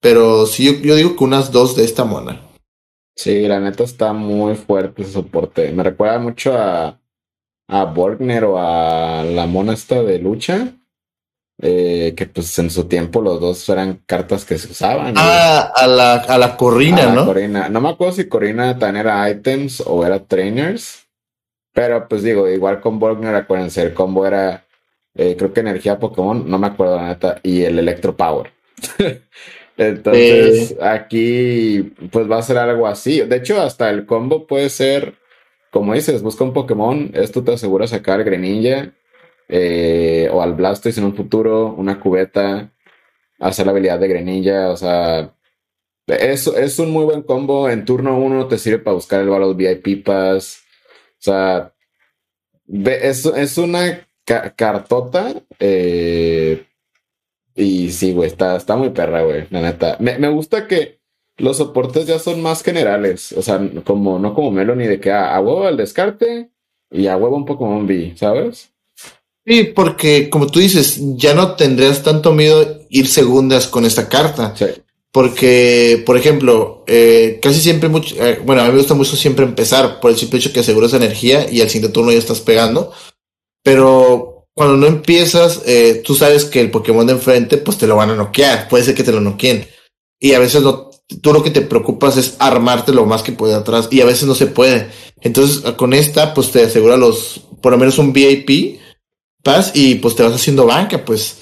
Pero 0.00 0.46
sí, 0.46 0.64
yo, 0.64 0.72
yo 0.72 0.96
digo 0.96 1.16
que 1.16 1.24
unas 1.24 1.50
dos 1.50 1.74
de 1.76 1.84
esta 1.84 2.04
mona. 2.04 2.47
Sí, 3.18 3.48
la 3.48 3.58
neta 3.58 3.82
está 3.82 4.12
muy 4.12 4.54
fuerte 4.54 5.02
ese 5.02 5.14
soporte. 5.14 5.72
Me 5.72 5.82
recuerda 5.82 6.20
mucho 6.20 6.56
a, 6.56 7.00
a 7.66 7.84
Borgner 7.84 8.44
o 8.44 8.58
a 8.60 9.24
la 9.24 9.44
mona 9.46 9.72
esta 9.72 10.04
de 10.04 10.20
lucha. 10.20 10.68
Eh, 11.60 12.14
que 12.16 12.26
pues 12.26 12.56
en 12.60 12.70
su 12.70 12.84
tiempo 12.84 13.20
los 13.20 13.40
dos 13.40 13.68
eran 13.68 14.04
cartas 14.06 14.44
que 14.44 14.56
se 14.56 14.70
usaban. 14.70 15.14
Ah, 15.16 15.72
a 15.74 15.88
la, 15.88 16.14
a 16.14 16.38
la 16.38 16.56
Corina, 16.56 17.12
¿no? 17.12 17.26
Corina. 17.26 17.68
No 17.68 17.80
me 17.80 17.88
acuerdo 17.88 18.12
si 18.12 18.28
Corina 18.28 18.78
también 18.78 19.04
era 19.04 19.28
items 19.28 19.82
o 19.84 20.06
era 20.06 20.24
trainers. 20.24 21.08
Pero 21.72 22.06
pues 22.06 22.22
digo, 22.22 22.48
igual 22.48 22.80
con 22.80 23.00
Borgner, 23.00 23.34
acuérdense, 23.34 23.82
el 23.82 23.94
combo 23.94 24.26
era, 24.28 24.64
eh, 25.16 25.34
creo 25.36 25.52
que 25.52 25.58
energía 25.58 25.98
Pokémon, 25.98 26.48
no 26.48 26.56
me 26.56 26.68
acuerdo 26.68 26.96
la 26.96 27.08
neta, 27.08 27.40
y 27.42 27.62
el 27.62 27.80
Electro 27.80 28.16
Power. 28.16 28.52
Entonces, 29.78 30.76
aquí 30.82 31.94
pues 32.10 32.28
va 32.30 32.38
a 32.38 32.42
ser 32.42 32.58
algo 32.58 32.86
así. 32.86 33.20
De 33.20 33.36
hecho, 33.36 33.60
hasta 33.62 33.88
el 33.90 34.06
combo 34.06 34.46
puede 34.46 34.68
ser, 34.70 35.14
como 35.70 35.94
dices, 35.94 36.20
busca 36.20 36.42
un 36.42 36.52
Pokémon, 36.52 37.12
esto 37.14 37.44
te 37.44 37.52
asegura 37.52 37.86
sacar 37.86 38.24
Greninja 38.24 38.92
eh, 39.48 40.28
o 40.32 40.42
al 40.42 40.54
Blastoise 40.54 40.98
en 40.98 41.04
un 41.04 41.14
futuro, 41.14 41.74
una 41.74 42.00
cubeta, 42.00 42.72
hacer 43.38 43.66
la 43.66 43.72
habilidad 43.72 44.00
de 44.00 44.08
Greninja, 44.08 44.70
o 44.70 44.76
sea, 44.76 45.32
es, 46.08 46.48
es 46.48 46.78
un 46.80 46.90
muy 46.90 47.04
buen 47.04 47.22
combo. 47.22 47.70
En 47.70 47.84
turno 47.84 48.18
uno 48.18 48.48
te 48.48 48.58
sirve 48.58 48.80
para 48.80 48.94
buscar 48.94 49.20
el 49.20 49.28
valor 49.28 49.54
VIP 49.54 50.04
Pass, 50.04 50.60
o 51.12 51.22
sea, 51.22 51.72
es, 52.66 53.26
es 53.26 53.58
una 53.58 54.08
cartota. 54.56 55.34
Eh, 55.58 56.27
y 57.58 57.90
sí, 57.90 58.12
güey, 58.12 58.28
está, 58.28 58.56
está 58.56 58.76
muy 58.76 58.90
perra, 58.90 59.22
güey, 59.22 59.46
la 59.50 59.60
neta. 59.60 59.96
Me, 59.98 60.18
me, 60.18 60.28
gusta 60.28 60.68
que 60.68 61.00
los 61.36 61.56
soportes 61.56 62.06
ya 62.06 62.18
son 62.18 62.40
más 62.40 62.62
generales, 62.62 63.32
o 63.32 63.42
sea, 63.42 63.60
como, 63.84 64.18
no 64.18 64.32
como 64.34 64.50
Melody 64.52 64.86
de 64.86 65.00
que 65.00 65.10
a, 65.10 65.34
a 65.34 65.40
huevo 65.40 65.66
al 65.66 65.76
descarte 65.76 66.50
y 66.90 67.06
a 67.08 67.16
huevo 67.16 67.36
un 67.36 67.44
Pokémon 67.44 67.86
B, 67.86 68.14
¿sabes? 68.16 68.70
Sí, 69.44 69.64
porque 69.64 70.28
como 70.30 70.46
tú 70.46 70.60
dices, 70.60 71.00
ya 71.16 71.34
no 71.34 71.56
tendrías 71.56 72.02
tanto 72.02 72.32
miedo 72.32 72.82
ir 72.90 73.08
segundas 73.08 73.66
con 73.66 73.84
esta 73.84 74.08
carta. 74.08 74.54
Sí. 74.54 74.66
Porque, 75.10 76.02
por 76.04 76.18
ejemplo, 76.18 76.84
eh, 76.86 77.38
casi 77.40 77.60
siempre, 77.60 77.88
mucho, 77.88 78.14
eh, 78.22 78.40
bueno, 78.44 78.60
a 78.60 78.66
mí 78.66 78.72
me 78.72 78.78
gusta 78.78 78.94
mucho 78.94 79.16
siempre 79.16 79.46
empezar 79.46 80.00
por 80.00 80.10
el 80.10 80.18
simple 80.18 80.38
hecho 80.38 80.52
que 80.52 80.60
aseguras 80.60 80.92
energía 80.92 81.50
y 81.50 81.62
al 81.62 81.70
siguiente 81.70 81.94
turno 81.94 82.12
ya 82.12 82.18
estás 82.18 82.40
pegando. 82.40 82.92
Pero 83.62 84.27
cuando 84.58 84.76
no 84.76 84.86
empiezas, 84.86 85.62
eh, 85.64 86.02
tú 86.04 86.14
sabes 86.14 86.44
que 86.44 86.60
el 86.60 86.70
Pokémon 86.70 87.06
de 87.06 87.14
enfrente, 87.14 87.56
pues 87.56 87.78
te 87.78 87.86
lo 87.86 87.96
van 87.96 88.10
a 88.10 88.16
noquear. 88.16 88.68
Puede 88.68 88.84
ser 88.84 88.94
que 88.94 89.04
te 89.04 89.12
lo 89.12 89.20
noqueen. 89.20 89.66
Y 90.20 90.34
a 90.34 90.38
veces 90.38 90.62
no, 90.62 90.90
tú 91.22 91.32
lo 91.32 91.42
que 91.42 91.50
te 91.50 91.62
preocupas 91.62 92.18
es 92.18 92.36
armarte 92.38 92.92
lo 92.92 93.06
más 93.06 93.22
que 93.22 93.32
puede 93.32 93.54
atrás 93.54 93.88
y 93.90 94.02
a 94.02 94.04
veces 94.04 94.28
no 94.28 94.34
se 94.34 94.48
puede. 94.48 94.88
Entonces, 95.22 95.72
con 95.72 95.94
esta, 95.94 96.34
pues 96.34 96.50
te 96.50 96.64
asegura 96.64 96.98
los, 96.98 97.40
por 97.62 97.72
lo 97.72 97.78
menos 97.78 97.98
un 97.98 98.12
VIP 98.12 98.78
Vas 99.44 99.72
y 99.74 99.94
pues 99.94 100.14
te 100.14 100.22
vas 100.22 100.34
haciendo 100.34 100.66
banca, 100.66 101.02
pues. 101.04 101.40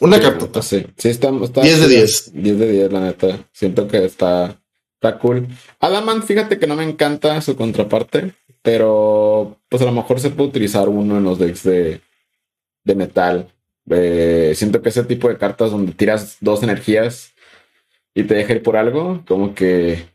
Una 0.00 0.20
carta. 0.20 0.62
Sí, 0.62 0.84
sí, 0.96 1.08
está, 1.10 1.30
10 1.30 1.80
de 1.80 1.88
10. 1.88 2.32
10 2.34 2.58
de 2.58 2.72
10, 2.72 2.92
la 2.92 3.00
neta. 3.00 3.48
Siento 3.52 3.86
que 3.86 4.04
está, 4.04 4.60
está 4.94 5.18
cool. 5.18 5.46
Adaman, 5.80 6.22
fíjate 6.22 6.58
que 6.58 6.66
no 6.66 6.76
me 6.76 6.84
encanta 6.84 7.40
su 7.40 7.56
contraparte, 7.56 8.34
pero 8.68 9.56
pues 9.70 9.80
a 9.80 9.86
lo 9.86 9.92
mejor 9.92 10.20
se 10.20 10.28
puede 10.28 10.50
utilizar 10.50 10.90
uno 10.90 11.16
en 11.16 11.24
los 11.24 11.38
decks 11.38 11.62
de, 11.62 12.02
de 12.84 12.94
metal. 12.94 13.50
Eh, 13.88 14.52
siento 14.54 14.82
que 14.82 14.90
ese 14.90 15.04
tipo 15.04 15.26
de 15.30 15.38
cartas 15.38 15.70
donde 15.70 15.92
tiras 15.92 16.36
dos 16.42 16.62
energías 16.62 17.32
y 18.12 18.24
te 18.24 18.34
deja 18.34 18.52
ir 18.52 18.62
por 18.62 18.76
algo, 18.76 19.24
como 19.26 19.54
que. 19.54 20.10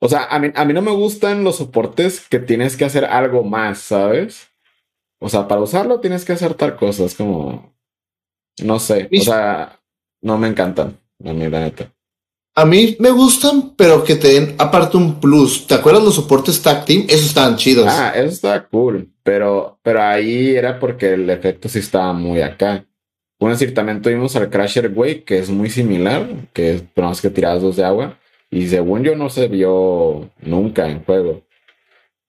O 0.00 0.08
sea, 0.10 0.24
a 0.26 0.38
mí, 0.38 0.50
a 0.54 0.66
mí 0.66 0.74
no 0.74 0.82
me 0.82 0.90
gustan 0.90 1.44
los 1.44 1.56
soportes 1.56 2.28
que 2.28 2.38
tienes 2.38 2.76
que 2.76 2.84
hacer 2.84 3.06
algo 3.06 3.42
más, 3.42 3.78
¿sabes? 3.78 4.48
O 5.18 5.30
sea, 5.30 5.48
para 5.48 5.62
usarlo 5.62 5.98
tienes 5.98 6.26
que 6.26 6.34
acertar 6.34 6.76
cosas 6.76 7.14
como. 7.14 7.72
No 8.62 8.80
sé. 8.80 9.08
O 9.18 9.22
sea, 9.22 9.80
no 10.20 10.36
me 10.36 10.48
encantan. 10.48 10.98
A 11.24 11.32
mí, 11.32 11.48
la 11.48 11.60
neta. 11.60 11.90
A 12.58 12.64
mí 12.64 12.96
me 12.98 13.12
gustan, 13.12 13.76
pero 13.76 14.02
que 14.02 14.16
te 14.16 14.32
den 14.32 14.56
aparte 14.58 14.96
un 14.96 15.20
plus. 15.20 15.64
¿Te 15.68 15.74
acuerdas 15.74 16.02
los 16.02 16.16
soportes 16.16 16.60
Tag 16.60 16.84
Team? 16.84 17.04
Esos 17.08 17.26
estaban 17.26 17.54
chidos. 17.54 17.86
Ah, 17.88 18.12
eso 18.16 18.30
está 18.30 18.66
cool. 18.66 19.12
Pero, 19.22 19.78
pero 19.80 20.02
ahí 20.02 20.56
era 20.56 20.80
porque 20.80 21.12
el 21.12 21.30
efecto 21.30 21.68
sí 21.68 21.78
estaba 21.78 22.12
muy 22.12 22.40
acá. 22.40 22.84
Bueno, 23.38 23.54
decir, 23.54 23.72
también 23.74 24.02
tuvimos 24.02 24.34
al 24.34 24.50
Crasher 24.50 24.90
Wake, 24.92 25.22
que 25.22 25.38
es 25.38 25.50
muy 25.50 25.70
similar, 25.70 26.26
que 26.52 26.74
es 26.74 26.84
más 26.96 27.20
que 27.20 27.30
tiradas 27.30 27.62
dos 27.62 27.76
de 27.76 27.84
agua. 27.84 28.18
Y 28.50 28.66
según 28.66 29.04
yo 29.04 29.14
no 29.14 29.28
se 29.30 29.46
vio 29.46 30.28
nunca 30.40 30.88
en 30.90 31.04
juego. 31.04 31.42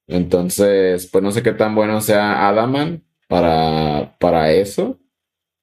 Entonces, 0.06 1.08
pues 1.08 1.24
no 1.24 1.32
sé 1.32 1.42
qué 1.42 1.54
tan 1.54 1.74
bueno 1.74 2.02
sea 2.02 2.48
Adaman 2.48 3.04
para, 3.28 4.16
para 4.20 4.52
eso. 4.52 5.00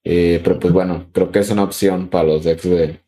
Eh, 0.03 0.41
pero 0.43 0.59
pues 0.59 0.73
bueno, 0.73 1.07
creo 1.13 1.31
que 1.31 1.39
es 1.39 1.51
una 1.51 1.63
opción 1.63 2.09
para 2.09 2.25
los 2.25 2.43
decks 2.43 2.69
de, 2.69 3.06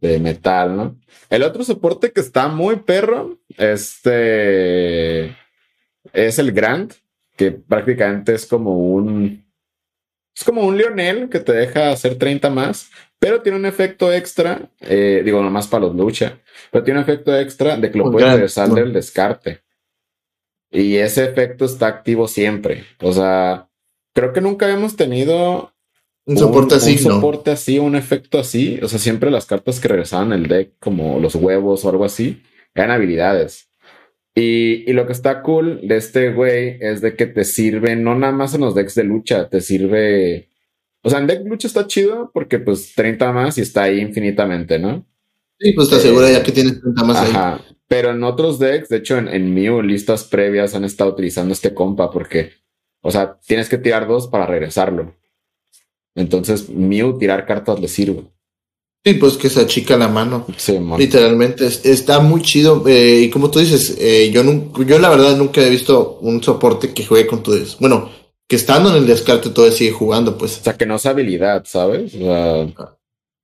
de 0.00 0.18
metal, 0.18 0.76
¿no? 0.76 0.96
El 1.28 1.42
otro 1.42 1.64
soporte 1.64 2.12
que 2.12 2.20
está 2.20 2.48
muy 2.48 2.76
perro, 2.76 3.38
este 3.56 5.36
es 6.12 6.38
el 6.38 6.52
Grand, 6.52 6.92
que 7.36 7.52
prácticamente 7.52 8.34
es 8.34 8.46
como 8.46 8.76
un 8.76 9.44
Es 10.34 10.44
como 10.44 10.62
un 10.62 10.76
Lionel 10.76 11.28
que 11.28 11.40
te 11.40 11.52
deja 11.52 11.90
hacer 11.90 12.16
30 12.16 12.50
más, 12.50 12.90
pero 13.18 13.42
tiene 13.42 13.58
un 13.58 13.66
efecto 13.66 14.12
extra, 14.12 14.70
eh, 14.80 15.22
digo, 15.24 15.42
nomás 15.42 15.68
para 15.68 15.86
los 15.86 15.94
lucha, 15.94 16.40
pero 16.70 16.84
tiene 16.84 17.00
un 17.00 17.04
efecto 17.04 17.36
extra 17.36 17.76
de 17.76 17.90
que 17.90 17.98
lo 17.98 18.10
puedes 18.10 18.32
regresar 18.32 18.68
del 18.70 18.92
descarte. 18.92 19.62
Y 20.70 20.96
ese 20.96 21.24
efecto 21.24 21.64
está 21.64 21.88
activo 21.88 22.28
siempre. 22.28 22.84
O 23.00 23.12
sea, 23.12 23.68
creo 24.14 24.32
que 24.32 24.40
nunca 24.40 24.66
habíamos 24.66 24.96
tenido 24.96 25.74
un 26.26 26.38
soporte 26.38 26.74
así. 26.74 26.92
Un 26.92 26.98
soporte 26.98 27.50
así, 27.50 27.78
un 27.78 27.96
efecto 27.96 28.38
así. 28.38 28.78
O 28.82 28.88
sea, 28.88 28.98
siempre 28.98 29.30
las 29.30 29.46
cartas 29.46 29.80
que 29.80 29.88
regresaban 29.88 30.32
el 30.32 30.46
deck, 30.48 30.72
como 30.78 31.18
los 31.18 31.34
huevos 31.34 31.84
o 31.84 31.90
algo 31.90 32.04
así, 32.04 32.42
eran 32.74 32.90
habilidades. 32.90 33.68
Y, 34.34 34.88
y, 34.88 34.92
lo 34.92 35.06
que 35.06 35.12
está 35.12 35.42
cool 35.42 35.80
de 35.82 35.96
este 35.96 36.32
güey 36.32 36.78
es 36.80 37.00
de 37.00 37.16
que 37.16 37.26
te 37.26 37.44
sirve 37.44 37.96
no 37.96 38.14
nada 38.14 38.32
más 38.32 38.54
en 38.54 38.60
los 38.60 38.76
decks 38.76 38.94
de 38.94 39.04
lucha, 39.04 39.48
te 39.48 39.60
sirve. 39.60 40.48
O 41.02 41.10
sea, 41.10 41.18
en 41.18 41.26
deck 41.26 41.44
lucha 41.44 41.66
está 41.66 41.86
chido 41.88 42.30
porque 42.32 42.60
pues 42.60 42.94
30 42.94 43.32
más 43.32 43.58
y 43.58 43.62
está 43.62 43.84
ahí 43.84 43.98
infinitamente, 43.98 44.78
¿no? 44.78 45.04
Sí, 45.58 45.72
pues 45.72 45.90
te 45.90 45.96
asegura 45.96 46.30
ya 46.30 46.42
que 46.42 46.52
tienes 46.52 46.80
30 46.80 47.04
más 47.04 47.16
ajá. 47.16 47.60
Pero 47.88 48.12
en 48.12 48.22
otros 48.22 48.60
decks, 48.60 48.88
de 48.88 48.98
hecho 48.98 49.18
en, 49.18 49.26
en 49.26 49.52
Mew, 49.52 49.82
listas 49.82 50.22
previas 50.22 50.76
han 50.76 50.84
estado 50.84 51.10
utilizando 51.10 51.52
este 51.52 51.74
compa 51.74 52.10
porque, 52.12 52.52
o 53.00 53.10
sea, 53.10 53.40
tienes 53.44 53.68
que 53.68 53.78
tirar 53.78 54.06
dos 54.06 54.28
para 54.28 54.46
regresarlo. 54.46 55.16
Entonces, 56.14 56.68
Mew 56.68 57.18
tirar 57.18 57.46
cartas 57.46 57.80
le 57.80 57.88
sirve. 57.88 58.24
Sí, 59.04 59.14
pues 59.14 59.34
que 59.34 59.48
se 59.48 59.60
achica 59.60 59.96
la 59.96 60.08
mano. 60.08 60.46
Sí, 60.56 60.78
Literalmente 60.98 61.66
está 61.66 62.20
muy 62.20 62.42
chido. 62.42 62.84
Eh, 62.86 63.22
y 63.22 63.30
como 63.30 63.50
tú 63.50 63.58
dices, 63.58 63.96
eh, 63.98 64.30
yo, 64.30 64.42
yo 64.84 64.98
la 64.98 65.08
verdad 65.08 65.36
nunca 65.36 65.62
he 65.62 65.70
visto 65.70 66.18
un 66.20 66.42
soporte 66.42 66.92
que 66.92 67.06
juegue 67.06 67.26
con 67.26 67.42
tu 67.42 67.52
Bueno, 67.78 68.10
que 68.46 68.56
estando 68.56 68.90
en 68.90 68.96
el 68.96 69.06
descarte 69.06 69.48
todavía 69.50 69.76
sigue 69.76 69.92
jugando, 69.92 70.36
pues. 70.36 70.58
O 70.58 70.64
sea, 70.64 70.76
que 70.76 70.84
no 70.84 70.96
es 70.96 71.06
habilidad, 71.06 71.64
¿sabes? 71.66 72.12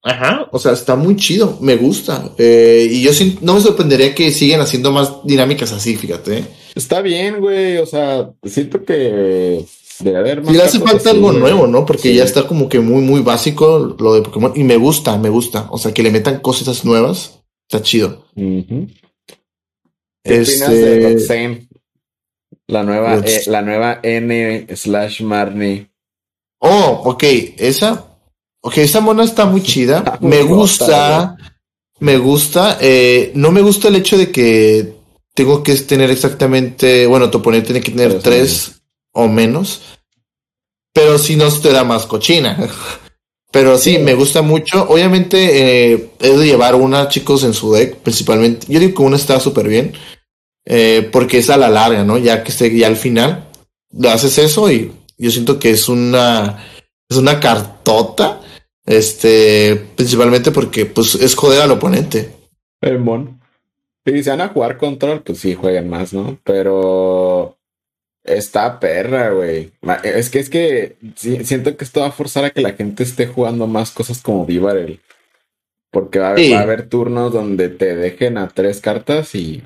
Ajá, 0.02 0.46
o 0.52 0.58
sea, 0.58 0.72
está 0.72 0.94
muy 0.94 1.16
chido, 1.16 1.58
me 1.60 1.76
gusta. 1.76 2.30
Eh, 2.38 2.86
y 2.90 3.02
yo 3.02 3.10
no 3.40 3.54
me 3.54 3.60
sorprendería 3.60 4.14
que 4.14 4.30
sigan 4.30 4.60
haciendo 4.60 4.92
más 4.92 5.24
dinámicas 5.24 5.72
así, 5.72 5.96
fíjate. 5.96 6.44
Está 6.74 7.00
bien, 7.00 7.40
güey, 7.40 7.78
o 7.78 7.86
sea, 7.86 8.30
siento 8.44 8.84
que 8.84 9.64
Debe 10.00 10.18
haber 10.18 10.42
más. 10.42 10.54
le 10.54 10.62
hace 10.62 10.80
falta 10.80 11.10
algo 11.10 11.32
nuevo, 11.32 11.66
¿no? 11.66 11.86
Porque 11.86 12.14
ya 12.14 12.24
está 12.24 12.46
como 12.46 12.68
que 12.68 12.80
muy, 12.80 13.02
muy 13.02 13.20
básico 13.22 13.96
lo 13.98 14.14
de 14.14 14.22
Pokémon. 14.22 14.52
Y 14.54 14.64
me 14.64 14.76
gusta, 14.76 15.16
me 15.16 15.28
gusta. 15.28 15.68
O 15.70 15.78
sea, 15.78 15.92
que 15.92 16.02
le 16.02 16.10
metan 16.10 16.40
cosas 16.40 16.84
nuevas. 16.84 17.40
Está 17.68 17.82
chido. 17.82 18.26
¿Qué 18.34 18.88
este... 20.24 20.68
de? 20.68 21.66
La 22.68 22.82
nueva, 22.82 23.22
eh, 23.24 23.42
la 23.46 23.62
nueva 23.62 24.00
N 24.02 24.66
slash 24.74 25.22
Marnie. 25.22 25.88
Oh, 26.58 27.02
ok. 27.04 27.22
Esa. 27.58 28.18
Ok, 28.60 28.78
esa 28.78 29.00
mona 29.00 29.24
está 29.24 29.46
muy 29.46 29.62
chida. 29.64 30.18
me 30.20 30.42
gusta. 30.42 31.36
me 32.00 32.18
gusta. 32.18 32.78
Eh, 32.80 33.30
no 33.34 33.52
me 33.52 33.62
gusta 33.62 33.88
el 33.88 33.96
hecho 33.96 34.18
de 34.18 34.30
que 34.30 34.94
tengo 35.34 35.62
que 35.62 35.74
tener 35.76 36.10
exactamente. 36.10 37.06
Bueno, 37.06 37.30
tu 37.30 37.38
oponente 37.38 37.66
tiene 37.66 37.80
que 37.80 37.92
tener 37.92 38.20
tres 38.20 38.75
o 39.16 39.28
menos. 39.28 39.82
Pero 40.92 41.18
si 41.18 41.36
no 41.36 41.50
te 41.50 41.72
da 41.72 41.84
más 41.84 42.06
cochina. 42.06 42.56
Pero 43.50 43.78
sí, 43.78 43.98
me 43.98 44.14
gusta 44.14 44.42
mucho. 44.42 44.86
Obviamente, 44.88 45.92
eh, 45.92 46.10
he 46.20 46.36
de 46.36 46.46
llevar 46.46 46.74
una, 46.74 47.08
chicos, 47.08 47.42
en 47.42 47.54
su 47.54 47.72
deck, 47.72 47.96
principalmente. 47.96 48.66
Yo 48.68 48.78
digo 48.78 48.94
que 48.94 49.02
una 49.02 49.16
está 49.16 49.40
súper 49.40 49.68
bien. 49.68 49.94
Eh, 50.66 51.08
porque 51.10 51.38
es 51.38 51.48
a 51.48 51.56
la 51.56 51.70
larga, 51.70 52.04
¿no? 52.04 52.18
Ya 52.18 52.42
que 52.42 52.50
esté 52.50 52.76
ya 52.76 52.88
al 52.88 52.96
final, 52.96 53.48
haces 54.08 54.36
eso 54.38 54.70
y 54.70 54.92
yo 55.16 55.30
siento 55.30 55.58
que 55.58 55.70
es 55.70 55.88
una, 55.88 56.64
es 57.08 57.16
una 57.16 57.40
cartota. 57.40 58.42
Este, 58.84 59.74
principalmente 59.96 60.50
porque, 60.50 60.86
pues, 60.86 61.14
es 61.14 61.34
joder 61.34 61.62
al 61.62 61.70
oponente. 61.70 62.32
El 62.80 62.98
mon. 62.98 63.40
Si 64.04 64.22
se 64.22 64.30
van 64.30 64.42
a 64.42 64.48
jugar 64.48 64.76
control, 64.76 65.22
pues 65.22 65.38
sí 65.38 65.54
jueguen 65.54 65.88
más, 65.88 66.12
¿no? 66.12 66.38
Pero 66.44 67.55
Está 68.26 68.80
perra, 68.80 69.30
güey. 69.30 69.72
Es 70.02 70.30
que 70.30 70.40
es 70.40 70.50
que 70.50 70.96
siento 71.14 71.76
que 71.76 71.84
esto 71.84 72.00
va 72.00 72.08
a 72.08 72.12
forzar 72.12 72.44
a 72.44 72.50
que 72.50 72.60
la 72.60 72.72
gente 72.72 73.04
esté 73.04 73.26
jugando 73.26 73.66
más 73.66 73.92
cosas 73.92 74.20
como 74.20 74.44
Vivarel. 74.44 75.00
Porque 75.90 76.18
va 76.18 76.30
a, 76.30 76.60
haber, 76.60 76.88
turnos 76.88 77.32
donde 77.32 77.68
te 77.68 77.94
dejen 77.94 78.36
a 78.36 78.48
tres 78.48 78.80
cartas 78.80 79.34
y. 79.34 79.62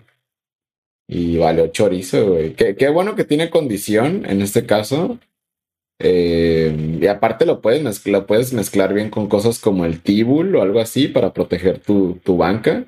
Y 1.09 1.39
vale 1.39 1.73
chorizo, 1.73 2.35
güey. 2.35 2.55
Qué, 2.55 2.89
bueno 2.89 3.17
que 3.17 3.25
tiene 3.25 3.51
condición 3.51 4.25
en 4.27 4.43
este 4.43 4.65
caso. 4.65 5.19
Eh, 5.99 6.99
y 7.01 7.07
aparte 7.07 7.47
lo 7.47 7.61
puedes, 7.61 7.83
mezclar, 7.83 8.27
puedes 8.27 8.53
mezclar 8.53 8.95
bien 8.95 9.11
con 9.11 9.29
cosas 9.29 9.59
como 9.59 9.85
el 9.87 10.01
Tibul 10.03 10.55
o 10.55 10.63
algo 10.63 10.81
así 10.81 11.09
para 11.09 11.33
proteger 11.33 11.81
tu, 11.81 12.21
tu 12.23 12.37
banca. 12.37 12.85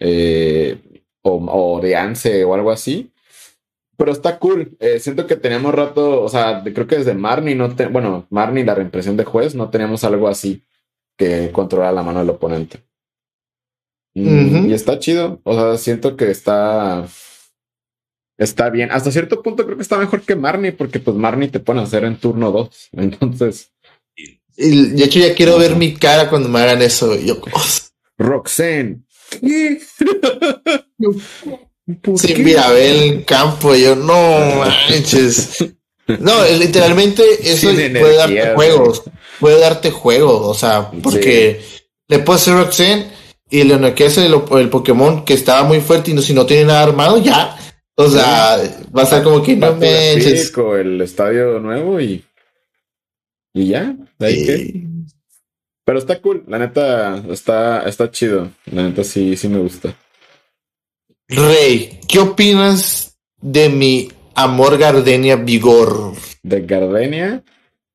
Eh, 0.00 0.78
o, 1.22 1.36
o 1.36 1.80
de 1.80 1.96
Anse 1.96 2.44
o 2.44 2.54
algo 2.54 2.70
así. 2.70 3.12
Pero 3.96 4.12
está 4.12 4.38
cool. 4.38 4.76
Eh, 4.80 5.00
siento 5.00 5.26
que 5.26 5.36
teníamos 5.36 5.74
rato, 5.74 6.22
o 6.22 6.28
sea, 6.28 6.62
creo 6.62 6.86
que 6.86 6.96
desde 6.96 7.14
Marnie 7.14 7.54
no 7.54 7.74
te, 7.74 7.86
bueno, 7.86 8.26
Marnie, 8.30 8.64
la 8.64 8.74
reimpresión 8.74 9.16
de 9.16 9.24
juez, 9.24 9.54
no 9.54 9.70
teníamos 9.70 10.04
algo 10.04 10.28
así 10.28 10.62
que 11.16 11.50
controlar 11.52 11.94
la 11.94 12.02
mano 12.02 12.20
del 12.20 12.30
oponente. 12.30 12.82
Mm, 14.14 14.70
y 14.70 14.72
está 14.72 14.98
chido. 14.98 15.40
O 15.44 15.54
sea, 15.54 15.76
siento 15.76 16.16
que 16.16 16.30
está. 16.30 17.06
Está 18.38 18.70
bien. 18.70 18.90
Hasta 18.90 19.10
cierto 19.10 19.42
punto 19.42 19.64
creo 19.64 19.76
que 19.76 19.82
está 19.82 19.98
mejor 19.98 20.22
que 20.22 20.36
Marnie, 20.36 20.72
porque 20.72 21.00
pues 21.00 21.16
Marnie 21.16 21.48
te 21.48 21.60
pone 21.60 21.80
a 21.80 21.84
hacer 21.84 22.04
en 22.04 22.18
turno 22.18 22.50
2. 22.50 22.88
Entonces. 22.92 23.72
Y, 24.56 24.90
de 24.90 25.04
hecho, 25.04 25.18
ya 25.18 25.34
quiero 25.34 25.58
ver 25.58 25.76
mi 25.76 25.94
cara 25.94 26.30
cuando 26.30 26.48
me 26.48 26.60
hagan 26.60 26.82
eso. 26.82 27.18
Yo. 27.18 27.36
Roxanne. 28.18 29.02
Sí, 32.16 32.34
mira, 32.38 32.70
ve 32.70 33.08
el 33.08 33.24
campo, 33.24 33.74
yo 33.74 33.94
no 33.94 34.56
manches. 34.56 35.64
No, 36.20 36.44
literalmente 36.44 37.22
eso 37.42 37.68
puede 37.70 38.16
darte 38.16 38.54
juegos, 38.54 39.02
puede 39.40 39.60
darte 39.60 39.90
juego, 39.90 40.48
o 40.48 40.54
sea, 40.54 40.90
porque 41.02 41.60
le 42.08 42.18
puedes 42.20 42.42
hacer 42.42 42.54
Roxanne 42.54 43.06
y 43.50 43.64
le 43.64 43.94
que 43.94 44.06
el, 44.06 44.34
el 44.58 44.68
Pokémon 44.68 45.24
que 45.24 45.34
estaba 45.34 45.64
muy 45.64 45.80
fuerte 45.80 46.10
y 46.10 46.14
no, 46.14 46.22
si 46.22 46.34
no 46.34 46.46
tiene 46.46 46.66
nada 46.66 46.82
armado, 46.82 47.18
ya. 47.18 47.56
O 47.96 48.08
sea, 48.08 48.58
va 48.96 49.02
a 49.02 49.06
ser 49.06 49.22
como 49.22 49.42
que 49.42 49.56
no 49.56 49.72
manches. 49.72 50.52
El 50.56 51.00
estadio 51.00 51.58
nuevo 51.60 52.00
y. 52.00 52.24
Y 53.54 53.68
ya, 53.68 53.96
Pero 55.84 55.98
está 55.98 56.20
cool, 56.20 56.44
la 56.46 56.58
neta, 56.58 57.24
está, 57.30 57.88
está 57.88 58.10
chido. 58.10 58.50
La 58.70 58.82
neta 58.82 59.02
sí, 59.02 59.36
sí 59.36 59.48
me 59.48 59.58
gusta. 59.58 59.96
Rey, 61.28 61.98
¿qué 62.08 62.20
opinas 62.20 63.18
de 63.40 63.68
mi 63.68 64.12
amor 64.36 64.78
Gardenia 64.78 65.34
Vigor? 65.34 66.12
De 66.44 66.60
Gardenia 66.60 67.42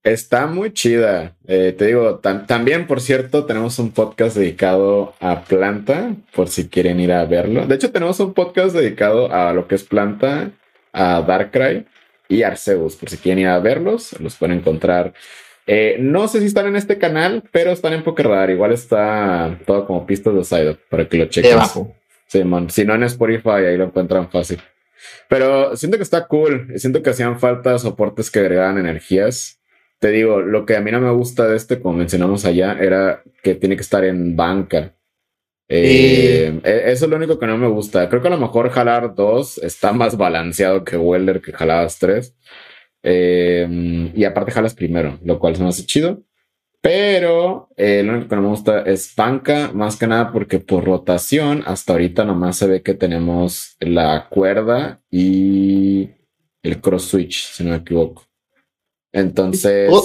está 0.03 0.47
muy 0.47 0.73
chida. 0.73 1.37
Eh, 1.47 1.73
te 1.77 1.87
digo, 1.87 2.19
también, 2.19 2.87
por 2.87 2.99
cierto, 2.99 3.45
tenemos 3.45 3.79
un 3.79 3.91
podcast 3.91 4.35
dedicado 4.35 5.13
a 5.21 5.43
planta, 5.43 6.13
por 6.33 6.49
si 6.49 6.67
quieren 6.67 6.99
ir 6.99 7.13
a 7.13 7.23
verlo. 7.23 7.65
De 7.65 7.75
hecho, 7.75 7.93
tenemos 7.93 8.19
un 8.19 8.33
podcast 8.33 8.75
dedicado 8.75 9.31
a 9.31 9.53
lo 9.53 9.65
que 9.65 9.75
es 9.75 9.83
planta, 9.85 10.51
a 10.91 11.21
Darkrai 11.21 11.85
y 12.27 12.43
Arceus, 12.43 12.97
por 12.97 13.09
si 13.09 13.15
quieren 13.15 13.43
ir 13.43 13.47
a 13.47 13.59
verlos, 13.59 14.19
los 14.19 14.35
pueden 14.35 14.57
encontrar. 14.57 15.13
Eh, 15.67 15.95
no 16.01 16.27
sé 16.27 16.41
si 16.41 16.47
están 16.47 16.67
en 16.67 16.75
este 16.75 16.97
canal, 16.97 17.43
pero 17.53 17.71
están 17.71 17.93
en 17.93 18.03
Pokerradar. 18.03 18.49
Igual 18.49 18.73
está 18.73 19.57
todo 19.65 19.87
como 19.87 20.05
pistas 20.05 20.33
de 20.33 20.43
Side 20.43 20.77
para 20.89 21.07
que 21.07 21.17
lo 21.17 21.25
chequen. 21.27 21.59
Sí, 22.31 22.45
man. 22.45 22.69
Si 22.69 22.85
no 22.85 22.95
en 22.95 23.03
Spotify, 23.03 23.65
ahí 23.67 23.75
lo 23.75 23.83
encuentran 23.85 24.31
fácil. 24.31 24.61
Pero 25.27 25.75
siento 25.75 25.97
que 25.97 26.03
está 26.03 26.27
cool. 26.27 26.71
Siento 26.77 27.03
que 27.03 27.09
hacían 27.09 27.41
falta 27.41 27.77
soportes 27.77 28.31
que 28.31 28.39
agregaban 28.39 28.77
energías. 28.77 29.59
Te 29.99 30.11
digo, 30.11 30.39
lo 30.39 30.65
que 30.65 30.77
a 30.77 30.81
mí 30.81 30.91
no 30.91 31.01
me 31.01 31.11
gusta 31.11 31.45
de 31.49 31.57
este, 31.57 31.81
como 31.81 31.97
mencionamos 31.97 32.45
allá, 32.45 32.77
era 32.79 33.21
que 33.43 33.55
tiene 33.55 33.75
que 33.75 33.81
estar 33.81 34.05
en 34.05 34.37
banca. 34.37 34.95
Eh, 35.67 36.61
e, 36.63 36.91
eso 36.91 37.05
es 37.05 37.11
lo 37.11 37.17
único 37.17 37.37
que 37.37 37.47
no 37.47 37.57
me 37.57 37.67
gusta. 37.67 38.07
Creo 38.07 38.21
que 38.21 38.29
a 38.29 38.31
lo 38.31 38.39
mejor 38.39 38.69
jalar 38.69 39.13
dos 39.13 39.57
está 39.57 39.91
más 39.91 40.15
balanceado 40.15 40.85
que 40.85 40.95
Welder 40.95 41.41
que 41.41 41.51
jaladas 41.51 41.99
tres. 41.99 42.37
Eh, 43.03 43.67
y 44.15 44.23
aparte 44.23 44.53
jalas 44.53 44.73
primero, 44.73 45.19
lo 45.25 45.37
cual 45.37 45.57
se 45.57 45.63
me 45.63 45.69
hace 45.69 45.85
chido. 45.85 46.23
Pero 46.81 47.69
eh, 47.77 48.01
lo 48.03 48.13
único 48.13 48.29
que 48.29 48.35
no 48.35 48.41
me 48.41 48.47
gusta 48.47 48.81
es 48.81 49.13
banca, 49.15 49.71
más 49.71 49.97
que 49.97 50.07
nada 50.07 50.31
porque 50.31 50.59
por 50.59 50.83
rotación 50.83 51.63
hasta 51.67 51.93
ahorita 51.93 52.25
nomás 52.25 52.57
se 52.57 52.67
ve 52.67 52.81
que 52.81 52.95
tenemos 52.95 53.77
la 53.79 54.27
cuerda 54.29 54.99
y 55.11 56.09
el 56.63 56.81
cross 56.81 57.05
switch, 57.05 57.51
si 57.51 57.63
no 57.63 57.71
me 57.71 57.77
equivoco. 57.77 58.23
Entonces, 59.13 59.89
oh. 59.91 60.03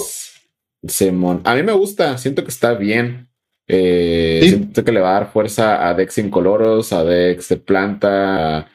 Simón, 0.87 1.41
a 1.45 1.55
mí 1.55 1.63
me 1.63 1.71
gusta, 1.71 2.17
siento 2.19 2.43
que 2.43 2.49
está 2.49 2.73
bien. 2.75 3.27
Eh, 3.67 4.41
siento 4.47 4.83
que 4.83 4.91
le 4.91 5.01
va 5.01 5.09
a 5.09 5.19
dar 5.19 5.31
fuerza 5.31 5.87
a 5.87 5.93
Dex 5.95 6.19
Incoloros, 6.19 6.93
a 6.93 7.03
Dex 7.03 7.49
de 7.49 7.57
planta, 7.57 8.67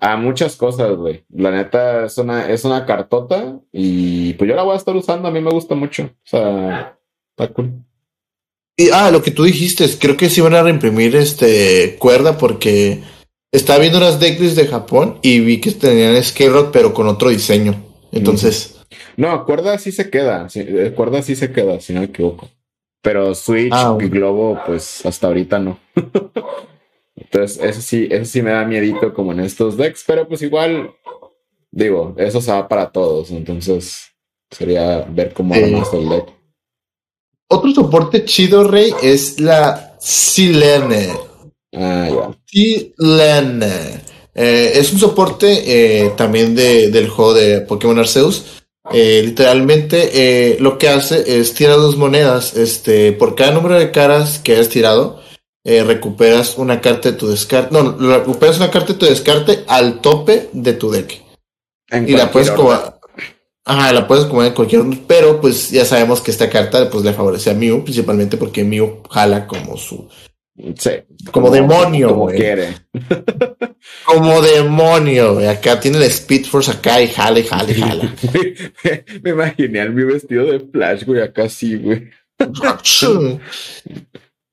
a 0.00 0.16
muchas 0.16 0.56
cosas, 0.56 0.96
güey. 0.96 1.24
La 1.28 1.50
neta 1.50 2.06
es 2.06 2.18
una, 2.18 2.50
es 2.50 2.64
una 2.64 2.84
cartota 2.86 3.60
y 3.70 4.32
pues 4.34 4.48
yo 4.48 4.56
la 4.56 4.62
voy 4.62 4.74
a 4.74 4.78
estar 4.78 4.96
usando. 4.96 5.28
A 5.28 5.30
mí 5.30 5.40
me 5.40 5.50
gusta 5.50 5.74
mucho. 5.74 6.04
O 6.04 6.26
sea, 6.26 6.98
está 7.36 7.52
cool. 7.52 7.72
Y, 8.76 8.90
ah, 8.90 9.10
lo 9.10 9.22
que 9.22 9.30
tú 9.30 9.44
dijiste, 9.44 9.86
creo 9.98 10.16
que 10.16 10.28
sí 10.28 10.40
van 10.40 10.54
a 10.54 10.62
reimprimir 10.62 11.14
este 11.14 11.96
cuerda 11.98 12.38
porque 12.38 13.02
estaba 13.52 13.78
viendo 13.78 13.98
unas 13.98 14.18
decklists 14.18 14.56
de 14.56 14.66
Japón 14.66 15.18
y 15.22 15.40
vi 15.40 15.60
que 15.60 15.70
tenían 15.70 16.22
Skate 16.22 16.70
pero 16.72 16.92
con 16.92 17.06
otro 17.06 17.28
diseño. 17.28 17.74
Entonces. 18.10 18.80
No, 19.16 19.44
cuerda 19.44 19.78
sí 19.78 19.92
se 19.92 20.10
queda. 20.10 20.48
Sí, 20.48 20.60
eh, 20.66 20.92
cuerda 20.94 21.22
sí 21.22 21.36
se 21.36 21.52
queda, 21.52 21.80
si 21.80 21.92
no 21.92 22.00
me 22.00 22.06
equivoco. 22.06 22.48
Pero 23.00 23.34
Switch 23.34 23.72
ah, 23.72 23.96
y 24.00 24.08
Globo, 24.08 24.60
pues 24.66 25.04
hasta 25.06 25.26
ahorita 25.28 25.58
no. 25.58 25.78
Entonces, 27.16 27.62
eso 27.62 27.80
sí, 27.80 28.08
eso 28.10 28.24
sí 28.24 28.42
me 28.42 28.50
da 28.50 28.64
miedito 28.64 29.14
como 29.14 29.32
en 29.32 29.40
estos 29.40 29.76
decks, 29.76 30.02
pero 30.06 30.26
pues 30.26 30.42
igual, 30.42 30.90
digo, 31.70 32.14
eso 32.18 32.40
se 32.40 32.50
va 32.50 32.66
para 32.66 32.90
todos. 32.90 33.30
Entonces, 33.30 34.14
sería 34.50 35.02
ver 35.02 35.32
cómo 35.32 35.54
eh, 35.54 35.82
el 35.92 36.08
deck. 36.08 36.33
Otro 37.48 37.70
soporte 37.72 38.24
chido, 38.24 38.64
Rey, 38.64 38.92
es 39.02 39.40
la 39.40 39.96
Silene. 40.00 41.14
Ah, 41.74 42.08
ya. 42.08 42.30
Silene. 42.46 44.04
Eh, 44.34 44.72
es 44.74 44.92
un 44.92 44.98
soporte 44.98 45.62
eh, 45.66 46.10
también 46.16 46.54
de, 46.54 46.90
del 46.90 47.08
juego 47.08 47.34
de 47.34 47.60
Pokémon 47.60 47.98
Arceus. 47.98 48.44
Eh, 48.92 49.22
literalmente 49.24 50.58
lo 50.60 50.76
que 50.76 50.88
hace 50.88 51.38
es 51.38 51.54
tirar 51.54 51.76
dos 51.76 51.96
monedas. 51.96 52.56
Este, 52.56 53.12
por 53.12 53.34
cada 53.34 53.52
número 53.52 53.78
de 53.78 53.90
caras 53.90 54.38
que 54.38 54.52
hayas 54.52 54.68
tirado, 54.68 55.20
recuperas 55.64 56.58
una 56.58 56.80
carta 56.80 57.12
de 57.12 57.16
tu 57.16 57.28
descarte. 57.28 57.72
No, 57.72 57.96
recuperas 57.96 58.58
una 58.58 58.70
carta 58.70 58.92
de 58.92 58.98
tu 58.98 59.06
descarte 59.06 59.64
al 59.68 60.00
tope 60.00 60.50
de 60.52 60.72
tu 60.74 60.90
deck. 60.90 61.22
y 62.06 62.12
la 62.12 62.30
puedes 62.30 62.50
Ajá, 63.66 63.92
la 63.92 64.06
puedes 64.06 64.26
comer 64.26 64.48
en 64.48 64.54
cualquier 64.54 64.82
pero 65.06 65.40
pues 65.40 65.70
ya 65.70 65.86
sabemos 65.86 66.20
que 66.20 66.30
esta 66.30 66.50
carta 66.50 66.90
pues 66.90 67.02
le 67.02 67.14
favorece 67.14 67.50
a 67.50 67.54
Mew, 67.54 67.82
principalmente 67.82 68.36
porque 68.36 68.62
Mew 68.62 69.02
jala 69.10 69.46
como 69.46 69.76
su 69.78 70.06
sí, 70.78 70.90
como, 71.32 71.50
demonio, 71.50 72.08
como 72.10 72.26
quiere. 72.26 72.74
como 74.04 74.40
demonio, 74.42 75.34
güey. 75.34 75.46
Acá 75.46 75.80
tiene 75.80 75.98
el 75.98 76.04
Speed 76.04 76.46
Force 76.46 76.70
acá 76.70 77.00
y 77.00 77.08
jala 77.08 77.40
y 77.40 77.44
jala 77.44 77.70
y 77.70 77.74
jala. 77.74 78.14
Me 79.22 79.30
imaginé 79.30 79.80
al 79.80 79.92
Mew 79.92 80.08
vestido 80.08 80.44
de 80.46 80.60
Flash, 80.60 81.04
güey, 81.04 81.22
acá 81.22 81.48
sí, 81.48 81.76
güey. 81.76 82.10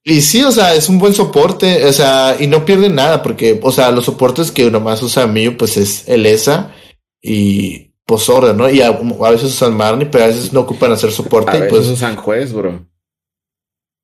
Y 0.03 0.21
sí, 0.21 0.43
o 0.43 0.51
sea, 0.51 0.73
es 0.73 0.89
un 0.89 0.97
buen 0.97 1.13
soporte, 1.13 1.85
o 1.85 1.93
sea, 1.93 2.35
y 2.39 2.47
no 2.47 2.65
pierde 2.65 2.89
nada, 2.89 3.21
porque, 3.21 3.59
o 3.61 3.71
sea, 3.71 3.91
los 3.91 4.05
soportes 4.05 4.51
que 4.51 4.71
nomás 4.71 5.03
usa 5.03 5.27
Mew, 5.27 5.55
pues 5.57 5.77
es 5.77 6.09
el 6.09 6.25
ESA 6.25 6.73
y 7.21 7.90
orden, 8.29 8.57
¿no? 8.57 8.69
Y 8.69 8.81
a, 8.81 8.91
veces 8.91 9.53
usan 9.53 9.75
Marnie, 9.75 10.07
pero 10.07 10.25
a 10.25 10.27
veces 10.27 10.51
no 10.51 10.61
ocupan 10.61 10.91
hacer 10.91 11.11
soporte. 11.11 11.51
A 11.51 11.53
veces 11.53 11.69
pues, 11.69 11.87
usan 11.87 12.15
juez, 12.15 12.53
bro. 12.53 12.85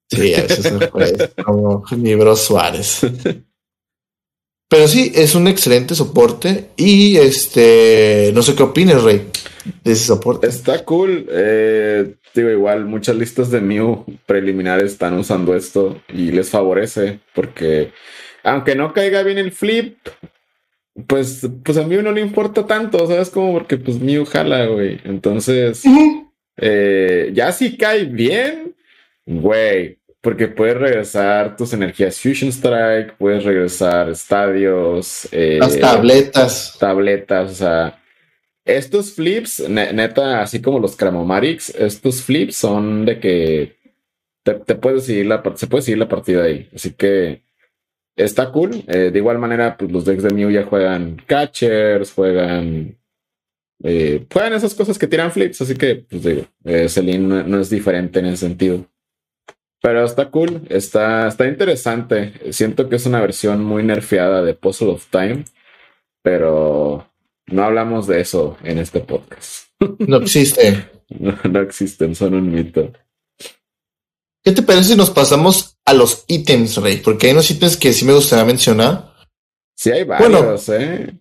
Sí, 0.09 0.33
a 0.33 0.41
veces 0.43 0.59
usan 0.59 0.89
juez, 0.89 1.13
como 1.45 1.83
mi 1.97 2.15
bro 2.15 2.35
Suárez. 2.35 3.01
Pero 4.69 4.87
sí, 4.87 5.11
es 5.15 5.33
un 5.35 5.47
excelente 5.47 5.95
soporte 5.95 6.69
y 6.75 7.17
este, 7.17 8.31
no 8.33 8.41
sé 8.41 8.53
qué 8.53 8.63
opinas, 8.63 9.01
Rey, 9.01 9.27
de 9.83 9.91
ese 9.91 10.05
soporte. 10.05 10.47
Está 10.47 10.83
cool. 10.83 11.25
Eh, 11.29 12.15
digo, 12.33 12.49
igual 12.49 12.85
muchas 12.85 13.15
listas 13.15 13.49
de 13.49 13.61
Mew 13.61 14.05
preliminares 14.25 14.91
están 14.91 15.17
usando 15.17 15.55
esto 15.55 16.01
y 16.09 16.31
les 16.31 16.49
favorece 16.49 17.21
porque 17.33 17.91
aunque 18.43 18.75
no 18.75 18.93
caiga 18.93 19.23
bien 19.23 19.37
el 19.37 19.51
flip, 19.51 19.97
pues, 21.05 21.47
pues 21.63 21.77
a 21.77 21.83
mí 21.83 21.95
no 21.97 22.11
le 22.11 22.21
importa 22.21 22.65
tanto, 22.65 23.05
¿sabes? 23.05 23.29
Como 23.29 23.53
porque 23.53 23.77
pues 23.77 23.99
Mew 23.99 24.25
jala, 24.25 24.65
güey. 24.65 24.99
Entonces, 25.03 25.83
eh, 26.57 27.31
ya 27.33 27.51
si 27.51 27.77
cae 27.77 28.05
bien, 28.05 28.75
güey, 29.25 29.99
porque 30.21 30.47
puedes 30.47 30.77
regresar 30.77 31.55
tus 31.55 31.73
energías 31.73 32.19
Fusion 32.19 32.49
Strike, 32.49 33.15
puedes 33.17 33.43
regresar 33.43 34.09
estadios. 34.09 35.27
Eh, 35.31 35.57
Las 35.59 35.79
tabletas. 35.79 36.75
Tabletas, 36.79 37.51
o 37.51 37.55
sea. 37.55 38.03
Estos 38.65 39.13
flips, 39.13 39.69
neta, 39.69 40.41
así 40.41 40.61
como 40.61 40.79
los 40.79 40.97
Cramomarix, 40.97 41.69
estos 41.69 42.21
flips 42.21 42.57
son 42.57 43.05
de 43.05 43.17
que 43.17 43.77
te, 44.43 44.55
te 44.55 44.75
puedes 44.75 45.05
seguir 45.05 45.27
la, 45.27 45.41
se 45.55 45.67
puede 45.67 45.83
seguir 45.83 45.99
la 45.99 46.09
partida 46.09 46.43
ahí. 46.43 46.69
Así 46.75 46.91
que 46.91 47.46
está 48.17 48.51
cool. 48.51 48.83
Eh, 48.87 49.11
de 49.11 49.19
igual 49.19 49.37
manera, 49.37 49.77
pues 49.77 49.91
los 49.91 50.03
decks 50.03 50.23
de 50.23 50.33
Mew 50.33 50.49
ya 50.49 50.63
juegan 50.63 51.21
catchers, 51.25 52.11
juegan. 52.11 52.97
Eh, 53.83 54.25
juegan 54.31 54.53
esas 54.53 54.73
cosas 54.73 54.97
que 54.97 55.07
tiran 55.07 55.31
flips, 55.31 55.61
así 55.61 55.75
que, 55.75 55.95
pues 56.09 56.23
digo, 56.23 56.45
eh, 56.65 56.89
Celine 56.89 57.43
no, 57.43 57.61
es 57.61 57.69
diferente 57.69 58.19
en 58.19 58.25
ese 58.25 58.47
sentido. 58.47 58.85
Pero 59.79 60.03
está 60.03 60.31
cool, 60.31 60.63
está, 60.69 61.27
está 61.27 61.47
interesante. 61.47 62.33
Siento 62.51 62.89
que 62.89 62.95
es 62.95 63.05
una 63.05 63.21
versión 63.21 63.63
muy 63.63 63.83
nerfeada 63.83 64.41
de 64.41 64.55
Puzzle 64.55 64.89
of 64.89 65.05
Time, 65.11 65.45
pero 66.23 67.07
no 67.45 67.63
hablamos 67.63 68.07
de 68.07 68.19
eso 68.19 68.57
en 68.63 68.79
este 68.79 69.01
podcast. 69.01 69.69
No 69.99 70.17
existe. 70.17 70.89
no, 71.09 71.37
no 71.49 71.61
existen, 71.61 72.15
son 72.15 72.33
un 72.33 72.49
mito. 72.49 72.91
¿Qué 74.43 74.51
te 74.53 74.63
parece 74.63 74.89
si 74.89 74.95
nos 74.95 75.11
pasamos 75.11 75.76
a 75.87 75.93
los 75.93 76.25
ítems, 76.27 76.75
Rey? 76.77 76.97
Porque 76.97 77.27
hay 77.27 77.33
unos 77.33 77.49
ítems 77.49 77.77
que 77.77 77.93
sí 77.93 78.03
me 78.05 78.13
gustaría 78.13 78.45
mencionar. 78.45 79.13
Sí, 79.73 79.89
hay 79.89 80.03
varios, 80.03 80.69
¿eh? 80.69 81.15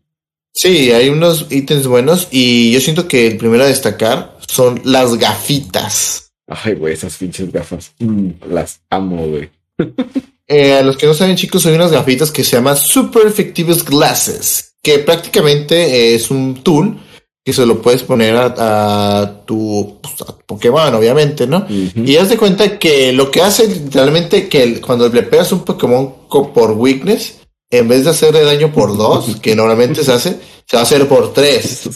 Sí, 0.52 0.90
hay 0.90 1.08
unos 1.08 1.46
ítems 1.50 1.86
buenos 1.86 2.28
y 2.32 2.72
yo 2.72 2.80
siento 2.80 3.06
que 3.06 3.28
el 3.28 3.36
primero 3.36 3.62
a 3.62 3.68
destacar 3.68 4.36
son 4.48 4.80
las 4.84 5.16
gafitas. 5.16 6.32
Ay, 6.48 6.74
güey, 6.74 6.94
esas 6.94 7.16
pinches 7.16 7.52
gafas. 7.52 7.92
Mm, 7.98 8.30
las 8.50 8.80
amo, 8.90 9.26
güey. 9.28 9.50
eh, 10.48 10.74
a 10.74 10.82
los 10.82 10.96
que 10.96 11.06
no 11.06 11.14
saben, 11.14 11.36
chicos, 11.36 11.64
hay 11.66 11.74
unas 11.74 11.92
gafitas 11.92 12.32
que 12.32 12.42
se 12.42 12.56
llaman 12.56 12.76
Super 12.76 13.26
Effectivous 13.26 13.84
Glasses, 13.84 14.74
que 14.82 14.98
prácticamente 14.98 16.14
es 16.14 16.30
un 16.30 16.62
tool 16.64 16.98
que 17.46 17.52
se 17.52 17.64
lo 17.64 17.80
puedes 17.80 18.02
poner 18.02 18.34
a, 18.36 19.42
tu, 19.44 20.00
pues, 20.02 20.14
Pokémon, 20.46 20.92
obviamente, 20.92 21.46
¿no? 21.46 21.64
Y 21.68 22.16
haz 22.16 22.28
de 22.28 22.36
cuenta 22.36 22.76
que 22.76 23.12
lo 23.12 23.30
que 23.30 23.40
hace 23.40 23.68
literalmente 23.68 24.48
que 24.48 24.80
cuando 24.80 25.08
le 25.08 25.22
pegas 25.22 25.52
un 25.52 25.60
Pokémon 25.60 26.12
por 26.28 26.72
weakness, 26.72 27.38
en 27.70 27.86
vez 27.86 28.02
de 28.02 28.10
hacerle 28.10 28.42
daño 28.42 28.72
por 28.72 28.96
dos, 28.96 29.36
que 29.42 29.54
normalmente 29.54 30.02
se 30.02 30.12
hace, 30.12 30.40
se 30.66 30.76
va 30.76 30.80
a 30.80 30.82
hacer 30.82 31.06
por 31.06 31.32
tres. 31.32 31.88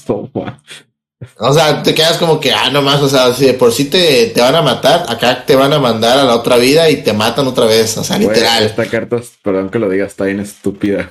O 1.41 1.53
sea, 1.53 1.83
te 1.83 1.95
quedas 1.95 2.17
como 2.17 2.39
que, 2.39 2.53
ah, 2.53 2.71
nomás, 2.71 3.03
o 3.03 3.09
sea, 3.09 3.35
si 3.35 3.47
de 3.47 3.55
por 3.55 3.73
sí 3.73 3.87
te, 3.87 4.27
te 4.27 4.41
van 4.41 4.55
a 4.55 4.63
matar, 4.63 5.05
acá 5.09 5.45
te 5.45 5.57
van 5.57 5.73
a 5.73 5.81
mandar 5.81 6.17
a 6.17 6.23
la 6.23 6.37
otra 6.37 6.59
vida 6.59 6.89
y 6.91 7.03
te 7.03 7.13
matan 7.13 7.49
otra 7.49 7.67
vez, 7.67 7.97
o 7.97 8.05
sea, 8.05 8.19
literal. 8.19 8.67
Esta 8.67 8.87
carta, 8.87 9.21
perdón 9.43 9.69
que 9.69 9.81
lo 9.81 9.89
diga, 9.89 10.07
está 10.07 10.27
bien 10.27 10.39
estúpida, 10.39 11.11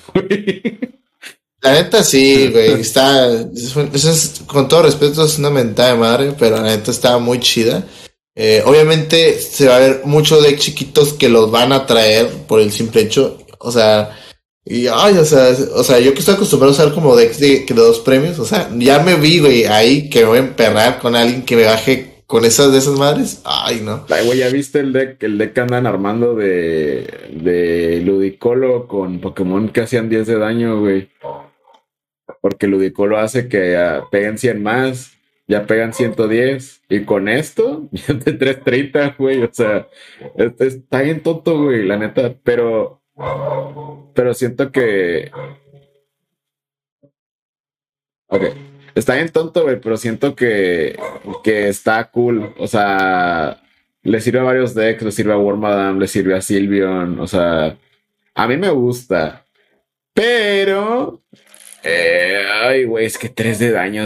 La 1.61 1.73
neta 1.73 2.03
sí, 2.03 2.49
güey, 2.51 2.71
está, 2.81 3.31
es, 3.31 4.41
con 4.47 4.67
todo 4.67 4.83
respeto 4.83 5.25
es 5.25 5.37
una 5.37 5.49
mentada 5.49 5.91
de 5.91 5.97
madre, 5.97 6.33
pero 6.37 6.57
la 6.57 6.63
neta 6.63 6.91
está 6.91 7.17
muy 7.17 7.39
chida. 7.39 7.85
Eh, 8.35 8.63
obviamente 8.65 9.37
se 9.39 9.67
va 9.67 9.75
a 9.75 9.79
ver 9.79 10.01
muchos 10.05 10.43
de 10.43 10.57
chiquitos 10.57 11.13
que 11.13 11.27
los 11.27 11.51
van 11.51 11.73
a 11.73 11.85
traer 11.85 12.29
por 12.47 12.61
el 12.61 12.71
simple 12.71 13.01
hecho, 13.01 13.37
o 13.57 13.71
sea, 13.71 14.17
y 14.63 14.87
ay, 14.87 15.17
o 15.17 15.25
sea, 15.25 15.49
o 15.73 15.83
sea, 15.83 15.99
yo 15.99 16.13
que 16.13 16.19
estoy 16.19 16.35
acostumbrado 16.35 16.71
a 16.71 16.75
usar 16.75 16.93
como 16.93 17.15
decks 17.15 17.39
de, 17.39 17.65
de 17.67 17.73
dos 17.73 17.99
premios, 17.99 18.39
o 18.39 18.45
sea, 18.45 18.69
ya 18.77 18.99
me 18.99 19.15
vi, 19.15 19.39
güey, 19.39 19.65
ahí 19.65 20.09
que 20.09 20.19
me 20.19 20.25
voy 20.27 20.37
a 20.37 20.41
emperrar 20.41 20.99
con 20.99 21.15
alguien 21.15 21.43
que 21.43 21.55
me 21.57 21.65
baje 21.65 22.23
con 22.27 22.45
esas 22.45 22.71
de 22.71 22.77
esas 22.77 22.97
madres. 22.97 23.41
Ay, 23.43 23.81
no. 23.83 24.05
Ay, 24.07 24.27
güey, 24.27 24.37
¿ya 24.37 24.49
viste 24.49 24.79
el 24.79 24.93
deck, 24.93 25.21
el 25.23 25.39
deck 25.39 25.53
que 25.53 25.61
andan 25.61 25.87
armando 25.87 26.35
de, 26.35 27.07
de 27.31 28.01
Ludicolo 28.05 28.87
con 28.87 29.19
Pokémon 29.19 29.69
que 29.69 29.81
hacían 29.81 30.09
10 30.09 30.27
de 30.27 30.37
daño, 30.37 30.79
güey? 30.79 31.09
Porque 32.41 32.67
Ludicolo 32.67 33.17
hace 33.17 33.47
que 33.47 33.75
uh, 33.77 34.09
peguen 34.09 34.37
100 34.37 34.61
más, 34.61 35.17
ya 35.47 35.65
pegan 35.65 35.93
110, 35.93 36.83
y 36.89 37.05
con 37.05 37.27
esto, 37.27 37.89
ya 37.91 38.13
de 38.13 38.33
330, 38.33 39.15
güey, 39.17 39.43
o 39.43 39.49
sea, 39.51 39.87
está 40.59 41.01
bien 41.01 41.21
tonto, 41.23 41.63
güey, 41.63 41.85
la 41.85 41.97
neta, 41.97 42.35
pero, 42.43 43.01
pero 44.13 44.33
siento 44.33 44.71
que... 44.71 45.31
Ok, 48.27 48.43
está 48.93 49.15
bien 49.15 49.29
tonto, 49.29 49.63
güey, 49.63 49.81
pero 49.81 49.97
siento 49.97 50.35
que, 50.35 50.95
que 51.43 51.67
está 51.67 52.11
cool, 52.11 52.53
o 52.59 52.67
sea, 52.67 53.59
le 54.03 54.21
sirve 54.21 54.39
a 54.39 54.43
varios 54.43 54.75
decks, 54.75 55.01
le 55.01 55.11
sirve 55.11 55.33
a 55.33 55.37
Wormadam, 55.37 55.97
le 55.97 56.07
sirve 56.07 56.35
a 56.35 56.41
Sylveon, 56.41 57.19
o 57.19 57.25
sea, 57.25 57.75
a 58.35 58.47
mí 58.47 58.55
me 58.55 58.69
gusta, 58.69 59.45
pero 60.13 61.23
eh, 61.83 62.43
ay, 62.63 62.85
güey, 62.85 63.05
es 63.05 63.17
que 63.17 63.29
3 63.29 63.59
de 63.59 63.71
daño 63.71 64.05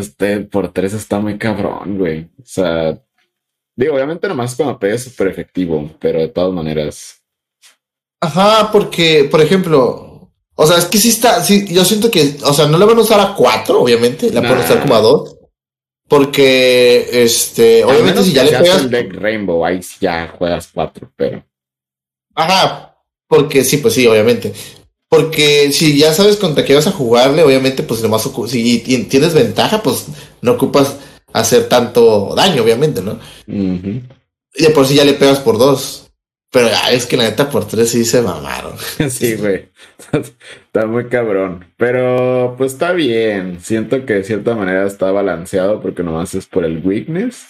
por 0.52 0.72
3 0.72 0.94
está 0.94 1.20
muy 1.20 1.38
cabrón, 1.38 1.98
güey. 1.98 2.30
O 2.40 2.45
sea, 2.45 3.00
digo, 3.76 3.95
obviamente 3.95 4.28
nomás 4.28 4.56
cuando 4.56 4.80
pegue 4.80 4.95
es 4.95 5.04
súper 5.04 5.28
efectivo, 5.28 5.90
pero 6.00 6.20
de 6.20 6.28
todas 6.30 6.54
maneras. 6.54 7.22
Ajá, 8.22 8.72
porque, 8.72 9.28
por 9.30 9.41
ejemplo, 9.41 10.10
O 10.56 10.68
sea, 10.68 10.78
es 10.78 10.86
que 10.86 11.00
sí 11.00 11.10
está, 11.10 11.44
sí, 11.44 11.66
yo 11.74 11.84
siento 11.84 12.12
que, 12.12 12.38
o 12.44 12.54
sea, 12.54 12.68
no 12.68 12.78
le 12.78 12.86
van 12.86 12.98
a 12.98 13.02
usar 13.02 13.20
a 13.20 13.34
cuatro, 13.34 13.82
obviamente, 13.82 14.32
la 14.32 14.41
pueden 14.41 14.60
usar 14.60 14.82
como 14.82 14.95
a 14.95 15.02
dos. 15.02 15.38
Porque, 16.08 17.10
este, 17.12 17.84
obviamente 17.84 18.24
si 18.24 18.34
ya 18.34 18.44
le 18.44 18.52
pegas. 18.52 18.90
Deck 18.90 19.14
Rainbow, 19.16 19.66
ahí 19.66 19.82
ya 20.00 20.28
juegas 20.38 20.70
cuatro, 20.72 21.12
pero. 21.16 21.44
Ajá, 22.36 22.95
porque 23.28 23.64
sí, 23.64 23.78
pues 23.78 23.95
sí, 23.95 24.06
obviamente. 24.06 24.54
Porque 25.14 25.72
si 25.72 25.95
ya 25.95 26.11
sabes 26.11 26.38
contra 26.38 26.65
qué 26.65 26.73
vas 26.73 26.88
a 26.88 26.91
jugarle, 26.91 27.44
obviamente, 27.44 27.84
pues 27.84 28.02
nomás 28.02 28.27
si 28.48 28.80
tienes 28.80 29.35
ventaja, 29.35 29.84
pues 29.84 30.07
no 30.41 30.53
ocupas 30.53 30.98
hacer 31.34 31.69
tanto 31.69 32.34
daño, 32.35 32.64
obviamente, 32.64 32.99
¿no? 33.03 33.19
Y 33.45 34.64
de 34.64 34.69
por 34.72 34.88
sí 34.88 34.95
ya 34.95 35.06
le 35.06 35.14
pegas 35.14 35.40
por 35.40 35.60
dos. 35.60 36.10
Pero 36.49 36.68
es 36.91 37.06
que 37.06 37.15
la 37.15 37.26
neta 37.26 37.48
por 37.52 37.68
tres 37.68 37.91
sí 37.91 38.06
se 38.06 38.23
mamaron. 38.23 38.73
sí, 39.11 39.35
güey. 39.35 39.69
está 40.65 40.88
muy 40.88 41.06
cabrón. 41.10 41.64
Pero 41.77 42.56
pues 42.57 42.73
está 42.73 42.91
bien. 42.91 43.60
Siento 43.61 44.07
que 44.07 44.14
de 44.14 44.23
cierta 44.23 44.56
manera 44.56 44.88
está 44.88 45.11
balanceado 45.11 45.80
porque 45.80 46.02
nomás 46.02 46.34
es 46.34 46.48
por 46.48 46.65
el 46.65 46.84
weakness. 46.84 47.45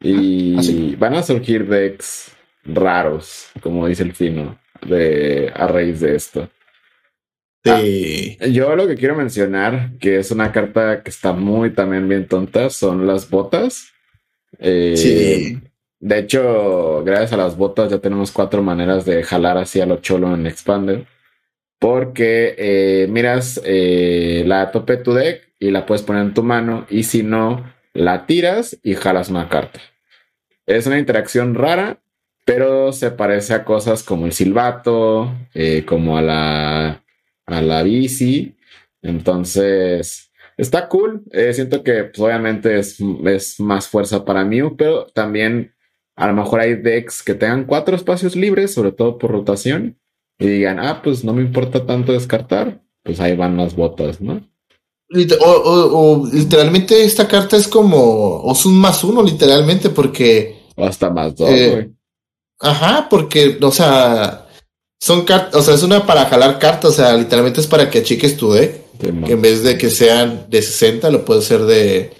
Y 0.00 0.56
ah, 0.56 0.96
van 0.98 1.14
a 1.14 1.22
surgir 1.22 1.68
decks 1.68 2.32
raros, 2.64 3.46
como 3.60 3.86
dice 3.86 4.02
el 4.02 4.12
fino, 4.12 4.58
de, 4.84 5.52
a 5.54 5.68
raíz 5.68 6.00
de 6.00 6.16
esto. 6.16 6.48
Sí. 7.62 8.38
Ah, 8.40 8.46
yo 8.46 8.74
lo 8.74 8.86
que 8.86 8.96
quiero 8.96 9.14
mencionar, 9.14 9.90
que 9.98 10.18
es 10.18 10.30
una 10.30 10.50
carta 10.52 11.02
que 11.02 11.10
está 11.10 11.32
muy 11.32 11.70
también 11.70 12.08
bien 12.08 12.26
tonta, 12.26 12.70
son 12.70 13.06
las 13.06 13.28
botas. 13.28 13.92
Eh, 14.58 14.94
sí. 14.96 15.58
De 15.98 16.18
hecho, 16.18 17.02
gracias 17.04 17.34
a 17.34 17.36
las 17.36 17.56
botas 17.56 17.90
ya 17.90 17.98
tenemos 17.98 18.32
cuatro 18.32 18.62
maneras 18.62 19.04
de 19.04 19.22
jalar 19.22 19.58
hacia 19.58 19.84
lo 19.84 19.98
cholo 19.98 20.34
en 20.34 20.46
Expander. 20.46 21.06
Porque 21.78 22.54
eh, 22.58 23.06
miras 23.08 23.60
eh, 23.64 24.44
la 24.46 24.70
tope 24.70 24.98
tu 24.98 25.12
deck 25.14 25.52
y 25.58 25.70
la 25.70 25.86
puedes 25.86 26.02
poner 26.02 26.22
en 26.22 26.34
tu 26.34 26.42
mano. 26.42 26.86
Y 26.88 27.04
si 27.04 27.22
no, 27.22 27.70
la 27.92 28.26
tiras 28.26 28.78
y 28.82 28.94
jalas 28.94 29.28
una 29.28 29.48
carta. 29.48 29.80
Es 30.66 30.86
una 30.86 30.98
interacción 30.98 31.54
rara, 31.54 31.98
pero 32.46 32.92
se 32.92 33.10
parece 33.10 33.54
a 33.54 33.64
cosas 33.64 34.02
como 34.02 34.26
el 34.26 34.32
silbato, 34.32 35.34
como 35.86 36.18
a 36.18 36.22
la, 36.22 37.02
a 37.52 37.62
la 37.62 37.82
bici. 37.82 38.56
Entonces, 39.02 40.30
está 40.56 40.88
cool. 40.88 41.24
siento 41.52 41.82
que 41.82 42.04
pues, 42.04 42.20
obviamente 42.20 42.78
es, 42.78 42.98
es, 43.26 43.60
más 43.60 43.88
fuerza 43.88 44.24
para 44.24 44.44
mí, 44.44 44.60
pero 44.76 45.06
también 45.06 45.74
a 46.16 46.26
lo 46.26 46.34
mejor 46.34 46.60
hay 46.60 46.74
decks 46.74 47.22
que 47.22 47.34
tengan 47.34 47.64
cuatro 47.64 47.96
espacios 47.96 48.36
libres, 48.36 48.74
sobre 48.74 48.92
todo 48.92 49.16
por 49.16 49.30
rotación, 49.30 49.98
y 50.38 50.46
digan, 50.46 50.78
ah, 50.78 51.00
pues 51.02 51.24
no 51.24 51.32
me 51.32 51.42
importa 51.42 51.86
tanto 51.86 52.12
descartar, 52.12 52.82
pues 53.02 53.20
ahí 53.20 53.36
van 53.36 53.56
las 53.56 53.74
botas, 53.74 54.20
¿no? 54.20 54.46
O, 55.40 56.28
literalmente 56.32 57.04
esta 57.04 57.26
carta 57.26 57.56
es 57.56 57.66
como, 57.66 57.96
o 57.96 58.52
es 58.52 58.64
un 58.64 58.78
más 58.78 59.02
uno, 59.02 59.22
literalmente, 59.22 59.90
porque... 59.90 60.60
O 60.76 60.84
hasta 60.84 61.10
más 61.10 61.34
dos, 61.34 61.50
eh, 61.50 61.70
güey. 61.70 61.90
ajá, 62.60 63.08
porque, 63.08 63.58
o 63.60 63.70
sea, 63.70 64.39
son 65.00 65.24
cartas, 65.24 65.54
o 65.54 65.62
sea, 65.62 65.74
es 65.74 65.82
una 65.82 66.06
para 66.06 66.26
jalar 66.26 66.58
cartas, 66.58 66.92
o 66.92 66.94
sea, 66.94 67.16
literalmente 67.16 67.60
es 67.60 67.66
para 67.66 67.90
que 67.90 67.98
achiques 67.98 68.36
tu 68.36 68.52
deck. 68.52 68.80
que 68.98 69.32
en 69.32 69.42
vez 69.42 69.62
de 69.62 69.78
que 69.78 69.90
sean 69.90 70.46
de 70.48 70.60
60, 70.60 71.10
lo 71.10 71.24
puede 71.24 71.42
ser 71.42 71.62
de 71.62 72.12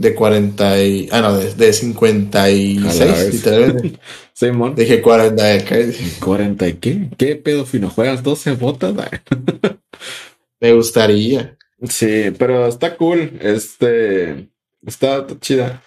de 0.00 0.14
40 0.14 0.82
y... 0.82 1.08
Ah, 1.12 1.20
no, 1.20 1.36
de, 1.36 1.54
de 1.54 1.72
56, 1.72 3.34
literalmente. 3.34 3.98
Simón. 4.32 4.74
Dije 4.74 5.02
40. 5.02 5.58
¿40 5.66 6.68
y 6.68 6.72
qué? 6.74 7.08
¿Qué 7.18 7.36
pedo 7.36 7.66
fino? 7.66 7.90
¿Juegas 7.90 8.22
12 8.22 8.52
botas? 8.52 8.94
Me 10.60 10.72
gustaría. 10.72 11.58
Sí, 11.86 12.30
pero 12.38 12.66
está 12.66 12.96
cool. 12.96 13.38
Este... 13.40 14.48
Está 14.86 15.26
chida. 15.40 15.82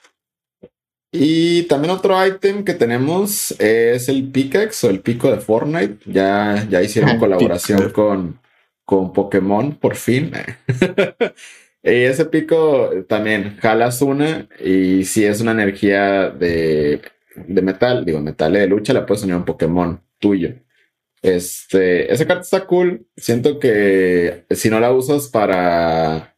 Y 1.16 1.64
también 1.64 1.94
otro 1.94 2.26
ítem 2.26 2.66
que 2.66 2.74
tenemos 2.74 3.52
es 3.60 4.10
el 4.10 4.32
pickaxe 4.32 4.88
o 4.88 4.90
el 4.90 5.00
pico 5.02 5.30
de 5.30 5.38
Fortnite. 5.40 6.00
Ya, 6.06 6.68
ya 6.70 6.82
hicieron 6.82 7.18
colaboración 7.20 7.92
con, 7.92 8.40
con 8.84 9.14
Pokémon, 9.14 9.76
por 9.76 9.96
fin. 9.96 10.32
Y 11.86 12.04
ese 12.04 12.24
pico 12.26 12.92
también 13.10 13.58
jalas 13.58 14.02
una 14.02 14.48
y 14.64 15.04
si 15.04 15.26
es 15.26 15.42
una 15.42 15.52
energía 15.52 16.30
de, 16.30 17.02
de 17.36 17.62
metal, 17.62 18.06
digo, 18.06 18.22
metal 18.22 18.54
de 18.54 18.68
lucha, 18.68 18.94
la 18.94 19.06
puedes 19.06 19.24
unir 19.24 19.34
a 19.34 19.40
un 19.40 19.46
Pokémon 19.46 20.02
tuyo. 20.18 20.54
Este, 21.22 22.12
esa 22.12 22.26
carta 22.26 22.42
está 22.42 22.66
cool. 22.68 23.06
Siento 23.18 23.60
que 23.60 24.46
si 24.52 24.70
no 24.70 24.80
la 24.80 24.94
usas 24.94 25.28
para, 25.28 26.33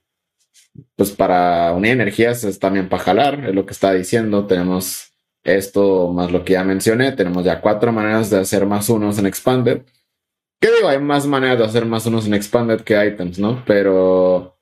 pues 0.96 1.12
para 1.12 1.74
unir 1.74 1.94
energías 1.94 2.44
es 2.44 2.60
también 2.60 2.90
para 2.90 3.04
jalar, 3.04 3.46
es 3.48 3.56
lo 3.56 3.66
que 3.66 3.74
está 3.74 3.94
diciendo. 3.94 4.48
Tenemos 4.48 5.14
esto 5.44 6.12
más 6.12 6.32
lo 6.32 6.44
que 6.44 6.54
ya 6.54 6.64
mencioné. 6.64 7.12
Tenemos 7.12 7.44
ya 7.46 7.62
cuatro 7.62 7.92
maneras 7.92 8.30
de 8.30 8.40
hacer 8.40 8.66
más 8.66 8.90
unos 8.90 9.18
en 9.20 9.26
Expanded. 9.28 9.82
¿Qué 10.60 10.72
digo? 10.72 10.88
Hay 10.88 11.00
más 11.00 11.28
maneras 11.28 11.60
de 11.60 11.66
hacer 11.66 11.86
más 11.86 12.06
unos 12.06 12.28
en 12.28 12.34
Expanded 12.34 12.82
que 12.82 13.06
items, 13.06 13.40
¿no? 13.40 13.64
Pero 13.66 14.56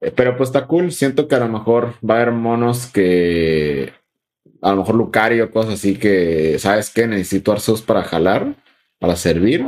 pero 0.00 0.36
pues 0.36 0.48
está 0.50 0.66
cool. 0.66 0.92
Siento 0.92 1.26
que 1.28 1.34
a 1.34 1.40
lo 1.40 1.48
mejor 1.48 1.94
va 2.08 2.14
a 2.14 2.22
haber 2.22 2.32
monos 2.32 2.86
que. 2.86 3.92
A 4.62 4.70
lo 4.72 4.78
mejor 4.78 4.94
Lucario, 4.96 5.50
cosas 5.50 5.74
así 5.74 5.96
que. 5.96 6.58
¿Sabes 6.58 6.90
qué? 6.90 7.06
Necesito 7.06 7.52
Arceus 7.52 7.82
para 7.82 8.04
jalar, 8.04 8.54
para 8.98 9.16
servir. 9.16 9.64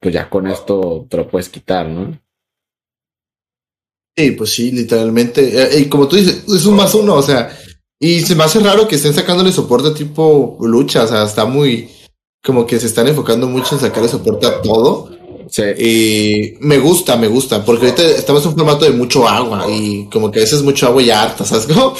Pues 0.00 0.14
ya 0.14 0.28
con 0.28 0.46
esto 0.46 1.06
te 1.08 1.16
lo 1.16 1.28
puedes 1.28 1.48
quitar, 1.48 1.88
¿no? 1.88 2.18
Sí, 4.16 4.32
pues 4.32 4.50
sí, 4.52 4.70
literalmente. 4.72 5.62
Eh, 5.62 5.80
y 5.80 5.84
como 5.86 6.06
tú 6.06 6.16
dices, 6.16 6.44
es 6.46 6.66
un 6.66 6.76
más 6.76 6.94
uno, 6.94 7.14
o 7.14 7.22
sea. 7.22 7.56
Y 7.98 8.20
se 8.20 8.34
me 8.34 8.44
hace 8.44 8.58
raro 8.60 8.88
que 8.88 8.96
estén 8.96 9.14
sacándole 9.14 9.52
soporte 9.52 9.92
tipo 9.92 10.58
lucha, 10.60 11.04
o 11.04 11.06
sea, 11.06 11.24
está 11.24 11.44
muy. 11.44 11.88
Como 12.42 12.66
que 12.66 12.80
se 12.80 12.86
están 12.86 13.06
enfocando 13.06 13.46
mucho 13.46 13.76
en 13.76 13.80
sacarle 13.80 14.08
soporte 14.08 14.46
a 14.46 14.60
todo. 14.60 15.10
Sí. 15.48 15.62
Y 15.78 16.54
me 16.60 16.78
gusta, 16.78 17.16
me 17.16 17.28
gusta, 17.28 17.64
porque 17.64 17.86
ahorita 17.86 18.02
estamos 18.02 18.42
en 18.42 18.50
un 18.50 18.56
formato 18.56 18.84
de 18.84 18.92
mucho 18.92 19.28
agua 19.28 19.66
y 19.68 20.08
como 20.10 20.30
que 20.30 20.40
a 20.40 20.42
veces 20.42 20.62
mucho 20.62 20.86
agua 20.86 21.02
y 21.02 21.10
harta, 21.10 21.44
¿sabes 21.44 21.66
cómo? 21.66 21.94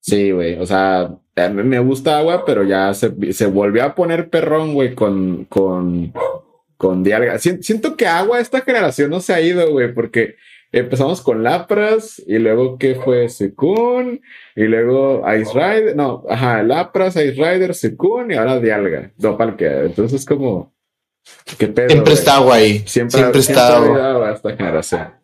Sí, 0.00 0.30
güey, 0.30 0.58
o 0.58 0.64
sea, 0.64 1.10
me 1.52 1.78
gusta 1.80 2.18
agua, 2.18 2.44
pero 2.46 2.64
ya 2.64 2.94
se, 2.94 3.12
se 3.32 3.46
volvió 3.46 3.84
a 3.84 3.94
poner 3.94 4.30
perrón, 4.30 4.72
güey, 4.72 4.94
con, 4.94 5.44
con, 5.44 6.12
con 6.76 7.02
dialga. 7.02 7.38
Siento 7.38 7.96
que 7.96 8.06
agua 8.06 8.40
esta 8.40 8.62
generación 8.62 9.10
no 9.10 9.20
se 9.20 9.34
ha 9.34 9.40
ido, 9.40 9.70
güey, 9.70 9.92
porque 9.92 10.36
empezamos 10.80 11.22
con 11.22 11.42
Lapras 11.42 12.22
y 12.26 12.38
luego 12.38 12.78
que 12.78 12.94
fue 12.96 13.28
Sekun 13.28 14.20
y 14.54 14.64
luego 14.64 15.22
Ice 15.34 15.52
Rider, 15.52 15.96
no, 15.96 16.24
ajá, 16.28 16.62
Lapras, 16.62 17.16
Ice 17.16 17.32
Rider, 17.32 17.74
Sekun 17.74 18.30
y 18.30 18.34
ahora 18.34 18.60
Dialga, 18.60 19.12
no, 19.18 19.36
que 19.56 19.66
entonces 19.66 20.20
es 20.20 20.26
como 20.26 20.74
siempre 21.44 22.14
está 22.14 22.36
agua 22.36 22.56
ahí. 22.56 22.82
Siempre, 22.86 23.18
siempre 23.18 23.40
está 23.40 23.76
agua. 23.76 24.32
esta 24.32 24.56
generación. 24.56 25.14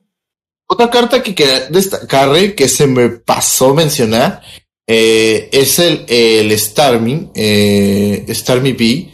Otra 0.66 0.90
carta 0.90 1.22
que 1.22 1.34
quería 1.34 1.68
destacar, 1.68 2.54
que 2.54 2.68
se 2.68 2.86
me 2.86 3.10
pasó 3.10 3.74
mencionar, 3.74 4.40
eh, 4.86 5.48
es 5.52 5.78
el, 5.78 6.04
el 6.08 6.58
Starmie, 6.58 7.28
eh, 7.34 8.24
Starmie 8.30 8.72
B. 8.72 9.11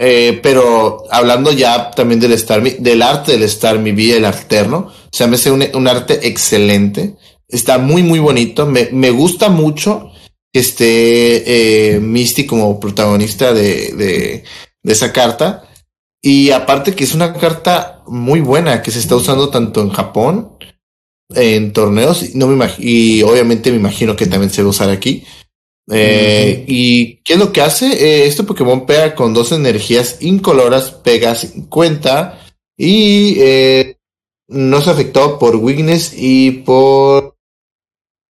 Eh, 0.00 0.38
pero 0.42 1.04
hablando 1.10 1.50
ya 1.50 1.90
también 1.90 2.20
del 2.20 2.38
Starmie, 2.38 2.76
del 2.78 3.02
arte 3.02 3.32
del 3.36 3.48
Starmie 3.48 3.92
B, 3.92 4.16
el 4.16 4.24
alterno, 4.24 4.92
o 4.92 5.10
sea, 5.10 5.26
me 5.26 5.34
hace 5.34 5.50
un, 5.50 5.64
un, 5.74 5.88
arte 5.88 6.28
excelente. 6.28 7.16
Está 7.48 7.78
muy, 7.78 8.04
muy 8.04 8.20
bonito. 8.20 8.64
Me, 8.66 8.90
me 8.92 9.10
gusta 9.10 9.48
mucho 9.48 10.12
que 10.52 10.60
esté 10.60 11.94
eh, 11.94 12.00
Misty 12.00 12.46
como 12.46 12.78
protagonista 12.78 13.52
de, 13.52 13.92
de, 13.92 14.44
de 14.82 14.92
esa 14.92 15.12
carta. 15.12 15.64
Y 16.22 16.50
aparte 16.50 16.94
que 16.94 17.04
es 17.04 17.14
una 17.14 17.34
carta 17.34 18.02
muy 18.06 18.40
buena 18.40 18.82
que 18.82 18.90
se 18.90 19.00
está 19.00 19.16
usando 19.16 19.48
tanto 19.50 19.80
en 19.80 19.90
Japón, 19.90 20.58
en 21.34 21.72
torneos, 21.72 22.34
no 22.34 22.46
me 22.46 22.68
y 22.78 23.22
obviamente 23.22 23.70
me 23.70 23.76
imagino 23.76 24.16
que 24.16 24.26
también 24.26 24.50
se 24.50 24.62
va 24.62 24.68
a 24.68 24.70
usar 24.70 24.90
aquí. 24.90 25.24
Eh, 25.90 26.64
¿Y 26.66 27.16
qué 27.24 27.34
es 27.34 27.38
lo 27.38 27.52
que 27.52 27.62
hace? 27.62 27.86
Eh, 27.86 28.26
este 28.26 28.42
Pokémon 28.42 28.86
pega 28.86 29.14
con 29.14 29.32
dos 29.32 29.52
energías 29.52 30.18
incoloras, 30.20 30.90
pega 30.90 31.34
50 31.34 32.38
y 32.76 33.36
eh, 33.38 33.96
no 34.48 34.80
se 34.80 34.90
afectó 34.90 35.38
por 35.38 35.56
weakness 35.56 36.12
y 36.16 36.50
por... 36.50 37.36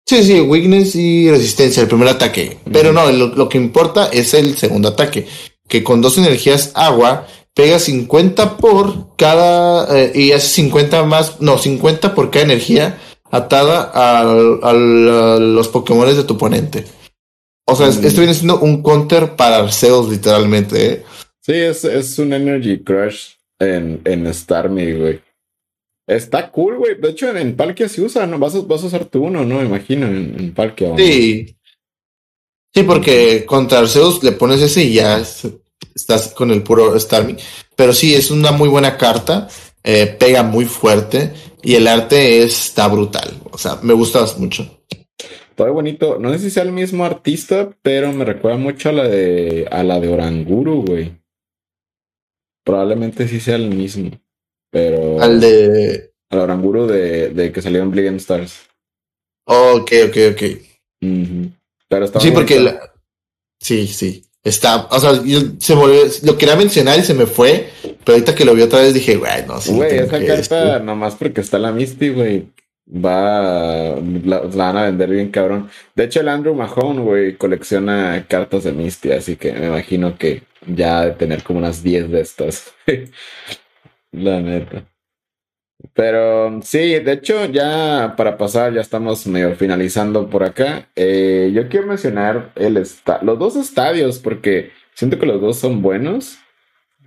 Sí, 0.06 0.22
sí, 0.22 0.40
weakness 0.40 0.94
y 0.94 1.30
resistencia, 1.30 1.82
el 1.82 1.88
primer 1.88 2.08
ataque. 2.08 2.58
Pero 2.72 2.92
no, 2.92 3.10
lo, 3.12 3.26
lo, 3.28 3.48
que 3.48 3.58
importa 3.58 4.08
es 4.10 4.32
el 4.32 4.56
segundo 4.56 4.88
ataque, 4.88 5.26
que 5.68 5.84
con 5.84 6.00
dos 6.00 6.16
energías 6.16 6.72
agua 6.74 7.26
pega 7.58 7.80
50 7.80 8.56
por 8.56 9.16
cada, 9.16 9.98
eh, 9.98 10.12
y 10.14 10.30
hace 10.30 10.46
50 10.46 11.02
más, 11.02 11.40
no, 11.40 11.58
50 11.58 12.14
por 12.14 12.30
cada 12.30 12.44
energía 12.44 13.00
atada 13.32 13.90
a, 13.92 14.72
los 14.72 15.66
Pokémon 15.66 16.06
de 16.06 16.22
tu 16.22 16.34
oponente. 16.34 16.84
O 17.70 17.76
sea, 17.76 17.88
mm. 17.88 18.04
esto 18.04 18.20
viene 18.20 18.34
siendo 18.34 18.60
un 18.60 18.82
counter 18.82 19.36
para 19.36 19.58
Arceus, 19.58 20.08
literalmente. 20.08 20.86
¿eh? 20.86 21.02
Sí, 21.42 21.52
es, 21.52 21.84
es 21.84 22.18
un 22.18 22.32
Energy 22.32 22.82
Crush 22.82 23.32
en, 23.58 24.00
en 24.04 24.32
Starmie, 24.32 24.94
güey. 24.94 25.20
Está 26.06 26.50
cool, 26.50 26.78
güey. 26.78 26.98
De 26.98 27.10
hecho, 27.10 27.36
en, 27.36 27.54
Palkia 27.54 27.88
sí 27.88 28.00
usa, 28.00 28.26
¿no? 28.26 28.38
Vas 28.38 28.54
a, 28.54 28.60
vas 28.60 28.82
a 28.82 28.86
usar 28.86 29.04
tu 29.04 29.22
uno, 29.22 29.44
¿no? 29.44 29.58
Me 29.58 29.66
imagino, 29.66 30.06
en, 30.06 30.34
en 30.38 30.54
Palkia. 30.54 30.96
Sí. 30.96 31.54
Sí, 32.74 32.82
porque 32.84 33.44
contra 33.44 33.80
Arceus 33.80 34.22
le 34.22 34.32
pones 34.32 34.62
ese 34.62 34.84
y 34.84 34.94
ya 34.94 35.22
estás 35.94 36.28
con 36.28 36.50
el 36.50 36.62
puro 36.62 36.98
Starmie. 36.98 37.36
Pero 37.76 37.92
sí, 37.92 38.14
es 38.14 38.30
una 38.30 38.50
muy 38.50 38.70
buena 38.70 38.96
carta. 38.96 39.48
Eh, 39.84 40.06
pega 40.06 40.42
muy 40.42 40.64
fuerte 40.64 41.32
y 41.62 41.74
el 41.74 41.86
arte 41.86 42.42
está 42.42 42.88
brutal. 42.88 43.40
O 43.50 43.58
sea, 43.58 43.78
me 43.82 43.92
gusta 43.92 44.24
mucho. 44.38 44.82
Todo 45.58 45.72
bonito. 45.72 46.20
No 46.20 46.32
sé 46.32 46.38
si 46.38 46.50
sea 46.50 46.62
el 46.62 46.70
mismo 46.70 47.04
artista, 47.04 47.76
pero 47.82 48.12
me 48.12 48.24
recuerda 48.24 48.56
mucho 48.56 48.90
a 48.90 48.92
la 48.92 49.08
de 49.08 49.66
a 49.68 49.82
la 49.82 49.98
de 49.98 50.06
Oranguru, 50.06 50.84
güey. 50.84 51.20
Probablemente 52.64 53.26
sí 53.26 53.40
sea 53.40 53.56
el 53.56 53.68
mismo. 53.70 54.12
Pero. 54.70 55.20
Al 55.20 55.40
de. 55.40 56.12
Al 56.30 56.38
Oranguru 56.38 56.86
de, 56.86 57.30
de 57.30 57.50
que 57.50 57.60
salió 57.60 57.82
en 57.82 57.90
Brilliant 57.90 58.20
Stars. 58.20 58.68
ok, 59.46 59.92
ok, 60.08 60.16
ok. 60.32 60.42
Pero 61.88 62.04
está 62.04 62.20
Sí, 62.20 62.30
porque. 62.30 62.78
Sí, 63.60 63.88
sí. 63.88 64.24
Está, 64.44 64.86
o 64.92 65.00
sea, 65.00 65.20
yo 65.24 65.40
se 65.58 65.74
volvió, 65.74 66.02
lo 66.22 66.38
quería 66.38 66.54
mencionar 66.54 67.00
y 67.00 67.02
se 67.02 67.12
me 67.14 67.26
fue, 67.26 67.68
pero 67.82 68.12
ahorita 68.12 68.36
que 68.36 68.44
lo 68.44 68.54
vi 68.54 68.62
otra 68.62 68.78
vez 68.78 68.94
dije, 68.94 69.16
güey, 69.16 69.44
no, 69.46 69.60
sí. 69.60 69.72
Güey, 69.72 69.96
esa 69.98 70.24
carta, 70.24 70.78
nomás 70.78 71.16
porque 71.16 71.40
está 71.40 71.58
la 71.58 71.72
Misty, 71.72 72.10
güey, 72.10 72.46
va, 72.88 73.96
la, 74.24 74.40
van 74.40 74.76
a 74.76 74.84
vender 74.84 75.10
bien 75.10 75.30
cabrón. 75.30 75.70
De 75.94 76.04
hecho, 76.04 76.20
el 76.20 76.28
Andrew 76.28 76.54
Mahone, 76.54 77.00
güey, 77.00 77.36
colecciona 77.36 78.26
cartas 78.28 78.64
de 78.64 78.72
Misty, 78.72 79.12
así 79.12 79.36
que 79.36 79.52
me 79.52 79.66
imagino 79.66 80.16
que 80.18 80.42
ya 80.66 81.06
de 81.06 81.12
tener 81.12 81.42
como 81.42 81.58
unas 81.58 81.82
10 81.82 82.10
de 82.10 82.20
estas. 82.20 82.74
La 84.12 84.40
neta. 84.40 84.84
Pero 85.94 86.60
sí, 86.62 86.98
de 86.98 87.12
hecho, 87.12 87.44
ya 87.46 88.14
para 88.16 88.36
pasar, 88.36 88.72
ya 88.74 88.80
estamos 88.80 89.26
medio 89.26 89.54
finalizando 89.54 90.28
por 90.28 90.42
acá. 90.42 90.88
Eh, 90.96 91.52
yo 91.54 91.68
quiero 91.68 91.86
mencionar 91.86 92.52
el 92.56 92.74
los 92.74 93.38
dos 93.38 93.56
estadios, 93.56 94.18
porque 94.18 94.72
siento 94.94 95.18
que 95.18 95.26
los 95.26 95.40
dos 95.40 95.58
son 95.58 95.80
buenos. 95.82 96.38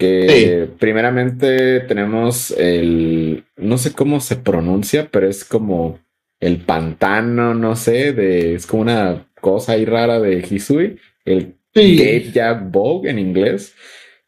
Que 0.08 0.68
primeramente 0.80 1.82
tenemos 1.82 2.52
el, 2.52 3.44
no 3.58 3.78
sé 3.78 3.94
cómo 3.94 4.20
se 4.20 4.36
pronuncia, 4.36 5.10
pero 5.12 5.28
es 5.28 5.46
como 5.46 6.00
el 6.40 6.58
pantano, 6.58 7.54
no 7.54 7.76
sé, 7.76 8.14
de, 8.14 8.56
es 8.56 8.66
como 8.66 8.82
una 8.82 9.28
cosa 9.40 9.74
ahí 9.74 9.86
rara 9.86 10.20
de 10.20 10.40
Hisui, 10.40 10.98
el 11.26 11.56
Gate 11.74 12.32
Jack 12.34 12.72
Bog 12.72 13.06
en 13.08 13.20
inglés 13.20 13.76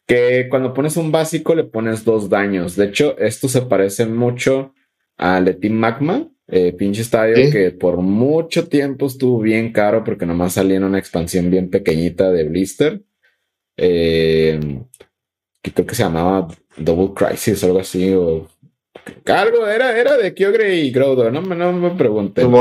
que 0.06 0.48
cuando 0.50 0.74
pones 0.74 0.96
un 0.96 1.10
básico 1.10 1.54
le 1.54 1.64
pones 1.64 2.04
dos 2.04 2.28
daños. 2.28 2.76
De 2.76 2.86
hecho, 2.86 3.16
esto 3.18 3.48
se 3.48 3.62
parece 3.62 4.06
mucho 4.06 4.74
al 5.16 5.44
de 5.44 5.54
Team 5.54 5.74
Magma, 5.74 6.28
eh, 6.46 6.72
pinche 6.72 7.02
estadio 7.02 7.50
que 7.50 7.70
por 7.70 7.98
mucho 7.98 8.68
tiempo 8.68 9.06
estuvo 9.06 9.40
bien 9.40 9.72
caro 9.72 10.04
porque 10.04 10.26
nomás 10.26 10.54
salía 10.54 10.76
en 10.76 10.84
una 10.84 10.98
expansión 10.98 11.50
bien 11.50 11.70
pequeñita 11.70 12.30
de 12.30 12.44
Blister. 12.44 13.02
Eh, 13.76 14.60
que 15.64 15.72
creo 15.72 15.86
que 15.86 15.94
se 15.94 16.02
llamaba 16.02 16.46
Double 16.76 17.14
Crisis 17.14 17.62
o 17.62 17.66
algo 17.66 17.78
así. 17.80 18.12
O 18.12 18.46
algo 19.24 19.66
era, 19.66 19.98
era 19.98 20.16
de 20.18 20.34
Kyogre 20.34 20.76
y 20.76 20.90
Groudon, 20.90 21.32
no, 21.32 21.40
no 21.40 21.72
me 21.72 21.90
pregunten. 21.92 22.52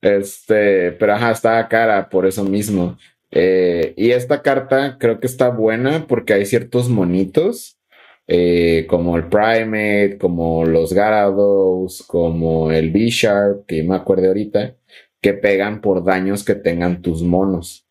Este, 0.00 0.92
pero 0.92 1.14
ajá, 1.14 1.32
estaba 1.32 1.68
cara 1.68 2.08
por 2.08 2.26
eso 2.26 2.44
mismo. 2.44 2.96
Eh, 3.30 3.92
y 3.98 4.12
esta 4.12 4.40
carta 4.40 4.96
creo 4.98 5.20
que 5.20 5.26
está 5.26 5.50
buena 5.50 6.06
porque 6.06 6.32
hay 6.32 6.46
ciertos 6.46 6.88
monitos, 6.88 7.78
eh, 8.26 8.86
como 8.88 9.18
el 9.18 9.28
Primate, 9.28 10.16
como 10.18 10.64
los 10.64 10.94
Garados, 10.94 12.02
como 12.06 12.72
el 12.72 12.90
B-Sharp, 12.90 13.66
que 13.66 13.82
me 13.82 13.96
acuerdo 13.96 14.28
ahorita, 14.28 14.76
que 15.20 15.34
pegan 15.34 15.82
por 15.82 16.04
daños 16.04 16.42
que 16.42 16.54
tengan 16.54 17.02
tus 17.02 17.22
monos. 17.22 17.86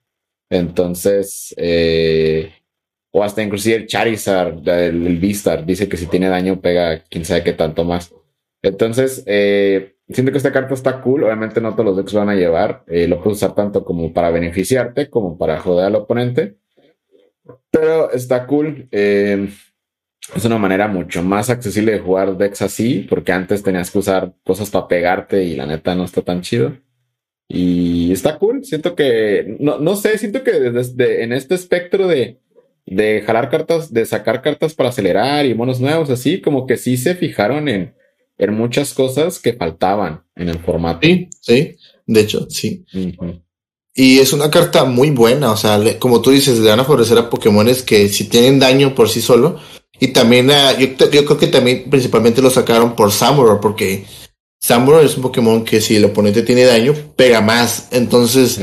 Entonces, 0.50 1.54
eh, 1.58 2.52
o 3.16 3.24
hasta 3.24 3.42
inclusive 3.42 3.78
el 3.78 3.88
Charizard, 3.88 4.68
el, 4.68 5.08
el 5.08 5.24
star 5.32 5.66
dice 5.66 5.88
que 5.88 5.98
si 5.98 6.08
tiene 6.08 6.28
daño 6.28 6.60
pega 6.60 7.04
quién 7.10 7.24
sabe 7.24 7.44
qué 7.44 7.54
tanto 7.54 7.86
más. 7.86 8.14
Entonces, 8.62 9.24
eh, 9.26 9.96
Siento 10.08 10.32
que 10.32 10.38
esta 10.38 10.52
carta 10.52 10.74
está 10.74 11.02
cool. 11.02 11.24
Obviamente 11.24 11.62
no 11.62 11.72
todos 11.74 11.86
los 11.86 11.98
decks 11.98 12.14
van 12.14 12.30
a 12.30 12.36
llevar. 12.36 12.84
Eh, 12.88 13.08
lo 13.08 13.22
puedes 13.22 13.38
usar 13.38 13.56
tanto 13.56 13.84
como 13.84 14.14
para 14.14 14.30
beneficiarte 14.30 15.10
como 15.10 15.38
para 15.38 15.60
joder 15.60 15.86
al 15.88 15.96
oponente. 15.96 16.58
Pero 17.72 18.12
está 18.12 18.46
cool. 18.46 18.88
Eh, 18.92 19.50
es 20.36 20.46
una 20.46 20.58
manera 20.58 20.88
mucho 20.88 21.24
más 21.24 21.50
accesible 21.50 21.92
de 21.94 22.00
jugar 22.00 22.38
decks 22.38 22.62
así, 22.62 23.06
porque 23.10 23.32
antes 23.32 23.64
tenías 23.64 23.92
que 23.92 24.00
usar 24.00 24.34
cosas 24.44 24.70
para 24.70 24.88
pegarte 24.88 25.44
y 25.44 25.56
la 25.56 25.66
neta 25.66 25.96
no 25.96 26.04
está 26.06 26.22
tan 26.22 26.42
chido. 26.42 26.78
Y 27.48 28.12
está 28.12 28.38
cool. 28.38 28.64
Siento 28.64 28.96
que, 28.96 29.58
no, 29.60 29.80
no 29.80 29.96
sé, 29.96 30.18
siento 30.18 30.44
que 30.44 30.52
desde 30.52 31.24
en 31.24 31.34
este 31.34 31.56
espectro 31.56 32.08
de, 32.08 32.40
de 32.86 33.22
jalar 33.22 33.49
cartas, 33.49 33.91
de 33.91 34.06
sacar 34.06 34.41
cartas 34.41 34.74
para 34.74 34.90
acelerar 34.90 35.45
y 35.45 35.56
monos 35.56 35.80
nuevos, 35.80 36.10
así 36.10 36.41
como 36.41 36.68
que 36.68 36.78
sí 36.78 36.98
se 36.98 37.16
fijaron 37.16 37.68
en 37.68 37.95
en 38.38 38.53
muchas 38.53 38.94
cosas 38.94 39.40
que 39.40 39.53
faltaban 39.53 40.24
en 40.36 40.49
el 40.49 40.60
formato. 40.60 40.99
Sí, 41.02 41.30
sí, 41.41 41.78
de 42.06 42.20
hecho, 42.20 42.48
sí. 42.49 42.86
Y 43.94 44.20
es 44.20 44.34
una 44.34 44.52
carta 44.52 44.84
muy 44.84 45.12
buena, 45.12 45.52
o 45.52 45.57
sea, 45.57 45.80
como 45.99 46.22
tú 46.22 46.32
dices, 46.32 46.60
le 46.60 46.70
van 46.70 46.82
a 46.82 46.86
favorecer 46.86 47.18
a 47.18 47.30
Pokémones 47.30 47.82
que 47.82 48.10
si 48.10 48.26
tienen 48.26 48.60
daño 48.60 48.94
por 48.94 49.10
sí 49.10 49.22
solo. 49.22 49.60
Y 49.99 50.10
también, 50.10 50.49
uh, 50.49 50.78
yo, 50.78 51.10
yo, 51.10 51.26
creo 51.26 51.38
que 51.38 51.48
también 51.48 51.90
principalmente 51.90 52.41
lo 52.41 52.49
sacaron 52.49 52.98
por 52.98 53.14
Samurai, 53.14 53.60
porque 53.62 54.06
Samurai 54.60 55.06
es 55.06 55.16
un 55.16 55.24
Pokémon 55.24 55.64
que 55.64 55.80
si 55.80 55.95
el 55.95 56.03
oponente 56.03 56.41
tiene 56.41 56.66
daño, 56.66 56.94
pega 57.16 57.40
más. 57.40 57.88
Entonces, 57.91 58.60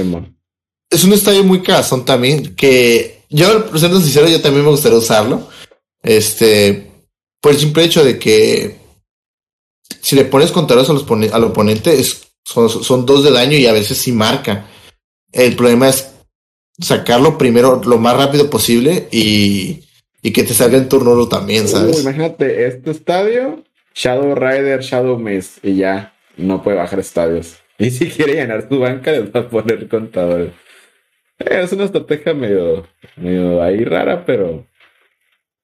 es 0.91 1.05
un 1.05 1.13
estadio 1.15 1.43
muy 1.43 1.63
cazón 1.63 2.05
también, 2.05 2.55
que 2.55 3.22
yo, 3.33 3.79
siendo 3.79 4.01
sincero, 4.01 4.29
yo 4.29 4.41
también 4.41 4.65
me 4.65 4.71
gustaría 4.71 4.99
usarlo. 4.99 5.49
Este, 6.03 6.91
por 7.41 7.53
el 7.53 7.59
simple 7.59 7.85
hecho 7.85 8.05
de 8.05 8.19
que 8.19 8.77
si 10.01 10.17
le 10.17 10.25
pones 10.25 10.53
contadores 10.53 10.89
al 11.33 11.45
oponente, 11.45 11.99
es, 11.99 12.33
son, 12.45 13.07
dos 13.07 13.25
de 13.25 13.31
daño 13.31 13.57
y 13.57 13.67
a 13.67 13.73
veces 13.73 13.99
sí 13.99 14.13
marca. 14.13 14.67
El 15.33 15.57
problema 15.57 15.89
es 15.89 16.13
sacarlo 16.81 17.39
primero 17.39 17.81
lo 17.85 17.99
más 17.99 18.17
rápido 18.17 18.51
posible 18.51 19.09
y, 19.11 19.85
que 20.23 20.43
te 20.43 20.55
salga 20.55 20.79
en 20.79 20.89
turno 20.89 21.29
también, 21.29 21.69
¿sabes? 21.69 22.03
imagínate, 22.03 22.67
este 22.67 22.91
estadio, 22.91 23.65
Shadow 23.95 24.35
Rider, 24.35 24.81
Shadow 24.81 25.19
Mist, 25.19 25.65
y 25.65 25.77
ya 25.77 26.15
no 26.37 26.63
puede 26.63 26.77
bajar 26.77 27.01
estadios. 27.01 27.57
Y 27.79 27.91
si 27.91 28.09
quiere 28.11 28.35
llenar 28.35 28.69
tu 28.69 28.79
banca, 28.79 29.11
le 29.11 29.23
va 29.23 29.41
a 29.41 29.49
poner 29.49 29.89
contadores. 29.89 30.53
Eh, 31.47 31.63
es 31.63 31.73
una 31.73 31.85
estrategia 31.85 32.35
medio, 32.35 32.87
medio 33.17 33.63
ahí 33.63 33.85
rara, 33.85 34.25
pero. 34.25 34.67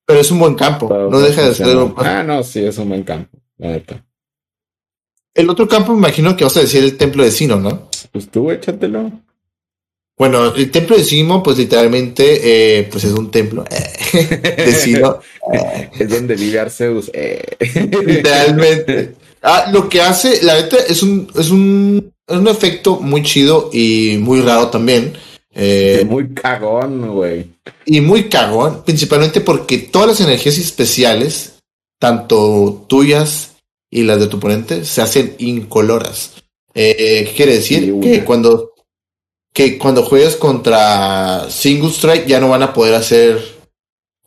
Pero 0.06 0.20
es 0.20 0.30
un 0.30 0.38
buen 0.38 0.54
campo. 0.54 0.88
No 1.10 1.20
deja 1.20 1.48
de 1.48 1.54
ser. 1.54 1.76
Ah, 1.98 2.22
no, 2.22 2.42
sí, 2.42 2.64
es 2.64 2.78
un 2.78 2.88
buen 2.88 3.02
campo, 3.02 3.38
la 3.58 3.68
neta. 3.68 4.04
El 5.34 5.48
otro 5.50 5.68
campo 5.68 5.92
me 5.92 5.98
imagino 5.98 6.36
que 6.36 6.44
vas 6.44 6.56
a 6.56 6.62
decir 6.62 6.82
el 6.82 6.96
templo 6.96 7.22
de 7.22 7.30
Sino, 7.30 7.56
¿no? 7.56 7.88
Pues 8.10 8.28
tú 8.28 8.50
échatelo. 8.50 9.12
Bueno, 10.16 10.52
el 10.52 10.70
templo 10.72 10.96
de 10.96 11.04
Sino, 11.04 11.42
pues 11.44 11.58
literalmente, 11.58 12.80
eh, 12.80 12.88
pues 12.90 13.04
es 13.04 13.12
un 13.12 13.30
templo 13.30 13.64
eh, 13.70 14.56
de 14.64 14.72
Sino. 14.72 15.20
es 15.98 16.08
donde 16.08 16.34
vive 16.34 16.58
Arceus. 16.58 17.10
Eh. 17.14 17.40
Literalmente. 18.04 19.14
Ah, 19.40 19.70
lo 19.72 19.88
que 19.88 20.00
hace, 20.00 20.42
la 20.42 20.60
neta, 20.60 20.76
es 20.88 21.04
un, 21.04 21.30
es 21.38 21.50
un, 21.50 22.12
es 22.26 22.36
un 22.36 22.48
efecto 22.48 22.98
muy 22.98 23.22
chido 23.22 23.70
y 23.72 24.16
muy 24.18 24.40
raro 24.40 24.68
también. 24.70 25.12
Muy 26.08 26.34
cagón, 26.34 27.14
güey. 27.14 27.50
Y 27.84 28.00
muy 28.00 28.28
cagón, 28.28 28.82
principalmente 28.84 29.40
porque 29.40 29.78
todas 29.78 30.08
las 30.08 30.20
energías 30.20 30.58
especiales, 30.58 31.58
tanto 31.98 32.84
tuyas 32.88 33.56
y 33.90 34.02
las 34.02 34.20
de 34.20 34.28
tu 34.28 34.36
oponente 34.36 34.84
se 34.84 35.02
hacen 35.02 35.34
incoloras. 35.38 36.34
Eh, 36.74 37.32
quiere 37.36 37.54
decir 37.54 37.98
que 38.00 38.24
cuando, 38.24 38.72
que 39.52 39.78
cuando 39.78 40.04
juegues 40.04 40.36
contra 40.36 41.50
Single 41.50 41.90
Strike 41.90 42.26
ya 42.26 42.38
no 42.38 42.48
van 42.48 42.62
a 42.62 42.72
poder 42.72 42.94
hacer 42.94 43.58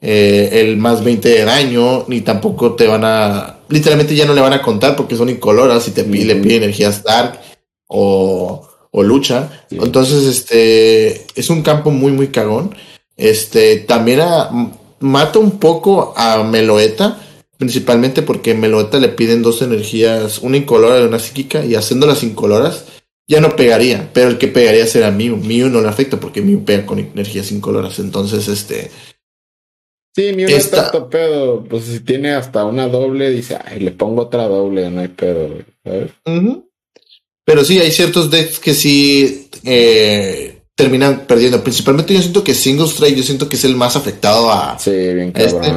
eh, 0.02 0.50
el 0.54 0.78
más 0.78 1.04
20 1.04 1.30
de 1.30 1.46
daño, 1.46 2.06
ni 2.08 2.22
tampoco 2.22 2.74
te 2.76 2.88
van 2.88 3.06
a. 3.06 3.60
Literalmente 3.70 4.16
ya 4.16 4.26
no 4.26 4.34
le 4.34 4.42
van 4.42 4.54
a 4.54 4.62
contar 4.62 4.96
porque 4.96 5.16
son 5.16 5.30
incoloras 5.30 5.88
y 5.88 5.92
te 5.92 6.04
le 6.04 6.36
pide 6.36 6.56
energías 6.58 7.04
Dark 7.04 7.40
o, 7.88 8.68
o 8.92 9.04
lucha. 9.04 9.66
Entonces, 9.72 10.26
este 10.26 11.26
es 11.36 11.50
un 11.50 11.64
campo 11.64 11.92
muy, 11.92 12.12
muy 12.12 12.28
cagón. 12.28 12.76
Este 13.18 13.78
también 13.78 14.22
mata 15.00 15.40
un 15.40 15.60
poco 15.60 16.14
a 16.16 16.44
Meloeta 16.44 17.20
principalmente 17.62 18.24
porque 18.24 18.56
Melota 18.56 18.98
le 18.98 19.10
piden 19.10 19.44
dos 19.44 19.62
energías, 19.62 20.40
una 20.40 20.58
incolora 20.58 21.00
y 21.00 21.04
una 21.04 21.20
psíquica, 21.20 21.64
y 21.64 21.76
haciéndolas 21.76 22.24
incoloras 22.24 22.86
ya 23.28 23.40
no 23.40 23.56
pegaría, 23.56 24.10
pero 24.14 24.30
el 24.30 24.40
que 24.40 24.48
pegaría 24.48 24.88
será 24.88 25.12
Mew. 25.12 25.38
Mew 25.38 25.70
no 25.70 25.80
le 25.80 25.88
afecta 25.88 26.20
porque 26.20 26.42
Mew 26.42 26.66
pega 26.66 26.88
con 26.88 26.98
energías 26.98 27.52
incoloras, 27.52 28.00
entonces 28.00 28.48
este 28.48 28.90
Sí, 30.16 30.34
mi 30.34 30.44
está 30.44 30.92
tanto 30.92 31.08
pedo. 31.08 31.64
Pues 31.64 31.84
si 31.84 32.00
tiene 32.00 32.32
hasta 32.32 32.66
una 32.66 32.88
doble, 32.88 33.30
dice, 33.30 33.60
ay, 33.64 33.80
le 33.80 33.92
pongo 33.92 34.24
otra 34.24 34.48
doble, 34.48 34.90
no 34.90 35.02
hay 35.02 35.08
pedo, 35.10 35.50
¿sabes? 35.84 36.12
Pero 37.52 37.66
sí, 37.66 37.80
hay 37.80 37.92
ciertos 37.92 38.32
decks 38.32 38.60
que 38.60 38.74
sí 38.74 39.50
eh, 39.66 40.62
terminan 40.74 41.26
perdiendo. 41.28 41.62
Principalmente 41.62 42.14
yo 42.14 42.22
siento 42.22 42.46
que 42.46 42.54
Single 42.54 42.88
Strike, 42.88 43.18
yo 43.18 43.24
siento 43.24 43.50
que 43.50 43.58
es 43.58 43.66
el 43.66 43.76
más 43.76 43.98
afectado 43.98 44.50
a. 44.50 44.80
Sí, 44.80 44.92
bien 44.92 45.34
este, 45.36 45.74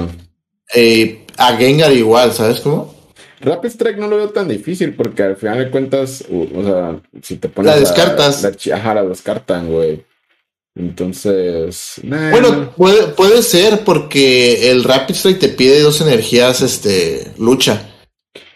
eh, 0.73 1.27
a 1.37 1.57
Gengar 1.57 1.93
igual, 1.93 2.33
¿sabes 2.33 2.61
cómo? 2.61 2.95
Rapid 3.41 3.71
Strike 3.71 3.99
no 3.99 4.07
lo 4.07 4.19
veo 4.19 4.31
tan 4.31 4.47
difícil 4.47 4.95
porque 4.95 5.25
al 5.25 5.37
final 5.37 5.59
de 5.59 5.71
cuentas, 5.73 6.25
o 6.31 6.63
sea, 6.63 7.03
si 7.21 7.39
te 7.39 7.49
pones. 7.49 7.73
La 7.73 7.81
descartas. 7.81 8.45
La, 8.45 8.51
la, 8.51 8.77
ajá, 8.77 8.95
la 8.95 9.03
descartan, 9.03 9.67
güey. 9.67 10.05
Entonces. 10.77 11.95
Bueno, 12.05 12.73
puede, 12.77 13.09
puede 13.09 13.43
ser 13.43 13.81
porque 13.81 14.71
el 14.71 14.85
Rapid 14.85 15.17
Strike 15.17 15.41
te 15.41 15.49
pide 15.49 15.81
dos 15.81 16.01
energías, 16.01 16.63
este, 16.63 17.33
lucha. 17.37 17.94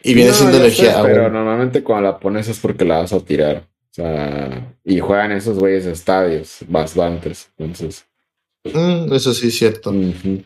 Y 0.02 0.14
viene 0.14 0.32
siendo 0.32 0.56
energía. 0.56 1.00
pero 1.02 1.30
normalmente 1.30 1.82
cuando 1.82 2.10
la 2.10 2.18
pones 2.18 2.48
es 2.48 2.58
porque 2.58 2.84
la 2.84 2.98
vas 2.98 3.12
a 3.12 3.20
tirar. 3.20 3.64
O 3.90 3.94
sea, 3.94 4.74
y 4.84 5.00
juegan 5.00 5.32
esos 5.32 5.58
güeyes 5.58 5.86
estadios 5.86 6.58
bastantes. 6.68 7.50
Entonces. 7.58 8.04
Mm, 8.64 9.12
eso 9.12 9.34
sí 9.34 9.48
es 9.48 9.58
cierto. 9.58 9.94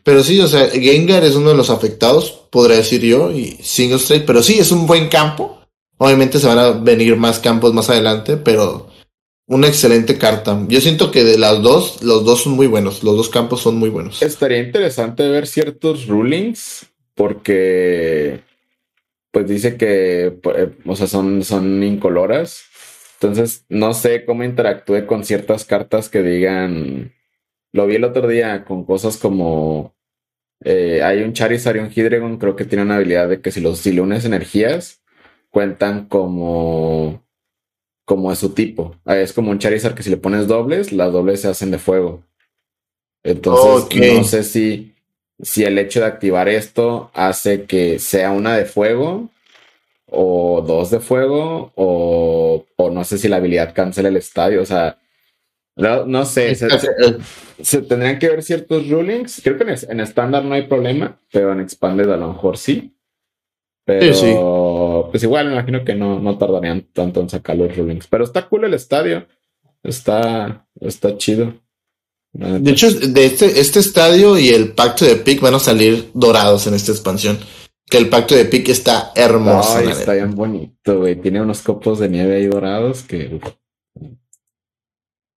Pero 0.02 0.22
sí, 0.22 0.40
o 0.40 0.46
sea, 0.46 0.68
Gengar 0.70 1.24
es 1.24 1.34
uno 1.34 1.50
de 1.50 1.56
los 1.56 1.70
afectados, 1.70 2.46
podría 2.50 2.76
decir 2.76 3.00
yo, 3.02 3.30
y 3.30 3.58
Single 3.62 3.98
Strike, 3.98 4.24
pero 4.26 4.42
sí, 4.42 4.58
es 4.58 4.70
un 4.70 4.86
buen 4.86 5.08
campo. 5.08 5.60
Obviamente 5.98 6.38
se 6.38 6.46
van 6.46 6.58
a 6.58 6.70
venir 6.70 7.16
más 7.16 7.38
campos 7.38 7.72
más 7.72 7.88
adelante, 7.88 8.36
pero 8.36 8.88
una 9.46 9.68
excelente 9.68 10.18
carta. 10.18 10.58
Yo 10.68 10.80
siento 10.80 11.10
que 11.10 11.24
de 11.24 11.38
las 11.38 11.62
dos, 11.62 12.02
los 12.02 12.24
dos 12.24 12.42
son 12.42 12.54
muy 12.54 12.66
buenos. 12.66 13.02
Los 13.02 13.16
dos 13.16 13.28
campos 13.28 13.60
son 13.60 13.76
muy 13.76 13.88
buenos. 13.88 14.22
Estaría 14.22 14.58
interesante 14.58 15.28
ver 15.28 15.46
ciertos 15.46 16.06
rulings, 16.06 16.86
porque 17.14 18.40
pues 19.32 19.48
dice 19.48 19.76
que, 19.76 20.26
eh, 20.26 20.70
o 20.86 20.96
sea, 20.96 21.08
son, 21.08 21.42
son 21.42 21.82
incoloras. 21.82 22.64
Entonces, 23.14 23.64
no 23.68 23.94
sé 23.94 24.24
cómo 24.24 24.44
interactúe 24.44 25.06
con 25.06 25.24
ciertas 25.24 25.64
cartas 25.64 26.08
que 26.08 26.22
digan. 26.22 27.12
Lo 27.72 27.86
vi 27.86 27.96
el 27.96 28.04
otro 28.04 28.28
día 28.28 28.64
con 28.64 28.84
cosas 28.84 29.16
como. 29.16 29.94
Eh, 30.64 31.02
hay 31.02 31.22
un 31.22 31.32
Charizard 31.32 31.76
y 31.76 31.80
un 31.80 31.90
Hydreigon, 31.90 32.38
creo 32.38 32.54
que 32.56 32.64
tiene 32.64 32.84
una 32.84 32.96
habilidad 32.96 33.28
de 33.28 33.40
que 33.40 33.50
si 33.50 33.60
los 33.60 33.80
si 33.80 33.90
energías, 33.90 35.02
cuentan 35.50 36.06
como 36.06 37.22
como 38.04 38.32
es 38.32 38.38
su 38.38 38.50
tipo. 38.50 38.96
Ah, 39.04 39.16
es 39.16 39.32
como 39.32 39.50
un 39.50 39.58
Charizard 39.58 39.94
que 39.94 40.02
si 40.02 40.10
le 40.10 40.16
pones 40.16 40.46
dobles, 40.46 40.92
las 40.92 41.12
dobles 41.12 41.40
se 41.40 41.48
hacen 41.48 41.70
de 41.70 41.78
fuego. 41.78 42.24
Entonces, 43.22 44.18
no 44.18 44.24
sé 44.24 44.42
si, 44.42 44.91
si 45.42 45.64
el 45.64 45.76
hecho 45.78 46.00
de 46.00 46.06
activar 46.06 46.48
esto 46.48 47.10
hace 47.14 47.64
que 47.64 47.98
sea 47.98 48.30
una 48.30 48.56
de 48.56 48.64
fuego 48.64 49.28
o 50.06 50.62
dos 50.66 50.90
de 50.90 51.00
fuego 51.00 51.72
o, 51.74 52.64
o 52.76 52.90
no 52.90 53.04
sé 53.04 53.18
si 53.18 53.28
la 53.28 53.36
habilidad 53.36 53.74
cancela 53.74 54.08
el 54.08 54.16
estadio. 54.16 54.62
O 54.62 54.66
sea, 54.66 54.98
no, 55.76 56.24
sé. 56.24 56.54
Se, 56.54 57.82
tendrían 57.82 58.18
que 58.18 58.28
ver 58.28 58.42
ciertos 58.42 58.88
rulings. 58.88 59.40
Creo 59.42 59.56
que 59.56 59.64
en 59.88 60.00
estándar 60.00 60.44
no 60.44 60.54
hay 60.54 60.62
problema, 60.62 61.18
pero 61.32 61.52
en 61.52 61.60
Expanded 61.60 62.10
a 62.10 62.16
lo 62.16 62.28
mejor 62.28 62.58
sí. 62.58 62.94
Pero 63.84 65.08
pues 65.10 65.22
igual 65.24 65.46
me 65.46 65.54
imagino 65.54 65.84
que 65.84 65.94
no, 65.94 66.20
no 66.20 66.38
tardarían 66.38 66.82
tanto 66.92 67.20
en 67.20 67.28
sacar 67.28 67.56
los 67.56 67.76
rulings. 67.76 68.06
Pero 68.06 68.24
está 68.24 68.48
cool 68.48 68.64
el 68.64 68.74
estadio. 68.74 69.26
Está, 69.82 70.66
está 70.80 71.16
chido. 71.16 71.54
De 72.32 72.70
hecho, 72.70 72.90
de 72.90 73.26
este, 73.26 73.60
este 73.60 73.78
estadio 73.78 74.38
y 74.38 74.48
el 74.48 74.72
pacto 74.72 75.04
de 75.04 75.16
Pick 75.16 75.40
van 75.40 75.54
a 75.54 75.58
salir 75.58 76.10
dorados 76.14 76.66
en 76.66 76.74
esta 76.74 76.90
expansión. 76.90 77.38
Que 77.86 77.98
el 77.98 78.08
pacto 78.08 78.34
de 78.34 78.46
Pick 78.46 78.70
está 78.70 79.12
hermoso. 79.14 79.78
está 79.80 80.14
bien 80.14 80.34
bonito, 80.34 81.00
güey. 81.00 81.16
Tiene 81.16 81.42
unos 81.42 81.60
copos 81.60 81.98
de 81.98 82.08
nieve 82.08 82.36
ahí 82.36 82.46
dorados 82.46 83.02
que. 83.02 83.38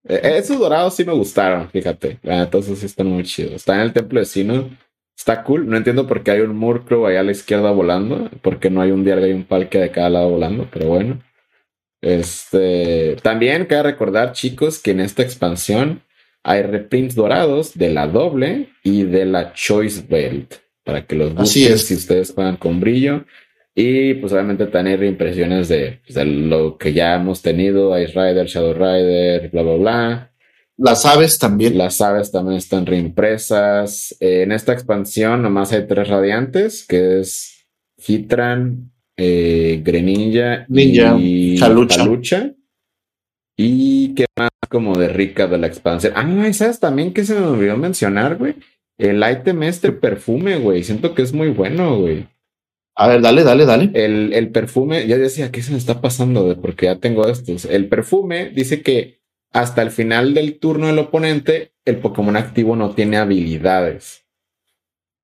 E, 0.08 0.38
esos 0.38 0.58
dorados 0.58 0.94
sí 0.94 1.04
me 1.04 1.12
gustaron, 1.12 1.68
fíjate. 1.68 2.18
Entonces 2.22 2.78
sí 2.78 2.86
están 2.86 3.08
muy 3.08 3.24
chidos. 3.24 3.52
Está 3.56 3.74
en 3.74 3.80
el 3.82 3.92
templo 3.92 4.20
de 4.20 4.26
Sino 4.26 4.70
Está 5.18 5.44
cool. 5.44 5.68
No 5.68 5.76
entiendo 5.76 6.06
por 6.06 6.22
qué 6.22 6.30
hay 6.30 6.40
un 6.40 6.56
Murkrow 6.56 7.06
ahí 7.06 7.16
a 7.16 7.22
la 7.22 7.32
izquierda 7.32 7.72
volando. 7.72 8.30
Porque 8.40 8.70
no 8.70 8.80
hay 8.80 8.90
un 8.90 9.04
Dialga 9.04 9.28
y 9.28 9.32
un 9.32 9.44
Palkia 9.44 9.82
de 9.82 9.90
cada 9.90 10.08
lado 10.08 10.30
volando. 10.30 10.66
Pero 10.72 10.88
bueno. 10.88 11.22
Este. 12.00 13.16
También 13.22 13.66
cabe 13.66 13.82
recordar, 13.82 14.32
chicos, 14.32 14.78
que 14.78 14.92
en 14.92 15.00
esta 15.00 15.22
expansión 15.22 16.05
hay 16.48 16.62
reprints 16.62 17.16
dorados 17.16 17.76
de 17.76 17.90
la 17.90 18.06
doble 18.06 18.68
y 18.84 19.02
de 19.02 19.24
la 19.24 19.52
Choice 19.52 20.04
Belt. 20.08 20.54
Para 20.84 21.04
que 21.04 21.16
los 21.16 21.34
busquen 21.34 21.76
si 21.76 21.94
ustedes 21.94 22.30
juegan 22.30 22.56
con 22.56 22.78
brillo. 22.78 23.24
Y 23.74 24.14
pues 24.14 24.32
obviamente 24.32 24.66
también 24.66 25.00
reimpresiones 25.00 25.66
de, 25.66 25.98
pues, 26.06 26.14
de 26.14 26.24
lo 26.24 26.78
que 26.78 26.92
ya 26.92 27.16
hemos 27.16 27.42
tenido. 27.42 27.98
Ice 28.00 28.12
Rider, 28.12 28.46
Shadow 28.46 28.74
Rider, 28.74 29.50
bla, 29.50 29.62
bla, 29.62 29.74
bla. 29.74 30.32
Las 30.76 31.04
aves 31.04 31.36
también. 31.40 31.76
Las 31.76 32.00
aves 32.00 32.30
también 32.30 32.58
están 32.58 32.86
reimpresas. 32.86 34.16
Eh, 34.20 34.42
en 34.42 34.52
esta 34.52 34.72
expansión 34.72 35.42
nomás 35.42 35.72
hay 35.72 35.88
tres 35.88 36.06
radiantes, 36.06 36.86
que 36.86 37.18
es 37.18 37.66
Hitran, 37.98 38.92
eh, 39.16 39.82
Greninja 39.84 40.64
y 40.68 41.58
Calucha. 41.58 42.52
Y 43.56 44.14
qué 44.14 44.26
más 44.36 44.50
como 44.68 44.98
de 44.98 45.08
rica 45.08 45.46
de 45.46 45.58
la 45.58 45.66
expansión. 45.66 46.12
Ah, 46.16 46.52
¿sabes 46.52 46.78
también 46.78 47.14
que 47.14 47.24
se 47.24 47.34
me 47.34 47.46
olvidó 47.46 47.76
mencionar, 47.76 48.36
güey? 48.36 48.56
El 48.98 49.22
item 49.28 49.62
este 49.62 49.92
perfume, 49.92 50.56
güey. 50.58 50.82
Siento 50.82 51.14
que 51.14 51.22
es 51.22 51.32
muy 51.32 51.48
bueno, 51.48 51.98
güey. 51.98 52.28
A 52.94 53.08
ver, 53.08 53.20
dale, 53.20 53.44
dale, 53.44 53.66
dale. 53.66 53.90
El, 53.94 54.32
el 54.32 54.50
perfume, 54.50 55.06
ya 55.06 55.18
decía, 55.18 55.50
¿qué 55.50 55.62
se 55.62 55.72
me 55.72 55.78
está 55.78 56.00
pasando? 56.00 56.58
Porque 56.60 56.86
ya 56.86 56.98
tengo 56.98 57.28
estos. 57.28 57.66
El 57.66 57.88
perfume 57.88 58.50
dice 58.50 58.82
que 58.82 59.20
hasta 59.52 59.82
el 59.82 59.90
final 59.90 60.34
del 60.34 60.58
turno 60.58 60.86
del 60.86 60.98
oponente, 60.98 61.72
el 61.84 61.98
Pokémon 61.98 62.36
activo 62.36 62.76
no 62.76 62.94
tiene 62.94 63.16
habilidades. 63.18 64.24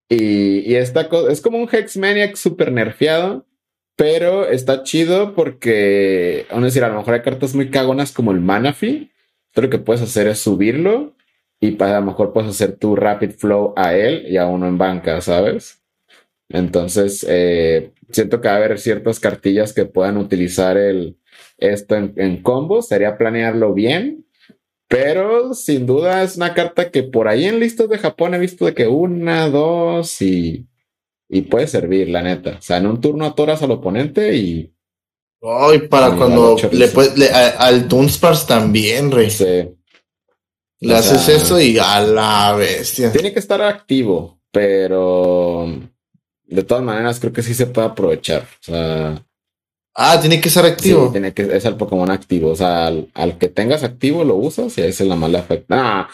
Y, 0.09 0.61
y 0.71 0.75
esta 0.75 1.09
cosa 1.09 1.33
es 1.33 1.41
como 1.41 1.59
un 1.59 1.69
Hexmaniac 1.71 2.37
super 2.37 2.73
nerfeado, 2.73 3.47
pero 4.03 4.49
está 4.49 4.83
chido 4.83 5.33
porque, 5.33 6.45
vamos 6.51 6.65
a 6.65 6.66
decir, 6.66 6.83
a 6.83 6.89
lo 6.89 6.97
mejor 6.97 7.15
hay 7.15 7.23
cartas 7.23 7.55
muy 7.55 7.70
cagonas 7.70 8.11
como 8.11 8.33
el 8.33 8.41
Manaphy. 8.41 9.12
Lo 9.55 9.70
que 9.70 9.79
puedes 9.79 10.03
hacer 10.03 10.27
es 10.27 10.41
subirlo 10.41 11.15
y 11.61 11.70
para, 11.73 11.99
a 11.99 12.01
lo 12.01 12.07
mejor 12.07 12.33
puedes 12.33 12.51
hacer 12.51 12.73
tu 12.77 12.97
Rapid 12.97 13.31
Flow 13.31 13.74
a 13.77 13.95
él 13.95 14.27
y 14.29 14.39
a 14.39 14.49
uno 14.49 14.66
en 14.66 14.77
banca, 14.77 15.20
¿sabes? 15.20 15.85
Entonces, 16.49 17.24
eh, 17.29 17.93
siento 18.11 18.41
que 18.41 18.49
va 18.49 18.55
a 18.55 18.57
haber 18.57 18.81
ciertas 18.81 19.20
cartillas 19.20 19.73
que 19.73 19.85
puedan 19.85 20.16
utilizar 20.16 20.77
el, 20.77 21.16
esto 21.59 21.95
en, 21.95 22.43
combo, 22.43 22.83
sería 22.83 23.16
planearlo 23.16 23.73
bien. 23.73 24.27
Pero 24.89 25.55
sin 25.55 25.87
duda 25.87 26.24
es 26.24 26.37
una 26.37 26.55
carta 26.55 26.91
que 26.91 27.05
por 27.05 27.29
ahí 27.29 27.45
en 27.45 27.61
listas 27.61 27.89
de 27.89 27.99
Japón 27.99 28.35
he 28.35 28.41
visto 28.41 28.66
de 28.66 28.74
que 28.74 28.89
una, 28.89 29.49
dos 29.49 30.20
y, 30.20 30.66
y 31.33 31.41
puede 31.43 31.67
servir, 31.67 32.11
la 32.11 32.23
neta. 32.23 32.57
O 32.59 32.63
sea, 32.63 32.77
en 32.77 32.87
un 32.87 33.01
turno 33.01 33.25
atoras 33.25 33.63
al 33.63 33.71
oponente 33.71 34.37
y. 34.37 34.71
Ay, 35.43 35.89
para 35.89 36.15
cuando 36.15 36.57
le, 36.71 36.89
puedes, 36.89 37.33
al 37.33 37.89
Dunsparce 37.89 38.47
también, 38.47 39.11
rey. 39.11 39.31
Le 40.81 40.95
haces 40.95 41.29
eso 41.29 41.59
y 41.59 41.79
a 41.79 42.01
la 42.03 42.55
bestia. 42.55 43.11
Tiene 43.11 43.33
que 43.33 43.39
estar 43.39 43.63
activo, 43.63 44.41
pero 44.51 45.67
de 46.45 46.63
todas 46.65 46.85
maneras 46.85 47.19
creo 47.19 47.33
que 47.33 47.43
sí 47.43 47.55
se 47.55 47.67
puede 47.67 47.89
aprovechar. 47.89 48.43
O 48.43 48.65
sea, 48.65 49.25
Ah, 49.95 50.19
tiene 50.21 50.41
que 50.41 50.49
ser 50.49 50.65
activo. 50.65 51.07
Sí, 51.07 51.13
tiene 51.13 51.35
que, 51.35 51.43
es 51.55 51.65
el 51.67 51.77
Pokémon 51.77 52.11
activo. 52.11 52.51
O 52.51 52.57
sea, 52.57 52.87
al, 52.87 53.39
que 53.39 53.49
tengas 53.49 53.85
activo 53.85 54.25
lo 54.25 54.37
usas 54.37 54.77
y 54.79 54.83
ahí 54.83 54.93
se 54.93 55.05
la 55.05 55.17
mala 55.17 55.41
afecta. 55.41 55.77
No, 55.77 56.09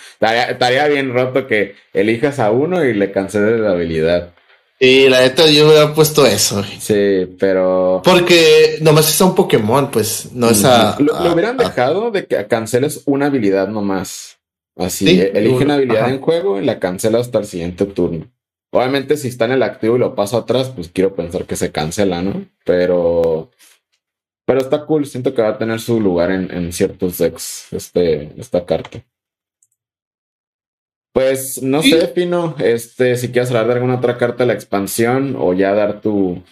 estaría, 0.51 0.89
bien 0.89 1.13
roto 1.13 1.47
que 1.47 1.75
elijas 1.93 2.41
a 2.41 2.51
uno 2.51 2.85
y 2.85 2.93
le 2.95 3.13
canceles 3.13 3.61
la 3.61 3.71
habilidad. 3.71 4.35
Y 4.81 5.09
la 5.09 5.21
neta 5.21 5.51
yo 5.51 5.69
hubiera 5.69 5.93
puesto 5.93 6.25
eso. 6.25 6.63
Sí, 6.79 7.27
pero. 7.39 8.01
Porque 8.05 8.79
nomás 8.81 9.11
está 9.11 9.25
un 9.25 9.35
Pokémon, 9.35 9.91
pues 9.91 10.31
no 10.33 10.51
es 10.51 10.65
a. 10.65 10.97
Lo, 11.01 11.33
hubieran 11.33 11.57
dejado 11.57 12.11
de 12.11 12.27
que 12.27 12.47
canceles 12.47 13.03
una 13.07 13.27
habilidad 13.27 13.69
nomás. 13.69 14.39
Así, 14.77 15.21
elige 15.21 15.65
una 15.65 15.75
habilidad 15.75 16.09
en 16.09 16.21
juego 16.21 16.61
y 16.61 16.65
la 16.65 16.79
cancela 16.79 17.19
hasta 17.19 17.41
el 17.41 17.47
siguiente 17.47 17.85
turno. 17.85 18.31
Obviamente, 18.71 19.17
si 19.17 19.27
está 19.27 19.47
en 19.47 19.53
el 19.53 19.65
activo 19.65 19.97
y 19.97 19.99
lo 19.99 20.15
paso 20.15 20.37
atrás, 20.37 20.71
pues 20.73 20.89
quiero 20.89 21.15
pensar 21.15 21.47
que 21.47 21.57
se 21.57 21.73
cancela, 21.73 22.23
¿no? 22.23 22.45
Pero 22.65 23.51
pero 24.49 24.61
está 24.61 24.87
cool, 24.87 25.05
siento 25.05 25.35
que 25.35 25.43
va 25.43 25.49
a 25.49 25.59
tener 25.59 25.79
su 25.79 26.01
lugar 26.01 26.31
en, 26.31 26.73
ciertos 26.73 27.19
decks 27.19 27.67
este, 27.71 28.33
esta 28.41 28.65
carta. 28.65 29.05
Pues 31.19 31.61
no 31.65 31.83
sé, 31.83 32.07
Pino, 32.07 32.55
este, 32.61 33.17
si 33.17 33.33
quieres 33.33 33.51
hablar 33.51 33.67
de 33.67 33.73
alguna 33.73 33.97
otra 33.97 34.17
carta 34.17 34.45
de 34.45 34.47
la 34.47 34.53
expansión 34.53 35.35
o 35.37 35.53
ya 35.53 35.75
dar 35.75 36.01
tu, 36.01 36.45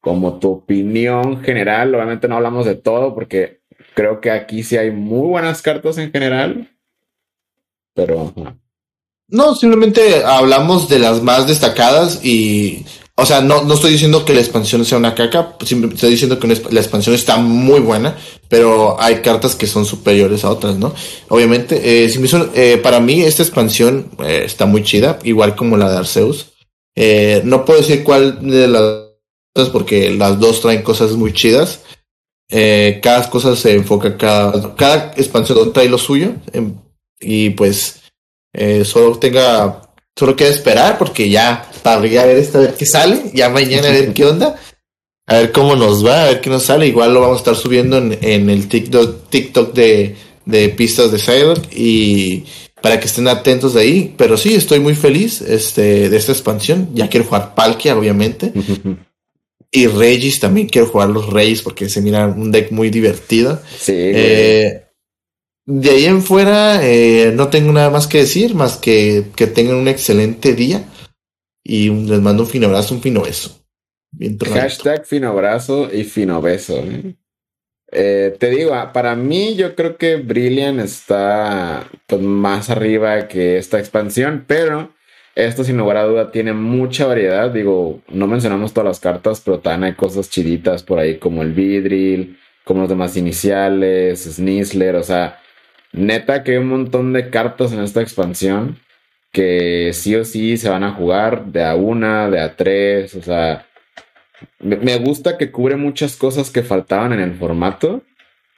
como 0.00 0.38
tu 0.38 0.52
opinión 0.52 1.42
general. 1.42 1.94
Obviamente 1.94 2.26
no 2.26 2.36
hablamos 2.36 2.64
de 2.64 2.76
todo 2.76 3.14
porque 3.14 3.60
creo 3.94 4.22
que 4.22 4.30
aquí 4.30 4.62
sí 4.62 4.78
hay 4.78 4.90
muy 4.90 5.28
buenas 5.28 5.60
cartas 5.60 5.98
en 5.98 6.10
general. 6.10 6.70
Pero. 7.92 8.32
No, 9.28 9.54
simplemente 9.54 10.24
hablamos 10.24 10.88
de 10.88 10.98
las 10.98 11.20
más 11.22 11.46
destacadas 11.46 12.24
y, 12.24 12.86
o 13.18 13.24
sea, 13.24 13.40
no, 13.40 13.64
no 13.64 13.74
estoy 13.74 13.92
diciendo 13.92 14.26
que 14.26 14.34
la 14.34 14.40
expansión 14.40 14.84
sea 14.84 14.98
una 14.98 15.14
caca, 15.14 15.56
estoy 15.58 16.10
diciendo 16.10 16.38
que 16.38 16.48
la 16.48 16.80
expansión 16.80 17.14
está 17.14 17.38
muy 17.38 17.80
buena, 17.80 18.14
pero 18.50 19.00
hay 19.00 19.22
cartas 19.22 19.56
que 19.56 19.66
son 19.66 19.86
superiores 19.86 20.44
a 20.44 20.50
otras, 20.50 20.76
¿no? 20.76 20.94
Obviamente, 21.28 22.04
eh, 22.04 22.12
eh, 22.54 22.76
para 22.76 23.00
mí 23.00 23.22
esta 23.22 23.42
expansión 23.42 24.10
eh, 24.22 24.42
está 24.44 24.66
muy 24.66 24.82
chida, 24.82 25.18
igual 25.24 25.56
como 25.56 25.78
la 25.78 25.90
de 25.90 25.96
Arceus. 25.96 26.52
No 27.44 27.64
puedo 27.64 27.80
decir 27.80 28.04
cuál 28.04 28.46
de 28.46 28.68
las 28.68 28.82
otras 29.54 29.70
porque 29.72 30.10
las 30.10 30.38
dos 30.38 30.60
traen 30.60 30.82
cosas 30.82 31.12
muy 31.12 31.32
chidas. 31.32 31.80
Cada 32.50 33.30
cosa 33.30 33.56
se 33.56 33.76
enfoca, 33.76 34.18
cada, 34.18 34.74
cada 34.76 35.12
expansión 35.16 35.72
trae 35.72 35.88
lo 35.88 35.96
suyo. 35.96 36.34
Em, 36.52 36.74
y 37.18 37.50
pues 37.50 38.02
solo 38.84 39.18
tenga, 39.18 39.85
solo 40.18 40.34
queda 40.34 40.48
esperar 40.48 40.98
porque 40.98 41.28
ya 41.28 41.70
para 41.82 42.04
ya 42.06 42.24
ver 42.24 42.38
esta, 42.38 42.58
a 42.58 42.62
ver 42.62 42.74
qué 42.74 42.86
sale, 42.86 43.30
ya 43.34 43.48
mañana 43.48 43.88
a 43.88 43.92
ver 43.92 44.12
qué 44.12 44.24
onda, 44.24 44.56
a 45.26 45.34
ver 45.36 45.52
cómo 45.52 45.76
nos 45.76 46.04
va, 46.04 46.24
a 46.24 46.26
ver 46.26 46.40
qué 46.40 46.50
nos 46.50 46.64
sale. 46.64 46.86
Igual 46.86 47.14
lo 47.14 47.20
vamos 47.20 47.36
a 47.36 47.40
estar 47.40 47.56
subiendo 47.56 47.98
en, 47.98 48.18
en 48.22 48.50
el 48.50 48.68
TikTok, 48.68 49.28
TikTok 49.28 49.74
de, 49.74 50.16
de 50.44 50.68
pistas 50.70 51.12
de 51.12 51.18
Cyber 51.18 51.60
y 51.70 52.44
para 52.80 52.98
que 52.98 53.06
estén 53.06 53.28
atentos 53.28 53.74
de 53.74 53.80
ahí. 53.80 54.14
Pero 54.16 54.36
sí, 54.36 54.54
estoy 54.54 54.80
muy 54.80 54.94
feliz 54.94 55.42
este, 55.42 56.08
de 56.08 56.16
esta 56.16 56.32
expansión. 56.32 56.88
Ya 56.94 57.08
quiero 57.08 57.26
jugar 57.26 57.54
Palkia, 57.54 57.96
obviamente. 57.96 58.52
y 59.70 59.86
Regis 59.88 60.40
también 60.40 60.68
quiero 60.68 60.88
jugar 60.88 61.10
los 61.10 61.28
Reyes 61.28 61.62
porque 61.62 61.88
se 61.88 62.00
mira 62.00 62.26
un 62.26 62.50
deck 62.50 62.70
muy 62.70 62.90
divertido. 62.90 63.60
Sí. 63.78 63.92
Eh, 63.94 64.85
de 65.66 65.90
ahí 65.90 66.04
en 66.06 66.22
fuera, 66.22 66.86
eh, 66.86 67.32
no 67.34 67.48
tengo 67.48 67.72
nada 67.72 67.90
más 67.90 68.06
que 68.06 68.18
decir, 68.18 68.54
más 68.54 68.76
que 68.76 69.24
que 69.34 69.46
tengan 69.46 69.76
un 69.76 69.88
excelente 69.88 70.54
día. 70.54 70.84
Y 71.62 71.90
les 71.90 72.20
mando 72.20 72.44
un 72.44 72.48
fino 72.48 72.68
abrazo, 72.68 72.94
un 72.94 73.02
fino 73.02 73.22
beso. 73.22 73.66
Hashtag 74.52 75.04
fino 75.04 75.28
abrazo 75.28 75.88
y 75.92 76.04
fino 76.04 76.40
beso. 76.40 76.78
¿eh? 76.78 77.16
Eh, 77.90 78.36
te 78.38 78.50
digo, 78.50 78.74
ah, 78.74 78.92
para 78.92 79.16
mí 79.16 79.56
yo 79.56 79.74
creo 79.74 79.96
que 79.96 80.16
Brilliant 80.16 80.80
está 80.80 81.88
pues, 82.06 82.20
más 82.20 82.70
arriba 82.70 83.26
que 83.26 83.58
esta 83.58 83.80
expansión, 83.80 84.44
pero 84.46 84.94
esto 85.34 85.64
sin 85.64 85.76
lugar 85.76 85.96
a 85.96 86.04
duda 86.04 86.30
tiene 86.30 86.52
mucha 86.52 87.06
variedad. 87.06 87.50
Digo, 87.50 88.00
no 88.08 88.28
mencionamos 88.28 88.72
todas 88.72 88.86
las 88.86 89.00
cartas, 89.00 89.42
pero 89.44 89.58
también 89.58 89.92
hay 89.92 89.96
cosas 89.96 90.30
chiditas 90.30 90.84
por 90.84 91.00
ahí 91.00 91.18
como 91.18 91.42
el 91.42 91.52
Vidril, 91.52 92.38
como 92.64 92.80
los 92.82 92.88
demás 92.88 93.16
iniciales, 93.16 94.24
Snizzler, 94.24 94.94
o 94.94 95.02
sea, 95.02 95.40
Neta 95.92 96.42
que 96.42 96.52
hay 96.52 96.58
un 96.58 96.68
montón 96.68 97.12
de 97.12 97.30
cartas 97.30 97.72
en 97.72 97.80
esta 97.80 98.02
expansión 98.02 98.78
que 99.32 99.90
sí 99.92 100.14
o 100.14 100.24
sí 100.24 100.56
se 100.56 100.70
van 100.70 100.82
a 100.82 100.92
jugar 100.92 101.46
de 101.46 101.62
a 101.62 101.74
una, 101.74 102.30
de 102.30 102.40
a 102.40 102.56
tres, 102.56 103.14
o 103.14 103.22
sea, 103.22 103.66
me 104.60 104.96
gusta 104.96 105.36
que 105.36 105.50
cubre 105.50 105.76
muchas 105.76 106.16
cosas 106.16 106.50
que 106.50 106.62
faltaban 106.62 107.12
en 107.12 107.20
el 107.20 107.34
formato 107.34 108.02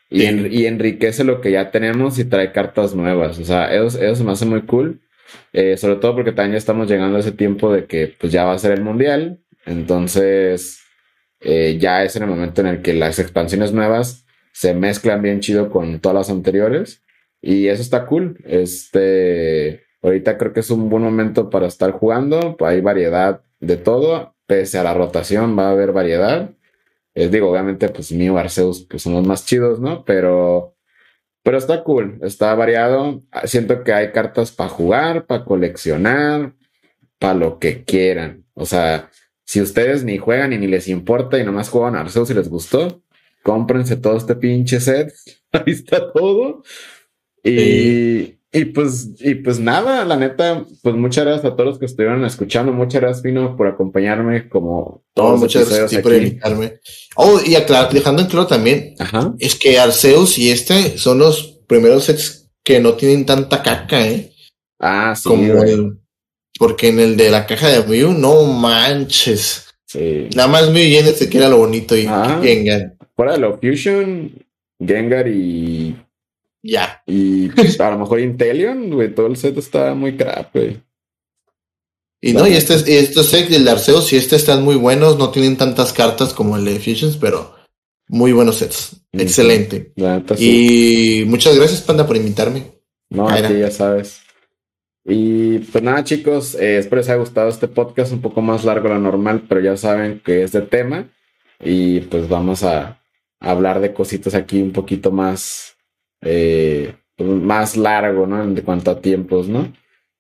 y, 0.09 0.25
enriquece 0.67 1.25
lo 1.25 1.41
que 1.41 1.51
ya 1.51 1.73
tenemos 1.73 2.19
y 2.21 2.25
trae 2.25 2.53
cartas 2.53 2.95
nuevas, 2.95 3.41
o 3.41 3.45
sea, 3.45 3.75
eso, 3.75 4.01
eso 4.01 4.15
se 4.15 4.23
me 4.23 4.31
hace 4.31 4.47
muy 4.47 4.63
cool, 4.63 5.01
eh, 5.53 5.77
sobre 5.77 5.97
todo 5.97 6.15
porque 6.15 6.31
también 6.31 6.53
ya 6.53 6.59
estamos 6.59 6.89
llegando 6.89 7.17
a 7.17 7.21
ese 7.21 7.33
tiempo 7.33 7.73
de 7.73 7.87
que 7.87 8.15
pues 8.17 8.33
ya 8.33 8.45
va 8.45 8.53
a 8.53 8.59
ser 8.59 8.71
el 8.71 8.83
mundial, 8.83 9.41
entonces 9.67 10.81
eh, 11.41 11.77
ya 11.81 12.05
es 12.05 12.15
en 12.15 12.23
el 12.23 12.29
momento 12.29 12.61
en 12.61 12.69
el 12.69 12.83
que 12.83 12.95
las 12.95 13.19
expansiones 13.19 13.73
nuevas 13.73 14.25
se 14.53 14.75
mezclan 14.75 15.23
bien 15.23 15.41
chido 15.41 15.71
con 15.71 16.01
todas 16.01 16.15
las 16.15 16.31
anteriores. 16.31 17.03
Y 17.41 17.69
eso 17.69 17.83
está 17.83 18.07
cool. 18.07 18.39
Este, 18.45 19.85
ahorita 20.03 20.39
creo 20.39 20.53
que 20.53 20.61
es 20.61 20.71
un 20.71 20.89
buen 20.89 21.03
momento 21.03 21.51
para 21.51 21.67
estar 21.67 21.93
jugando. 21.93 22.57
Hay 22.61 22.81
variedad 22.81 23.43
de 23.61 23.77
todo. 23.77 24.35
Pese 24.47 24.79
a 24.79 24.83
la 24.83 24.95
rotación, 24.95 25.59
va 25.59 25.69
a 25.69 25.73
haber 25.73 25.93
variedad. 25.93 26.51
Es 27.15 27.31
digo, 27.31 27.51
obviamente, 27.51 27.89
pues 27.89 28.13
Mew 28.13 28.39
Arceus 28.39 28.87
pues, 28.89 29.03
son 29.03 29.15
los 29.15 29.27
más 29.27 29.45
chidos, 29.45 29.81
¿no? 29.81 30.05
Pero, 30.05 30.77
pero 31.43 31.59
está 31.59 31.83
cool, 31.85 32.19
está 32.23 32.55
variado. 32.55 33.23
Siento 33.45 33.83
que 33.85 33.93
hay 33.93 34.13
cartas 34.13 34.53
para 34.53 34.71
jugar, 34.71 35.27
para 35.27 35.45
coleccionar, 35.45 36.55
para 37.19 37.35
lo 37.35 37.59
que 37.59 37.85
quieran. 37.85 38.45
O 38.55 38.65
sea, 38.67 39.11
si 39.45 39.61
ustedes 39.61 40.05
ni 40.05 40.19
juegan 40.19 40.53
y 40.53 40.59
ni 40.59 40.67
les 40.67 40.89
importa 40.89 41.39
y 41.39 41.45
nomás 41.45 41.71
juegan 41.71 41.97
Arceus 41.97 42.31
y 42.31 42.35
les 42.35 42.49
gustó, 42.49 43.03
cómprense 43.43 43.97
todo 43.97 44.17
este 44.17 44.37
pinche 44.37 44.81
set. 44.81 45.13
Ahí 45.53 45.73
está 45.73 46.13
todo. 46.13 46.63
Y, 47.45 48.39
y, 48.51 48.65
pues, 48.67 49.11
y 49.21 49.37
pues 49.37 49.61
nada, 49.61 50.05
la 50.05 50.17
neta, 50.17 50.65
pues 50.83 50.95
muchas 50.95 51.25
gracias 51.25 51.45
a 51.45 51.57
todos 51.57 51.71
los 51.71 51.79
que 51.79 51.87
estuvieron 51.87 52.25
escuchando. 52.25 52.73
Muchas 52.73 53.01
gracias, 53.01 53.23
Pino, 53.23 53.57
por 53.57 53.67
acompañarme 53.67 54.49
como 54.49 55.05
todos 55.15 55.41
muchas 55.41 55.69
gracias 55.69 56.03
por 56.03 56.15
invitarme. 56.15 56.81
Oh, 57.17 57.41
y 57.45 57.51
dejando 57.93 58.23
en 58.23 58.29
claro 58.29 58.47
también, 58.47 58.95
es 59.39 59.55
que 59.55 59.79
Arceus 59.79 60.39
y 60.39 60.51
este 60.51 60.99
son 60.99 61.19
los 61.19 61.61
primeros 61.67 62.05
sets 62.05 62.51
que 62.65 62.81
no 62.81 62.95
tienen 62.95 63.27
tanta 63.27 63.63
caca, 63.63 64.07
¿eh? 64.07 64.33
Ah, 64.79 65.15
sí. 65.17 65.29
Como 65.29 65.63
el, 65.63 65.99
porque 66.59 66.89
en 66.89 67.01
el 67.01 67.17
de 67.17 67.31
la 67.31 67.47
caja 67.47 67.69
de 67.69 67.87
Mew, 67.87 68.13
no 68.13 68.45
manches. 68.45 69.67
Sí. 69.87 70.29
Nada 70.35 70.49
más 70.49 70.71
Mew 70.71 70.83
y 70.83 70.97
se 71.15 71.31
queda 71.31 71.49
lo 71.49 71.59
bonito 71.59 71.97
y 71.97 72.07
ah, 72.09 72.41
Gengar. 72.43 72.95
Fuera 73.15 73.33
de 73.33 73.39
lo 73.39 73.59
Fusion, 73.59 74.33
Gengar 74.79 75.29
y 75.29 75.97
ya. 76.69 77.03
Y 77.07 77.49
pues, 77.49 77.81
a 77.81 77.91
lo 77.91 77.99
mejor 77.99 78.21
Intelion, 78.21 78.91
güey, 78.91 79.15
todo 79.15 79.27
el 79.27 79.37
set 79.37 79.57
está 79.59 79.95
muy 79.95 80.17
crap, 80.17 80.55
güey. 80.55 80.81
Y 82.21 82.33
no, 82.33 82.49
y 82.49 82.55
este, 82.55 82.75
este 82.75 83.23
set 83.23 83.49
del 83.49 83.69
Arceus 83.69 84.13
y 84.13 84.17
este 84.17 84.37
están 84.37 84.65
muy 84.65 84.75
buenos, 84.75 85.19
no 85.19 85.31
tienen 85.31 85.57
tantas 85.57 85.93
cartas 85.93 86.35
como 86.35 86.57
el 86.57 86.65
de 86.65 86.81
Fusions, 86.81 87.17
pero 87.17 87.55
muy 88.09 88.33
buenos 88.33 88.57
sets. 88.57 88.97
Excelente. 89.13 89.93
y 90.37 91.25
muchas 91.27 91.57
gracias, 91.57 91.83
Panda, 91.83 92.07
por 92.07 92.17
invitarme. 92.17 92.65
No, 93.11 93.29
aquí 93.29 93.59
ya 93.59 93.71
sabes. 93.71 94.21
Y 95.05 95.61
pues 95.61 95.83
nada, 95.83 96.05
chicos, 96.05 96.55
eh, 96.57 96.79
espero 96.79 97.01
les 97.01 97.09
haya 97.09 97.19
gustado 97.19 97.49
este 97.49 97.69
podcast, 97.69 98.13
un 98.13 98.21
poco 98.21 98.43
más 98.43 98.65
largo 98.65 98.89
de 98.89 98.95
lo 98.95 99.01
normal, 99.01 99.45
pero 99.49 99.61
ya 99.61 99.77
saben 99.77 100.21
que 100.25 100.43
es 100.43 100.53
de 100.53 100.63
tema. 100.63 101.09
Y 101.65 102.01
pues 102.01 102.29
vamos 102.29 102.63
a 102.63 103.01
hablar 103.41 103.81
de 103.81 103.95
cositas 103.95 104.35
aquí 104.35 104.61
un 104.61 104.73
poquito 104.73 105.11
más 105.11 105.78
eh, 106.21 106.95
más 107.19 107.77
largo, 107.77 108.27
¿no? 108.27 108.43
En 108.43 108.55
cuanto 108.63 108.91
a 108.91 109.01
tiempos, 109.01 109.49
¿no? 109.49 109.73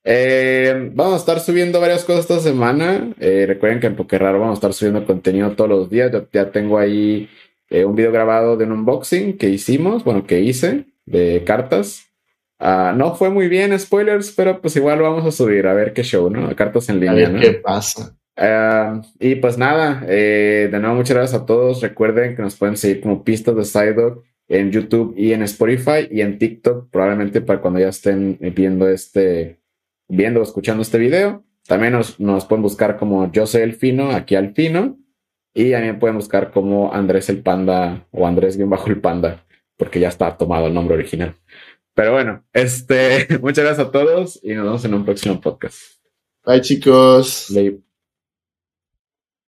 Eh, 0.05 0.91
vamos 0.95 1.15
a 1.15 1.19
estar 1.19 1.41
subiendo 1.41 1.81
varias 1.81 2.05
cosas 2.05 2.23
esta 2.23 2.41
semana. 2.41 3.13
Eh, 3.21 3.45
recuerden 3.47 3.79
que 3.79 3.89
en 3.89 3.97
Pokerraro 3.97 4.41
vamos 4.41 4.55
a 4.55 4.59
estar 4.59 4.73
subiendo 4.73 5.05
contenido 5.05 5.51
todos 5.53 5.69
los 5.69 5.91
días. 5.91 6.11
Yo 6.11 6.27
ya 6.33 6.51
tengo 6.51 6.79
ahí 6.79 7.29
un 7.71 7.95
video 7.95 8.11
grabado 8.11 8.57
de 8.57 8.65
un 8.65 8.73
unboxing 8.73 9.37
que 9.37 9.51
hicimos, 9.51 10.05
bueno, 10.05 10.27
que 10.27 10.41
hice 10.41 10.87
de 11.05 11.45
cartas. 11.45 12.07
Ah, 12.59 12.95
no 12.97 13.15
fue 13.15 13.29
muy 13.29 13.49
bien, 13.49 13.79
spoilers, 13.79 14.33
pero 14.33 14.61
pues 14.63 14.75
igual 14.77 14.99
lo 14.99 15.05
vamos 15.05 15.27
a 15.27 15.31
subir 15.31 15.67
a 15.67 15.75
ver 15.75 15.93
qué 15.93 16.03
show, 16.03 16.31
¿no? 16.31 16.57
Cartas 16.57 16.89
en 16.89 17.01
línea, 17.01 17.29
¿no? 17.29 17.39
¿Qué 17.39 17.53
pasa? 17.53 18.17
Ah, 18.35 19.03
y 19.21 19.35
pues 19.35 19.59
nada, 19.59 20.01
de 20.01 20.71
nuevo 20.81 20.95
muchas 20.95 21.17
gracias 21.17 21.43
a 21.43 21.45
todos. 21.45 21.83
Recuerden 21.83 22.35
que 22.35 22.41
nos 22.41 22.57
pueden 22.57 22.79
seguir 22.79 23.03
como 23.03 23.23
pistas 23.23 23.55
de 23.55 23.65
Sidedog 23.65 24.25
en 24.49 24.73
YouTube 24.73 25.15
y 25.17 25.33
en 25.33 25.43
Spotify 25.43 26.09
y 26.11 26.23
en 26.23 26.39
TikTok, 26.39 26.91
probablemente 26.91 27.41
para 27.41 27.61
cuando 27.61 27.81
ya 27.81 27.89
estén 27.89 28.39
viendo 28.41 28.89
este, 28.89 29.61
viendo 30.09 30.41
o 30.41 30.43
escuchando 30.43 30.83
este 30.83 30.99
video. 30.99 31.45
También 31.67 31.93
nos, 31.93 32.19
nos 32.19 32.47
pueden 32.47 32.63
buscar 32.63 32.97
como 32.97 33.31
Yo 33.31 33.47
soy 33.47 33.63
el 33.63 33.75
Fino, 33.75 34.11
aquí 34.11 34.35
al 34.35 34.55
Fino. 34.55 34.99
Y 35.55 35.73
también 35.73 35.99
pueden 35.99 36.17
buscar 36.17 36.51
como 36.51 36.93
Andrés 36.93 37.29
el 37.29 37.43
Panda 37.43 38.07
o 38.11 38.27
Andrés 38.27 38.57
bien 38.57 38.71
bajo 38.71 38.89
el 38.89 39.01
Panda, 39.01 39.45
porque 39.77 40.01
ya 40.01 40.09
está 40.09 40.37
tomado 40.37 40.69
el 40.69 40.75
nombre 40.75 40.95
original. 40.95 41.35
Pero 41.95 42.13
bueno, 42.13 42.45
este, 42.53 43.27
muchas 43.43 43.65
gracias 43.65 43.89
a 43.89 43.91
todos 43.91 44.39
y 44.43 44.55
nos 44.55 44.65
vemos 44.65 44.85
en 44.85 44.95
un 44.95 45.05
próximo 45.05 45.41
podcast. 45.41 45.99
Bye 46.47 46.61
chicos. 46.61 47.49
Bye. 47.53 47.88